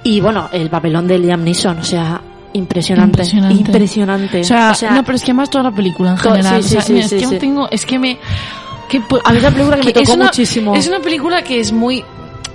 Y 0.05 0.21
bueno, 0.21 0.47
el 0.53 0.69
papelón 0.69 1.05
de 1.07 1.19
Liam 1.19 1.43
Neeson, 1.43 1.79
o 1.79 1.83
sea, 1.83 2.21
impresionante. 2.53 3.21
Impresionante. 3.21 3.55
Impresionante. 3.59 4.39
O 4.41 4.43
sea, 4.45 4.73
no, 4.91 5.03
pero 5.03 5.17
es 5.17 5.23
que 5.23 5.33
más 5.33 5.49
toda 5.49 5.65
la 5.65 5.71
película 5.71 6.11
en 6.11 6.17
general. 6.17 6.63
sí, 6.63 6.69
sí, 6.69 6.77
o 6.77 6.81
sea, 6.81 6.93
mira, 6.95 7.05
es 7.05 7.11
que 7.11 7.19
sí. 7.19 7.25
aún 7.25 7.37
tengo, 7.37 7.67
es 7.69 7.85
que 7.85 7.99
me, 7.99 8.17
que 8.87 9.01
A 9.25 9.31
mí 9.33 9.37
es 9.37 9.43
una 9.43 9.51
película 9.51 9.77
que 9.77 9.83
me 9.83 9.89
es 9.89 9.93
tocó 9.93 10.13
una- 10.13 10.25
muchísimo. 10.25 10.73
Es 10.75 10.87
una 10.87 10.99
película 10.99 11.41
que 11.43 11.59
es 11.59 11.73
muy, 11.73 12.03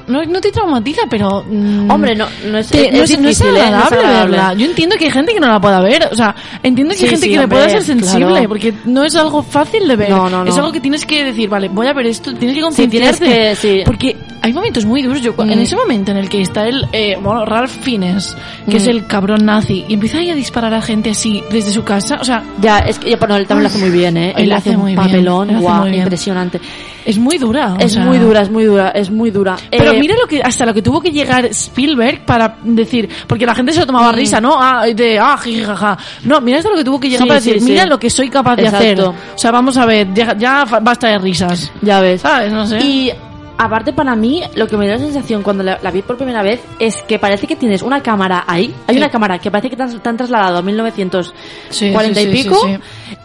no, 0.08 0.24
no 0.24 0.40
te 0.40 0.50
traumatiza, 0.52 1.02
pero... 1.08 1.44
mm, 1.48 1.90
Hombre, 1.90 2.14
no, 2.14 2.26
no 2.50 2.58
es, 2.58 2.68
te- 2.68 2.88
es 2.88 2.92
no, 2.92 3.02
es, 3.02 3.10
es 3.10 3.18
difícil, 3.18 3.46
¿eh? 3.48 3.70
No 3.70 3.78
es 3.78 3.92
agradable 3.92 4.20
verla. 4.30 4.54
Yo 4.54 4.66
entiendo 4.66 4.96
que 4.96 5.04
hay 5.06 5.10
gente 5.10 5.32
que 5.34 5.40
no 5.40 5.48
la 5.48 5.60
pueda 5.60 5.80
ver. 5.80 6.08
O 6.10 6.14
sea, 6.16 6.34
entiendo 6.62 6.92
que 6.92 6.98
Sí, 6.98 7.04
hay 7.04 7.10
gente 7.10 7.26
sí, 7.26 7.32
que 7.32 7.38
le 7.38 7.48
pueda 7.48 7.68
ser 7.68 7.82
sensible, 7.82 8.26
claro. 8.26 8.48
porque 8.48 8.74
no 8.84 9.04
es 9.04 9.14
algo 9.16 9.42
fácil 9.42 9.86
de 9.88 9.96
ver. 9.96 10.10
No, 10.10 10.28
no, 10.28 10.44
Es 10.44 10.56
algo 10.56 10.72
que 10.72 10.80
tienes 10.80 11.04
que 11.06 11.24
decir, 11.24 11.48
vale, 11.48 11.68
voy 11.68 11.86
a 11.86 11.92
ver 11.92 12.06
esto, 12.06 12.34
tienes 12.34 12.56
que 12.56 12.62
concienciarte. 12.62 13.56
sí. 13.56 13.82
Porque 13.84 14.16
hay 14.42 14.52
momentos 14.52 14.84
muy 14.84 15.02
duros. 15.02 15.20
Yo, 15.22 15.34
cu- 15.34 15.42
En 15.42 15.58
Mm. 15.58 15.62
ese 15.62 15.76
momento 15.76 16.10
en 16.10 16.16
el 16.18 16.28
que 16.28 16.42
está 16.42 16.66
el, 16.68 16.86
eh, 16.92 17.16
bueno, 17.22 17.44
Ralph 17.44 17.70
Fiennes, 17.82 18.36
que 18.68 18.76
es 18.76 18.86
Mm. 18.86 18.90
el 18.90 19.06
cabrón 19.06 19.44
nazi, 19.46 19.84
y 19.88 19.94
empieza 19.94 20.18
ahí 20.18 20.30
a 20.30 20.34
disparar 20.34 20.74
a 20.74 20.82
gente 20.82 21.10
así 21.10 21.42
desde 21.50 21.70
su 21.70 21.82
casa, 21.84 22.18
o 22.20 22.24
sea, 22.24 22.42
Ya, 22.60 22.78
es 22.80 22.98
que 22.98 23.16
bueno, 23.16 23.36
él 23.36 23.46
también 23.46 23.64
lo 23.64 23.68
hace 23.68 23.78
muy 23.78 23.90
bien, 23.90 24.16
¿eh? 24.16 24.32
Él 24.36 24.44
Él 24.44 24.52
hace 24.52 24.70
hace 24.70 24.78
un 24.78 24.94
papelón, 24.94 25.60
guau, 25.60 25.84
bien. 25.84 25.96
impresionante. 26.02 26.60
es 27.06 27.18
muy 27.18 27.36
dura. 27.36 27.76
Es 27.78 27.92
sea. 27.92 28.04
muy 28.06 28.16
dura, 28.18 28.40
es 28.40 28.50
muy 28.50 28.64
dura, 28.64 28.88
es 28.88 29.10
muy 29.10 29.30
dura. 29.30 29.56
Pero 29.70 29.92
Eh, 29.96 30.00
mira 30.00 30.14
lo 30.20 30.26
que 30.26 30.42
hasta 30.42 30.64
lo 30.66 30.74
que 30.74 30.82
tuvo 30.82 31.00
que 31.00 31.10
llegar 31.10 31.44
Spielberg 31.46 32.24
para 32.26 32.56
decir, 32.62 33.08
porque 33.26 33.46
la 33.46 33.54
gente 33.54 33.72
se 33.72 33.80
lo 33.80 33.86
tomaba 33.86 34.12
Mm. 34.12 34.14
risa, 34.16 34.40
¿no? 34.40 34.56
Ah, 34.60 34.86
de 34.86 35.18
ah, 35.18 35.36
jijaja. 35.36 35.98
No, 36.24 36.40
mira 36.40 36.58
hasta 36.58 36.70
lo 36.70 36.76
que 36.76 36.84
tuvo 36.84 37.00
que 37.00 37.08
llegar 37.08 37.22
Sí, 37.24 37.28
para 37.28 37.40
sí, 37.40 37.52
decir, 37.52 37.68
mira 37.68 37.86
lo 37.86 37.98
que 37.98 38.10
soy 38.10 38.28
capaz 38.30 38.56
de 38.56 38.68
hacer. 38.68 39.00
O 39.00 39.14
sea, 39.36 39.50
vamos 39.50 39.76
a 39.76 39.86
ver, 39.86 40.08
ya, 40.14 40.64
basta 40.82 41.08
de 41.08 41.18
risas. 41.18 41.70
Ya 41.82 42.00
ves. 42.00 42.20
¿Sabes? 42.22 42.52
No 42.52 42.66
sé. 42.66 42.78
Y 42.78 43.12
aparte 43.56 43.92
para 43.92 44.16
mí, 44.16 44.42
lo 44.56 44.66
que 44.66 44.76
me 44.76 44.84
dio 44.84 44.94
la 44.94 45.00
sensación 45.00 45.42
cuando 45.42 45.62
la, 45.62 45.78
la 45.80 45.90
vi 45.92 46.02
por 46.02 46.16
primera 46.16 46.42
vez 46.42 46.60
es 46.80 46.96
que 47.06 47.18
parece 47.20 47.46
que 47.46 47.54
tienes 47.56 47.82
una 47.82 48.02
cámara 48.02 48.44
ahí. 48.48 48.74
Hay 48.88 48.94
Sí. 48.96 48.98
una 49.00 49.10
cámara 49.10 49.38
que 49.38 49.50
parece 49.50 49.70
que 49.70 49.76
te 49.76 49.82
han, 49.84 50.00
te 50.00 50.08
han 50.08 50.16
trasladado 50.16 50.58
a 50.58 50.62
1940 50.62 51.32
Sí, 51.70 51.92
sí, 52.14 52.20
y 52.28 52.42
pico. 52.42 52.56
sí, 52.64 52.76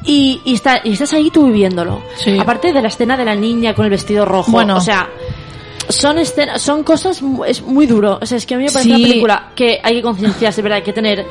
Y, 0.05 0.41
y, 0.45 0.53
está, 0.53 0.81
y 0.83 0.93
estás 0.93 1.13
ahí 1.13 1.29
tú 1.31 1.47
viviéndolo. 1.47 2.01
Sí. 2.17 2.37
Aparte 2.39 2.71
de 2.71 2.81
la 2.81 2.87
escena 2.87 3.17
de 3.17 3.25
la 3.25 3.35
niña 3.35 3.73
con 3.73 3.85
el 3.85 3.91
vestido 3.91 4.23
rojo. 4.25 4.51
Bueno. 4.51 4.77
O 4.77 4.81
sea... 4.81 5.09
Son 5.89 6.17
escenas, 6.19 6.61
son 6.61 6.83
cosas, 6.83 7.21
es 7.47 7.61
muy 7.63 7.87
duro. 7.87 8.19
O 8.21 8.25
sea, 8.25 8.37
es 8.37 8.45
que 8.45 8.53
a 8.53 8.57
mí 8.57 8.65
me 8.65 8.71
parece 8.71 8.89
Sí. 8.89 8.95
una 8.95 9.07
película 9.07 9.51
que 9.55 9.79
hay 9.83 9.95
que 9.95 10.01
concienciarse, 10.03 10.61
¿verdad? 10.61 10.77
Hay 10.77 10.83
que 10.83 10.93
tener, 10.93 11.25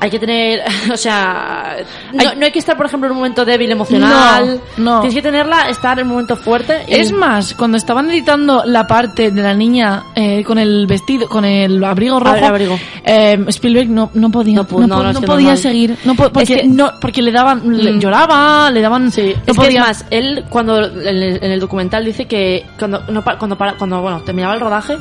hay 0.00 0.10
que 0.10 0.18
tener, 0.18 0.62
o 0.92 0.96
sea, 0.96 1.76
no 2.12 2.20
Hay- 2.20 2.36
no 2.36 2.46
hay 2.46 2.52
que 2.52 2.58
estar, 2.58 2.76
por 2.76 2.86
ejemplo, 2.86 3.06
en 3.08 3.12
un 3.12 3.18
momento 3.18 3.44
débil 3.44 3.70
emocional. 3.70 4.60
No, 4.78 4.84
no. 4.96 5.00
Tienes 5.02 5.14
que 5.14 5.22
tenerla, 5.22 5.68
estar 5.68 5.98
en 5.98 6.06
un 6.06 6.12
momento 6.12 6.36
fuerte. 6.36 6.84
y- 6.88 6.94
Es 6.94 7.12
más, 7.12 7.54
cuando 7.54 7.76
estaban 7.76 8.10
editando 8.10 8.62
la 8.64 8.86
parte 8.86 9.30
de 9.30 9.42
la 9.42 9.54
niña 9.54 10.04
eh, 10.14 10.42
con 10.44 10.58
el 10.58 10.86
vestido, 10.86 11.28
con 11.28 11.44
el 11.44 11.82
abrigo 11.84 12.18
rojo, 12.18 12.44
abrigo. 12.46 12.78
eh, 13.04 13.38
Spielberg 13.48 13.90
no, 13.90 14.10
no 14.14 14.30
podía, 14.30 14.56
No 14.56 14.62
no, 14.62 14.68
pu- 14.68 14.86
no, 14.86 14.96
po- 14.96 15.02
no, 15.02 15.08
es 15.10 15.14
no 15.14 15.20
que 15.20 15.26
podía 15.26 15.56
seguir, 15.56 15.96
no 16.04 16.14
po- 16.14 16.30
porque, 16.32 16.56
que- 16.62 16.64
no, 16.66 16.92
porque 17.00 17.22
le 17.22 17.32
daban, 17.32 17.62
le- 17.76 17.92
Mm. 17.92 18.00
lloraba, 18.00 18.70
le 18.70 18.80
daban, 18.80 19.10
Sí, 19.12 19.34
no 19.36 19.42
es 19.52 19.56
podía, 19.56 19.70
que 19.70 19.76
es 19.76 19.80
más, 19.82 20.04
él 20.10 20.44
cuando 20.48 20.82
en 20.84 21.06
el, 21.06 21.44
en 21.44 21.50
el 21.52 21.60
documental 21.60 22.04
dice 22.04 22.26
que 22.26 22.64
cuando 22.78 23.02
no 23.08 23.22
cuando 23.22 23.56
para- 23.58 23.74
cuando 23.76 24.00
bueno 24.00 24.20
terminaba 24.22 24.54
el 24.54 24.60
rodaje 24.60 24.96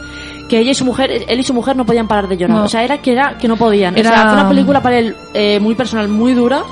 que 0.49 0.59
ella 0.59 0.71
y 0.71 0.73
su 0.73 0.83
mujer 0.83 1.11
él 1.27 1.39
y 1.39 1.43
su 1.43 1.53
mujer 1.53 1.75
no 1.77 1.85
podían 1.85 2.07
parar 2.07 2.27
de 2.27 2.35
llorar, 2.35 2.57
No. 2.57 2.63
o 2.65 2.67
sea 2.67 2.83
era 2.83 2.97
que 2.97 3.11
era 3.13 3.37
que 3.37 3.47
no 3.47 3.55
podían, 3.55 3.97
Era- 3.97 4.09
o 4.09 4.13
sea 4.13 4.23
fue 4.23 4.33
una 4.33 4.49
película 4.49 4.81
para 4.81 4.97
él 4.99 5.15
eh, 5.33 5.59
muy 5.61 5.75
personal, 5.75 6.09
muy 6.09 6.33
dura. 6.33 6.63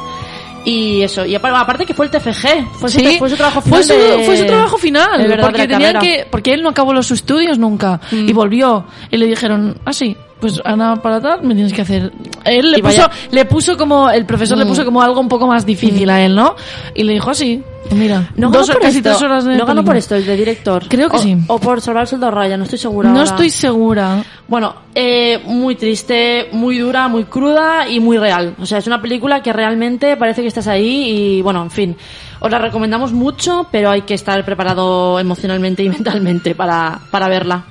Y 0.66 1.02
eso 1.02 1.26
y 1.26 1.34
apa- 1.34 1.58
aparte 1.62 1.86
que 1.86 1.94
fue 1.94 2.08
el 2.08 2.12
TFG, 2.12 2.68
fue, 2.74 2.90
su, 2.90 3.00
Sí, 3.00 3.16
fue 3.20 3.30
su 3.30 3.38
trabajo 3.38 3.62
fue 3.62 3.82
final, 3.84 3.84
su, 3.84 3.94
de- 4.18 4.26
fue 4.26 4.36
su 4.38 4.46
trabajo 4.46 4.78
final, 4.78 5.26
verdad, 5.28 5.46
porque 5.46 5.66
tenían 5.66 6.00
que, 6.00 6.28
porque 6.30 6.54
él 6.54 6.62
no 6.62 6.68
acabó 6.70 6.92
los 6.92 7.10
estudios 7.10 7.58
nunca 7.58 8.02
Mm. 8.12 8.28
y 8.28 8.34
volvió 8.34 8.84
y 9.10 9.16
le 9.16 9.28
dijeron, 9.28 9.78
ah 9.86 9.94
sí, 9.94 10.18
pues 10.40 10.62
Ana 10.64 10.96
para 11.02 11.20
tal 11.22 11.42
me 11.44 11.54
tienes 11.56 11.74
que 11.74 11.82
hacer. 11.82 12.12
Él 12.46 12.72
le 12.72 12.80
puso, 12.80 13.10
le 13.32 13.46
puso 13.46 13.76
como 13.78 14.10
el 14.10 14.26
profesor 14.26 14.58
le 14.58 14.66
Mm. 14.66 14.68
puso 14.68 14.86
como 14.86 15.02
algo 15.02 15.20
un 15.20 15.28
poco 15.30 15.48
más 15.48 15.66
difícil 15.66 16.10
a 16.10 16.22
él, 16.24 16.36
¿no? 16.36 16.56
Y 16.94 17.04
le 17.04 17.14
dijo 17.14 17.30
así, 17.32 17.64
pues 17.90 17.96
mira, 18.00 18.30
no 18.36 18.50
dos 18.52 18.70
por 18.70 18.80
casi 18.82 18.98
esto, 18.98 19.10
tres 19.10 19.22
horas 19.24 19.46
de 19.46 19.56
no 19.56 19.66
ganó 19.66 19.84
por 19.84 19.96
esto 19.96 20.16
el 20.16 20.26
de 20.26 20.36
director 20.36 20.84
Creo 20.90 21.10
que 21.10 21.16
O- 21.18 21.20
sí. 21.20 21.38
o 21.48 21.58
por 21.60 21.80
salvar 21.82 22.04
el 22.04 22.08
soldado 22.08 22.32
Ryan 22.32 22.60
no 22.60 22.64
estoy 22.66 22.78
segura 22.80 23.10
No 23.10 23.20
ahora. 23.20 23.30
estoy 23.32 23.50
segura. 23.50 24.24
Bueno, 24.48 24.76
eh, 24.94 25.42
muy 25.46 25.76
triste, 25.76 26.50
muy 26.52 26.78
dura, 26.78 27.08
muy 27.08 27.24
cruda 27.26 27.88
y 27.90 28.00
muy 28.00 28.18
real. 28.18 28.56
O 28.62 28.66
sea, 28.66 28.78
es 28.80 28.88
una 28.88 29.02
película 29.02 29.42
que 29.42 29.52
realmente 29.54 30.16
parece 30.18 30.42
que 30.42 30.48
estás 30.50 30.68
ahí 30.68 31.38
y, 31.38 31.42
bueno, 31.42 31.62
en 31.64 31.72
fin. 31.72 31.96
Os 32.40 32.52
la 32.52 32.60
recomendamos 32.60 33.12
mucho, 33.14 33.68
pero 33.72 33.90
hay 33.90 34.04
que 34.04 34.14
estar 34.14 34.44
preparado 34.46 35.20
emocionalmente 35.20 35.84
y 35.84 35.90
mentalmente 35.98 36.54
para, 36.56 37.00
para 37.12 37.28
verla. 37.28 37.64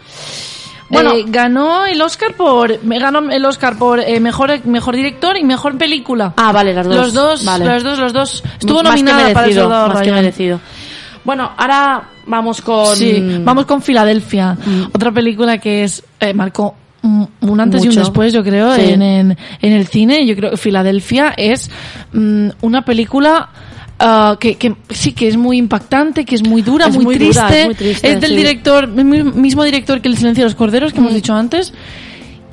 Bueno, 0.89 1.11
Bueno, 1.11 1.27
ganó 1.31 1.85
el 1.87 2.01
Oscar 2.01 2.35
por, 2.35 2.83
me 2.85 2.99
ganó 2.99 3.31
el 3.31 3.45
Oscar 3.45 3.77
por 3.77 3.99
eh, 4.01 4.21
mejor 4.21 4.65
mejor 4.67 4.95
director 4.95 5.37
y 5.37 5.43
mejor 5.45 5.77
película. 5.77 6.33
ah, 6.37 6.53
vale, 6.53 6.73
las 6.75 6.87
dos. 6.87 6.97
los 6.97 7.13
dos, 7.13 7.45
vale. 7.45 7.65
los 7.65 7.83
dos, 7.83 7.99
los 7.99 8.13
dos. 8.13 8.45
Estuvo 8.61 8.83
Más 8.83 8.95
que 8.95 9.03
nominada 9.03 9.33
para 9.33 9.47
el 9.49 9.55
Soldado 9.55 9.89
Más 9.89 10.03
que 10.03 10.13
merecido. 10.13 10.61
Bueno, 11.25 11.51
ahora 11.57 12.05
vamos 12.27 12.61
con... 12.63 12.95
Sí, 12.95 13.41
vamos 13.43 13.67
con 13.67 13.83
Filadelfia, 13.83 14.55
Mm. 14.65 14.83
otra 14.93 15.11
película 15.11 15.59
que 15.59 15.83
es 15.83 16.05
eh, 16.21 16.33
marcó 16.33 16.75
un 17.03 17.61
antes 17.61 17.85
y 17.85 17.89
un 17.89 17.95
después, 17.95 18.33
yo 18.33 18.43
creo, 18.45 18.75
Sí. 18.75 18.83
en, 18.91 19.03
en, 19.03 19.39
en 19.63 19.73
el 19.73 19.87
cine. 19.89 20.25
Yo 20.27 20.35
creo 20.37 20.51
que 20.53 20.57
Filadelfia 20.57 21.35
es 21.37 21.71
mm, 22.13 22.49
una 22.63 22.85
película 22.85 23.49
ah, 23.99 24.37
que, 24.41 24.57
que 24.57 24.75
sí 24.91 25.13
que 25.13 25.29
es 25.29 25.37
muy 25.37 25.59
impactante, 25.59 26.25
que 26.25 26.35
es 26.35 26.43
muy 26.47 26.63
dura, 26.63 26.87
Es 26.87 26.95
muy, 26.95 27.05
muy 27.05 27.15
dura, 27.19 27.47
triste. 27.47 27.61
es 27.61 27.67
muy 27.67 27.75
triste, 27.75 28.17
del 28.17 28.31
sí. 28.31 28.37
director, 28.37 28.85
el 28.85 29.05
mi- 29.05 29.23
mismo 29.23 29.65
director 29.65 30.01
que 30.01 30.09
El 30.09 30.17
silencio 30.17 30.45
de 30.45 30.51
los 30.51 30.55
corderos 30.55 30.93
que 30.93 30.99
hemos 31.01 31.13
Mm. 31.13 31.17
dicho 31.17 31.35
antes. 31.35 31.73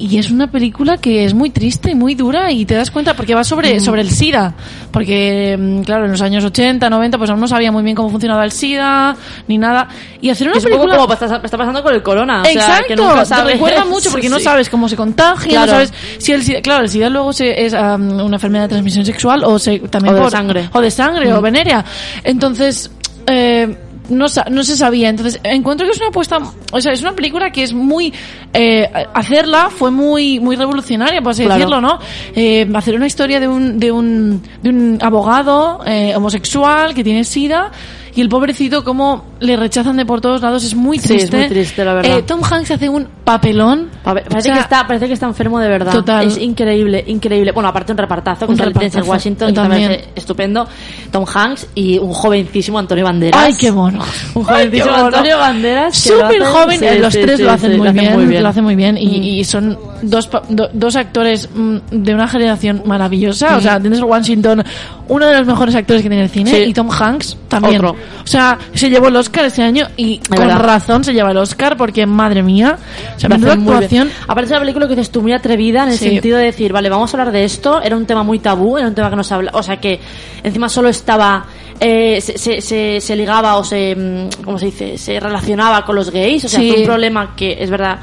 Y 0.06 0.18
es 0.18 0.30
una 0.32 0.52
película 0.52 0.98
que 0.98 1.24
es 1.24 1.34
muy 1.34 1.50
triste 1.50 1.90
y 1.92 1.96
muy 1.96 2.14
dura 2.14 2.52
y 2.52 2.66
te 2.66 2.76
das 2.76 2.92
cuenta 2.92 3.14
porque 3.14 3.34
va 3.36 3.46
sobre, 3.46 3.80
sobre 3.80 4.02
el 4.02 4.10
SIDA. 4.12 4.54
Porque, 4.92 5.58
mm, 5.58 5.82
claro, 5.84 6.04
en 6.04 6.12
los 6.12 6.22
años 6.22 6.44
80, 6.44 6.90
90, 6.90 7.18
pues 7.18 7.30
aún 7.30 7.40
no 7.40 7.48
sabía 7.48 7.72
muy 7.72 7.84
bien 7.84 7.96
cómo 7.96 8.10
funcionaba 8.10 8.44
el 8.44 8.52
SIDA 8.52 9.16
ni 9.48 9.58
nada. 9.58 9.88
Y 10.20 10.30
hacer 10.30 10.50
una 10.50 10.58
Es 10.58 10.66
un 10.66 10.72
poco 10.72 10.84
película... 10.88 11.02
como 11.02 11.14
está, 11.14 11.42
está 11.46 11.58
pasando 11.58 11.82
con 11.82 11.94
el 11.96 12.04
corona. 12.04 12.42
o 12.42 12.44
sea, 12.44 12.52
Exacto, 12.54 12.86
que 12.90 12.96
nunca 12.98 13.20
te 13.22 13.26
sabes. 13.28 13.54
recuerda 13.54 13.86
mucho 13.86 14.12
porque 14.12 14.28
no 14.30 14.40
Sí. 14.40 14.44
sabes 14.44 14.70
cómo 14.70 14.90
se 14.90 14.98
contagia, 14.98 15.52
Claro. 15.52 15.66
no 15.68 15.72
sabes 15.72 15.94
si 16.18 16.34
el 16.34 16.44
SIDA, 16.44 16.62
claro, 16.62 16.84
el 16.84 16.90
SIDA 16.90 17.10
luego 17.10 17.32
se- 17.32 17.66
es 17.66 17.74
am, 17.74 18.20
una 18.20 18.36
enfermedad 18.36 18.64
de 18.66 18.70
transmisión 18.70 19.06
sexual 19.06 19.44
o 19.46 19.58
se, 19.58 19.80
también 19.80 20.16
O 20.16 20.18
de 20.18 20.22
por- 20.24 20.32
sangre. 20.32 20.70
o 20.74 20.82
de 20.82 20.92
sangre 20.92 21.32
o 21.34 21.42
venérea. 21.42 21.86
Entonces, 22.26 22.92
eh, 23.26 23.74
no, 24.10 24.26
no 24.52 24.64
se 24.64 24.76
sabía. 24.78 25.10
Entonces, 25.10 25.40
encuentro 25.44 25.86
que 25.86 25.92
es 25.92 25.98
una 26.00 26.10
apuesta, 26.10 26.40
o 26.72 26.82
sea, 26.82 26.92
es 26.94 27.02
una 27.02 27.14
película 27.14 27.52
que 27.52 27.64
es 27.64 27.74
muy, 27.74 28.14
eh, 28.54 28.90
hacerla 29.14 29.70
fue 29.70 29.92
muy, 29.92 30.40
muy 30.40 30.56
revolucionaria, 30.56 31.22
por 31.22 31.32
así 31.32 31.44
Claro. 31.44 31.56
decirlo, 31.60 31.82
¿no? 31.82 32.00
Eh, 32.36 32.68
hacer 32.74 32.96
una 32.96 33.08
historia 33.08 33.40
de 33.40 33.48
un, 33.48 33.80
de 33.80 33.92
un, 33.92 34.42
de 34.62 34.70
un 34.70 34.98
abogado 35.02 35.82
eh, 35.86 36.16
homosexual 36.16 36.94
que 36.94 37.04
tiene 37.04 37.24
SIDA 37.24 37.72
y 38.16 38.22
el 38.22 38.30
pobrecito 38.30 38.84
como 38.84 39.26
le 39.40 39.56
rechazan 39.58 39.98
de 39.98 40.06
por 40.06 40.22
todos 40.22 40.42
lados 40.42 40.64
es 40.64 40.76
muy 40.76 41.00
Sí, 41.00 41.14
es 41.16 41.20
triste. 41.30 41.38
muy 41.38 41.48
triste, 41.50 41.84
la 41.86 41.94
verdad. 41.96 42.18
Eh, 42.20 42.22
Tom 42.24 42.42
Hanks 42.44 42.72
hace 42.72 42.88
un 42.90 43.08
papelón. 43.24 43.90
Pa- 44.04 44.14
Parece, 44.14 44.38
O 44.38 44.42
sea, 44.42 44.54
que 44.54 44.60
está, 44.60 44.88
parece 44.88 45.08
que 45.08 45.14
está 45.14 45.26
enfermo 45.26 45.60
de 45.60 45.68
verdad. 45.70 45.92
Total. 45.92 46.28
Es 46.28 46.38
increíble, 46.38 47.04
increíble. 47.08 47.52
Bueno, 47.52 47.70
aparte 47.70 47.92
un 47.92 47.98
repartazo 47.98 48.46
con 48.46 48.56
Denzel 48.56 49.04
Washington, 49.04 49.48
que 49.50 49.54
también 49.54 49.82
también. 49.90 50.02
es 50.02 50.08
estupendo. 50.16 50.68
Tom 51.12 51.26
Hanks 51.34 51.68
y 51.76 51.98
un 51.98 52.14
jovencísimo 52.14 52.80
Antonio 52.80 53.04
Banderas. 53.06 53.42
Ay, 53.44 53.54
qué 53.60 53.72
mono. 53.72 54.00
Un 54.36 54.44
jovencísimo 54.44 54.92
mono. 54.92 55.06
Antonio 55.08 55.38
Banderas. 55.38 55.98
Súper 55.98 56.44
joven, 56.44 56.80
sí, 56.80 56.86
los 57.00 57.14
sí, 57.14 57.22
tres 57.22 57.40
lo 57.40 57.52
hacen 57.52 57.72
muy, 57.78 57.86
lo 57.86 57.90
hacen 57.92 58.30
bien, 58.30 58.44
lo 58.44 58.50
hacen 58.50 58.64
muy 58.64 58.76
bien 58.76 58.98
y, 58.98 59.08
Mm. 59.08 59.24
y 59.24 59.44
son 59.44 59.78
dos, 60.02 60.30
do- 60.50 60.70
dos 60.74 60.96
actores 60.96 61.50
mm, 61.54 61.78
de 61.92 62.14
una 62.14 62.28
generación 62.28 62.84
maravillosa, 62.86 63.58
o 63.58 63.62
sea, 63.62 63.80
Denzel 63.80 64.04
Washington, 64.06 64.64
uno 65.08 65.26
de 65.26 65.38
los 65.38 65.48
mejores 65.48 65.76
actores 65.76 66.02
que 66.04 66.10
tiene 66.10 66.24
el 66.24 66.30
cine 66.30 66.50
Sí. 66.52 66.58
y 66.70 66.74
Tom 66.74 66.90
Hanks 66.92 67.38
también. 67.48 67.78
Otro. 67.84 67.96
O 68.24 68.28
sea, 68.28 68.58
se 68.74 68.90
llevó 68.90 69.08
el 69.10 69.16
Oscar 69.16 69.46
ese 69.46 69.62
año 69.64 69.88
y 69.98 70.20
con 70.20 70.38
verdad. 70.40 70.60
razón 70.60 71.04
se 71.04 71.14
lleva 71.14 71.32
el 71.32 71.38
Oscar 71.38 71.76
porque 71.78 72.06
madre 72.06 72.42
mía, 72.44 72.78
hacen 73.16 73.30
muy 73.32 73.40
bien. 73.40 73.52
actuación. 73.60 74.12
Aparte 74.24 74.46
es 74.46 74.52
una 74.52 74.60
película 74.62 74.88
que 74.88 74.96
dices 74.96 75.12
tú 75.12 75.22
muy 75.22 75.34
atrevida 75.34 75.84
en 75.84 75.90
el 75.90 75.98
Sí. 75.98 76.10
sentido 76.10 76.38
de 76.38 76.46
decir, 76.46 76.72
vale, 76.74 76.90
vamos 76.90 77.14
a 77.14 77.18
hablar 77.18 77.34
de 77.34 77.44
esto. 77.44 77.82
Era 77.82 77.96
un 77.98 78.06
tema 78.06 78.24
muy 78.24 78.40
tabú, 78.40 78.78
era 78.78 78.88
un 78.88 78.96
tema 78.96 79.10
que 79.10 79.16
no 79.16 79.24
se 79.24 79.34
habla, 79.34 79.52
o 79.54 79.62
sea 79.64 79.78
que 79.78 80.00
encima 80.44 80.70
solo 80.70 80.90
estaba, 80.90 81.46
eh, 81.80 82.20
se, 82.22 82.38
se, 82.38 82.62
se, 82.62 83.02
se 83.02 83.16
ligaba 83.16 83.58
o 83.58 83.64
se, 83.64 83.96
mm, 83.96 84.44
¿cómo 84.44 84.58
se 84.58 84.68
dice? 84.68 84.98
Se 84.98 85.20
relacionaba 85.20 85.84
con 85.86 85.96
los 85.96 86.10
gays, 86.12 86.46
o 86.46 86.50
sea, 86.50 86.60
Sí. 86.60 86.70
fue 86.70 86.80
un 86.80 86.86
problema 86.86 87.34
que 87.36 87.58
es 87.60 87.70
verdad 87.70 87.98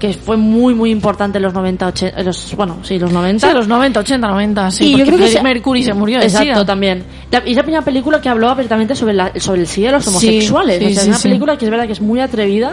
que 0.00 0.14
fue 0.14 0.36
muy 0.36 0.74
muy 0.74 0.90
importante 0.90 1.38
en 1.38 1.42
los 1.42 1.54
90, 1.54 1.86
80, 1.86 2.18
en 2.18 2.26
los, 2.26 2.56
bueno, 2.56 2.78
sí, 2.82 2.98
los 2.98 3.12
90. 3.12 3.46
Sí, 3.48 3.54
los 3.54 3.68
90, 3.68 4.00
80, 4.00 4.26
90, 4.28 4.70
sí. 4.72 4.84
Y 4.94 4.96
yo 4.98 5.04
creo 5.04 5.18
que 5.18 5.28
se- 5.28 5.42
Mercury 5.42 5.84
se 5.84 5.92
murió 5.94 6.18
de 6.18 6.24
Exacto, 6.24 6.46
SIDA. 6.46 6.64
también. 6.64 7.04
La- 7.30 7.42
y 7.46 7.50
es 7.50 7.56
la 7.56 7.62
primera 7.62 7.84
película 7.84 8.20
que 8.20 8.28
habló 8.28 8.48
abiertamente 8.48 8.96
sobre, 8.96 9.12
la, 9.12 9.30
sobre 9.38 9.60
el 9.60 9.66
SIDA 9.68 9.90
y 9.90 9.92
los 9.92 10.02
Sí, 10.04 10.08
homosexuales. 10.10 10.78
sí, 10.78 10.84
o 10.84 10.88
sea, 10.88 10.94
sí, 10.94 11.00
es 11.02 11.06
una 11.08 11.16
sí. 11.18 11.28
película 11.28 11.56
que 11.58 11.64
es 11.66 11.70
verdad 11.70 11.86
que 11.86 11.92
es 11.92 12.00
muy 12.00 12.18
atrevida 12.18 12.72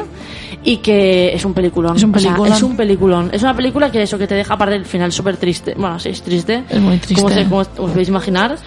y 0.63 0.77
que 0.77 1.35
es 1.35 1.43
un 1.45 1.53
peliculón. 1.53 1.97
Es 1.97 2.03
un 2.03 2.15
O 2.15 2.19
sea, 2.19 2.29
peliculón. 2.31 2.53
es 2.57 2.63
un 2.63 2.75
peliculón. 2.77 3.29
Es 3.33 3.43
una 3.43 3.55
película 3.55 3.91
que 3.91 4.01
eso, 4.01 4.17
que 4.17 4.25
te 4.27 4.33
deja 4.35 4.53
aparte 4.53 4.73
del 4.75 4.85
final 4.85 5.11
súper 5.11 5.37
triste. 5.37 5.75
Bueno, 5.77 5.99
sí, 5.99 6.09
es 6.09 6.21
triste. 6.21 6.63
Es 6.69 6.79
muy 6.79 6.97
triste. 6.97 7.21
Como, 7.21 7.29
se- 7.33 7.43
como 7.43 7.57
os 7.59 7.67
podéis 7.67 8.07
imaginar. 8.07 8.57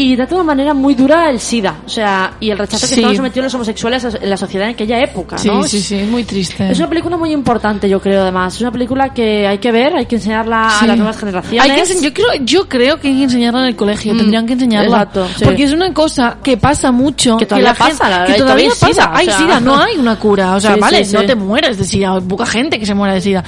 Y 0.00 0.14
trata 0.14 0.30
de 0.30 0.34
una 0.36 0.44
manera 0.44 0.74
muy 0.74 0.94
dura 0.94 1.28
el 1.28 1.40
SIDA, 1.40 1.74
o 1.84 1.88
sea, 1.88 2.34
y 2.38 2.50
el 2.50 2.58
rechazo 2.58 2.86
que 2.86 2.94
Sí. 2.94 3.00
estaban 3.00 3.16
sometidos 3.16 3.44
los 3.46 3.54
homosexuales 3.54 4.04
en 4.04 4.30
la 4.30 4.36
sociedad 4.36 4.68
en 4.68 4.74
aquella 4.74 5.02
época, 5.02 5.36
Sí, 5.38 5.48
¿no? 5.48 5.64
sí, 5.64 5.80
sí, 5.80 5.96
es 5.96 6.06
muy 6.08 6.22
triste. 6.22 6.70
Es 6.70 6.78
una 6.78 6.88
película 6.88 7.16
muy 7.16 7.32
importante, 7.32 7.88
yo 7.88 8.00
creo, 8.00 8.22
además. 8.22 8.54
Es 8.54 8.60
una 8.60 8.70
película 8.70 9.12
que 9.12 9.48
hay 9.48 9.58
que 9.58 9.72
ver, 9.72 9.96
hay 9.96 10.06
que 10.06 10.14
enseñarla 10.14 10.70
Sí. 10.78 10.84
a 10.84 10.88
las 10.88 10.96
nuevas 10.98 11.18
generaciones. 11.18 11.60
Hay 11.68 11.82
que 11.82 12.00
yo, 12.00 12.12
creo, 12.14 12.26
yo 12.44 12.68
creo 12.68 13.00
que 13.00 13.08
hay 13.08 13.16
que 13.16 13.22
enseñarla 13.24 13.62
en 13.62 13.66
el 13.66 13.76
colegio, 13.76 14.14
Mm, 14.14 14.18
tendrían 14.18 14.46
que 14.46 14.52
enseñarla. 14.52 14.88
exacto, 14.98 15.26
sí. 15.36 15.44
Porque 15.44 15.64
es 15.64 15.72
una 15.72 15.92
cosa 15.92 16.36
que 16.44 16.56
pasa 16.56 16.92
mucho. 16.92 17.36
Que 17.36 17.46
todavía 17.46 17.70
la 17.70 17.74
pasa, 17.74 18.08
la- 18.08 18.24
que 18.24 18.32
hay- 18.34 18.38
todavía 18.38 18.68
pasa. 18.70 18.86
sida, 18.92 19.10
o 19.12 19.16
hay 19.16 19.26
sea. 19.26 19.38
sida, 19.38 19.60
no 19.60 19.76
hay 19.82 19.96
una 19.98 20.16
cura. 20.16 20.54
O 20.54 20.60
sea, 20.60 20.74
Sí, 20.74 20.80
vale, 20.80 21.04
sí, 21.04 21.12
no 21.14 21.20
sí. 21.22 21.26
te 21.26 21.34
mueres 21.34 21.76
de 21.76 21.84
sida, 21.84 22.20
poca 22.20 22.46
gente 22.46 22.78
que 22.78 22.86
se 22.86 22.94
muera 22.94 23.14
de 23.14 23.20
sida. 23.20 23.42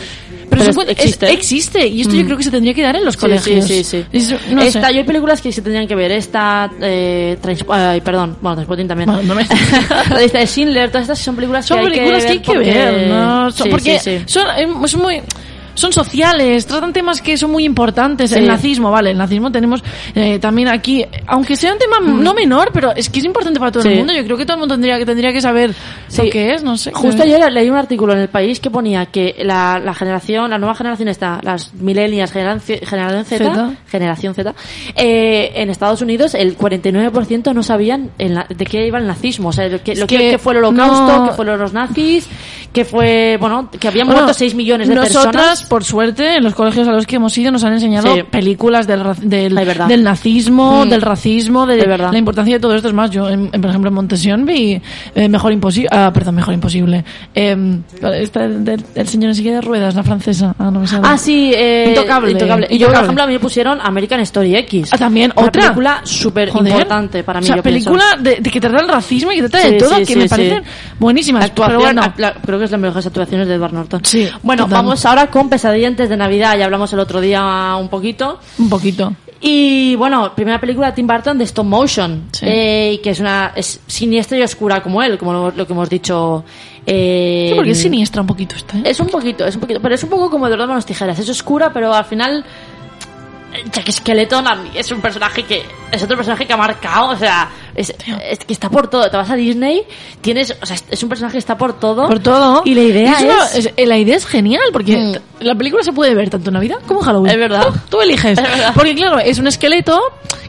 Pero, 0.51 0.63
Pero 0.63 0.71
es 0.73 0.77
un- 0.77 0.83
es- 0.83 0.91
existe. 0.91 1.27
es- 1.27 1.33
existe. 1.33 1.87
Y 1.87 2.01
esto 2.03 2.15
yo 2.15 2.25
creo 2.25 2.37
que 2.37 2.43
se 2.43 2.51
tendría 2.51 2.75
que 2.75 2.83
dar 2.83 2.97
en 2.97 3.05
los 3.05 3.15
Sí, 3.15 3.21
colegios. 3.21 3.65
Sí, 3.67 3.85
sí, 3.85 4.03
sí. 4.03 4.05
Es- 4.13 4.35
no 4.51 4.61
Esta, 4.63 4.89
sé. 4.89 4.95
Yo 4.95 5.01
hay 5.01 5.07
películas 5.07 5.41
que 5.41 5.53
se 5.53 5.63
tendrían 5.63 5.87
que 5.87 5.95
ver. 5.95 6.11
Esta, 6.13 6.71
eh, 6.83 7.39
ay, 7.69 8.01
perdón, 8.01 8.37
bueno, 8.43 8.57
Transpotting 8.57 8.89
también. 8.89 9.11
Bueno, 9.13 9.23
no 9.23 9.35
me- 9.37 9.43
Esta 10.25 10.39
de 10.41 10.47
Schindler, 10.47 10.89
todas 10.91 11.03
estas 11.03 11.19
son 11.21 11.37
películas 11.37 11.65
son 11.67 11.79
que 11.79 11.85
hay 11.85 11.91
películas 11.91 12.25
que 12.25 12.31
hay 12.33 12.39
que 12.41 12.59
ver, 12.59 12.91
porque- 12.93 13.07
¿no? 13.09 13.51
Son- 13.53 13.71
porque. 13.71 14.23
Son, 14.27 14.47
eh, 14.59 14.69
son 14.89 15.03
muy 15.03 15.23
son 15.75 15.93
sociales, 15.93 16.67
tratan 16.67 16.93
temas 16.93 17.21
que 17.23 17.37
son 17.37 17.51
muy 17.53 17.65
importantes. 17.65 18.31
Sí. 18.31 18.39
El 18.39 18.47
nazismo, 18.49 18.91
vale, 18.91 19.11
el 19.11 19.19
nazismo 19.19 19.51
tenemos 19.53 19.83
eh, 20.15 20.39
también 20.39 20.69
aquí, 20.69 21.05
aunque 21.27 21.57
sea 21.57 21.73
un 21.73 21.79
tema 21.79 21.99
no 22.01 22.35
menor, 22.35 22.71
pero 22.73 22.95
es 22.95 23.09
que 23.11 23.19
es 23.21 23.25
importante 23.25 23.59
para 23.59 23.73
todo 23.73 23.83
el 23.89 23.97
mundo. 23.97 24.13
Yo 24.13 24.25
creo 24.25 24.37
que 24.37 24.45
todo 24.45 24.55
el 24.55 24.61
mundo 24.61 24.75
tendría 24.75 24.99
que 24.99 25.07
tendría 25.07 25.33
que 25.33 25.41
saber 25.41 25.75
Sí. 26.09 26.23
lo 26.25 26.31
que 26.31 26.55
es, 26.55 26.63
no 26.63 26.77
sé. 26.77 26.93
Justo 26.93 27.23
ayer 27.23 27.51
leí 27.53 27.71
un 27.71 27.77
artículo 27.77 28.13
en 28.13 28.21
el 28.21 28.29
país 28.29 28.61
que 28.61 28.71
ponía 28.71 29.07
que 29.07 29.37
la, 29.45 29.79
la 29.79 29.95
generación, 29.95 30.51
la 30.51 30.59
nueva 30.59 30.75
generación 30.75 31.09
está, 31.09 31.41
las 31.43 31.73
millennials, 31.75 32.33
generación, 32.33 32.79
generación 32.83 33.25
Z, 33.25 33.71
generación 33.89 34.35
Z, 34.35 34.55
eh, 34.97 35.53
en 35.55 35.71
Estados 35.71 36.03
Unidos 36.03 36.35
el 36.35 36.57
49% 36.57 37.55
no 37.55 37.63
sabían 37.63 38.11
el 38.19 38.35
na- 38.35 38.47
de 38.49 38.65
qué 38.67 38.87
iba 38.87 38.99
el 38.99 39.07
nazismo, 39.07 39.49
o 39.51 39.53
sea, 39.53 39.69
lo 39.69 39.83
que, 39.83 39.95
lo 39.95 40.07
que, 40.07 40.17
que 40.19 40.31
que 40.31 40.39
fue 40.39 40.53
el 40.55 40.59
holocausto, 40.65 41.07
no- 41.19 41.29
que 41.29 41.35
fueron 41.35 41.59
los 41.59 41.73
nazis, 41.73 42.29
que 42.73 42.85
fue, 42.85 43.37
bueno, 43.41 43.71
que 43.71 43.89
habían 43.89 44.07
Bueno, 44.07 44.23
muerto 44.23 44.39
6 44.39 44.55
millones 44.55 44.89
de 44.89 44.95
nosotras, 44.95 45.25
personas. 45.25 45.60
Por 45.69 45.85
suerte, 45.85 46.37
en 46.37 46.45
los 46.45 46.55
colegios 46.55 46.87
a 46.89 46.93
los 46.93 47.07
que 47.07 47.17
hemos 47.17 47.37
ido 47.39 47.51
nos 47.53 47.65
han 47.65 47.73
enseñado 47.75 48.15
Sí. 48.15 48.23
películas 48.23 48.87
del, 48.87 49.03
del, 49.23 49.55
del 49.89 50.03
nazismo, 50.05 50.85
Mm. 50.85 50.89
del 50.89 51.03
racismo, 51.03 51.67
de 51.67 51.77
verdad. 51.87 52.13
la 52.13 52.19
importancia 52.19 52.55
de 52.55 52.61
todo 52.61 52.75
esto. 52.75 52.89
Es 52.89 52.95
más, 52.95 53.11
yo, 53.11 53.29
en- 53.29 53.51
en, 53.53 53.61
por 53.61 53.71
ejemplo, 53.71 53.89
en 53.89 53.95
Montesión 53.95 54.45
vi 54.45 54.81
eh, 55.15 55.29
Mejor 55.29 55.53
Imposible, 55.53 55.89
ah, 55.93 56.11
perdón, 56.13 56.35
Mejor 56.37 56.55
Imposible. 56.55 57.05
Eh, 57.35 57.79
esta 58.15 58.47
del, 58.49 58.65
del 58.95 59.09
señor 59.09 59.31
en 59.31 59.35
silla 59.35 59.53
de 59.55 59.61
ruedas, 59.61 59.95
la 59.95 60.03
francesa. 60.03 60.55
Ah, 60.59 60.71
no 60.71 60.81
me. 60.81 60.87
Ah, 61.03 61.19
sí, 61.19 61.53
eh, 61.55 61.87
Intocable. 61.89 62.31
Y 62.31 62.35
yo, 62.35 62.39
por 62.47 62.71
Intocable. 62.73 62.99
ejemplo, 63.03 63.23
a 63.25 63.27
mí 63.27 63.33
me 63.35 63.41
pusieron 63.41 63.79
American 63.83 64.21
Story 64.21 64.57
X. 64.57 64.91
Ah, 64.93 64.99
también 64.99 65.33
Una 65.37 65.47
otra 65.49 65.63
película 65.63 66.01
súper 66.05 66.49
importante 66.49 67.23
para 67.25 67.41
mí. 67.41 67.45
O 67.45 67.47
sea, 67.47 67.57
yo 67.57 67.63
película 67.63 68.05
de, 68.19 68.37
de 68.41 68.51
que 68.51 68.61
trata 68.61 68.81
el 68.81 68.89
racismo 68.89 69.33
y 69.33 69.37
que 69.37 69.49
trata 69.49 69.61
Sí, 69.67 69.71
de 69.73 69.79
todo, 69.79 69.97
sí, 69.97 70.05
que 70.07 70.17
me 70.17 70.29
parecen 70.29 70.63
buenísimas. 70.99 71.45
Actuación, 71.45 71.79
pero 71.79 71.81
bueno, 71.93 72.15
la- 72.17 72.33
creo 72.35 72.59
que 72.59 72.65
es 72.65 72.71
la 72.71 72.79
mejor 72.79 73.01
actuaciones 73.07 73.49
de 73.49 73.55
Edward 73.55 73.73
Norton. 73.73 74.01
Sí, 74.05 74.29
Bueno, 74.43 74.65
total. 74.65 74.79
vamos 74.79 75.05
ahora 75.07 75.27
con 75.29 75.49
Pesadilla 75.51 75.89
antes 75.89 76.09
de 76.09 76.17
Navidad. 76.17 76.57
Ya 76.57 76.65
hablamos 76.65 76.93
el 76.93 77.01
otro 77.01 77.21
día 77.21 77.77
un 77.79 77.89
poquito. 77.89 78.39
un 78.59 78.71
poquito. 78.71 79.13
Y 79.43 79.95
bueno, 79.97 80.35
primera 80.35 80.61
película 80.61 80.89
de 80.89 80.93
Tim 80.93 81.07
Burton 81.07 81.39
de 81.39 81.45
stop 81.45 81.65
motion, 81.65 82.25
Sí. 82.31 82.45
eh, 82.47 83.01
que 83.03 83.11
es 83.11 83.21
una 83.21 83.53
es 83.57 83.81
siniestra 83.87 84.37
y 84.39 84.43
oscura 84.43 84.83
como 84.83 85.03
él, 85.03 85.17
como 85.17 85.33
lo, 85.33 85.51
lo 85.51 85.67
que 85.67 85.73
hemos 85.73 85.89
dicho. 85.89 86.45
Eh, 86.87 87.49
Sí, 87.51 87.55
porque 87.57 87.71
es 87.71 87.79
siniestra 87.81 88.21
un 88.21 88.27
poquito 88.27 88.57
esta, 88.57 88.77
¿eh? 88.79 88.83
es 88.85 89.01
un 89.01 89.07
poquito, 89.09 89.47
es 89.47 89.55
un 89.55 89.61
poquito, 89.63 89.81
pero 89.81 89.95
es 89.95 90.03
un 90.05 90.11
poco 90.11 90.29
como 90.31 90.45
de 90.47 90.51
verdad 90.53 90.69
manos 90.69 90.85
tijeras. 90.85 91.19
Es 91.19 91.29
oscura, 91.31 91.73
pero 91.73 91.93
al 91.95 92.05
final 92.05 92.45
Jack 93.73 93.91
Skeleton 93.91 94.45
es 94.75 94.91
un 94.93 95.01
personaje 95.01 95.43
que 95.43 95.65
es 95.91 96.03
otro 96.03 96.17
personaje 96.17 96.47
que 96.47 96.53
ha 96.53 96.57
marcado, 96.57 97.09
o 97.11 97.17
sea, 97.17 97.49
es, 97.75 97.93
es 98.31 98.39
que 98.41 98.53
está 98.53 98.69
por 98.71 98.89
todo. 98.89 99.11
Te 99.11 99.17
vas 99.17 99.29
a 99.29 99.35
Disney, 99.35 99.83
tienes, 100.21 100.55
o 100.63 100.67
sea, 100.67 100.77
es 100.89 101.03
un 101.03 101.09
personaje 101.09 101.33
que 101.33 101.39
está 101.39 101.59
por 101.59 101.79
todo. 101.79 102.07
Por 102.07 102.21
todo. 102.21 102.63
Y 102.65 102.75
la 102.75 102.83
idea 102.83 103.17
es... 103.55 103.67
es- 103.77 103.89
la 103.89 103.99
idea 103.99 104.17
es 104.17 104.25
genial, 104.27 104.63
porque 104.73 104.97
Mm. 104.97 105.45
la 105.45 105.55
película 105.57 105.83
se 105.83 105.93
puede 105.93 106.15
ver 106.15 106.31
tanto 106.31 106.51
en 106.51 106.55
Navidad 106.55 106.79
como 106.87 107.01
en 107.01 107.07
Halloween. 107.07 107.33
Es 107.33 107.39
verdad. 107.39 107.67
Tú, 107.69 107.79
tú 107.91 108.01
eliges. 108.01 108.39
Es 108.39 108.43
verdad. 108.43 108.73
Porque 108.75 108.95
claro, 108.95 109.19
es 109.19 109.39
un 109.39 109.47
esqueleto 109.49 110.01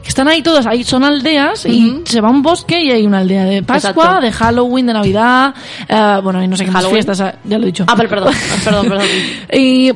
que 0.03 0.09
están 0.09 0.27
ahí 0.27 0.41
todos, 0.43 0.65
ahí 0.67 0.83
son 0.83 1.03
aldeas 1.03 1.65
y 1.65 2.01
se 2.05 2.21
va 2.21 2.27
a 2.27 2.31
un 2.31 2.41
bosque 2.43 2.79
y 2.81 2.91
hay 2.91 3.05
una 3.05 3.19
aldea 3.19 3.45
de 3.45 3.63
Pascua, 3.63 3.89
Exacto. 4.03 4.21
de 4.21 4.31
Halloween, 4.31 4.85
de 4.87 4.93
Navidad, 4.93 5.53
eh, 5.87 6.19
bueno, 6.23 6.43
y 6.43 6.47
no 6.47 6.55
sé 6.57 6.65
qué 6.65 6.71
más 6.71 6.87
fiestas, 6.87 7.19
ah, 7.21 7.35
ya 7.43 7.57
lo 7.57 7.63
he 7.63 7.67
dicho. 7.67 7.85
Ah, 7.87 7.93
pero 7.95 8.09
perdón, 8.09 8.33
perdón, 8.63 8.87
perdón. 8.89 9.07
y, 9.53 9.91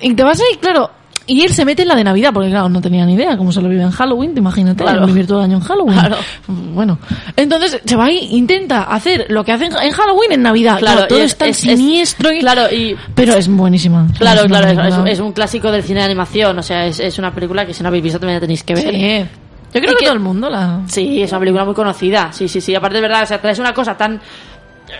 y 0.00 0.14
te 0.14 0.22
vas 0.22 0.40
ahí, 0.40 0.56
claro. 0.58 0.90
Y 1.32 1.42
él 1.44 1.52
se 1.52 1.64
mete 1.64 1.82
en 1.82 1.88
la 1.88 1.94
de 1.94 2.02
Navidad, 2.04 2.30
porque 2.32 2.50
claro, 2.50 2.68
no 2.68 2.80
tenía 2.80 3.04
ni 3.06 3.14
idea 3.14 3.36
cómo 3.36 3.52
se 3.52 3.60
lo 3.62 3.68
vive 3.68 3.82
en 3.82 3.90
Halloween, 3.90 4.34
te 4.34 4.40
imagínate, 4.40 4.82
Claro. 4.82 5.06
vivir 5.06 5.26
todo 5.26 5.38
el 5.38 5.44
año 5.44 5.56
en 5.58 5.62
Halloween. 5.62 5.98
Claro. 5.98 6.16
Bueno, 6.48 6.98
entonces 7.36 7.80
se 7.84 7.96
va 7.96 8.06
ahí, 8.06 8.28
intenta 8.32 8.82
hacer 8.84 9.26
lo 9.28 9.44
que 9.44 9.52
hacen 9.52 9.72
en 9.80 9.92
Halloween 9.92 10.32
en 10.32 10.42
Navidad. 10.42 10.78
Claro, 10.78 10.96
Claro, 10.98 11.08
todo 11.08 11.20
es, 11.22 11.36
tan 11.36 11.48
es- 11.50 11.64
es- 11.64 11.78
siniestro 11.78 12.32
y... 12.32 12.40
Claro, 12.40 12.62
y 12.74 12.96
Pero 13.14 13.34
es 13.34 13.48
buenísima. 13.48 14.06
Claro, 14.18 14.40
Es 14.42 14.46
claro, 14.48 14.66
es, 14.68 14.76
película- 14.76 15.08
es- 15.10 15.12
es 15.14 15.20
un 15.20 15.32
clásico 15.32 15.70
del 15.70 15.82
cine 15.84 16.00
de 16.00 16.06
animación, 16.06 16.58
o 16.58 16.62
sea, 16.62 16.86
es, 16.86 16.98
es 17.00 17.18
una 17.18 17.32
película 17.32 17.64
que 17.64 17.74
si 17.74 17.82
no 17.82 17.88
habéis 17.88 18.02
visto 18.04 18.18
también 18.18 18.36
la 18.36 18.40
tenéis 18.40 18.62
que 18.64 18.74
ver. 18.74 18.90
Sí. 18.90 19.28
Yo 19.72 19.80
creo 19.80 19.92
que, 19.92 19.98
que- 20.00 20.04
todo 20.06 20.14
el 20.14 20.20
mundo 20.20 20.50
la... 20.50 20.80
Sí, 20.88 21.22
es 21.22 21.30
una 21.30 21.38
película 21.38 21.64
muy 21.64 21.74
conocida, 21.74 22.32
sí, 22.32 22.48
sí, 22.48 22.60
sí, 22.60 22.74
aparte 22.74 22.96
de 22.96 23.02
verdad, 23.02 23.22
o 23.22 23.26
sea, 23.26 23.40
traes 23.40 23.58
una 23.60 23.72
cosa 23.72 23.96
tan 23.96 24.20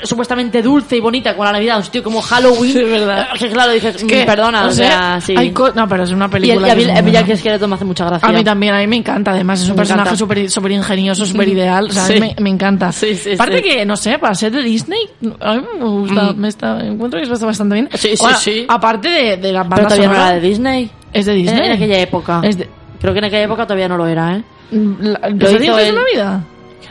supuestamente 0.02 0.62
dulce 0.62 0.96
y 0.96 1.00
bonita 1.00 1.32
como 1.32 1.44
la 1.44 1.52
Navidad, 1.52 1.78
un 1.78 1.84
sitio 1.84 2.02
como 2.02 2.20
Halloween, 2.22 2.72
Sí, 2.72 2.78
es 2.80 2.90
verdad. 2.90 3.28
que 3.38 3.48
claro, 3.50 3.72
dices, 3.72 4.02
que, 4.04 4.22
mm, 4.22 4.26
perdona, 4.26 4.66
o 4.66 4.70
sea, 4.70 5.20
sí. 5.20 5.34
hay 5.36 5.52
No, 5.74 5.88
pero 5.88 6.04
es 6.04 6.10
una 6.12 6.24
y 6.24 6.26
el, 6.26 6.30
película 6.30 6.68
y 6.68 6.70
a 6.70 6.74
que 6.74 6.82
es 6.82 6.88
a 6.88 6.92
mí 7.02 7.10
buena. 7.10 7.26
Jack 7.26 7.36
Skeleton 7.38 7.70
me 7.70 7.76
hace 7.76 7.84
mucha 7.84 8.04
gracia. 8.06 8.28
A 8.28 8.32
mí 8.32 8.44
también, 8.44 8.74
a 8.74 8.78
mí 8.78 8.86
me 8.86 8.96
encanta. 8.96 9.30
Además, 9.32 9.60
es 9.60 9.66
un 9.68 9.72
Me 9.72 9.76
personaje 9.82 10.16
súper 10.16 10.50
súper 10.50 10.72
ingenioso, 10.72 11.24
súper 11.26 11.48
ideal. 11.48 11.86
O 11.86 11.90
sea, 11.92 12.04
a 12.04 12.08
mí 12.08 12.14
Sí. 12.14 12.20
me, 12.20 12.34
me 12.40 12.50
encanta. 12.50 12.92
Sí, 12.92 13.14
sí, 13.16 13.32
Aparte 13.34 13.62
que, 13.62 13.84
no 13.86 13.96
sé, 13.96 14.18
para 14.18 14.34
ser 14.34 14.52
de 14.52 14.62
Disney, 14.62 15.00
a 15.40 15.54
mí 15.54 15.62
me 15.78 15.84
gusta, 15.84 16.32
Mm. 16.32 16.36
me 16.36 16.48
está, 16.48 16.80
encuentro 16.86 17.20
que 17.20 17.32
está 17.32 17.46
bastante 17.46 17.74
bien. 17.74 17.88
Sí, 17.94 18.16
sí, 18.16 18.22
Bueno, 18.22 18.38
sí. 18.38 18.66
Aparte 18.68 19.08
de, 19.08 19.36
de 19.36 19.52
la 19.52 19.64
Pero 19.64 19.82
banda 19.82 19.96
no 19.96 20.02
sonora, 20.02 20.26
era 20.28 20.34
de 20.34 20.40
Disney. 20.48 20.90
es 21.12 21.26
de 21.26 21.32
Disney. 21.34 21.58
En, 21.58 21.64
en 21.66 21.72
aquella 21.72 21.98
época. 22.00 22.40
Es 22.44 22.56
de, 22.58 22.68
Creo 23.00 23.12
que 23.14 23.18
en 23.20 23.24
aquella 23.24 23.44
época 23.44 23.64
todavía 23.64 23.88
no 23.88 23.96
lo 23.96 24.06
era, 24.06 24.36
¿eh? 24.36 24.42
la, 24.72 25.28
Lo 25.30 25.36
¿Los 25.36 25.62
hizo 25.62 25.78
él. 25.78 25.94
Navidad? 25.94 26.40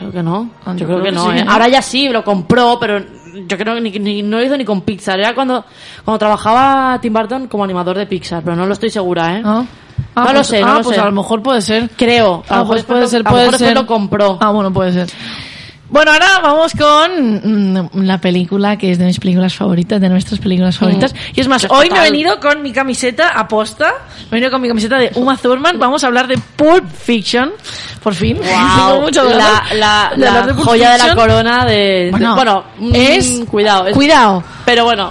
Creo 0.00 0.10
que 0.12 0.22
no. 0.22 0.50
Ah, 0.66 0.72
yo 0.76 0.86
creo, 0.86 1.02
que, 1.02 1.12
no, 1.12 1.30
sí, 1.30 1.38
¿eh? 1.38 1.44
¿no? 1.44 1.52
Ahora 1.52 1.68
ya 1.68 1.80
sí, 1.82 2.08
lo 2.08 2.24
compró, 2.24 2.78
pero 2.80 2.98
yo 3.46 3.56
creo 3.56 3.74
que 3.76 3.80
ni, 3.80 3.90
ni- 3.92 4.22
no 4.22 4.38
lo 4.38 4.44
hizo 4.44 4.56
ni 4.56 4.64
con 4.64 4.80
Pixar. 4.80 5.20
Era 5.20 5.34
cuando, 5.34 5.64
cuando 6.04 6.18
trabajaba 6.18 6.98
Tim 7.00 7.12
Burton 7.12 7.46
como 7.46 7.62
animador 7.64 7.96
de 7.98 8.06
Pixar, 8.06 8.42
pero 8.42 8.56
no 8.56 8.66
lo 8.66 8.72
estoy 8.72 8.90
segura, 8.90 9.36
¿eh? 9.38 9.42
¿Ah? 9.44 9.64
No 10.16 10.22
pues, 10.24 10.34
lo 10.34 10.44
sé, 10.44 10.60
no 10.60 10.66
ah, 10.66 10.74
lo 10.78 10.82
pues 10.82 10.96
sé. 10.96 11.02
a 11.02 11.04
lo 11.04 11.12
mejor 11.12 11.42
puede 11.42 11.60
ser. 11.62 11.88
Creo. 11.96 12.42
A 12.48 12.54
Ah, 12.54 12.56
lo 12.58 12.62
mejor 12.64 12.66
pues 12.76 12.84
puede 12.84 13.06
ser, 13.06 13.20
a 13.20 13.22
lo 13.24 13.30
puede 13.30 13.44
mejor 13.44 13.58
ser. 13.58 13.74
lo 13.74 13.86
compró. 13.86 14.38
Ah, 14.40 14.50
bueno, 14.50 14.72
puede 14.72 14.92
ser. 14.92 15.08
Bueno, 15.90 16.12
ahora 16.12 16.38
vamos 16.40 16.72
con 16.78 17.82
mm, 17.92 18.02
la 18.04 18.18
película 18.18 18.76
que 18.78 18.92
es 18.92 18.98
de 18.98 19.06
mis 19.06 19.18
películas 19.18 19.54
favoritas, 19.54 20.00
de 20.00 20.08
nuestras 20.08 20.38
películas 20.38 20.78
favoritas. 20.78 21.12
Y 21.34 21.40
es 21.40 21.48
más, 21.48 21.64
Es 21.64 21.70
hoy 21.70 21.90
me 21.90 21.98
he 21.98 22.02
venido 22.02 22.38
con 22.38 22.62
mi 22.62 22.72
camiseta 22.72 23.30
aposta. 23.30 23.92
Me 24.30 24.38
he 24.38 24.40
venido 24.40 24.52
con 24.52 24.60
mi 24.62 24.68
camiseta 24.68 24.98
de 24.98 25.10
Uma 25.16 25.36
Thurman. 25.36 25.78
Vamos 25.80 26.04
a 26.04 26.06
hablar 26.06 26.28
de 26.28 26.38
Pulp 26.38 26.84
Fiction. 26.88 27.50
Por 28.02 28.14
fin. 28.14 28.38
Wow, 28.38 29.00
muchas 29.02 29.24
la, 29.34 29.64
la, 29.74 30.12
de 30.16 30.24
la 30.24 30.46
de 30.46 30.52
joya 30.54 30.92
de 30.92 30.98
la 30.98 31.14
corona 31.16 31.64
de... 31.64 32.12
de- 32.16 32.28
Bueno, 32.34 32.64
mm, 32.78 32.94
es- 32.94 33.40
Cuidado. 33.50 33.86
es- 33.88 33.94
Cuidado. 33.94 34.44
Pero 34.64 34.84
bueno. 34.84 35.10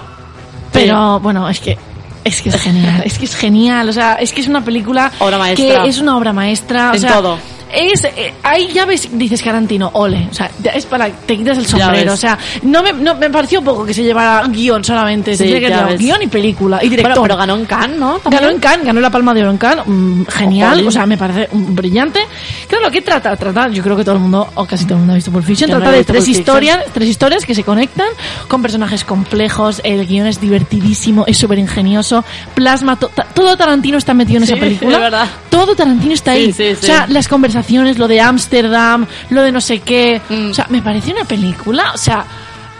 Pero 0.71 1.19
bueno, 1.19 1.49
es 1.49 1.59
que 1.59 1.77
es 2.23 2.41
que 2.41 2.49
es 2.49 2.61
genial, 2.61 3.01
es 3.05 3.17
que 3.17 3.25
es 3.25 3.35
genial, 3.35 3.89
o 3.89 3.93
sea, 3.93 4.13
es 4.15 4.31
que 4.33 4.41
es 4.41 4.47
una 4.47 4.63
película 4.63 5.11
Obra 5.19 5.37
maestra. 5.37 5.83
que 5.83 5.89
es 5.89 5.97
una 5.99 6.15
obra 6.15 6.31
maestra, 6.31 6.91
o 6.91 6.93
En 6.93 6.99
sea, 6.99 7.13
todo. 7.13 7.37
Es, 7.71 8.03
eh, 8.03 8.33
ahí 8.41 8.69
ya 8.73 8.85
ves, 8.85 9.07
dices 9.11 9.41
Carantino, 9.43 9.91
ole, 9.93 10.27
o 10.31 10.33
sea, 10.33 10.49
es 10.73 10.85
para, 10.87 11.07
te 11.09 11.37
quitas 11.37 11.57
el 11.57 11.67
sombrero, 11.67 12.13
o 12.13 12.17
sea, 12.17 12.37
no 12.63 12.81
me, 12.81 12.93
no, 12.93 13.13
me 13.15 13.29
pareció 13.29 13.61
poco 13.61 13.85
que 13.85 13.93
se 13.93 14.03
llevara 14.03 14.47
guion 14.47 14.83
solamente, 14.83 15.37
se 15.37 15.43
Sí, 15.43 15.51
tiene 15.51 15.59
que 15.67 15.73
llevar 15.75 15.97
guion 15.97 16.21
y 16.23 16.27
película, 16.27 16.83
y 16.83 16.89
director. 16.89 17.11
Bueno, 17.19 17.21
pero 17.23 17.37
ganó 17.37 17.55
en 17.55 17.65
Cannes, 17.65 17.97
¿no? 17.99 18.17
También. 18.19 18.41
Ganó 18.41 18.53
en 18.55 18.59
Cannes, 18.59 18.85
ganó 18.87 19.01
la 19.01 19.09
Palma 19.11 19.33
de 19.35 19.41
Oro 19.41 19.51
en 19.51 19.57
Cannes, 19.57 19.83
mm, 19.85 20.23
genial, 20.29 20.87
o 20.87 20.91
sea, 20.91 21.05
me 21.05 21.17
parece 21.17 21.47
mm, 21.51 21.75
brillante. 21.75 22.19
Claro, 22.67 22.89
¿qué 22.89 23.01
trata? 23.01 23.35
Trata, 23.35 23.67
yo 23.69 23.83
creo 23.83 23.95
que 23.95 24.03
todo 24.03 24.15
el 24.15 24.21
mundo, 24.21 24.47
o 24.55 24.65
casi 24.65 24.85
todo 24.85 24.95
el 24.95 24.99
mundo 25.01 25.13
ha 25.13 25.15
visto 25.17 25.31
Pulp 25.31 25.45
Fiction, 25.45 25.69
no 25.69 25.77
trata 25.77 25.93
he 25.93 25.99
de 25.99 26.05
tres 26.05 26.27
historias, 26.27 26.79
tres 26.91 27.07
historias 27.07 27.45
que 27.45 27.53
se 27.53 27.63
conectan 27.63 28.07
con 28.47 28.63
personajes 28.63 29.03
complejos, 29.03 29.79
el 29.83 30.07
guion 30.07 30.25
es 30.25 30.41
divertidísimo, 30.41 31.23
es 31.27 31.37
súper 31.37 31.59
ingenioso, 31.59 32.25
plasma, 32.55 32.97
to- 32.97 33.11
todo 33.35 33.55
Tarantino 33.55 33.99
está 33.99 34.15
metido 34.15 34.39
en 34.39 34.47
Sí, 34.47 34.53
esa 34.53 34.59
película. 34.59 35.27
Todo 35.51 35.75
Tarantino 35.75 36.13
está 36.15 36.31
ahí. 36.31 36.51
sí, 36.51 36.71
O 36.71 36.75
sea, 36.75 37.05
las 37.07 37.27
conversaciones, 37.27 37.58
lo 37.97 38.07
de 38.07 38.21
Ámsterdam, 38.21 39.05
lo 39.29 39.41
de 39.41 39.51
no 39.51 39.61
sé 39.61 39.79
qué. 39.79 40.21
Mm. 40.29 40.51
O 40.51 40.53
sea, 40.53 40.67
me 40.69 40.81
parece 40.81 41.11
una 41.11 41.25
película, 41.25 41.91
o 41.93 41.97
sea, 41.97 42.25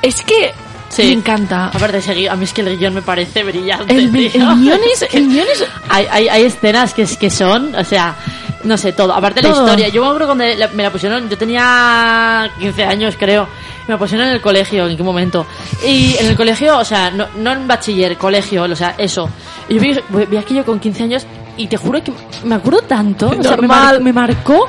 es 0.02 0.22
que 0.24 0.54
Sí. 0.90 1.04
me 1.04 1.12
encanta. 1.14 1.68
Aparte, 1.68 2.02
a 2.30 2.36
mí 2.36 2.44
es 2.46 2.52
que 2.54 2.62
el 2.62 2.76
guion 2.78 2.96
me 2.96 3.04
parece 3.04 3.44
brillante. 3.44 3.94
El, 3.96 4.06
el 4.16 4.32
guion 4.32 4.80
es, 4.92 5.06
el 5.14 5.28
guion 5.30 5.46
es 5.54 5.64
hay, 5.90 6.08
hay, 6.10 6.28
hay 6.30 6.44
escenas 6.46 6.94
que, 6.96 7.04
es- 7.04 7.16
que 7.18 7.30
son, 7.30 7.76
o 7.76 7.84
sea, 7.84 8.16
no 8.64 8.76
sé, 8.76 8.92
todo. 8.94 9.14
Aparte 9.14 9.42
de 9.42 9.48
la 9.50 9.54
Todo. 9.54 9.66
historia. 9.66 9.88
Yo 9.90 10.02
me 10.02 10.08
acuerdo 10.08 10.26
cuando 10.28 10.44
me 10.74 10.84
la 10.84 10.92
pusieron, 10.92 11.30
yo 11.30 11.38
tenía 11.38 12.50
15 12.60 12.84
años, 12.86 13.16
creo. 13.20 13.48
Me 13.88 13.94
la 13.94 13.98
pusieron 14.00 14.28
en 14.28 14.34
el 14.34 14.42
colegio, 14.42 14.88
¿en 14.88 14.98
qué 14.98 15.04
momento? 15.04 15.46
Y 15.86 16.16
en 16.20 16.28
el 16.28 16.36
colegio, 16.36 16.78
o 16.78 16.86
sea, 16.86 17.10
no, 17.12 17.28
no 17.38 17.52
en 17.54 17.68
bachiller, 17.68 18.18
colegio, 18.18 18.64
o 18.64 18.76
sea, 18.76 18.96
eso. 18.98 19.30
Y 19.68 19.76
yo 19.76 19.82
vi, 19.82 20.26
vi 20.26 20.38
aquello 20.38 20.66
con 20.66 20.80
15 20.80 21.04
años 21.04 21.28
y 21.60 21.68
te 21.68 21.78
juro 21.78 22.04
que 22.04 22.12
me 22.44 22.56
acuerdo 22.56 22.82
tanto. 22.82 23.28
o 23.28 23.44
sea, 23.44 23.56
me, 23.58 23.68
Normal. 23.68 23.68
mar- 23.68 24.02
me 24.02 24.14
marcó. 24.14 24.66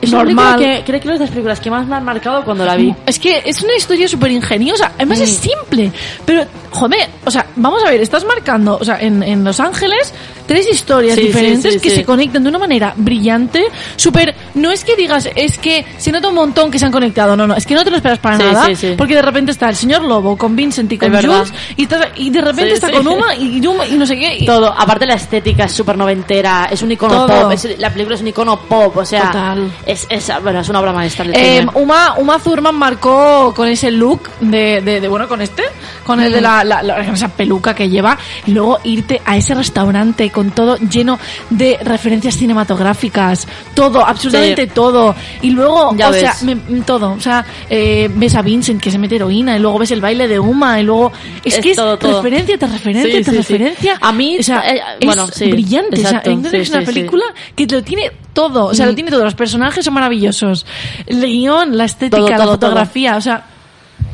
Es 0.00 0.10
normal. 0.12 0.58
que 0.58 0.82
creo 0.86 0.98
que 0.98 1.08
es 1.08 1.14
de 1.18 1.20
las 1.26 1.28
películas 1.28 1.60
que 1.60 1.70
más 1.70 1.86
me 1.86 1.94
han 1.94 2.04
marcado 2.04 2.42
cuando 2.42 2.64
la 2.64 2.74
vi. 2.74 2.94
Es 3.04 3.18
que 3.18 3.42
es 3.44 3.62
una 3.62 3.74
historia 3.76 4.08
súper 4.08 4.30
ingeniosa. 4.30 4.92
Además 4.96 5.18
Mm. 5.18 5.22
es 5.24 5.30
simple. 5.36 5.92
Pero, 6.24 6.44
joder, 6.70 7.06
o 7.26 7.30
sea, 7.30 7.44
vamos 7.56 7.84
a 7.84 7.90
ver, 7.90 8.00
estás 8.00 8.24
marcando, 8.24 8.78
o 8.80 8.84
sea, 8.84 8.98
en, 8.98 9.22
en 9.22 9.44
Los 9.44 9.60
Ángeles, 9.60 10.14
tres 10.50 10.66
historias 10.68 11.14
Sí, 11.14 11.26
diferentes 11.28 11.74
sí, 11.74 11.78
que 11.80 11.90
sí. 11.90 11.96
se 11.98 12.04
conectan 12.04 12.42
de 12.42 12.48
una 12.48 12.58
manera 12.58 12.92
brillante, 12.96 13.62
súper... 13.94 14.34
No 14.54 14.72
es 14.72 14.84
que 14.84 14.96
digas, 14.96 15.28
es 15.36 15.58
que 15.58 15.86
se 15.96 16.10
nota 16.10 16.26
un 16.26 16.34
montón 16.34 16.72
que 16.72 16.78
se 16.80 16.86
han 16.86 16.90
conectado. 16.90 17.36
No, 17.36 17.46
no, 17.46 17.54
es 17.54 17.64
que 17.64 17.74
no 17.76 17.84
te 17.84 17.90
lo 17.92 17.96
esperas 17.98 18.18
para 18.18 18.36
nada. 18.36 18.68
Porque 18.98 19.14
de 19.14 19.22
repente 19.22 19.52
está 19.52 19.68
el 19.68 19.76
señor 19.76 20.02
Lobo 20.02 20.36
con 20.36 20.56
Vincent 20.56 20.90
y 20.90 20.98
con. 20.98 21.14
Jules 21.14 21.52
y, 21.76 21.84
estás- 21.84 22.08
y 22.16 22.30
de 22.30 22.40
repente 22.40 22.72
está 22.74 22.90
con 22.90 23.06
Uma 23.06 23.32
y, 23.36 23.64
Uma 23.64 23.86
y 23.86 23.92
no 23.92 24.04
sé 24.06 24.18
qué. 24.18 24.38
y- 24.38 24.44
Todo, 24.46 24.66
aparte 24.76 25.06
la 25.06 25.14
estética 25.14 25.66
es 25.66 25.72
súper 25.72 25.96
noventera, 25.96 26.68
es 26.68 26.82
un 26.82 26.90
icono 26.90 27.26
Todo. 27.26 27.42
pop, 27.42 27.52
es- 27.52 27.78
la 27.78 27.90
película 27.92 28.16
es 28.16 28.20
un 28.22 28.26
icono 28.28 28.58
pop, 28.58 28.96
o 28.96 29.04
sea, 29.04 29.26
Total. 29.28 29.70
Es, 29.86 30.04
es, 30.10 30.32
bueno, 30.42 30.60
es 30.60 30.68
una 30.68 30.80
obra 30.80 30.92
maestra 30.92 31.24
Eh. 31.32 31.64
Uma, 31.74 32.14
Uma 32.18 32.38
Thurman 32.40 32.74
marcó 32.74 33.52
con 33.54 33.68
ese 33.68 33.90
look 33.92 34.22
de, 34.40 34.80
de, 34.80 35.00
de, 35.00 35.06
bueno, 35.08 35.28
con 35.28 35.40
este, 35.42 35.62
con 36.04 36.20
el 36.20 36.32
de 36.32 36.40
la, 36.40 36.64
la- 36.64 36.82
la- 36.82 36.98
esa 37.02 37.28
peluca 37.28 37.72
que 37.74 37.88
lleva, 37.88 38.18
y 38.46 38.50
luego 38.52 38.80
irte 38.84 39.20
a 39.24 39.36
ese 39.36 39.54
restaurante 39.54 40.30
con 40.30 40.39
todo 40.50 40.76
lleno 40.78 41.18
de 41.50 41.78
referencias 41.82 42.36
cinematográficas, 42.36 43.46
todo, 43.74 44.04
absolutamente 44.04 44.62
Sí. 44.64 44.70
todo, 44.74 45.14
y 45.42 45.50
luego, 45.50 45.94
Ya 45.96 46.08
o 46.08 46.12
sea, 46.12 46.34
ves. 46.42 46.42
me- 46.68 46.80
todo, 46.82 47.12
o 47.12 47.20
sea, 47.20 47.44
eh, 47.68 48.10
ves 48.14 48.34
a 48.34 48.42
Vincent 48.42 48.80
que 48.82 48.90
se 48.90 48.98
mete 48.98 49.16
heroína, 49.16 49.56
y 49.56 49.60
luego 49.60 49.78
ves 49.78 49.90
el 49.90 50.00
baile 50.00 50.26
de 50.28 50.38
Uma, 50.38 50.80
y 50.80 50.84
luego, 50.84 51.12
es, 51.44 51.54
Es 51.56 51.60
que 51.60 51.70
es 51.72 51.76
todo, 51.76 51.98
todo. 51.98 52.22
referencia 52.22 52.56
tras 52.58 52.72
referencia 52.72 53.04
Sí, 53.18 53.22
tras 53.22 53.34
sí, 53.34 53.36
referencia. 53.38 53.98
A 54.00 54.12
mí, 54.12 54.38
o 54.38 54.42
sea, 54.42 54.60
eh, 54.70 54.80
es 55.00 55.06
bueno, 55.06 55.26
sí, 55.28 55.50
brillante, 55.50 55.96
o 55.96 56.00
sea, 56.00 56.10
exacto, 56.10 56.30
entonces 56.30 56.68
sí, 56.68 56.72
es 56.72 56.76
una 56.78 56.86
película 56.86 57.24
que 57.54 57.66
lo 57.66 57.82
tiene 57.82 58.10
todo, 58.32 58.66
o 58.66 58.74
sea, 58.74 58.86
lo 58.86 58.92
Mm. 58.92 58.94
tiene 58.94 59.10
todo, 59.10 59.24
los 59.24 59.34
personajes 59.34 59.84
son 59.84 59.94
maravillosos, 59.94 60.64
el 61.06 61.20
guion, 61.24 61.76
la 61.76 61.84
estética, 61.84 62.16
Todo, 62.18 62.28
la 62.30 62.36
todo, 62.38 62.50
fotografía, 62.52 63.16
o 63.16 63.20
sea, 63.20 63.44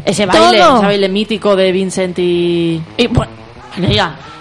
ese 0.05 0.25
baile, 0.27 0.59
todo. 0.59 0.77
ese 0.79 0.87
baile 0.87 1.09
mítico 1.09 1.55
de 1.57 1.73
Vincent 1.73 2.19
y... 2.19 2.81
y, 2.97 3.07
bueno, 3.09 3.33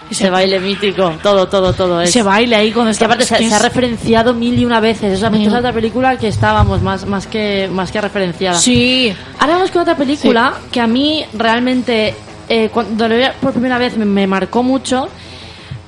ese 0.09 0.29
baile 0.29 0.59
mítico, 0.59 1.13
todo, 1.21 1.47
todo, 1.47 1.73
todo. 1.73 2.01
Es... 2.01 2.09
ese 2.09 2.23
baile 2.23 2.55
ahí 2.55 2.71
cuando 2.71 2.91
está 2.91 3.05
aparte 3.05 3.25
se, 3.25 3.53
ha 3.53 3.59
referenciado 3.59 4.33
mil 4.33 4.57
y 4.57 4.65
una 4.65 4.79
veces. 4.79 5.13
Esta 5.13 5.35
es 5.35 5.53
otra 5.53 5.73
película 5.73 6.17
que 6.17 6.27
estábamos 6.27 6.81
más, 6.81 7.05
más 7.05 7.27
que 7.27 7.69
más 7.71 7.91
que 7.91 8.01
referenciada. 8.01 8.57
Sí, 8.57 9.13
Ahora 9.39 9.55
vamos 9.55 9.71
con 9.71 9.81
otra 9.81 9.97
película 9.97 10.53
que 10.71 10.79
a 10.79 10.87
mí 10.87 11.25
realmente 11.33 12.13
eh, 12.47 12.69
cuando 12.69 13.07
la 13.07 13.15
vi 13.15 13.23
por 13.41 13.51
primera 13.51 13.77
vez 13.77 13.97
me, 13.97 14.05
me 14.05 14.27
marcó 14.27 14.63
mucho, 14.63 15.09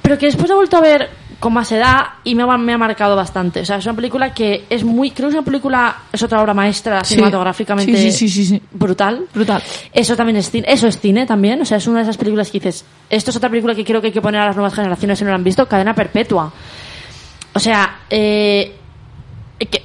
pero 0.02 0.18
que 0.18 0.26
después 0.26 0.50
he 0.50 0.56
vuelto 0.56 0.78
a 0.78 0.82
ver 0.82 1.27
con 1.40 1.54
más 1.54 1.72
edad 1.72 2.06
y 2.24 2.34
me 2.34 2.44
ha, 2.44 2.58
me 2.58 2.74
ha 2.74 2.78
marcado 2.80 3.16
bastante. 3.16 3.60
O 3.62 3.66
sea, 3.66 3.78
es 3.78 3.86
una 3.86 3.96
película 3.96 4.34
que 4.34 4.66
es 4.70 4.84
muy, 4.84 5.12
creo 5.12 5.28
que 5.30 5.34
es 5.36 5.38
una 5.40 5.46
película, 5.46 5.96
es 6.12 6.24
otra 6.24 6.42
obra 6.42 6.54
maestra 6.56 7.04
Sí. 7.04 7.14
cinematográficamente 7.14 7.96
Sí, 7.96 8.12
sí, 8.12 8.28
sí, 8.28 8.30
sí, 8.30 8.46
sí. 8.46 8.62
brutal. 8.72 9.26
brutal. 9.34 9.62
Eso 9.94 10.16
también 10.16 10.38
es 10.38 10.50
cine, 10.50 10.66
eso 10.68 10.88
es 10.88 11.00
cine 11.00 11.26
también, 11.28 11.62
o 11.62 11.66
sea, 11.66 11.78
es 11.78 11.86
una 11.88 11.98
de 12.00 12.04
esas 12.04 12.18
películas 12.18 12.50
que 12.50 12.60
dices, 12.60 12.86
esto 13.10 13.30
es 13.30 13.38
otra 13.38 13.50
película 13.50 13.76
que 13.76 13.84
creo 13.86 14.02
que 14.02 14.08
hay 14.08 14.14
que 14.14 14.22
poner 14.22 14.42
a 14.42 14.46
las 14.48 14.56
nuevas 14.56 14.74
generaciones 14.74 15.20
si 15.20 15.26
no 15.26 15.30
la 15.30 15.36
han 15.36 15.44
visto, 15.44 15.68
Cadena 15.68 15.94
Perpetua. 15.94 16.52
O 17.54 17.60
sea, 17.60 18.00
eh, 18.10 18.76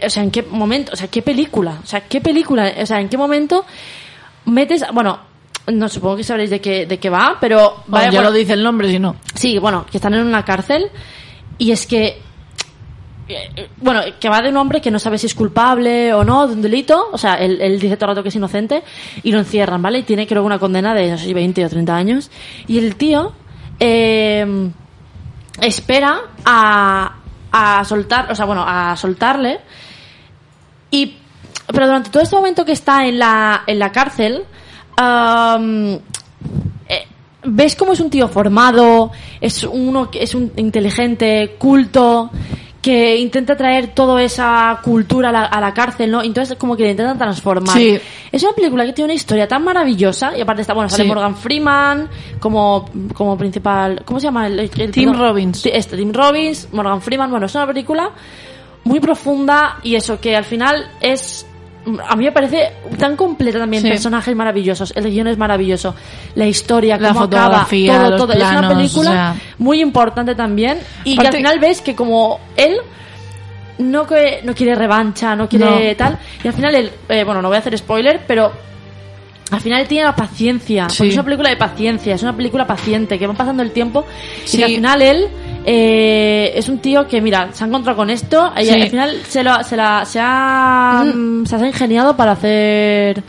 o 0.06 0.10
sea, 0.10 0.22
¿en 0.22 0.30
qué 0.30 0.42
momento? 0.42 0.92
O 0.92 0.96
sea, 0.96 1.08
¿qué 1.08 1.20
película? 1.22 1.78
O 1.82 1.86
sea, 1.86 2.00
¿qué 2.02 2.20
película? 2.20 2.72
O 2.80 2.86
sea, 2.86 3.00
¿en 3.00 3.08
qué 3.08 3.16
momento 3.18 3.64
metes, 4.46 4.84
bueno, 4.92 5.18
no 5.66 5.88
supongo 5.88 6.16
que 6.16 6.24
sabréis 6.24 6.50
de 6.50 6.60
qué, 6.60 6.86
de 6.86 6.98
qué 6.98 7.08
va, 7.10 7.36
pero 7.40 7.58
Bueno, 7.58 7.84
vaya, 7.88 8.04
ya 8.10 8.18
bueno, 8.18 8.30
lo 8.30 8.36
dice 8.36 8.54
el 8.54 8.62
nombre, 8.62 8.88
si 8.90 8.98
no. 8.98 9.16
Sí, 9.34 9.58
bueno, 9.58 9.86
que 9.90 9.98
están 9.98 10.14
en 10.14 10.26
una 10.26 10.44
cárcel 10.44 10.90
y 11.62 11.70
es 11.70 11.86
que 11.86 12.20
eh, 13.28 13.68
bueno, 13.76 14.00
que 14.18 14.28
va 14.28 14.42
de 14.42 14.48
un 14.48 14.56
hombre 14.56 14.80
que 14.80 14.90
no 14.90 14.98
sabe 14.98 15.16
si 15.16 15.26
es 15.26 15.34
culpable 15.34 16.12
o 16.12 16.24
no 16.24 16.48
de 16.48 16.54
un 16.54 16.62
delito, 16.62 17.08
o 17.12 17.18
sea, 17.18 17.34
él, 17.36 17.78
dice 17.78 17.96
todo 17.96 18.10
el 18.10 18.16
rato 18.16 18.22
que 18.24 18.30
es 18.30 18.34
inocente 18.34 18.82
y 19.22 19.30
lo 19.30 19.38
encierran, 19.38 19.80
¿vale? 19.80 20.00
Y 20.00 20.02
tiene 20.02 20.26
creo 20.26 20.42
una 20.42 20.58
condena 20.58 20.92
de, 20.92 21.12
no 21.12 21.16
sé 21.16 21.26
si 21.26 21.32
20 21.32 21.64
o 21.64 21.68
30 21.68 21.94
años. 21.94 22.30
Y 22.66 22.78
el 22.78 22.96
tío 22.96 23.32
eh, 23.78 24.70
espera 25.60 26.22
a, 26.44 27.16
a 27.52 27.84
soltar, 27.84 28.32
o 28.32 28.34
sea, 28.34 28.44
bueno, 28.44 28.64
a 28.66 28.96
soltarle 28.96 29.60
y 30.90 31.14
pero 31.68 31.86
durante 31.86 32.10
todo 32.10 32.24
este 32.24 32.34
momento 32.34 32.64
que 32.64 32.72
está 32.72 33.06
en 33.06 33.20
la, 33.20 33.62
en 33.68 33.78
la 33.78 33.92
cárcel, 33.92 34.44
ves 37.44 37.76
cómo 37.76 37.92
es 37.92 38.00
un 38.00 38.10
tío 38.10 38.28
formado, 38.28 39.10
es 39.40 39.64
uno 39.64 40.10
que 40.10 40.22
es 40.22 40.34
un 40.34 40.52
inteligente, 40.56 41.56
culto, 41.58 42.30
que 42.80 43.16
intenta 43.16 43.56
traer 43.56 43.94
toda 43.94 44.20
esa 44.24 44.80
cultura 44.82 45.28
a 45.28 45.32
la, 45.32 45.44
a 45.44 45.60
la 45.60 45.72
cárcel, 45.72 46.10
¿no? 46.10 46.20
Entonces 46.22 46.56
como 46.58 46.76
que 46.76 46.82
le 46.82 46.90
intentan 46.90 47.16
transformar. 47.16 47.76
Sí. 47.76 47.96
Es 48.32 48.42
una 48.42 48.52
película 48.54 48.84
que 48.84 48.92
tiene 48.92 49.06
una 49.06 49.14
historia 49.14 49.46
tan 49.46 49.62
maravillosa 49.62 50.36
y 50.36 50.40
aparte 50.40 50.62
está, 50.62 50.74
bueno, 50.74 50.88
sale 50.88 51.04
Sí. 51.04 51.08
Morgan 51.08 51.36
Freeman 51.36 52.08
como, 52.40 52.86
como 53.14 53.38
principal, 53.38 54.02
¿cómo 54.04 54.18
se 54.18 54.24
llama? 54.24 54.48
El, 54.48 54.58
el- 54.58 54.90
Tim 54.90 55.12
Robbins. 55.12 55.60
Sí, 55.60 55.70
este, 55.72 55.96
Tim 55.96 56.12
Robbins, 56.12 56.68
Morgan 56.72 57.00
Freeman, 57.00 57.30
bueno, 57.30 57.46
es 57.46 57.54
una 57.54 57.68
película 57.68 58.10
muy 58.84 58.98
profunda 58.98 59.78
y 59.84 59.94
eso 59.94 60.18
que 60.20 60.34
al 60.34 60.44
final 60.44 60.84
es 61.00 61.46
a 62.08 62.14
mí 62.16 62.24
me 62.24 62.32
parece 62.32 62.72
tan 62.98 63.16
completa 63.16 63.58
también 63.58 63.82
Sí. 63.82 63.88
personajes 63.88 64.34
maravillosos 64.36 64.92
el 64.94 65.10
guion 65.10 65.26
es 65.26 65.36
maravilloso 65.36 65.94
la 66.36 66.46
historia 66.46 66.96
La 66.98 67.08
cómo 67.08 67.22
acaba 67.24 67.66
todo 67.68 68.16
todo 68.18 68.32
es 68.32 68.42
una 68.42 68.68
película 68.68 69.10
o 69.10 69.12
sea. 69.12 69.34
muy 69.58 69.80
importante 69.80 70.34
también 70.34 70.78
y 71.04 71.16
que 71.16 71.26
al 71.26 71.32
final 71.34 71.58
ves 71.58 71.80
que 71.80 71.94
como 71.96 72.38
él 72.56 72.76
no 73.78 74.06
que 74.06 74.40
no 74.44 74.54
quiere 74.54 74.74
revancha 74.76 75.34
no 75.34 75.48
quiere 75.48 75.90
No. 75.90 75.96
tal 75.96 76.18
y 76.44 76.48
al 76.48 76.54
final 76.54 76.74
él 76.74 76.92
eh, 77.08 77.24
bueno 77.24 77.42
no 77.42 77.48
voy 77.48 77.56
a 77.56 77.60
hacer 77.60 77.76
spoiler 77.76 78.20
pero 78.28 78.52
al 79.52 79.60
final 79.60 79.82
él 79.82 79.88
tiene 79.88 80.04
la 80.04 80.16
paciencia 80.16 80.88
Sí. 80.88 80.96
porque 80.98 81.08
es 81.10 81.14
una 81.14 81.24
película 81.24 81.50
de 81.50 81.56
paciencia 81.56 82.14
es 82.14 82.22
una 82.22 82.36
película 82.36 82.66
paciente 82.66 83.18
que 83.18 83.26
va 83.26 83.34
pasando 83.34 83.62
el 83.62 83.70
tiempo 83.70 84.04
y 84.52 84.56
que 84.56 84.64
al 84.64 84.70
final 84.72 85.02
él 85.02 85.28
eh, 85.64 86.52
es 86.56 86.68
un 86.68 86.78
tío 86.78 87.06
que 87.06 87.20
mira 87.20 87.50
se 87.52 87.62
ha 87.62 87.66
encontrado 87.68 87.96
con 87.96 88.10
esto 88.10 88.52
y 88.60 88.64
Sí. 88.64 88.70
al 88.70 88.88
final 88.90 89.16
se, 89.28 89.42
lo, 89.44 89.62
se, 89.62 89.76
la, 89.76 90.04
se 90.04 90.18
ha 90.20 91.04
mm, 91.14 91.46
se 91.46 91.56
ha 91.56 91.66
ingeniado 91.66 92.16
para 92.16 92.32
hacer 92.32 93.22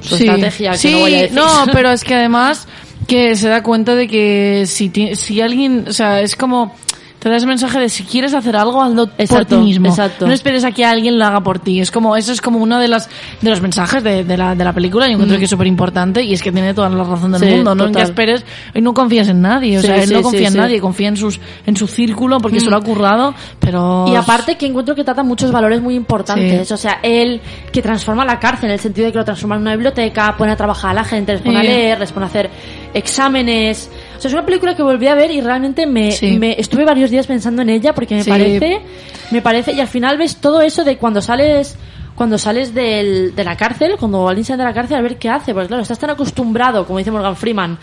su 0.00 0.14
estrategia 0.16 0.72
que 0.72 0.78
sí, 0.78 0.92
no 0.92 0.98
voy 1.00 1.14
a 1.14 1.22
decir 1.22 1.36
no, 1.36 1.46
pero 1.72 1.90
es 1.90 2.04
que 2.04 2.14
además 2.14 2.68
que 3.08 3.34
se 3.34 3.48
da 3.48 3.62
cuenta 3.62 3.94
de 3.96 4.06
que 4.06 4.64
si, 4.66 4.90
si 5.16 5.40
alguien, 5.40 5.86
o 5.88 5.92
sea, 5.92 6.20
es 6.20 6.36
como 6.36 6.74
te 7.20 7.28
da 7.28 7.36
ese 7.36 7.46
mensaje 7.46 7.78
de 7.78 7.88
si 7.88 8.02
quieres 8.02 8.34
hacer 8.34 8.56
algo, 8.56 8.82
hazlo 8.82 9.06
por 9.06 9.14
Exacto, 9.20 9.58
ti 9.58 9.62
mismo. 9.62 9.88
exacto. 9.88 10.26
No 10.26 10.32
esperes 10.32 10.64
a 10.64 10.72
que 10.72 10.84
alguien 10.84 11.18
lo 11.18 11.24
haga 11.26 11.40
por 11.42 11.58
ti. 11.58 11.78
Es 11.80 11.90
como, 11.90 12.16
eso 12.16 12.32
es 12.32 12.40
como 12.40 12.58
uno 12.58 12.78
de 12.80 12.88
las 12.88 13.08
de 13.40 13.50
los 13.50 13.60
mensajes 13.60 14.02
de, 14.02 14.24
de 14.24 14.36
la, 14.36 14.54
de 14.54 14.64
la 14.64 14.72
película 14.72 15.06
y 15.08 15.12
encuentro 15.12 15.38
que 15.38 15.44
es 15.44 15.50
súper 15.50 15.66
importante 15.66 16.22
y 16.24 16.32
es 16.32 16.42
que 16.42 16.50
tiene 16.50 16.74
toda 16.74 16.88
la 16.88 17.04
razón 17.04 17.30
del 17.32 17.40
Mm. 17.42 17.44
Sí, 17.44 17.54
mundo. 17.56 17.74
No 17.74 17.86
total. 17.86 18.02
esperes 18.02 18.44
y 18.74 18.80
no 18.80 18.92
confías 18.94 19.28
en 19.28 19.40
nadie. 19.42 19.78
O 19.78 19.80
Sí, 19.80 19.86
sea, 19.86 19.96
él 20.02 20.08
sí, 20.08 20.14
no 20.14 20.22
confía 20.22 20.48
en 20.48 20.56
nadie, 20.56 20.80
confía 20.80 21.08
en 21.08 21.16
sus 21.16 21.38
en 21.66 21.76
su 21.76 21.86
círculo 21.86 22.38
porque 22.40 22.58
se 22.58 22.70
lo 22.70 22.76
ha 22.76 22.80
currado, 22.80 23.34
pero 23.60 24.06
Y 24.08 24.16
aparte 24.16 24.56
que 24.56 24.66
encuentro 24.66 24.94
que 24.94 25.04
trata 25.04 25.22
muchos 25.22 25.52
valores 25.52 25.80
muy 25.82 25.94
importantes. 25.94 26.72
O 26.72 26.76
sea, 26.76 27.00
él 27.02 27.40
que 27.70 27.82
transforma 27.82 28.24
la 28.24 28.38
cárcel 28.38 28.66
en 28.70 28.72
el 28.74 28.80
sentido 28.80 29.06
de 29.06 29.12
que 29.12 29.18
lo 29.18 29.24
transforma 29.26 29.56
en 29.56 29.60
una 29.62 29.72
biblioteca, 29.72 30.34
pone 30.38 30.52
a 30.52 30.56
trabajar 30.56 30.92
a 30.92 30.94
la 30.94 31.04
gente, 31.04 31.32
les 31.32 31.42
pone 31.42 31.58
a 31.58 31.62
leer, 31.62 31.98
les 32.00 32.12
pone 32.12 32.24
a 32.24 32.28
hacer 32.30 32.50
exámenes. 32.94 33.90
O 34.20 34.22
sea, 34.22 34.28
es 34.28 34.34
una 34.34 34.44
película 34.44 34.76
que 34.76 34.82
volví 34.82 35.06
a 35.06 35.14
ver 35.14 35.30
y 35.30 35.40
realmente 35.40 35.86
me, 35.86 36.12
Sí. 36.12 36.38
me 36.38 36.54
estuve 36.60 36.84
varios 36.84 37.10
días 37.10 37.26
pensando 37.26 37.62
en 37.62 37.70
ella 37.70 37.94
porque 37.94 38.16
me 38.16 38.22
Sí. 38.22 38.28
parece, 38.28 38.82
me 39.30 39.40
parece, 39.40 39.72
y 39.72 39.80
al 39.80 39.88
final 39.88 40.18
ves 40.18 40.36
todo 40.36 40.60
eso 40.60 40.84
de 40.84 40.98
cuando 40.98 41.22
sales 41.22 41.76
cuando 42.14 42.36
sales 42.36 42.74
del, 42.74 43.34
de 43.34 43.44
la 43.44 43.56
cárcel, 43.56 43.94
cuando 43.98 44.28
alguien 44.28 44.44
sale 44.44 44.58
de 44.62 44.68
la 44.68 44.74
cárcel 44.74 44.98
a 44.98 45.00
ver 45.00 45.16
qué 45.16 45.30
hace, 45.30 45.54
porque 45.54 45.68
claro, 45.68 45.82
estás 45.82 45.98
tan 45.98 46.10
acostumbrado, 46.10 46.86
como 46.86 46.98
dice 46.98 47.10
Morgan 47.10 47.34
Freeman, 47.34 47.78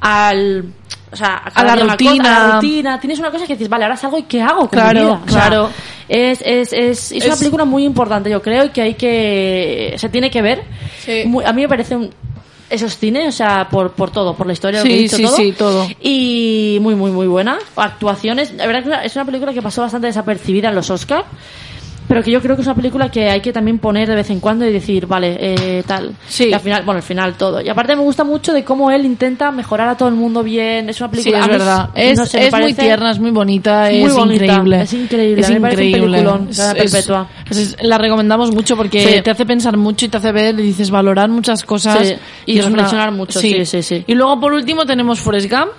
al 0.00 0.64
o 1.10 1.16
sea, 1.16 1.36
A 1.54 1.64
la 1.64 1.72
cosa, 1.72 1.92
rutina. 1.92 2.36
a 2.36 2.48
la 2.48 2.54
rutina, 2.56 3.00
tienes 3.00 3.18
una 3.18 3.30
cosa 3.30 3.46
que 3.46 3.54
dices, 3.54 3.70
vale, 3.70 3.84
ahora 3.84 3.96
salgo 3.96 4.18
y 4.18 4.24
¿qué 4.24 4.42
hago 4.42 4.58
con 4.60 4.68
Claro, 4.68 5.00
mi 5.00 5.06
vida? 5.06 5.20
O 5.26 5.30
sea, 5.30 5.40
claro. 5.40 5.70
es, 6.06 6.42
es, 6.44 6.72
es, 6.74 7.12
es 7.12 7.24
una 7.24 7.36
película 7.36 7.64
muy 7.64 7.84
importante, 7.86 8.28
yo 8.28 8.42
creo, 8.42 8.66
y 8.66 8.68
que 8.68 8.82
hay 8.82 8.94
que. 8.94 9.94
Se 9.96 10.10
tiene 10.10 10.30
que 10.30 10.42
ver. 10.42 10.62
Sí. 11.00 11.22
Muy- 11.24 11.46
a 11.46 11.52
mí 11.54 11.62
me 11.62 11.68
parece 11.68 11.96
un. 11.96 12.10
Eso 12.70 12.86
es 12.86 12.98
cine, 12.98 13.28
o 13.28 13.32
sea, 13.32 13.68
por, 13.70 13.92
por 13.92 14.10
todo, 14.10 14.34
por 14.34 14.46
la 14.46 14.52
historia, 14.52 14.80
lo 14.80 14.84
que 14.84 14.94
he 14.94 14.96
Sí, 14.96 15.02
dicho, 15.04 15.16
sí, 15.16 15.22
todo. 15.24 15.36
sí, 15.36 15.52
todo. 15.52 15.88
Y 16.02 16.78
muy, 16.82 16.94
muy, 16.94 17.10
muy 17.10 17.26
buena. 17.26 17.58
Actuaciones. 17.76 18.52
La 18.54 18.66
verdad 18.66 19.00
que 19.00 19.06
es 19.06 19.16
una 19.16 19.24
película 19.24 19.52
que 19.54 19.62
pasó 19.62 19.80
bastante 19.82 20.06
desapercibida 20.08 20.68
en 20.68 20.74
los 20.74 20.90
Oscars. 20.90 21.24
Pero 22.08 22.22
que 22.22 22.30
yo 22.30 22.40
creo 22.40 22.56
que 22.56 22.62
es 22.62 22.66
una 22.66 22.74
película 22.74 23.10
que 23.10 23.28
hay 23.28 23.40
que 23.42 23.52
también 23.52 23.78
poner 23.78 24.08
de 24.08 24.14
vez 24.14 24.30
en 24.30 24.40
cuando 24.40 24.66
y 24.66 24.72
decir, 24.72 25.06
vale, 25.06 25.36
eh, 25.38 25.82
tal. 25.86 26.14
Sí. 26.26 26.46
Y 26.48 26.52
al 26.54 26.60
final, 26.60 26.82
bueno, 26.84 26.96
al 26.98 27.02
final 27.02 27.34
todo. 27.34 27.60
Y 27.60 27.68
aparte 27.68 27.94
me 27.94 28.02
gusta 28.02 28.24
mucho 28.24 28.52
de 28.54 28.64
cómo 28.64 28.90
él 28.90 29.04
intenta 29.04 29.50
mejorar 29.50 29.88
a 29.90 29.96
todo 29.96 30.08
el 30.08 30.14
mundo 30.14 30.42
bien. 30.42 30.88
Es 30.88 31.00
una 31.02 31.10
Sí, 31.10 31.16
película. 31.16 31.38
es 31.38 31.44
a 31.44 31.46
mí 31.46 31.52
verdad. 31.52 31.90
Es, 31.94 32.18
no 32.18 32.24
sé, 32.26 32.46
es 32.46 32.52
muy 32.54 32.72
tierna, 32.72 33.10
es 33.10 33.18
muy 33.18 33.30
bonita, 33.30 33.88
Muy 33.90 34.02
es 34.04 34.14
bonita, 34.14 34.44
increíble. 34.46 34.80
es 34.82 34.92
increíble, 34.94 35.40
Es 35.42 35.50
un 35.50 35.56
increíble. 35.58 36.00
peliculón, 36.00 36.48
Es- 36.50 36.58
es- 36.58 36.74
Perpetua. 36.92 37.28
es- 37.50 37.76
la 37.82 37.98
recomendamos 37.98 38.52
mucho 38.54 38.74
porque 38.76 39.16
Sí. 39.16 39.22
te 39.22 39.30
hace 39.30 39.44
pensar 39.44 39.76
mucho 39.76 40.06
y 40.06 40.08
te 40.08 40.16
hace 40.16 40.32
ver 40.32 40.58
y 40.58 40.62
dices 40.62 40.90
valorar 40.90 41.28
muchas 41.28 41.62
cosas. 41.64 42.06
Sí, 42.08 42.14
y 42.46 42.58
es 42.58 42.64
una- 42.64 42.76
reflexionar 42.76 43.12
mucho, 43.12 43.38
sí, 43.38 43.64
sí, 43.66 43.82
sí. 43.82 44.04
Y 44.06 44.14
luego 44.14 44.40
por 44.40 44.54
último 44.54 44.86
tenemos 44.86 45.20
Forrest 45.20 45.50
Gump. 45.50 45.72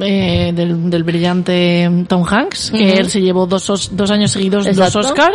Eh, 0.00 0.52
del, 0.54 0.90
del 0.90 1.04
brillante 1.04 1.90
Tom 2.08 2.24
Hanks, 2.28 2.70
que 2.70 2.94
él 2.94 3.08
se 3.08 3.20
llevó 3.20 3.46
dos, 3.46 3.68
os- 3.70 3.96
dos 3.96 4.10
años 4.10 4.30
seguidos 4.30 4.66
Exacto. 4.66 4.98
dos 4.98 5.06
Oscar 5.10 5.32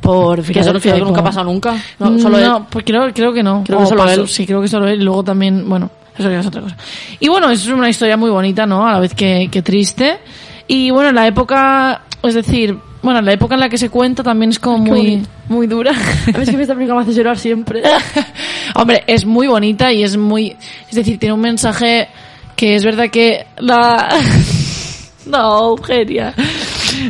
por 0.00 0.42
Que 0.42 0.60
eso 0.60 0.72
que 0.80 0.94
nunca 1.00 1.20
ha 1.20 1.24
pasado 1.24 1.44
nunca. 1.46 1.74
No, 1.98 2.18
solo 2.18 2.38
no, 2.38 2.56
él. 2.58 2.62
pues 2.70 2.84
creo, 2.84 3.12
creo 3.12 3.32
que 3.32 3.42
no. 3.42 3.62
Creo 3.64 3.80
que 3.80 3.86
solo 3.86 4.04
pasó- 4.04 4.20
él. 4.22 4.28
Sí, 4.28 4.46
creo 4.46 4.60
que 4.60 4.68
solo 4.68 4.88
él. 4.88 5.00
Y 5.00 5.04
luego 5.04 5.22
también, 5.24 5.68
bueno, 5.68 5.90
eso 6.18 6.30
ya 6.30 6.40
es 6.40 6.46
otra 6.46 6.62
cosa. 6.62 6.76
Y 7.18 7.28
bueno, 7.28 7.50
es 7.50 7.66
una 7.68 7.88
historia 7.88 8.16
muy 8.16 8.30
bonita, 8.30 8.66
¿no? 8.66 8.86
A 8.86 8.92
la 8.92 9.00
vez 9.00 9.14
que, 9.14 9.48
que 9.50 9.62
triste. 9.62 10.18
Y 10.66 10.90
bueno, 10.90 11.12
la 11.12 11.26
época, 11.26 12.02
es 12.22 12.34
decir, 12.34 12.76
bueno, 13.02 13.20
la 13.22 13.32
época 13.32 13.54
en 13.54 13.60
la 13.60 13.68
que 13.68 13.78
se 13.78 13.88
cuenta 13.90 14.22
también 14.22 14.50
es 14.50 14.58
como 14.58 14.84
Qué 14.84 14.90
muy, 14.90 15.00
bonito. 15.00 15.28
muy 15.48 15.66
dura. 15.66 15.90
A 15.92 16.36
mí 16.38 16.42
es 16.42 16.50
que 16.50 16.60
esta 16.62 16.74
película 16.74 16.96
me 16.96 17.02
hace 17.02 17.14
llorar 17.14 17.38
siempre. 17.38 17.82
Hombre, 18.74 19.02
es 19.06 19.24
muy 19.24 19.46
bonita 19.48 19.92
y 19.92 20.02
es 20.02 20.16
muy, 20.16 20.56
es 20.88 20.94
decir, 20.94 21.18
tiene 21.18 21.32
un 21.32 21.40
mensaje 21.40 22.08
que 22.60 22.74
es 22.74 22.84
verdad 22.84 23.08
que 23.10 23.46
la, 23.56 24.10
no, 25.26 25.68
Eugenia. 25.70 26.34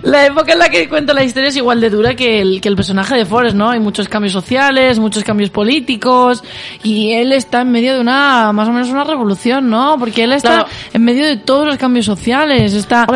La 0.05 0.26
época 0.26 0.53
en 0.53 0.61
la 0.61 0.68
que 0.68 0.88
cuenta 0.88 1.12
la 1.12 1.24
historia 1.24 1.48
es 1.48 1.57
igual 1.57 1.80
de 1.80 1.90
dura 1.90 2.14
que 2.14 2.40
el, 2.40 2.61
que 2.61 2.68
el 2.68 2.76
personaje 2.76 3.16
de 3.16 3.24
Forrest, 3.26 3.57
¿no? 3.57 3.70
Hay 3.70 3.80
muchos 3.80 4.09
cambios 4.09 4.32
sociales, 4.32 5.01
muchos 5.01 5.24
cambios 5.24 5.51
políticos 5.51 6.44
y 6.84 7.12
él 7.14 7.32
está 7.32 7.62
en 7.62 7.72
medio 7.72 7.94
de 7.94 8.01
una, 8.01 8.53
más 8.53 8.68
o 8.68 8.72
menos 8.72 8.88
una 8.90 9.03
revolución, 9.03 9.68
¿no? 9.68 9.96
Porque 9.98 10.22
él 10.22 10.32
está 10.34 10.51
Claro. 10.51 10.68
en 10.92 11.03
medio 11.05 11.26
de 11.26 11.38
todos 11.38 11.66
los 11.66 11.76
cambios 11.78 12.07
sociales, 12.07 12.72
está, 12.74 13.07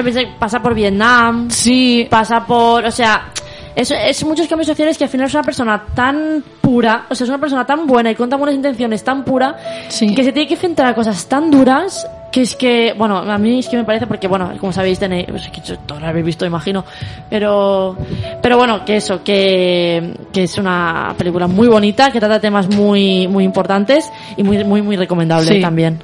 pasa 0.40 0.60
por 0.60 0.74
Vietnam, 0.74 1.48
sí, 1.50 2.08
pasa 2.10 2.44
por, 2.44 2.84
o 2.84 2.90
sea, 2.90 3.30
es, 3.76 3.90
es 3.92 4.24
muchos 4.24 4.48
cambios 4.48 4.66
sociales 4.66 4.98
que 4.98 5.04
al 5.04 5.10
final 5.10 5.26
es 5.28 5.34
una 5.34 5.42
persona 5.44 5.80
tan 5.94 6.42
pura, 6.60 7.06
o 7.08 7.14
sea, 7.14 7.24
es 7.24 7.28
una 7.28 7.38
persona 7.38 7.64
tan 7.66 7.86
buena 7.86 8.10
y 8.10 8.14
con 8.16 8.28
tan 8.28 8.38
buenas 8.40 8.56
intenciones, 8.56 9.04
tan 9.04 9.24
pura, 9.24 9.56
Sí. 9.90 10.12
que 10.14 10.24
se 10.24 10.32
tiene 10.32 10.48
que 10.48 10.54
enfrentar 10.54 10.86
a 10.86 10.94
cosas 10.94 11.28
tan 11.28 11.50
duras 11.50 12.04
que 12.34 12.42
es 12.42 12.56
que, 12.56 12.92
bueno, 12.98 13.18
a 13.18 13.38
mí 13.38 13.60
es 13.60 13.68
que 13.68 13.76
me 13.76 13.84
parece 13.84 14.08
porque, 14.08 14.26
bueno, 14.26 14.50
como 14.58 14.72
sabéis, 14.72 14.98
tenéis, 14.98 15.26
pues, 15.30 15.48
que 15.50 15.60
todos 15.86 16.02
lo 16.02 16.08
habéis 16.08 16.26
visto, 16.26 16.44
imagino, 16.44 16.84
pero, 17.30 17.96
pero 18.42 18.56
bueno, 18.58 18.84
que 18.84 18.96
eso, 18.96 19.22
que, 19.22 20.14
que 20.32 20.42
es 20.42 20.58
una 20.58 21.14
película 21.16 21.46
muy 21.46 21.68
bonita, 21.68 22.10
que 22.10 22.18
trata 22.18 22.40
temas 22.40 22.68
muy, 22.74 23.28
muy 23.28 23.44
importantes 23.44 24.10
y 24.36 24.42
muy, 24.42 24.64
muy, 24.64 24.82
muy 24.82 24.96
recomendable 24.96 25.46
Sí. 25.46 25.60
también. 25.60 26.02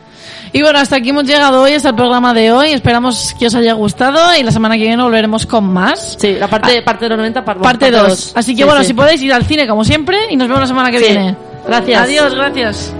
Y 0.52 0.62
bueno, 0.62 0.78
hasta 0.78 0.96
aquí 0.96 1.10
hemos 1.10 1.24
llegado 1.24 1.62
hoy, 1.62 1.72
hasta 1.72 1.88
el 1.88 1.94
programa 1.96 2.32
de 2.32 2.52
hoy. 2.52 2.70
Esperamos 2.70 3.34
que 3.38 3.46
os 3.48 3.54
haya 3.56 3.72
gustado 3.72 4.18
y 4.38 4.42
la 4.44 4.52
semana 4.52 4.76
que 4.76 4.82
viene 4.82 5.02
volveremos 5.02 5.46
con 5.46 5.64
más. 5.64 6.16
Sí, 6.20 6.36
la 6.38 6.46
parte, 6.48 6.80
parte 6.82 7.06
de 7.06 7.08
los 7.10 7.18
90, 7.18 7.44
par- 7.44 7.56
Ah. 7.58 7.62
Parte 7.62 7.90
dos. 7.90 8.08
2. 8.08 8.32
Así 8.36 8.52
que 8.54 8.62
Sí, 8.62 8.64
bueno, 8.64 8.80
sí. 8.82 8.86
si 8.88 8.94
podéis 8.94 9.22
ir 9.22 9.32
al 9.32 9.44
cine 9.44 9.66
como 9.66 9.82
siempre 9.84 10.16
y 10.30 10.36
nos 10.36 10.46
vemos 10.46 10.60
la 10.60 10.66
semana 10.68 10.90
que 10.92 10.98
viene. 11.00 11.34
Gracias. 11.66 12.02
Adiós, 12.02 12.34
gracias. 12.36 12.94